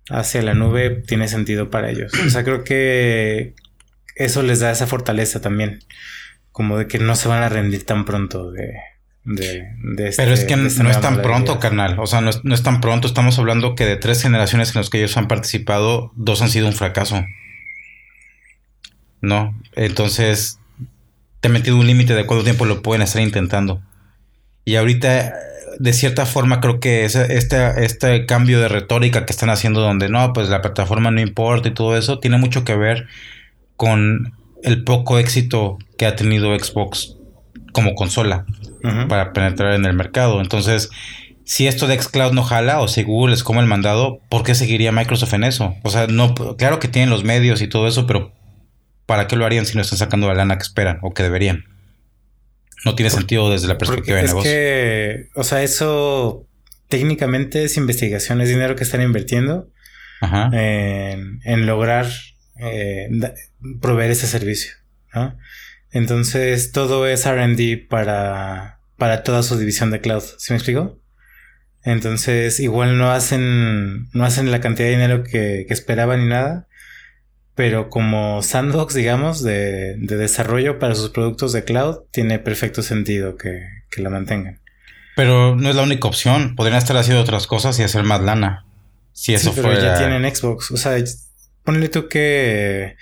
hacia 0.09 0.41
la 0.41 0.53
nube 0.53 0.89
tiene 0.89 1.27
sentido 1.27 1.69
para 1.69 1.89
ellos. 1.89 2.11
O 2.25 2.29
sea, 2.29 2.43
creo 2.43 2.63
que 2.63 3.55
eso 4.15 4.43
les 4.43 4.59
da 4.59 4.71
esa 4.71 4.87
fortaleza 4.87 5.41
también, 5.41 5.79
como 6.51 6.77
de 6.77 6.87
que 6.87 6.99
no 6.99 7.15
se 7.15 7.27
van 7.27 7.43
a 7.43 7.49
rendir 7.49 7.85
tan 7.85 8.05
pronto 8.05 8.51
de... 8.51 8.73
De, 9.25 9.63
este, 9.99 10.21
Pero 10.21 10.33
es 10.33 10.43
que 10.43 10.57
no 10.57 10.67
es 10.67 10.99
tan 10.99 11.21
pronto, 11.21 11.57
carnal. 11.57 11.97
O 11.97 12.07
sea, 12.07 12.19
no 12.19 12.29
es, 12.29 12.43
no 12.43 12.53
es, 12.53 12.61
tan 12.61 12.81
pronto. 12.81 13.07
Estamos 13.07 13.39
hablando 13.39 13.73
que 13.73 13.85
de 13.85 13.95
tres 13.95 14.21
generaciones 14.21 14.75
en 14.75 14.81
las 14.81 14.89
que 14.89 14.97
ellos 14.97 15.15
han 15.15 15.29
participado, 15.29 16.11
dos 16.17 16.41
han 16.41 16.49
sido 16.49 16.67
un 16.67 16.73
fracaso. 16.73 17.23
No. 19.21 19.57
Entonces, 19.77 20.59
te 21.39 21.47
he 21.47 21.51
metido 21.51 21.77
un 21.77 21.87
límite 21.87 22.15
de 22.15 22.25
cuánto 22.25 22.43
tiempo 22.43 22.65
lo 22.65 22.81
pueden 22.81 23.01
estar 23.01 23.21
intentando. 23.21 23.81
Y 24.65 24.75
ahorita 24.75 25.33
de 25.79 25.93
cierta 25.93 26.25
forma 26.25 26.61
creo 26.61 26.79
que 26.79 27.05
ese, 27.05 27.35
este, 27.35 27.83
este 27.83 28.25
cambio 28.25 28.59
de 28.59 28.67
retórica 28.67 29.25
que 29.25 29.33
están 29.33 29.49
haciendo 29.49 29.81
donde 29.81 30.09
no, 30.09 30.33
pues 30.33 30.49
la 30.49 30.61
plataforma 30.61 31.11
no 31.11 31.21
importa 31.21 31.69
y 31.69 31.73
todo 31.73 31.97
eso, 31.97 32.19
tiene 32.19 32.37
mucho 32.37 32.63
que 32.63 32.75
ver 32.75 33.07
con 33.75 34.33
el 34.63 34.83
poco 34.83 35.19
éxito 35.19 35.77
que 35.97 36.05
ha 36.05 36.15
tenido 36.15 36.57
Xbox 36.57 37.17
como 37.71 37.95
consola 37.95 38.45
para 39.07 39.33
penetrar 39.33 39.73
en 39.73 39.85
el 39.85 39.93
mercado. 39.93 40.41
Entonces, 40.41 40.89
si 41.45 41.67
esto 41.67 41.87
de 41.87 42.01
Xcloud 42.01 42.33
no 42.33 42.43
jala 42.43 42.79
o 42.81 42.87
si 42.87 43.03
Google 43.03 43.33
es 43.33 43.43
como 43.43 43.61
el 43.61 43.67
mandado, 43.67 44.19
¿por 44.29 44.43
qué 44.43 44.55
seguiría 44.55 44.91
Microsoft 44.91 45.33
en 45.33 45.43
eso? 45.43 45.75
O 45.83 45.89
sea, 45.89 46.07
no, 46.07 46.35
claro 46.57 46.79
que 46.79 46.87
tienen 46.87 47.09
los 47.09 47.23
medios 47.23 47.61
y 47.61 47.67
todo 47.67 47.87
eso, 47.87 48.07
pero 48.07 48.33
¿para 49.05 49.27
qué 49.27 49.35
lo 49.35 49.45
harían 49.45 49.65
si 49.65 49.75
no 49.75 49.81
están 49.81 49.99
sacando 49.99 50.27
la 50.27 50.35
lana 50.35 50.57
que 50.57 50.63
esperan 50.63 50.99
o 51.01 51.13
que 51.13 51.23
deberían? 51.23 51.65
No 52.85 52.95
tiene 52.95 53.09
sentido 53.09 53.49
desde 53.49 53.67
la 53.67 53.77
perspectiva 53.77 54.17
de 54.17 54.23
negocio. 54.23 54.51
Que, 54.51 55.29
o 55.35 55.43
sea, 55.43 55.63
eso 55.63 56.45
técnicamente 56.89 57.63
es 57.63 57.77
investigación, 57.77 58.41
es 58.41 58.49
dinero 58.49 58.75
que 58.75 58.83
están 58.83 59.01
invirtiendo 59.01 59.69
En, 60.51 61.65
lograr 61.65 62.07
eh, 62.57 63.09
proveer 63.81 64.11
ese 64.11 64.27
servicio. 64.27 64.73
Entonces, 65.91 66.71
todo 66.71 67.07
es 67.07 67.25
RD 67.25 67.87
para, 67.87 68.79
para 68.97 69.23
toda 69.23 69.43
su 69.43 69.57
división 69.57 69.91
de 69.91 70.01
cloud. 70.01 70.23
¿Sí 70.37 70.53
me 70.53 70.57
explico? 70.57 70.99
Entonces, 71.83 72.59
igual 72.59 72.97
no 72.97 73.11
hacen, 73.11 74.09
no 74.13 74.25
hacen 74.25 74.51
la 74.51 74.61
cantidad 74.61 74.87
de 74.87 74.93
dinero 74.93 75.23
que, 75.23 75.65
que 75.67 75.73
esperaban 75.73 76.21
ni 76.21 76.27
nada 76.27 76.67
pero 77.55 77.89
como 77.89 78.41
sandbox, 78.41 78.93
digamos, 78.95 79.43
de, 79.43 79.95
desarrollo 79.97 80.79
para 80.79 80.95
sus 80.95 81.09
productos 81.09 81.53
de 81.53 81.63
cloud, 81.63 81.99
tiene 82.11 82.39
perfecto 82.39 82.81
sentido 82.81 83.37
que, 83.37 83.61
la 83.97 84.09
mantengan. 84.09 84.59
Pero 85.15 85.55
no 85.55 85.69
es 85.69 85.75
la 85.75 85.83
única 85.83 86.07
opción. 86.07 86.55
Podrían 86.55 86.79
estar 86.79 86.97
haciendo 86.97 87.21
otras 87.21 87.45
cosas 87.45 87.77
y 87.77 87.83
hacer 87.83 88.03
más 88.03 88.21
lana. 88.21 88.65
Si 89.11 89.35
eso 89.35 89.53
sí, 89.53 89.59
pero 89.61 89.79
ya 89.79 89.95
tienen 89.95 90.23
Xbox. 90.35 90.71
O 90.71 90.77
sea, 90.77 90.97
ponle 91.63 91.89
tú 91.89 92.07
que 92.07 92.95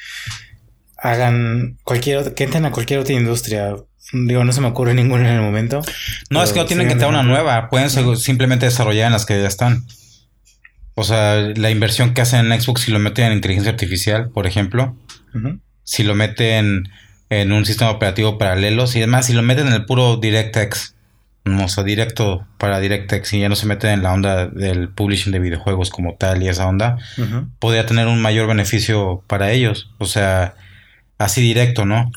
hagan 0.98 1.78
cualquier 1.84 2.34
que 2.34 2.44
entren 2.44 2.66
a 2.66 2.72
cualquier 2.72 3.00
otra 3.00 3.14
industria. 3.14 3.76
Digo, 4.14 4.44
no 4.44 4.52
se 4.52 4.62
me 4.62 4.68
ocurre 4.68 4.94
ninguna 4.94 5.30
en 5.30 5.36
el 5.36 5.42
momento. 5.42 5.82
No, 6.30 6.44
es 6.44 6.52
que 6.52 6.60
no 6.60 6.66
tienen 6.66 6.88
que 6.88 6.94
entrar 6.94 7.10
una 7.10 7.24
nueva. 7.24 7.70
Pueden 7.70 7.90
simplemente 8.18 8.66
desarrollar 8.66 9.08
en 9.08 9.14
las 9.14 9.26
que 9.26 9.42
ya 9.42 9.48
están. 9.48 9.86
O 10.96 11.04
sea, 11.04 11.36
la 11.56 11.72
inversión 11.72 12.14
que 12.14 12.22
hacen 12.22 12.52
en 12.52 12.62
Xbox 12.62 12.82
si 12.82 12.92
lo 12.92 13.00
meten 13.00 13.28
en 13.28 13.34
inteligencia 13.34 13.72
artificial, 13.72 14.30
por 14.30 14.48
ejemplo, 14.48 14.98
si 15.84 16.04
lo 16.04 16.16
meten 16.16 16.90
en 17.30 17.52
un 17.54 17.66
sistema 17.66 17.92
operativo 17.92 18.38
paralelo, 18.38 18.86
y 18.94 18.98
además 18.98 19.26
si 19.28 19.34
lo 19.34 19.42
meten 19.42 19.68
en 19.68 19.74
el 19.74 19.86
puro 19.86 20.18
DirectX, 20.18 20.96
o 21.46 21.68
sea, 21.68 21.84
directo 21.84 22.46
para 22.58 22.80
DirectX 22.80 23.34
y 23.34 23.40
ya 23.40 23.50
no 23.50 23.56
se 23.56 23.66
meten 23.66 23.92
en 23.92 24.04
la 24.04 24.14
onda 24.14 24.48
del 24.48 24.90
publishing 24.90 25.32
de 25.32 25.40
videojuegos 25.40 25.90
como 25.90 26.16
tal 26.16 26.44
y 26.44 26.48
esa 26.48 26.68
onda, 26.68 26.98
podría 27.60 27.86
tener 27.86 28.08
un 28.08 28.22
mayor 28.22 28.48
beneficio 28.48 29.24
para 29.28 29.52
ellos. 29.52 29.92
O 29.98 30.06
sea, 30.06 30.56
así 31.18 31.42
directo, 31.42 31.86
¿no? 31.86 32.12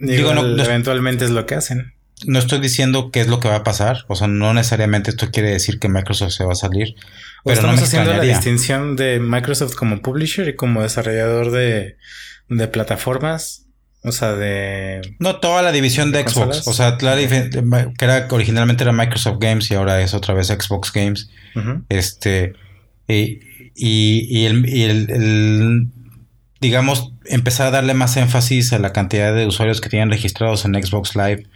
Digo, 0.00 0.34
no, 0.34 0.62
eventualmente 0.62 1.24
es 1.24 1.30
lo 1.30 1.46
que 1.46 1.54
hacen. 1.54 1.94
No 2.26 2.40
estoy 2.40 2.58
diciendo 2.58 3.10
qué 3.12 3.20
es 3.20 3.28
lo 3.28 3.38
que 3.38 3.48
va 3.48 3.56
a 3.56 3.64
pasar, 3.64 4.04
o 4.08 4.16
sea, 4.16 4.26
no 4.26 4.52
necesariamente 4.52 5.10
esto 5.10 5.30
quiere 5.30 5.50
decir 5.50 5.78
que 5.78 5.88
Microsoft 5.88 6.32
se 6.32 6.44
va 6.44 6.52
a 6.52 6.56
salir, 6.56 6.96
pero 7.44 7.54
estamos 7.54 7.80
haciendo 7.80 8.12
la 8.12 8.22
distinción 8.22 8.96
de 8.96 9.20
Microsoft 9.20 9.76
como 9.76 10.02
publisher 10.02 10.48
y 10.48 10.56
como 10.56 10.82
desarrollador 10.82 11.52
de, 11.52 11.96
de 12.48 12.68
plataformas. 12.68 13.67
O 14.08 14.12
sea, 14.12 14.32
de. 14.32 15.00
No 15.18 15.36
toda 15.36 15.62
la 15.62 15.72
división 15.72 16.12
de, 16.12 16.26
Xbox. 16.26 16.66
O 16.66 16.72
sea, 16.72 16.96
la 17.00 17.16
que 17.16 18.04
era 18.04 18.26
originalmente 18.30 18.84
era 18.84 18.92
Microsoft 18.92 19.38
Games 19.40 19.70
y 19.70 19.74
ahora 19.74 20.00
es 20.00 20.14
otra 20.14 20.34
vez 20.34 20.48
Xbox 20.48 20.92
Games. 20.92 21.30
Este. 21.88 22.54
Y, 23.06 23.40
y, 23.74 24.44
el, 24.44 24.68
y 24.68 24.82
el, 24.82 25.88
digamos, 26.60 27.12
empezar 27.26 27.68
a 27.68 27.70
darle 27.70 27.94
más 27.94 28.16
énfasis 28.16 28.72
a 28.72 28.78
la 28.78 28.92
cantidad 28.92 29.34
de 29.34 29.46
usuarios 29.46 29.80
que 29.80 29.88
tienen 29.88 30.10
registrados 30.10 30.64
en 30.64 30.74
Xbox 30.74 31.14
Live 31.14 31.46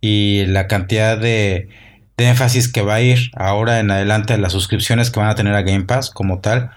y 0.00 0.44
la 0.46 0.66
cantidad 0.66 1.16
de 1.16 1.68
de 2.16 2.28
énfasis 2.28 2.70
que 2.70 2.82
va 2.82 2.94
a 2.94 3.00
ir 3.00 3.30
ahora 3.34 3.80
en 3.80 3.90
adelante 3.90 4.34
a 4.34 4.38
las 4.38 4.52
suscripciones 4.52 5.10
que 5.10 5.20
van 5.20 5.28
a 5.28 5.34
tener 5.34 5.54
a 5.54 5.62
Game 5.62 5.84
Pass 5.84 6.10
como 6.10 6.40
tal. 6.40 6.70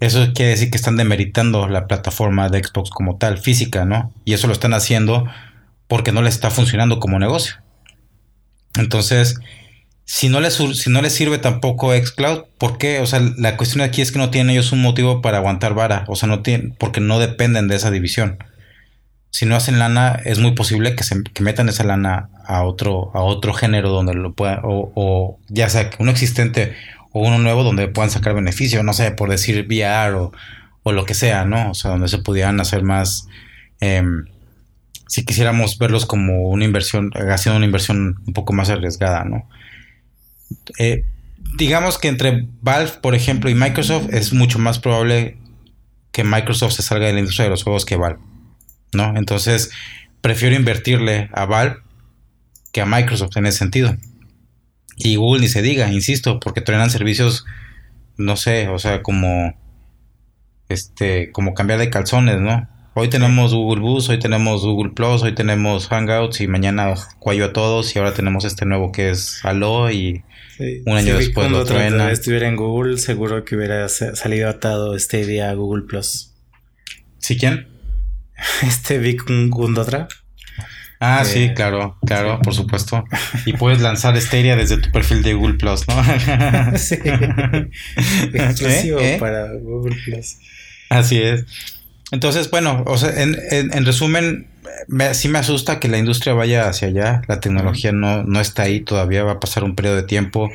Eso 0.00 0.32
quiere 0.32 0.52
decir 0.52 0.70
que 0.70 0.76
están 0.76 0.96
demeritando 0.96 1.68
la 1.68 1.86
plataforma 1.86 2.48
de 2.48 2.62
Xbox 2.62 2.90
como 2.90 3.16
tal, 3.16 3.38
física, 3.38 3.84
¿no? 3.84 4.12
Y 4.24 4.34
eso 4.34 4.46
lo 4.46 4.52
están 4.52 4.74
haciendo 4.74 5.26
porque 5.86 6.12
no 6.12 6.22
les 6.22 6.34
está 6.34 6.50
funcionando 6.50 7.00
como 7.00 7.18
negocio. 7.18 7.56
Entonces, 8.76 9.40
si 10.04 10.28
no 10.28 10.40
les, 10.40 10.54
si 10.54 10.90
no 10.90 11.02
les 11.02 11.14
sirve 11.14 11.38
tampoco 11.38 11.92
Xcloud, 11.92 12.44
¿por 12.58 12.78
qué? 12.78 13.00
O 13.00 13.06
sea, 13.06 13.20
la 13.36 13.56
cuestión 13.56 13.82
aquí 13.82 14.02
es 14.02 14.12
que 14.12 14.18
no 14.18 14.30
tienen 14.30 14.50
ellos 14.50 14.72
un 14.72 14.82
motivo 14.82 15.20
para 15.20 15.38
aguantar 15.38 15.74
vara. 15.74 16.04
O 16.08 16.16
sea, 16.16 16.28
no 16.28 16.42
tienen, 16.42 16.74
porque 16.78 17.00
no 17.00 17.18
dependen 17.18 17.68
de 17.68 17.76
esa 17.76 17.90
división 17.90 18.38
si 19.30 19.46
no 19.46 19.56
hacen 19.56 19.78
lana, 19.78 20.20
es 20.24 20.38
muy 20.38 20.52
posible 20.52 20.94
que, 20.94 21.04
se, 21.04 21.14
metan 21.40 21.68
esa 21.68 21.84
lana 21.84 22.30
a 22.46 22.62
otro, 22.64 23.10
a 23.14 23.22
otro 23.22 23.52
género 23.52 23.90
donde 23.90 24.14
lo 24.14 24.32
puedan, 24.32 24.60
o, 24.64 25.38
ya 25.48 25.68
sea 25.68 25.90
uno 25.98 26.10
existente 26.10 26.74
uno 27.18 27.38
nuevo 27.38 27.64
donde 27.64 27.88
puedan 27.88 28.10
sacar 28.10 28.34
beneficio, 28.34 28.82
no 28.82 28.92
sé, 28.92 29.10
por 29.10 29.30
decir 29.30 29.66
VR 29.66 30.14
o, 30.14 30.32
o 30.82 30.92
lo 30.92 31.04
que 31.04 31.14
sea, 31.14 31.44
¿no? 31.44 31.70
O 31.70 31.74
sea, 31.74 31.92
donde 31.92 32.08
se 32.08 32.18
pudieran 32.18 32.60
hacer 32.60 32.82
más, 32.82 33.26
em, 33.80 34.26
si 35.06 35.24
quisiéramos 35.24 35.78
verlos 35.78 36.06
como 36.06 36.48
una 36.48 36.64
inversión, 36.64 37.10
haciendo 37.30 37.56
una 37.56 37.66
inversión 37.66 38.20
un 38.26 38.32
poco 38.32 38.52
más 38.52 38.70
arriesgada, 38.70 39.24
¿no? 39.24 39.48
Eh, 40.78 41.04
digamos 41.56 41.98
que 41.98 42.08
entre 42.08 42.46
Valve, 42.60 42.92
por 43.02 43.14
ejemplo, 43.14 43.50
y 43.50 43.54
Microsoft 43.54 44.08
es 44.12 44.32
mucho 44.32 44.58
más 44.58 44.78
probable 44.78 45.38
que 46.12 46.24
Microsoft 46.24 46.72
se 46.72 46.82
salga 46.82 47.06
de 47.06 47.12
la 47.12 47.20
industria 47.20 47.44
de 47.44 47.50
los 47.50 47.62
juegos 47.62 47.84
que 47.84 47.96
Valve. 47.96 48.20
¿no? 48.92 49.16
Entonces, 49.16 49.70
prefiero 50.20 50.56
invertirle 50.56 51.30
a 51.32 51.44
Valve 51.46 51.76
que 52.72 52.80
a 52.80 52.86
Microsoft 52.86 53.36
en 53.36 53.46
ese 53.46 53.58
sentido. 53.58 53.96
Y 54.98 55.16
Google 55.16 55.42
ni 55.42 55.48
se 55.48 55.62
diga, 55.62 55.90
insisto, 55.92 56.40
porque 56.40 56.60
traen 56.60 56.90
servicios, 56.90 57.44
no 58.16 58.36
sé, 58.36 58.68
o 58.68 58.78
sea, 58.78 59.02
como 59.02 59.54
este, 60.68 61.30
como 61.32 61.54
cambiar 61.54 61.78
de 61.78 61.90
calzones, 61.90 62.40
¿no? 62.40 62.68
Hoy 62.94 63.08
tenemos 63.08 63.54
Google 63.54 63.80
Boost, 63.80 64.10
hoy 64.10 64.18
tenemos 64.18 64.64
Google 64.64 64.92
Plus, 64.92 65.22
hoy 65.22 65.32
tenemos 65.32 65.86
Hangouts 65.86 66.40
y 66.40 66.48
mañana 66.48 66.92
cuello 67.20 67.44
a 67.44 67.52
todos 67.52 67.94
y 67.94 67.98
ahora 68.00 68.12
tenemos 68.12 68.44
este 68.44 68.66
nuevo 68.66 68.90
que 68.90 69.10
es 69.10 69.44
Allo 69.44 69.88
y 69.88 70.24
un 70.84 70.96
año 70.96 71.16
después 71.16 71.48
lo 71.48 71.64
truena. 71.64 72.06
Si 72.06 72.14
estuviera 72.14 72.48
en 72.48 72.56
Google, 72.56 72.98
seguro 72.98 73.44
que 73.44 73.54
hubiera 73.54 73.88
salido 73.88 74.48
atado 74.48 74.96
este 74.96 75.24
día 75.24 75.50
a 75.50 75.54
Google 75.54 75.84
Plus. 75.84 76.34
¿Sí 77.18 77.36
quién? 77.38 77.68
Este 78.62 78.98
Vic 78.98 79.24
Gundotra. 79.28 80.08
Ah, 81.00 81.24
sí, 81.24 81.44
eh, 81.44 81.54
claro, 81.54 81.96
claro, 82.04 82.40
por 82.42 82.54
supuesto. 82.54 83.04
Y 83.46 83.52
puedes 83.52 83.80
lanzar 83.80 84.20
Stadia 84.20 84.56
desde 84.56 84.78
tu 84.78 84.90
perfil 84.90 85.22
de 85.22 85.34
Google 85.34 85.54
Plus, 85.54 85.86
¿no? 85.86 85.94
sí. 86.78 86.96
Exclusivo 88.34 88.98
¿Eh? 88.98 89.14
¿Eh? 89.14 89.18
para 89.18 89.52
Google 89.52 89.96
Plus. 90.04 90.38
Así 90.88 91.18
es. 91.22 91.44
Entonces, 92.10 92.50
bueno, 92.50 92.82
o 92.86 92.96
sea, 92.96 93.10
en, 93.22 93.36
en, 93.50 93.84
resumen, 93.84 94.48
sí 95.12 95.28
me 95.28 95.38
asusta 95.38 95.78
que 95.78 95.88
la 95.88 95.98
industria 95.98 96.34
vaya 96.34 96.68
hacia 96.68 96.88
allá. 96.88 97.22
La 97.28 97.38
tecnología 97.38 97.92
no, 97.92 98.24
no 98.24 98.40
está 98.40 98.62
ahí 98.62 98.80
todavía, 98.80 99.22
va 99.22 99.32
a 99.32 99.40
pasar 99.40 99.62
un 99.62 99.76
periodo 99.76 99.96
de 99.96 100.02
tiempo. 100.04 100.50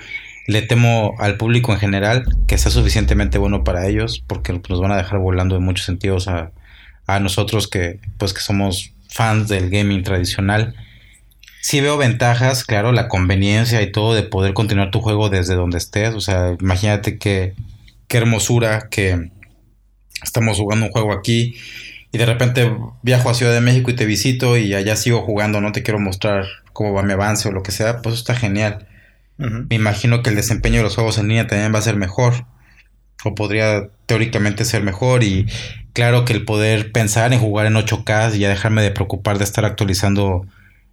Le 0.47 0.61
temo 0.63 1.15
al 1.19 1.37
público 1.37 1.71
en 1.71 1.79
general 1.79 2.25
que 2.47 2.57
sea 2.57 2.71
suficientemente 2.71 3.37
bueno 3.37 3.63
para 3.63 3.87
ellos, 3.87 4.23
porque 4.27 4.59
nos 4.67 4.81
van 4.81 4.91
a 4.91 4.97
dejar 4.97 5.19
volando 5.19 5.55
en 5.55 5.63
muchos 5.63 5.85
sentidos 5.85 6.27
a, 6.27 6.51
a 7.05 7.19
nosotros 7.19 7.67
que, 7.67 7.99
pues, 8.17 8.33
que 8.33 8.41
somos 8.41 8.93
fans 9.13 9.47
del 9.47 9.69
gaming 9.69 10.03
tradicional. 10.03 10.73
Sí 11.61 11.79
veo 11.79 11.97
ventajas, 11.97 12.65
claro, 12.65 12.91
la 12.91 13.07
conveniencia 13.07 13.81
y 13.81 13.91
todo 13.91 14.15
de 14.15 14.23
poder 14.23 14.53
continuar 14.53 14.91
tu 14.91 15.01
juego 15.01 15.29
desde 15.29 15.53
donde 15.53 15.77
estés. 15.77 16.13
O 16.15 16.19
sea, 16.19 16.57
imagínate 16.59 17.19
qué, 17.19 17.53
qué 18.07 18.17
hermosura 18.17 18.89
que 18.89 19.29
estamos 20.23 20.57
jugando 20.57 20.87
un 20.87 20.91
juego 20.91 21.13
aquí 21.13 21.55
y 22.11 22.17
de 22.17 22.25
repente 22.25 22.75
viajo 23.03 23.29
a 23.29 23.33
Ciudad 23.35 23.53
de 23.53 23.61
México 23.61 23.91
y 23.91 23.95
te 23.95 24.05
visito 24.05 24.57
y 24.57 24.73
allá 24.73 24.95
sigo 24.95 25.21
jugando, 25.21 25.61
no 25.61 25.71
te 25.71 25.83
quiero 25.83 25.99
mostrar 25.99 26.45
cómo 26.73 26.93
va 26.93 27.03
mi 27.03 27.13
avance 27.13 27.47
o 27.47 27.51
lo 27.51 27.63
que 27.63 27.71
sea, 27.71 28.01
pues 28.01 28.15
está 28.15 28.35
genial. 28.35 28.87
Me 29.37 29.75
imagino 29.75 30.21
que 30.23 30.29
el 30.29 30.35
desempeño 30.35 30.77
de 30.77 30.83
los 30.83 30.95
juegos 30.95 31.17
en 31.17 31.27
línea 31.27 31.47
también 31.47 31.73
va 31.73 31.79
a 31.79 31.83
ser 31.83 31.97
mejor 31.97 32.45
o 33.23 33.35
podría 33.35 33.89
teóricamente 34.05 34.65
ser 34.65 34.83
mejor 34.83 35.23
y 35.23 35.47
claro 35.93 36.25
que 36.25 36.33
el 36.33 36.45
poder 36.45 36.91
pensar 36.91 37.33
en 37.33 37.39
jugar 37.39 37.67
en 37.67 37.75
8K 37.75 38.35
y 38.35 38.39
ya 38.39 38.49
dejarme 38.49 38.81
de 38.81 38.91
preocupar 38.91 39.37
de 39.37 39.43
estar 39.43 39.65
actualizando 39.65 40.45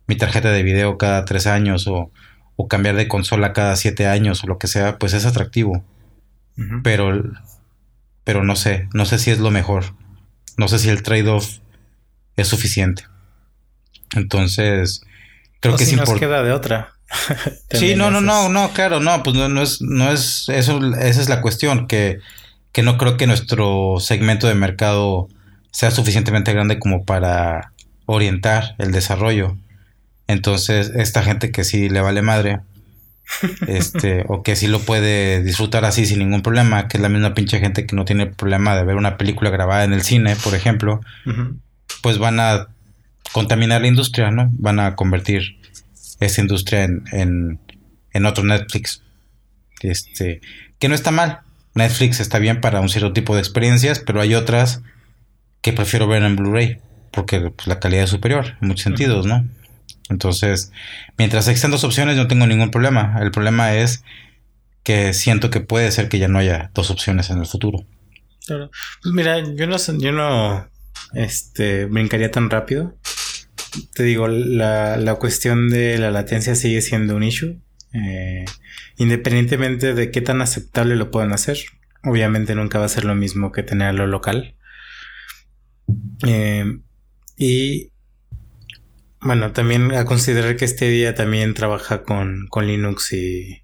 mi 0.07 0.17
tarjeta 0.17 0.51
de 0.51 0.63
video 0.63 0.99
cada 0.99 1.25
tres 1.25 1.47
años 1.47 1.87
o, 1.87 2.11
o 2.57 2.69
cambiar 2.69 2.97
de 2.97 3.09
consola 3.09 3.53
cada 3.53 3.77
siete 3.77 4.07
años 4.07 4.45
o 4.45 4.47
lo 4.47 4.59
que 4.59 4.67
sea, 4.67 4.99
pues 4.99 5.15
es 5.15 5.27
atractivo. 5.27 5.85
Pero 6.83 7.23
pero 8.25 8.45
no 8.45 8.55
sé, 8.55 8.89
no 8.93 9.07
sé 9.07 9.19
si 9.19 9.31
es 9.31 9.39
lo 9.39 9.51
mejor. 9.51 9.95
No 10.57 10.69
sé 10.69 10.79
si 10.79 10.91
el 10.91 11.03
trade-off 11.03 11.59
es 12.37 12.49
suficiente. 12.49 13.05
Entonces, 14.15 15.03
creo 15.61 15.77
que 15.77 15.87
si 15.87 15.97
nos 15.97 16.13
queda 16.13 16.43
de 16.43 16.53
otra. 16.53 16.93
sí, 17.71 17.95
no, 17.97 18.11
no, 18.11 18.21
no, 18.21 18.49
no, 18.49 18.73
claro, 18.73 19.01
no, 19.01 19.23
pues 19.23 19.37
no, 19.37 19.63
es, 19.63 19.81
no 19.81 20.13
es, 20.13 20.49
eso, 20.49 20.81
esa 20.97 21.21
es 21.21 21.29
la 21.29 21.41
cuestión, 21.41 21.87
que, 21.87 22.19
que 22.73 22.83
no 22.83 22.99
creo 22.99 23.17
que 23.17 23.27
nuestro 23.27 23.97
segmento 23.99 24.47
de 24.47 24.55
mercado 24.55 25.29
sea 25.73 25.91
suficientemente 25.91 26.53
grande 26.53 26.79
como 26.79 27.05
para 27.05 27.73
orientar 28.07 28.75
el 28.79 28.93
desarrollo. 28.93 29.57
Entonces, 30.27 30.93
esta 30.95 31.23
gente 31.23 31.51
que 31.51 31.65
sí 31.65 31.89
le 31.89 32.01
vale 32.01 32.23
madre, 32.23 32.61
este, 33.69 34.25
o 34.29 34.43
que 34.43 34.57
sí 34.57 34.67
lo 34.67 34.81
puede 34.81 35.43
disfrutar 35.43 35.85
así 35.85 36.07
sin 36.07 36.19
ningún 36.19 36.43
problema, 36.43 36.89
que 36.89 36.97
es 36.97 37.03
la 37.03 37.09
misma 37.09 37.35
pinche 37.35 37.61
gente 37.61 37.87
que 37.87 37.97
no 37.97 38.05
tiene 38.05 38.27
problema 38.27 38.77
de 38.77 38.85
ver 38.85 38.97
una 38.97 39.17
película 39.17 39.51
grabada 39.51 39.85
en 39.85 39.93
el 39.93 40.03
cine, 40.03 40.37
por 40.37 40.55
ejemplo, 40.55 41.01
pues 42.03 42.19
van 42.19 42.41
a 42.41 42.69
contaminar 43.33 43.81
la 43.81 43.89
industria, 43.89 44.31
¿no? 44.31 44.49
Van 44.53 44.81
a 44.81 44.97
convertir 44.97 45.59
esa 46.19 46.41
industria 46.41 46.85
en, 46.85 47.59
en, 48.13 48.27
otro 48.27 48.45
Netflix. 48.45 49.03
Este, 49.81 50.41
que 50.79 50.89
no 50.89 50.95
está 50.95 51.11
mal. 51.11 51.41
Netflix 51.75 52.21
está 52.21 52.39
bien 52.39 52.61
para 52.61 52.81
un 52.81 52.89
cierto 52.89 53.13
tipo 53.13 53.35
de 53.35 53.41
experiencias, 53.41 54.01
pero 54.01 54.21
hay 54.21 54.35
otras 54.35 54.83
que 55.63 55.73
prefiero 55.73 56.09
ver 56.09 56.23
en 56.23 56.37
Blu-ray, 56.37 56.79
porque 57.13 57.51
pues, 57.51 57.67
la 57.67 57.79
calidad 57.81 58.05
es 58.05 58.11
superior 58.11 58.57
en 58.61 58.69
muchos 58.69 58.85
sentidos, 58.85 59.27
¿no? 59.27 59.47
Entonces, 60.09 60.73
mientras 61.17 61.47
existan 61.47 61.71
dos 61.71 61.85
opciones, 61.85 62.17
no 62.17 62.27
tengo 62.27 62.47
ningún 62.47 62.71
problema. 62.71 63.19
El 63.21 63.31
problema 63.31 63.75
es 63.75 64.03
que 64.83 65.13
siento 65.13 65.51
que 65.51 65.61
puede 65.61 65.91
ser 65.93 66.09
que 66.09 66.19
ya 66.19 66.29
no 66.29 66.39
haya 66.39 66.71
dos 66.75 66.91
opciones 66.91 67.31
en 67.31 67.39
el 67.39 67.47
futuro. 67.47 67.87
Claro. 68.47 68.71
Pues 69.03 69.15
mira, 69.15 69.39
yo 69.55 69.67
no 69.67 69.77
yo 69.99 70.13
no 70.13 70.69
este 71.15 71.85
brincaría 71.85 72.31
tan 72.31 72.51
rápido. 72.51 72.97
Te 73.95 74.03
digo, 74.03 74.27
la, 74.27 74.97
la 74.97 75.15
cuestión 75.15 75.69
de 75.69 75.97
la 75.99 76.11
latencia 76.11 76.57
sigue 76.57 76.81
siendo 76.81 77.15
un 77.15 77.23
issue. 77.23 77.61
Eh, 77.93 78.45
independientemente 78.97 79.95
de 79.95 80.11
qué 80.11 80.21
tan 80.21 80.43
aceptable 80.43 80.97
lo 80.97 81.11
puedan 81.11 81.33
hacer. 81.33 81.59
Obviamente 82.05 82.55
nunca 82.55 82.79
va 82.79 82.87
a 82.87 82.89
ser 82.89 83.05
lo 83.05 83.15
mismo 83.15 83.53
que 83.53 83.63
tenerlo 83.63 84.07
local. 84.07 84.55
Eh, 86.27 86.79
y 87.37 87.91
bueno, 89.21 89.53
también 89.53 89.93
a 89.93 90.05
considerar 90.05 90.57
que 90.57 90.65
este 90.65 90.89
día 90.89 91.15
también 91.15 91.55
trabaja 91.55 92.03
con, 92.03 92.49
Linux 92.63 93.13
y, 93.13 93.63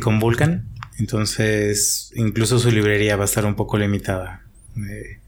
con 0.00 0.18
Vulkan. 0.18 0.68
Entonces, 0.98 2.10
incluso 2.16 2.58
su 2.58 2.70
librería 2.72 3.16
va 3.16 3.22
a 3.22 3.26
estar 3.26 3.46
un 3.46 3.54
poco 3.54 3.78
limitada 3.78 4.44
de, 4.74 5.20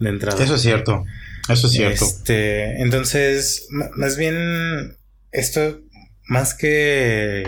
entrada. 0.00 0.42
Eso 0.42 0.54
es 0.54 0.62
cierto. 0.62 1.04
Eso 1.48 1.66
es 1.66 1.72
cierto. 1.72 2.04
Este, 2.04 2.80
entonces, 2.82 3.66
más 3.70 4.16
bien, 4.16 4.96
esto, 5.32 5.80
más 6.28 6.54
que 6.54 7.42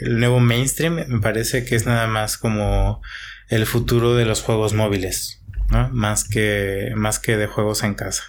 el 0.00 0.18
nuevo 0.18 0.40
mainstream, 0.40 1.04
me 1.06 1.20
parece 1.20 1.64
que 1.64 1.76
es 1.76 1.86
nada 1.86 2.06
más 2.06 2.38
como 2.38 3.02
el 3.48 3.66
futuro 3.66 4.16
de 4.16 4.24
los 4.24 4.40
juegos 4.40 4.72
móviles, 4.72 5.42
¿no? 5.70 5.90
Más 5.90 6.24
que, 6.24 6.92
más 6.96 7.18
que 7.18 7.36
de 7.36 7.46
juegos 7.46 7.82
en 7.84 7.94
casa. 7.94 8.24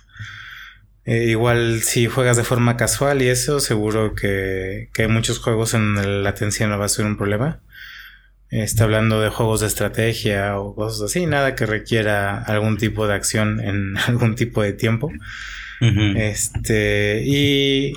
Eh, 1.05 1.25
igual 1.29 1.81
si 1.81 2.07
juegas 2.07 2.37
de 2.37 2.43
forma 2.43 2.77
casual 2.77 3.21
y 3.21 3.29
eso, 3.29 3.61
seguro 3.61 4.13
que, 4.13 4.89
que 4.93 5.03
hay 5.03 5.07
muchos 5.07 5.39
juegos 5.39 5.73
en 5.73 5.95
la 5.95 6.03
latencia 6.03 6.67
no 6.67 6.77
va 6.77 6.85
a 6.85 6.89
ser 6.89 7.05
un 7.05 7.17
problema. 7.17 7.61
Está 8.49 8.83
hablando 8.83 9.19
de 9.19 9.29
juegos 9.29 9.61
de 9.61 9.67
estrategia 9.67 10.59
o 10.59 10.75
cosas 10.75 11.01
así, 11.01 11.25
nada 11.25 11.55
que 11.55 11.65
requiera 11.65 12.43
algún 12.43 12.77
tipo 12.77 13.07
de 13.07 13.15
acción 13.15 13.61
en 13.61 13.97
algún 14.07 14.35
tipo 14.35 14.61
de 14.61 14.73
tiempo. 14.73 15.11
Este, 16.15 17.23
y 17.25 17.93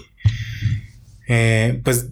eh, 1.27 1.81
pues 1.85 2.09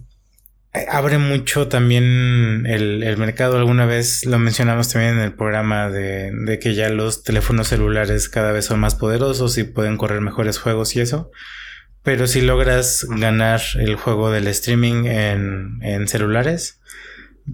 abre 0.89 1.17
mucho 1.17 1.67
también 1.67 2.65
el, 2.67 3.17
mercado. 3.17 3.57
Alguna 3.57 3.85
vez 3.85 4.25
lo 4.25 4.39
mencionamos 4.39 4.89
también 4.89 5.15
en 5.15 5.21
el 5.21 5.33
programa 5.33 5.89
de, 5.89 6.59
que 6.61 6.75
ya 6.75 6.89
los 6.89 7.23
teléfonos 7.23 7.67
celulares 7.67 8.29
cada 8.29 8.51
vez 8.51 8.65
son 8.65 8.79
más 8.79 8.95
poderosos 8.95 9.57
y 9.57 9.63
pueden 9.63 9.97
correr 9.97 10.21
mejores 10.21 10.57
juegos 10.57 10.95
y 10.95 11.01
eso. 11.01 11.31
Pero 12.03 12.27
si 12.27 12.41
logras 12.41 13.05
ganar 13.09 13.61
el 13.79 13.95
juego 13.95 14.29
del 14.31 14.47
streaming 14.47 15.05
en, 15.05 15.79
en 15.81 16.07
celulares, 16.07 16.79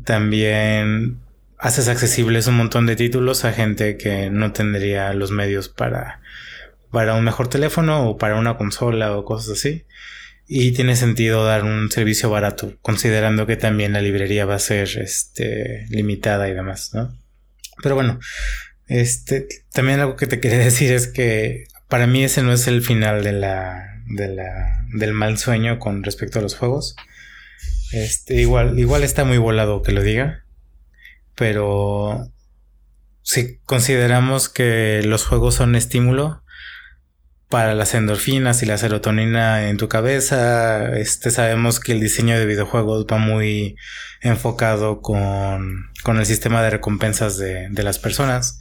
también 0.03 1.19
haces 1.57 1.88
accesibles 1.88 2.47
un 2.47 2.57
montón 2.57 2.85
de 2.85 2.95
títulos 2.95 3.45
a 3.45 3.53
gente 3.53 3.97
que 3.97 4.29
no 4.29 4.51
tendría 4.51 5.13
los 5.13 5.31
medios 5.31 5.69
para, 5.69 6.21
para 6.89 7.13
un 7.13 7.23
mejor 7.23 7.47
teléfono 7.47 8.09
o 8.09 8.17
para 8.17 8.35
una 8.35 8.57
consola 8.57 9.15
o 9.15 9.23
cosas 9.23 9.59
así. 9.59 9.85
Y 10.53 10.73
tiene 10.73 10.98
sentido 10.98 11.45
dar 11.45 11.64
un 11.64 11.90
servicio 11.90 12.30
barato, 12.30 12.73
considerando 12.82 13.48
que 13.48 13.56
también 13.56 13.94
la 13.94 14.02
librería 14.02 14.44
va 14.45 14.56
a 14.56 14.60
ser 14.60 14.90
este, 14.98 15.86
limitada 15.90 16.49
y 16.49 16.53
demás, 16.53 16.91
¿no? 16.94 17.18
Pero 17.82 17.95
bueno, 17.95 18.19
este, 18.90 19.48
también 19.72 20.02
algo 20.02 20.18
que 20.18 20.28
te 20.28 20.41
quería 20.41 20.57
decir 20.65 20.91
es 20.91 21.07
que 21.07 21.68
para 21.88 22.06
mí 22.06 22.26
ese 22.26 22.44
no 22.44 22.52
es 22.52 22.68
el 22.68 22.82
final 22.82 23.23
de 23.23 23.32
la, 23.32 24.02
de 24.07 24.28
la, 24.28 24.86
del 24.94 25.14
mal 25.14 25.38
sueño 25.38 25.80
con 25.80 26.03
respecto 26.03 26.40
a 26.40 26.41
los 26.41 26.57
juegos. 26.57 26.98
Este, 27.94 28.36
igual, 28.36 28.78
igual 28.78 29.03
está 29.03 29.23
muy 29.23 29.38
volado 29.38 29.82
que 29.82 29.94
lo 29.94 30.03
diga, 30.03 30.44
pero 31.36 32.30
si 33.22 33.56
consideramos 33.60 34.49
que 34.49 35.02
los 35.06 35.26
juegos 35.26 35.56
son 35.56 35.78
estímulo, 35.78 36.44
para 37.52 37.76
las 37.76 37.94
endorfinas 37.94 38.64
y 38.64 38.65
la 38.65 38.80
serotonina 38.80 39.69
en 39.69 39.78
tu 39.78 39.88
cabeza. 39.88 40.98
Este, 40.98 41.30
sabemos 41.30 41.80
que 41.80 41.91
el 41.91 41.99
diseño 41.99 42.40
de 42.40 42.48
videojuegos 42.48 43.06
va 43.06 43.19
muy 43.19 43.76
enfocado 44.22 45.02
con, 45.02 45.91
con 46.02 46.18
el 46.18 46.26
sistema 46.26 46.64
de 46.64 46.72
recompensas 46.72 47.38
de, 47.38 47.69
de 47.69 47.84
las 47.84 47.99
personas. 47.99 48.60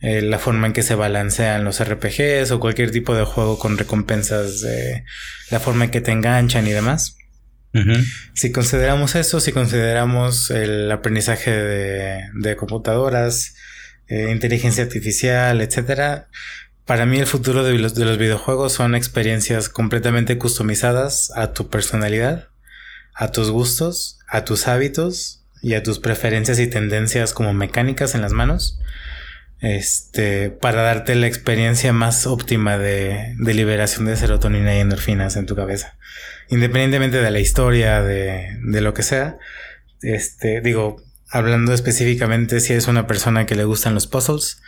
Eh, 0.00 0.22
la 0.22 0.38
forma 0.38 0.68
en 0.68 0.72
que 0.72 0.84
se 0.84 0.94
balancean 0.94 1.64
los 1.64 1.82
RPGs 1.82 2.52
o 2.52 2.60
cualquier 2.60 2.92
tipo 2.92 3.16
de 3.16 3.24
juego 3.24 3.58
con 3.58 3.76
recompensas 3.76 4.60
de 4.60 5.04
la 5.50 5.58
forma 5.58 5.86
en 5.86 5.90
que 5.90 6.00
te 6.00 6.12
enganchan 6.12 6.68
y 6.68 6.70
demás. 6.70 7.16
Si 8.34 8.50
consideramos 8.50 9.14
eso, 9.14 9.38
si 9.38 9.52
consideramos 9.52 10.50
el 10.50 10.90
aprendizaje 10.90 11.52
de, 11.52 12.22
de 12.34 12.56
computadoras, 12.56 13.54
eh, 14.08 14.30
inteligencia 14.32 14.82
artificial, 14.82 15.60
etcétera, 15.60 16.28
Para 16.88 17.04
mí 17.04 17.18
el 17.18 17.26
futuro 17.26 17.64
de 17.64 17.74
los, 17.74 17.94
de 17.94 18.06
los 18.06 18.16
videojuegos 18.16 18.72
son 18.72 18.94
experiencias 18.94 19.68
completamente 19.68 20.38
customizadas 20.38 21.30
a 21.36 21.52
tu 21.52 21.68
personalidad, 21.68 22.48
a 23.14 23.30
tus 23.30 23.50
gustos, 23.50 24.20
a 24.26 24.46
tus 24.46 24.68
hábitos 24.68 25.44
y 25.60 25.74
a 25.74 25.82
tus 25.82 25.98
preferencias 25.98 26.58
y 26.58 26.66
tendencias 26.66 27.34
como 27.34 27.52
mecánicas 27.52 28.14
en 28.14 28.22
las 28.22 28.32
manos. 28.32 28.80
Este, 29.60 30.48
para 30.48 30.80
darte 30.80 31.14
la 31.14 31.26
experiencia 31.26 31.92
más 31.92 32.26
óptima 32.26 32.78
de, 32.78 33.34
de 33.38 33.52
liberación 33.52 34.06
de 34.06 34.16
serotonina 34.16 34.74
y 34.74 34.80
endorfinas 34.80 35.36
en 35.36 35.44
tu 35.44 35.54
cabeza. 35.54 35.98
Independientemente 36.48 37.20
de 37.20 37.30
la 37.30 37.40
historia, 37.40 38.00
de, 38.00 38.56
de 38.62 38.80
lo 38.80 38.94
que 38.94 39.02
sea. 39.02 39.36
Este, 40.00 40.62
digo, 40.62 41.02
hablando 41.28 41.74
específicamente 41.74 42.60
si 42.60 42.72
eres 42.72 42.88
una 42.88 43.06
persona 43.06 43.44
que 43.44 43.56
le 43.56 43.64
gustan 43.64 43.92
los 43.92 44.06
puzzles, 44.06 44.62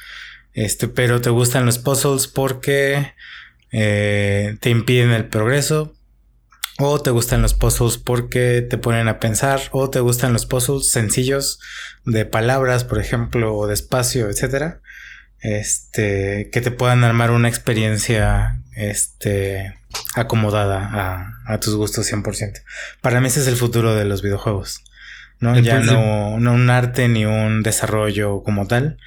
este, 0.53 0.89
pero 0.89 1.21
te 1.21 1.31
gustan 1.31 1.67
los 1.67 1.79
puzzles 1.79 2.27
porque 2.27 3.15
eh, 3.73 4.57
te 4.61 4.71
impiden 4.71 5.11
el 5.11 5.27
progreso, 5.27 5.95
o 6.79 7.01
te 7.01 7.11
gustan 7.11 7.43
los 7.43 7.55
puzzles 7.55 7.99
porque 7.99 8.63
te 8.63 8.79
ponen 8.79 9.09
a 9.09 9.21
pensar, 9.21 9.61
o 9.73 9.91
te 9.91 10.01
gustan 10.01 10.33
los 10.33 10.47
puzzles 10.47 10.91
sencillos 10.91 11.61
de 12.05 12.25
palabras, 12.25 12.85
por 12.85 12.99
ejemplo, 12.99 13.55
o 13.55 13.67
de 13.67 13.75
espacio, 13.75 14.29
etcétera. 14.29 14.81
Este, 15.43 16.51
que 16.53 16.61
te 16.61 16.71
puedan 16.71 17.03
armar 17.03 17.31
una 17.31 17.49
experiencia, 17.49 18.61
este, 18.77 19.75
acomodada 20.15 20.91
a, 20.93 21.33
a 21.47 21.61
tus 21.61 21.77
gustos 21.77 22.13
100%. 22.13 22.63
Para 23.01 23.21
mí 23.21 23.29
ese 23.29 23.41
es 23.41 23.47
el 23.47 23.57
futuro 23.57 23.95
de 23.95 24.05
los 24.05 24.23
videojuegos. 24.23 24.83
¿no? 25.41 25.59
ya 25.59 25.81
no, 25.81 26.39
no 26.39 26.53
un 26.53 26.71
arte 26.71 27.09
ni 27.09 27.25
un 27.25 27.63
desarrollo 27.63 28.43
como 28.43 28.67
tal, 28.67 28.99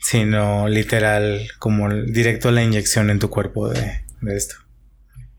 sino 0.00 0.66
literal 0.68 1.46
como 1.58 1.92
directo 1.92 2.48
a 2.48 2.52
la 2.52 2.64
inyección 2.64 3.10
en 3.10 3.18
tu 3.18 3.28
cuerpo 3.28 3.68
de, 3.68 4.00
esto. 4.34 4.56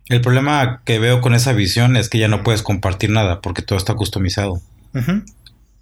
El 0.07 0.21
problema 0.21 0.81
que 0.85 0.99
veo 0.99 1.21
con 1.21 1.33
esa 1.33 1.53
visión 1.53 1.97
es 1.97 2.09
que 2.09 2.19
ya 2.19 2.27
no 2.27 2.43
puedes 2.43 2.61
compartir 2.61 3.09
nada 3.09 3.41
porque 3.41 3.61
todo 3.61 3.77
está 3.77 3.95
customizado. 3.95 4.61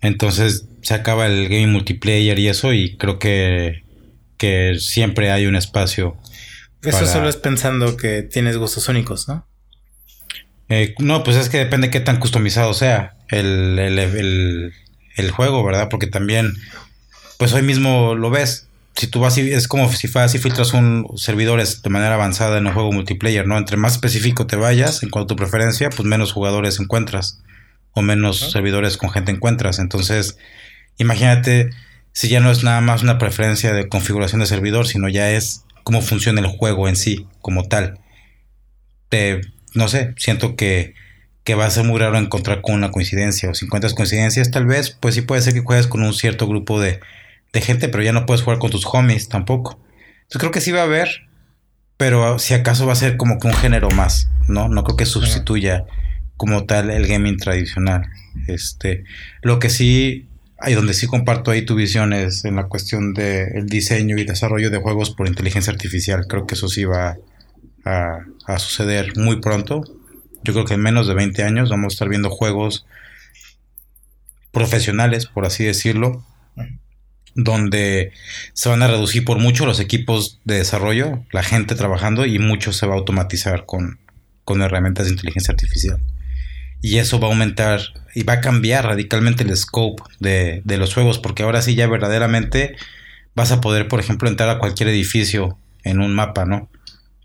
Entonces 0.01 0.65
se 0.81 0.93
acaba 0.93 1.27
el 1.27 1.49
game 1.49 1.67
multiplayer 1.67 2.39
y 2.39 2.47
eso 2.47 2.73
y 2.73 2.95
creo 2.97 3.19
que, 3.19 3.83
que 4.37 4.75
siempre 4.79 5.31
hay 5.31 5.45
un 5.45 5.55
espacio. 5.55 6.17
Eso 6.81 7.05
solo 7.05 7.27
es 7.27 7.35
pensando 7.35 7.97
que 7.97 8.23
tienes 8.23 8.57
gustos 8.57 8.87
únicos, 8.87 9.27
¿no? 9.27 9.45
Eh, 10.69 10.93
no, 10.99 11.23
pues 11.23 11.35
es 11.35 11.49
que 11.49 11.57
depende 11.57 11.89
qué 11.89 11.99
tan 11.99 12.19
customizado 12.19 12.73
sea 12.73 13.15
el, 13.29 13.77
el, 13.79 14.73
el 15.17 15.31
juego, 15.31 15.63
¿verdad? 15.65 15.89
Porque 15.89 16.07
también, 16.07 16.53
pues 17.37 17.51
hoy 17.53 17.63
mismo 17.63 18.13
lo 18.15 18.29
ves 18.29 18.68
si 18.95 19.07
tú 19.07 19.19
vas 19.19 19.37
y 19.37 19.51
es 19.51 19.67
como 19.67 19.91
si 19.91 20.07
vas 20.07 20.35
y 20.35 20.39
filtras 20.39 20.73
un 20.73 21.05
servidores 21.15 21.81
de 21.81 21.89
manera 21.89 22.15
avanzada 22.15 22.57
en 22.57 22.67
un 22.67 22.73
juego 22.73 22.91
multiplayer, 22.91 23.47
¿no? 23.47 23.57
Entre 23.57 23.77
más 23.77 23.93
específico 23.93 24.47
te 24.47 24.55
vayas 24.55 25.03
en 25.03 25.09
cuanto 25.09 25.33
a 25.33 25.35
tu 25.35 25.35
preferencia, 25.37 25.89
pues 25.89 26.03
menos 26.03 26.33
jugadores 26.33 26.79
encuentras 26.79 27.41
o 27.93 28.01
menos 28.01 28.51
servidores 28.51 28.97
con 28.97 29.09
gente 29.09 29.31
encuentras. 29.31 29.79
Entonces, 29.79 30.37
imagínate 30.97 31.69
si 32.11 32.27
ya 32.29 32.39
no 32.39 32.51
es 32.51 32.63
nada 32.63 32.81
más 32.81 33.03
una 33.03 33.17
preferencia 33.17 33.73
de 33.73 33.87
configuración 33.87 34.41
de 34.41 34.47
servidor, 34.47 34.87
sino 34.87 35.07
ya 35.07 35.31
es 35.31 35.63
cómo 35.83 36.01
funciona 36.01 36.41
el 36.41 36.47
juego 36.47 36.87
en 36.87 36.95
sí 36.95 37.25
como 37.41 37.67
tal. 37.67 37.99
Te, 39.09 39.41
no 39.73 39.87
sé, 39.87 40.13
siento 40.17 40.55
que, 40.55 40.93
que 41.43 41.55
va 41.55 41.65
a 41.65 41.71
ser 41.71 41.85
muy 41.85 41.99
raro 41.99 42.17
encontrar 42.17 42.61
con 42.61 42.75
una 42.75 42.91
coincidencia 42.91 43.49
o 43.49 43.55
si 43.55 43.65
encuentras 43.65 43.93
coincidencias 43.93 44.51
tal 44.51 44.65
vez, 44.65 44.91
pues 44.91 45.15
sí 45.15 45.21
puede 45.21 45.41
ser 45.41 45.53
que 45.53 45.61
juegues 45.61 45.87
con 45.87 46.03
un 46.03 46.13
cierto 46.13 46.47
grupo 46.47 46.79
de 46.79 46.99
de 47.53 47.61
gente, 47.61 47.89
pero 47.89 48.03
ya 48.03 48.13
no 48.13 48.25
puedes 48.25 48.43
jugar 48.43 48.59
con 48.59 48.71
tus 48.71 48.85
homies 48.85 49.29
tampoco. 49.29 49.79
Entonces 50.21 50.39
creo 50.39 50.51
que 50.51 50.61
sí 50.61 50.71
va 50.71 50.81
a 50.81 50.83
haber, 50.83 51.09
pero 51.97 52.39
si 52.39 52.53
acaso 52.53 52.85
va 52.85 52.93
a 52.93 52.97
ser 52.97 53.17
como 53.17 53.39
que 53.39 53.47
un 53.47 53.53
género 53.53 53.89
más, 53.89 54.29
¿no? 54.47 54.67
No 54.69 54.83
creo 54.83 54.97
que 54.97 55.05
sustituya 55.05 55.85
como 56.37 56.65
tal 56.65 56.89
el 56.89 57.07
gaming 57.07 57.37
tradicional. 57.37 58.07
Este, 58.47 59.03
lo 59.41 59.59
que 59.59 59.69
sí 59.69 60.29
hay 60.61 60.73
donde 60.73 60.93
sí 60.93 61.07
comparto 61.07 61.51
ahí 61.51 61.63
tu 61.63 61.75
visión 61.75 62.13
es 62.13 62.43
en 62.45 62.57
la 62.57 62.67
cuestión 62.67 63.13
del 63.13 63.65
diseño 63.65 64.17
y 64.17 64.25
desarrollo 64.25 64.69
de 64.69 64.77
juegos 64.77 65.11
por 65.11 65.27
inteligencia 65.27 65.71
artificial. 65.71 66.27
Creo 66.27 66.45
que 66.45 66.55
eso 66.55 66.67
sí 66.67 66.83
va 66.83 67.17
a, 67.85 68.19
a, 68.45 68.59
suceder 68.59 69.17
muy 69.17 69.39
pronto. 69.39 69.83
Yo 70.43 70.53
creo 70.53 70.65
que 70.65 70.73
en 70.73 70.81
menos 70.81 71.07
de 71.07 71.13
20 71.13 71.43
años 71.43 71.69
vamos 71.69 71.93
a 71.93 71.95
estar 71.95 72.09
viendo 72.09 72.29
juegos 72.29 72.85
profesionales, 74.51 75.27
por 75.27 75.45
así 75.45 75.63
decirlo, 75.63 76.25
donde 77.35 78.11
se 78.53 78.69
van 78.69 78.81
a 78.81 78.87
reducir 78.87 79.25
por 79.25 79.39
mucho 79.39 79.65
los 79.65 79.79
equipos 79.79 80.39
de 80.45 80.57
desarrollo, 80.57 81.23
la 81.31 81.43
gente 81.43 81.75
trabajando 81.75 82.25
y 82.25 82.39
mucho 82.39 82.73
se 82.73 82.85
va 82.87 82.93
a 82.93 82.97
automatizar 82.97 83.65
con, 83.65 83.99
herramientas 84.61 85.05
de 85.05 85.11
inteligencia 85.11 85.51
artificial. 85.51 85.99
Y 86.81 86.97
eso 86.97 87.19
va 87.19 87.27
a 87.27 87.31
aumentar 87.31 87.81
y 88.15 88.23
va 88.23 88.33
a 88.33 88.41
cambiar 88.41 88.85
radicalmente 88.85 89.43
el 89.43 89.55
scope 89.55 90.01
de, 90.19 90.61
de, 90.65 90.77
los 90.77 90.93
juegos, 90.93 91.19
porque 91.19 91.43
ahora 91.43 91.61
sí 91.61 91.75
ya 91.75 91.85
verdaderamente 91.87 92.75
vas 93.35 93.51
a 93.51 93.61
poder, 93.61 93.87
por 93.87 93.99
ejemplo, 93.99 94.27
entrar 94.27 94.49
a 94.49 94.57
cualquier 94.57 94.89
edificio 94.89 95.59
en 95.83 96.01
un 96.01 96.15
mapa, 96.15 96.45
¿no? 96.45 96.67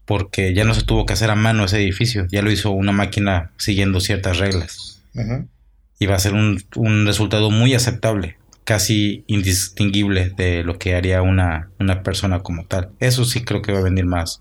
Porque 0.04 0.52
ya 0.52 0.64
no 0.64 0.74
se 0.74 0.82
tuvo 0.82 1.06
que 1.06 1.14
hacer 1.14 1.30
a 1.30 1.34
mano 1.34 1.64
ese 1.64 1.78
edificio, 1.78 2.26
ya 2.30 2.42
lo 2.42 2.50
hizo 2.50 2.72
una 2.72 2.92
máquina 2.92 3.52
siguiendo 3.56 4.00
ciertas 4.00 4.36
reglas. 4.36 5.00
Y 5.98 6.06
va 6.06 6.16
a 6.16 6.18
ser 6.18 6.34
un, 6.34 6.62
un 6.74 7.06
resultado 7.06 7.50
muy 7.50 7.72
aceptable 7.72 8.36
casi 8.64 9.24
indistinguible 9.26 10.30
de 10.30 10.64
lo 10.64 10.78
que 10.78 10.94
haría 10.94 11.22
una, 11.22 11.70
persona 12.02 12.40
como 12.40 12.64
tal. 12.66 12.90
Eso 12.98 13.24
sí 13.24 13.44
creo 13.44 13.62
que 13.62 13.72
va 13.72 13.78
a 13.78 13.82
venir 13.82 14.06
más, 14.06 14.40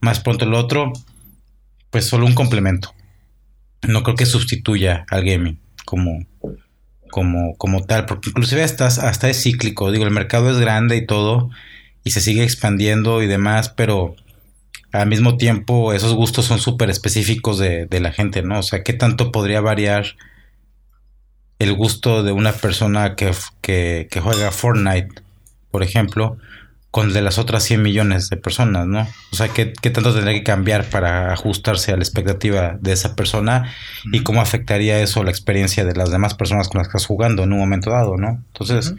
más 0.00 0.20
pronto. 0.20 0.44
Lo 0.44 0.58
otro, 0.58 0.92
pues 1.90 2.06
solo 2.06 2.26
un 2.26 2.34
complemento. 2.34 2.94
No 3.86 4.02
creo 4.02 4.16
que 4.16 4.26
sustituya 4.26 5.06
al 5.10 5.24
gaming 5.24 5.58
como, 5.84 6.26
como, 7.10 7.56
como 7.56 7.84
tal, 7.84 8.06
porque 8.06 8.30
inclusive 8.30 8.62
hasta, 8.62 8.86
hasta 8.86 9.30
es 9.30 9.42
cíclico. 9.42 9.92
Digo, 9.92 10.04
el 10.04 10.10
mercado 10.10 10.50
es 10.50 10.58
grande 10.58 10.96
y 10.96 11.06
todo, 11.06 11.50
y 12.02 12.10
se 12.10 12.20
sigue 12.20 12.42
expandiendo 12.42 13.22
y 13.22 13.26
demás, 13.26 13.68
pero 13.68 14.16
al 14.92 15.08
mismo 15.08 15.36
tiempo 15.36 15.92
esos 15.92 16.14
gustos 16.14 16.46
son 16.46 16.58
súper 16.58 16.90
específicos 16.90 17.58
de, 17.58 17.86
de 17.86 18.00
la 18.00 18.12
gente, 18.12 18.42
¿no? 18.42 18.58
O 18.58 18.62
sea, 18.62 18.82
¿qué 18.82 18.92
tanto 18.92 19.32
podría 19.32 19.60
variar? 19.60 20.16
El 21.64 21.74
gusto 21.74 22.22
de 22.22 22.32
una 22.32 22.52
persona 22.52 23.16
que, 23.16 23.32
juega 24.22 24.50
Fortnite, 24.50 25.22
por 25.70 25.82
ejemplo, 25.82 26.36
con 26.90 27.12
de 27.12 27.22
las 27.22 27.38
otras 27.38 27.64
100 27.64 27.82
millones 27.82 28.28
de 28.28 28.36
personas, 28.36 28.86
¿no? 28.86 29.08
O 29.32 29.36
sea, 29.36 29.48
¿qué, 29.48 29.66
tanto 29.66 30.14
tendría 30.14 30.38
que 30.38 30.44
cambiar 30.44 30.84
para 30.84 31.32
ajustarse 31.32 31.92
a 31.92 31.96
la 31.96 32.02
expectativa 32.02 32.76
de 32.80 32.92
esa 32.92 33.16
persona 33.16 33.72
y 34.12 34.20
cómo 34.20 34.40
afectaría 34.40 35.00
eso 35.00 35.24
la 35.24 35.30
experiencia 35.30 35.84
de 35.84 35.96
las 35.96 36.10
demás 36.10 36.34
personas 36.34 36.68
con 36.68 36.78
las 36.78 36.86
que 36.86 36.98
estás 36.98 37.06
jugando 37.06 37.42
en 37.42 37.52
un 37.52 37.58
momento 37.58 37.90
dado, 37.90 38.16
¿no? 38.16 38.42
Entonces, 38.52 38.94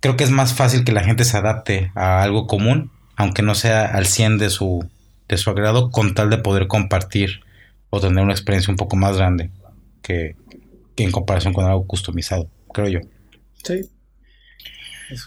creo 0.00 0.16
que 0.16 0.24
es 0.24 0.30
más 0.30 0.54
fácil 0.54 0.82
que 0.82 0.92
la 0.92 1.04
gente 1.04 1.24
se 1.24 1.36
adapte 1.36 1.92
a 1.94 2.22
algo 2.22 2.46
común, 2.46 2.90
aunque 3.14 3.42
no 3.42 3.54
sea 3.54 3.84
al 3.84 4.06
100 4.06 4.38
de 4.38 4.50
su, 4.50 4.88
de 5.28 5.36
su 5.36 5.50
agrado, 5.50 5.90
con 5.90 6.14
tal 6.14 6.30
de 6.30 6.38
poder 6.38 6.66
compartir 6.66 7.42
o 7.90 8.00
tener 8.00 8.24
una 8.24 8.32
experiencia 8.32 8.72
un 8.72 8.76
poco 8.76 8.96
más 8.96 9.16
grande 9.16 9.50
que, 10.02 10.34
en 10.96 11.10
comparación 11.10 11.52
con 11.52 11.64
algo 11.64 11.86
customizado, 11.86 12.48
creo 12.72 12.88
yo. 12.88 13.00
Sí. 13.64 13.88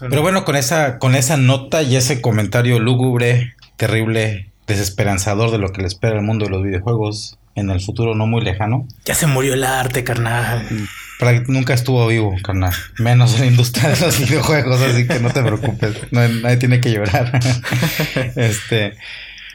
Pero 0.00 0.22
bueno, 0.22 0.44
con 0.44 0.56
esa, 0.56 0.98
con 0.98 1.14
esa 1.14 1.36
nota 1.36 1.82
y 1.82 1.96
ese 1.96 2.20
comentario 2.20 2.78
lúgubre, 2.78 3.54
terrible, 3.76 4.50
desesperanzador 4.66 5.50
de 5.50 5.58
lo 5.58 5.72
que 5.72 5.82
le 5.82 5.88
espera 5.88 6.16
el 6.16 6.22
mundo 6.22 6.46
de 6.46 6.50
los 6.50 6.62
videojuegos 6.62 7.38
en 7.54 7.70
el 7.70 7.80
futuro 7.80 8.14
no 8.14 8.26
muy 8.26 8.42
lejano. 8.42 8.86
Ya 9.04 9.14
se 9.14 9.26
murió 9.26 9.54
el 9.54 9.64
arte, 9.64 10.04
carnal. 10.04 10.66
nunca 11.46 11.74
estuvo 11.74 12.06
vivo, 12.06 12.34
carnal. 12.42 12.72
Menos 12.98 13.34
en 13.34 13.40
la 13.40 13.46
industria 13.46 13.90
de 13.90 14.00
los 14.00 14.18
videojuegos, 14.28 14.80
así 14.80 15.06
que 15.06 15.20
no 15.20 15.30
te 15.30 15.42
preocupes. 15.42 15.96
nadie 16.10 16.56
tiene 16.56 16.80
que 16.80 16.90
llorar. 16.90 17.40
este. 18.36 18.96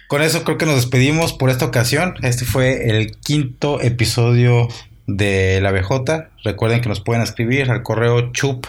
Con 0.08 0.24
eso 0.24 0.44
creo 0.44 0.58
que 0.58 0.66
nos 0.66 0.76
despedimos 0.76 1.34
por 1.34 1.50
esta 1.52 1.66
ocasión. 1.66 2.16
Este 2.24 2.46
fue 2.46 2.90
el 2.90 3.12
quinto 3.18 3.80
episodio 3.80 4.68
de 5.16 5.60
la 5.62 5.72
BJ. 5.72 6.30
Recuerden 6.44 6.82
que 6.82 6.90
nos 6.90 7.02
pueden 7.02 7.24
escribir 7.24 7.72
al 7.72 7.84
correo 7.84 8.32
chup 8.32 8.66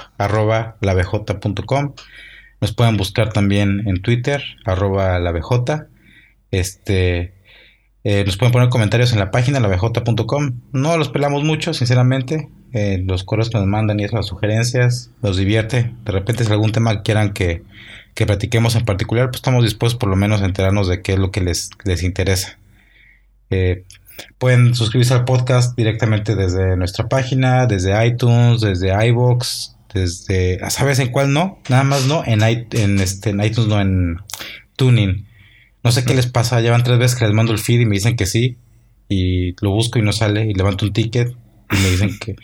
Nos 2.61 2.73
pueden 2.73 2.97
buscar 2.97 3.33
también 3.33 3.83
en 3.87 4.03
Twitter, 4.03 4.43
arroba 4.65 5.19
la 5.19 5.33
BJ. 5.33 5.87
Este, 6.51 7.35
eh, 8.03 8.25
nos 8.25 8.37
pueden 8.37 8.53
poner 8.53 8.69
comentarios 8.71 9.13
en 9.13 9.19
la 9.19 9.31
página 9.31 9.61
lavj.com. 9.61 10.61
No 10.73 10.97
los 10.97 11.09
pelamos 11.09 11.45
mucho, 11.45 11.75
sinceramente. 11.75 12.49
Eh, 12.73 13.03
los 13.05 13.25
correos 13.25 13.51
que 13.51 13.59
nos 13.59 13.67
mandan 13.67 14.01
y 14.01 14.05
esas 14.05 14.27
sugerencias 14.27 15.11
nos 15.23 15.37
divierte. 15.37 15.93
De 16.05 16.13
repente, 16.13 16.45
si 16.45 16.53
algún 16.53 16.73
tema 16.73 17.03
quieran 17.03 17.33
que, 17.33 17.63
que 18.15 18.27
platiquemos 18.27 18.77
en 18.77 18.85
particular, 18.85 19.27
pues 19.27 19.37
estamos 19.37 19.65
dispuestos 19.65 19.99
por 19.99 20.09
lo 20.09 20.17
menos 20.17 20.41
a 20.41 20.47
enterarnos 20.47 20.89
de 20.89 21.03
qué 21.03 21.13
es 21.13 21.19
lo 21.19 21.31
que 21.31 21.41
les, 21.41 21.71
les 21.85 22.03
interesa. 22.03 22.59
Eh, 23.51 23.85
Pueden 24.39 24.75
suscribirse 24.75 25.15
al 25.15 25.25
podcast 25.25 25.77
directamente 25.77 26.35
desde 26.35 26.77
nuestra 26.77 27.09
página, 27.09 27.67
desde 27.67 28.07
iTunes, 28.07 28.61
desde 28.61 29.07
iBox, 29.09 29.77
desde. 29.95 30.59
¿Sabes 30.71 30.99
en 30.99 31.09
cuál 31.09 31.33
no? 31.33 31.59
Nada 31.69 31.85
más 31.85 32.07
no. 32.07 32.23
En, 32.25 32.43
en, 32.43 33.01
este, 33.01 33.31
en 33.31 33.43
iTunes 33.43 33.69
no, 33.69 33.81
en 33.81 34.19
Tuning. 34.77 35.27
No 35.83 35.93
sé 35.93 36.05
qué 36.05 36.15
les 36.15 36.27
pasa, 36.27 36.61
llevan 36.61 36.85
tres 36.85 36.99
veces 36.99 37.19
que 37.19 37.25
les 37.25 37.35
mando 37.35 37.53
el 37.53 37.59
feed 37.59 37.81
y 37.81 37.87
me 37.87 37.95
dicen 37.95 38.17
que 38.17 38.27
sí. 38.27 38.59
Y 39.09 39.55
lo 39.63 39.71
busco 39.71 39.99
y 39.99 40.03
no 40.03 40.13
sale. 40.13 40.47
Y 40.47 40.55
levanto 40.55 40.85
un 40.85 40.93
ticket 40.93 41.35
y 41.71 41.77
me 41.77 41.91
dicen 41.91 42.19
que. 42.19 42.37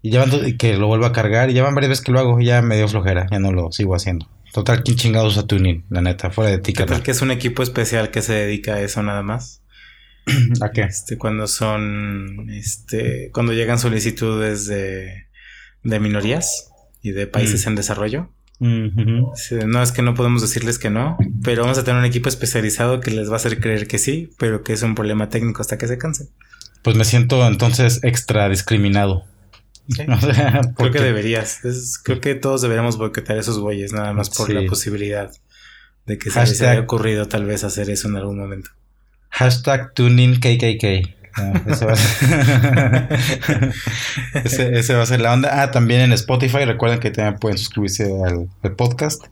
Y 0.00 0.10
llevan 0.10 0.30
que 0.56 0.76
lo 0.76 0.86
vuelvo 0.86 1.06
a 1.06 1.12
cargar. 1.12 1.50
Y 1.50 1.54
llevan 1.54 1.74
varias 1.74 1.90
veces 1.90 2.04
que 2.04 2.12
lo 2.12 2.20
hago 2.20 2.40
y 2.40 2.46
ya 2.46 2.62
me 2.62 2.76
dio 2.76 2.88
flojera. 2.88 3.26
Ya 3.30 3.38
no 3.38 3.52
lo 3.52 3.72
sigo 3.72 3.94
haciendo. 3.94 4.28
Total, 4.52 4.82
¿quién 4.82 4.96
chingados 4.96 5.36
usa 5.36 5.46
tuning? 5.46 5.84
La 5.90 6.00
neta, 6.00 6.30
fuera 6.30 6.50
de 6.50 6.58
ticket. 6.58 6.86
Total, 6.86 7.02
que 7.02 7.10
es 7.10 7.20
un 7.20 7.30
equipo 7.30 7.62
especial 7.62 8.10
que 8.10 8.22
se 8.22 8.32
dedica 8.32 8.74
a 8.74 8.80
eso 8.80 9.02
nada 9.02 9.22
más. 9.22 9.62
¿A 10.60 10.70
qué? 10.70 10.82
Este, 10.82 11.18
cuando 11.18 11.46
son. 11.46 12.48
Este. 12.50 13.30
Cuando 13.32 13.52
llegan 13.52 13.78
solicitudes 13.78 14.66
de. 14.66 15.26
de 15.82 16.00
minorías 16.00 16.70
y 17.02 17.12
de 17.12 17.26
países 17.26 17.64
mm. 17.64 17.68
en 17.68 17.74
desarrollo 17.74 18.30
no 18.60 19.82
es 19.82 19.92
que 19.92 20.02
no 20.02 20.14
podemos 20.14 20.42
decirles 20.42 20.78
que 20.78 20.90
no, 20.90 21.16
pero 21.44 21.62
vamos 21.62 21.78
a 21.78 21.84
tener 21.84 22.00
un 22.00 22.04
equipo 22.06 22.28
especializado 22.28 23.00
que 23.00 23.10
les 23.10 23.28
va 23.28 23.34
a 23.34 23.36
hacer 23.36 23.60
creer 23.60 23.86
que 23.86 23.98
sí, 23.98 24.30
pero 24.38 24.62
que 24.62 24.72
es 24.72 24.82
un 24.82 24.94
problema 24.94 25.28
técnico 25.28 25.62
hasta 25.62 25.78
que 25.78 25.86
se 25.86 25.98
cansen. 25.98 26.28
Pues 26.82 26.96
me 26.96 27.04
siento 27.04 27.46
entonces 27.46 28.00
extra 28.02 28.48
discriminado. 28.48 29.24
creo 30.76 30.92
que 30.92 31.00
deberías. 31.00 31.60
creo 32.02 32.20
que 32.20 32.34
todos 32.34 32.62
deberíamos 32.62 32.98
boicotear 32.98 33.38
esos 33.38 33.58
güeyes, 33.58 33.92
nada 33.92 34.12
más 34.12 34.28
por 34.28 34.50
la 34.50 34.68
posibilidad 34.68 35.30
de 36.06 36.18
que 36.18 36.30
se 36.30 36.40
les 36.40 36.60
haya 36.62 36.80
ocurrido 36.80 37.28
tal 37.28 37.44
vez 37.44 37.64
hacer 37.64 37.90
eso 37.90 38.08
en 38.08 38.16
algún 38.16 38.38
momento. 38.38 38.70
Hashtag 39.30 39.94
tuning 39.94 40.40
KKK. 40.40 41.18
Ah, 41.36 41.52
ese, 44.44 44.94
va 44.94 45.02
a 45.02 45.06
ser... 45.06 45.20
la 45.20 45.32
onda. 45.32 45.62
Ah, 45.62 45.70
también 45.70 46.00
en 46.00 46.12
Spotify. 46.12 46.64
Recuerden 46.64 46.98
que 47.00 47.10
también 47.10 47.38
pueden 47.38 47.58
suscribirse 47.58 48.10
al, 48.24 48.48
podcast. 48.76 49.24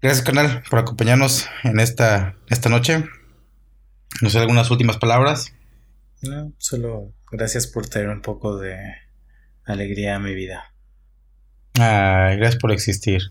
Gracias, 0.00 0.24
canal, 0.24 0.62
por 0.68 0.78
acompañarnos 0.78 1.46
en 1.64 1.80
esta, 1.80 2.36
esta 2.48 2.68
noche. 2.68 3.04
No 4.20 4.30
sé, 4.30 4.38
algunas 4.38 4.70
últimas 4.70 4.98
palabras. 4.98 5.52
No, 6.22 6.52
solo 6.58 7.12
gracias 7.32 7.66
por 7.66 7.88
traer 7.88 8.08
un 8.08 8.22
poco 8.22 8.58
de 8.58 8.76
alegría 9.64 10.16
a 10.16 10.20
mi 10.20 10.34
vida. 10.34 10.72
Ah, 11.78 12.34
gracias 12.36 12.60
por 12.60 12.70
existir. 12.70 13.22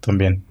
también. 0.00 0.44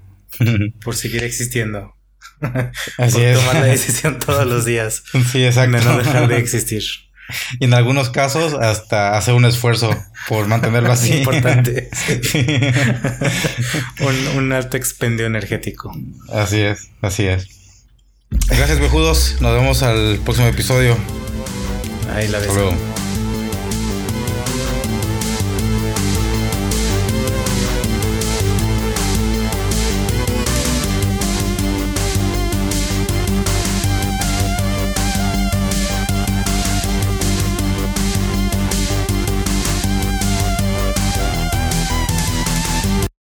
por 0.83 0.95
seguir 0.95 1.23
existiendo. 1.23 1.96
Así 2.97 3.21
es. 3.21 3.39
tomar 3.39 3.55
la 3.55 3.65
decisión 3.65 4.19
todos 4.19 4.45
los 4.45 4.65
días. 4.65 5.03
Sí, 5.31 5.45
exacto. 5.45 5.77
De 5.77 5.83
no 5.83 5.97
dejar 5.97 6.27
de 6.27 6.37
existir. 6.37 6.83
Y 7.59 7.65
en 7.65 7.73
algunos 7.73 8.09
casos 8.09 8.53
hasta 8.53 9.17
hacer 9.17 9.33
un 9.33 9.43
esfuerzo 9.45 9.93
por 10.29 10.47
mantenerlo 10.47 10.91
así. 10.91 11.17
Importante. 11.17 11.89
un, 14.35 14.51
alto 14.53 14.77
expendio 14.77 15.25
energético. 15.25 15.93
Así 16.31 16.61
es, 16.61 16.89
así 17.01 17.25
es. 17.25 17.47
Gracias, 18.47 18.79
vejudos. 18.79 19.37
Nos 19.41 19.53
vemos 19.53 19.83
al 19.83 20.19
próximo 20.23 20.47
episodio. 20.47 20.97
Ahí 22.13 22.27
la 22.29 22.39
ves. 22.39 22.49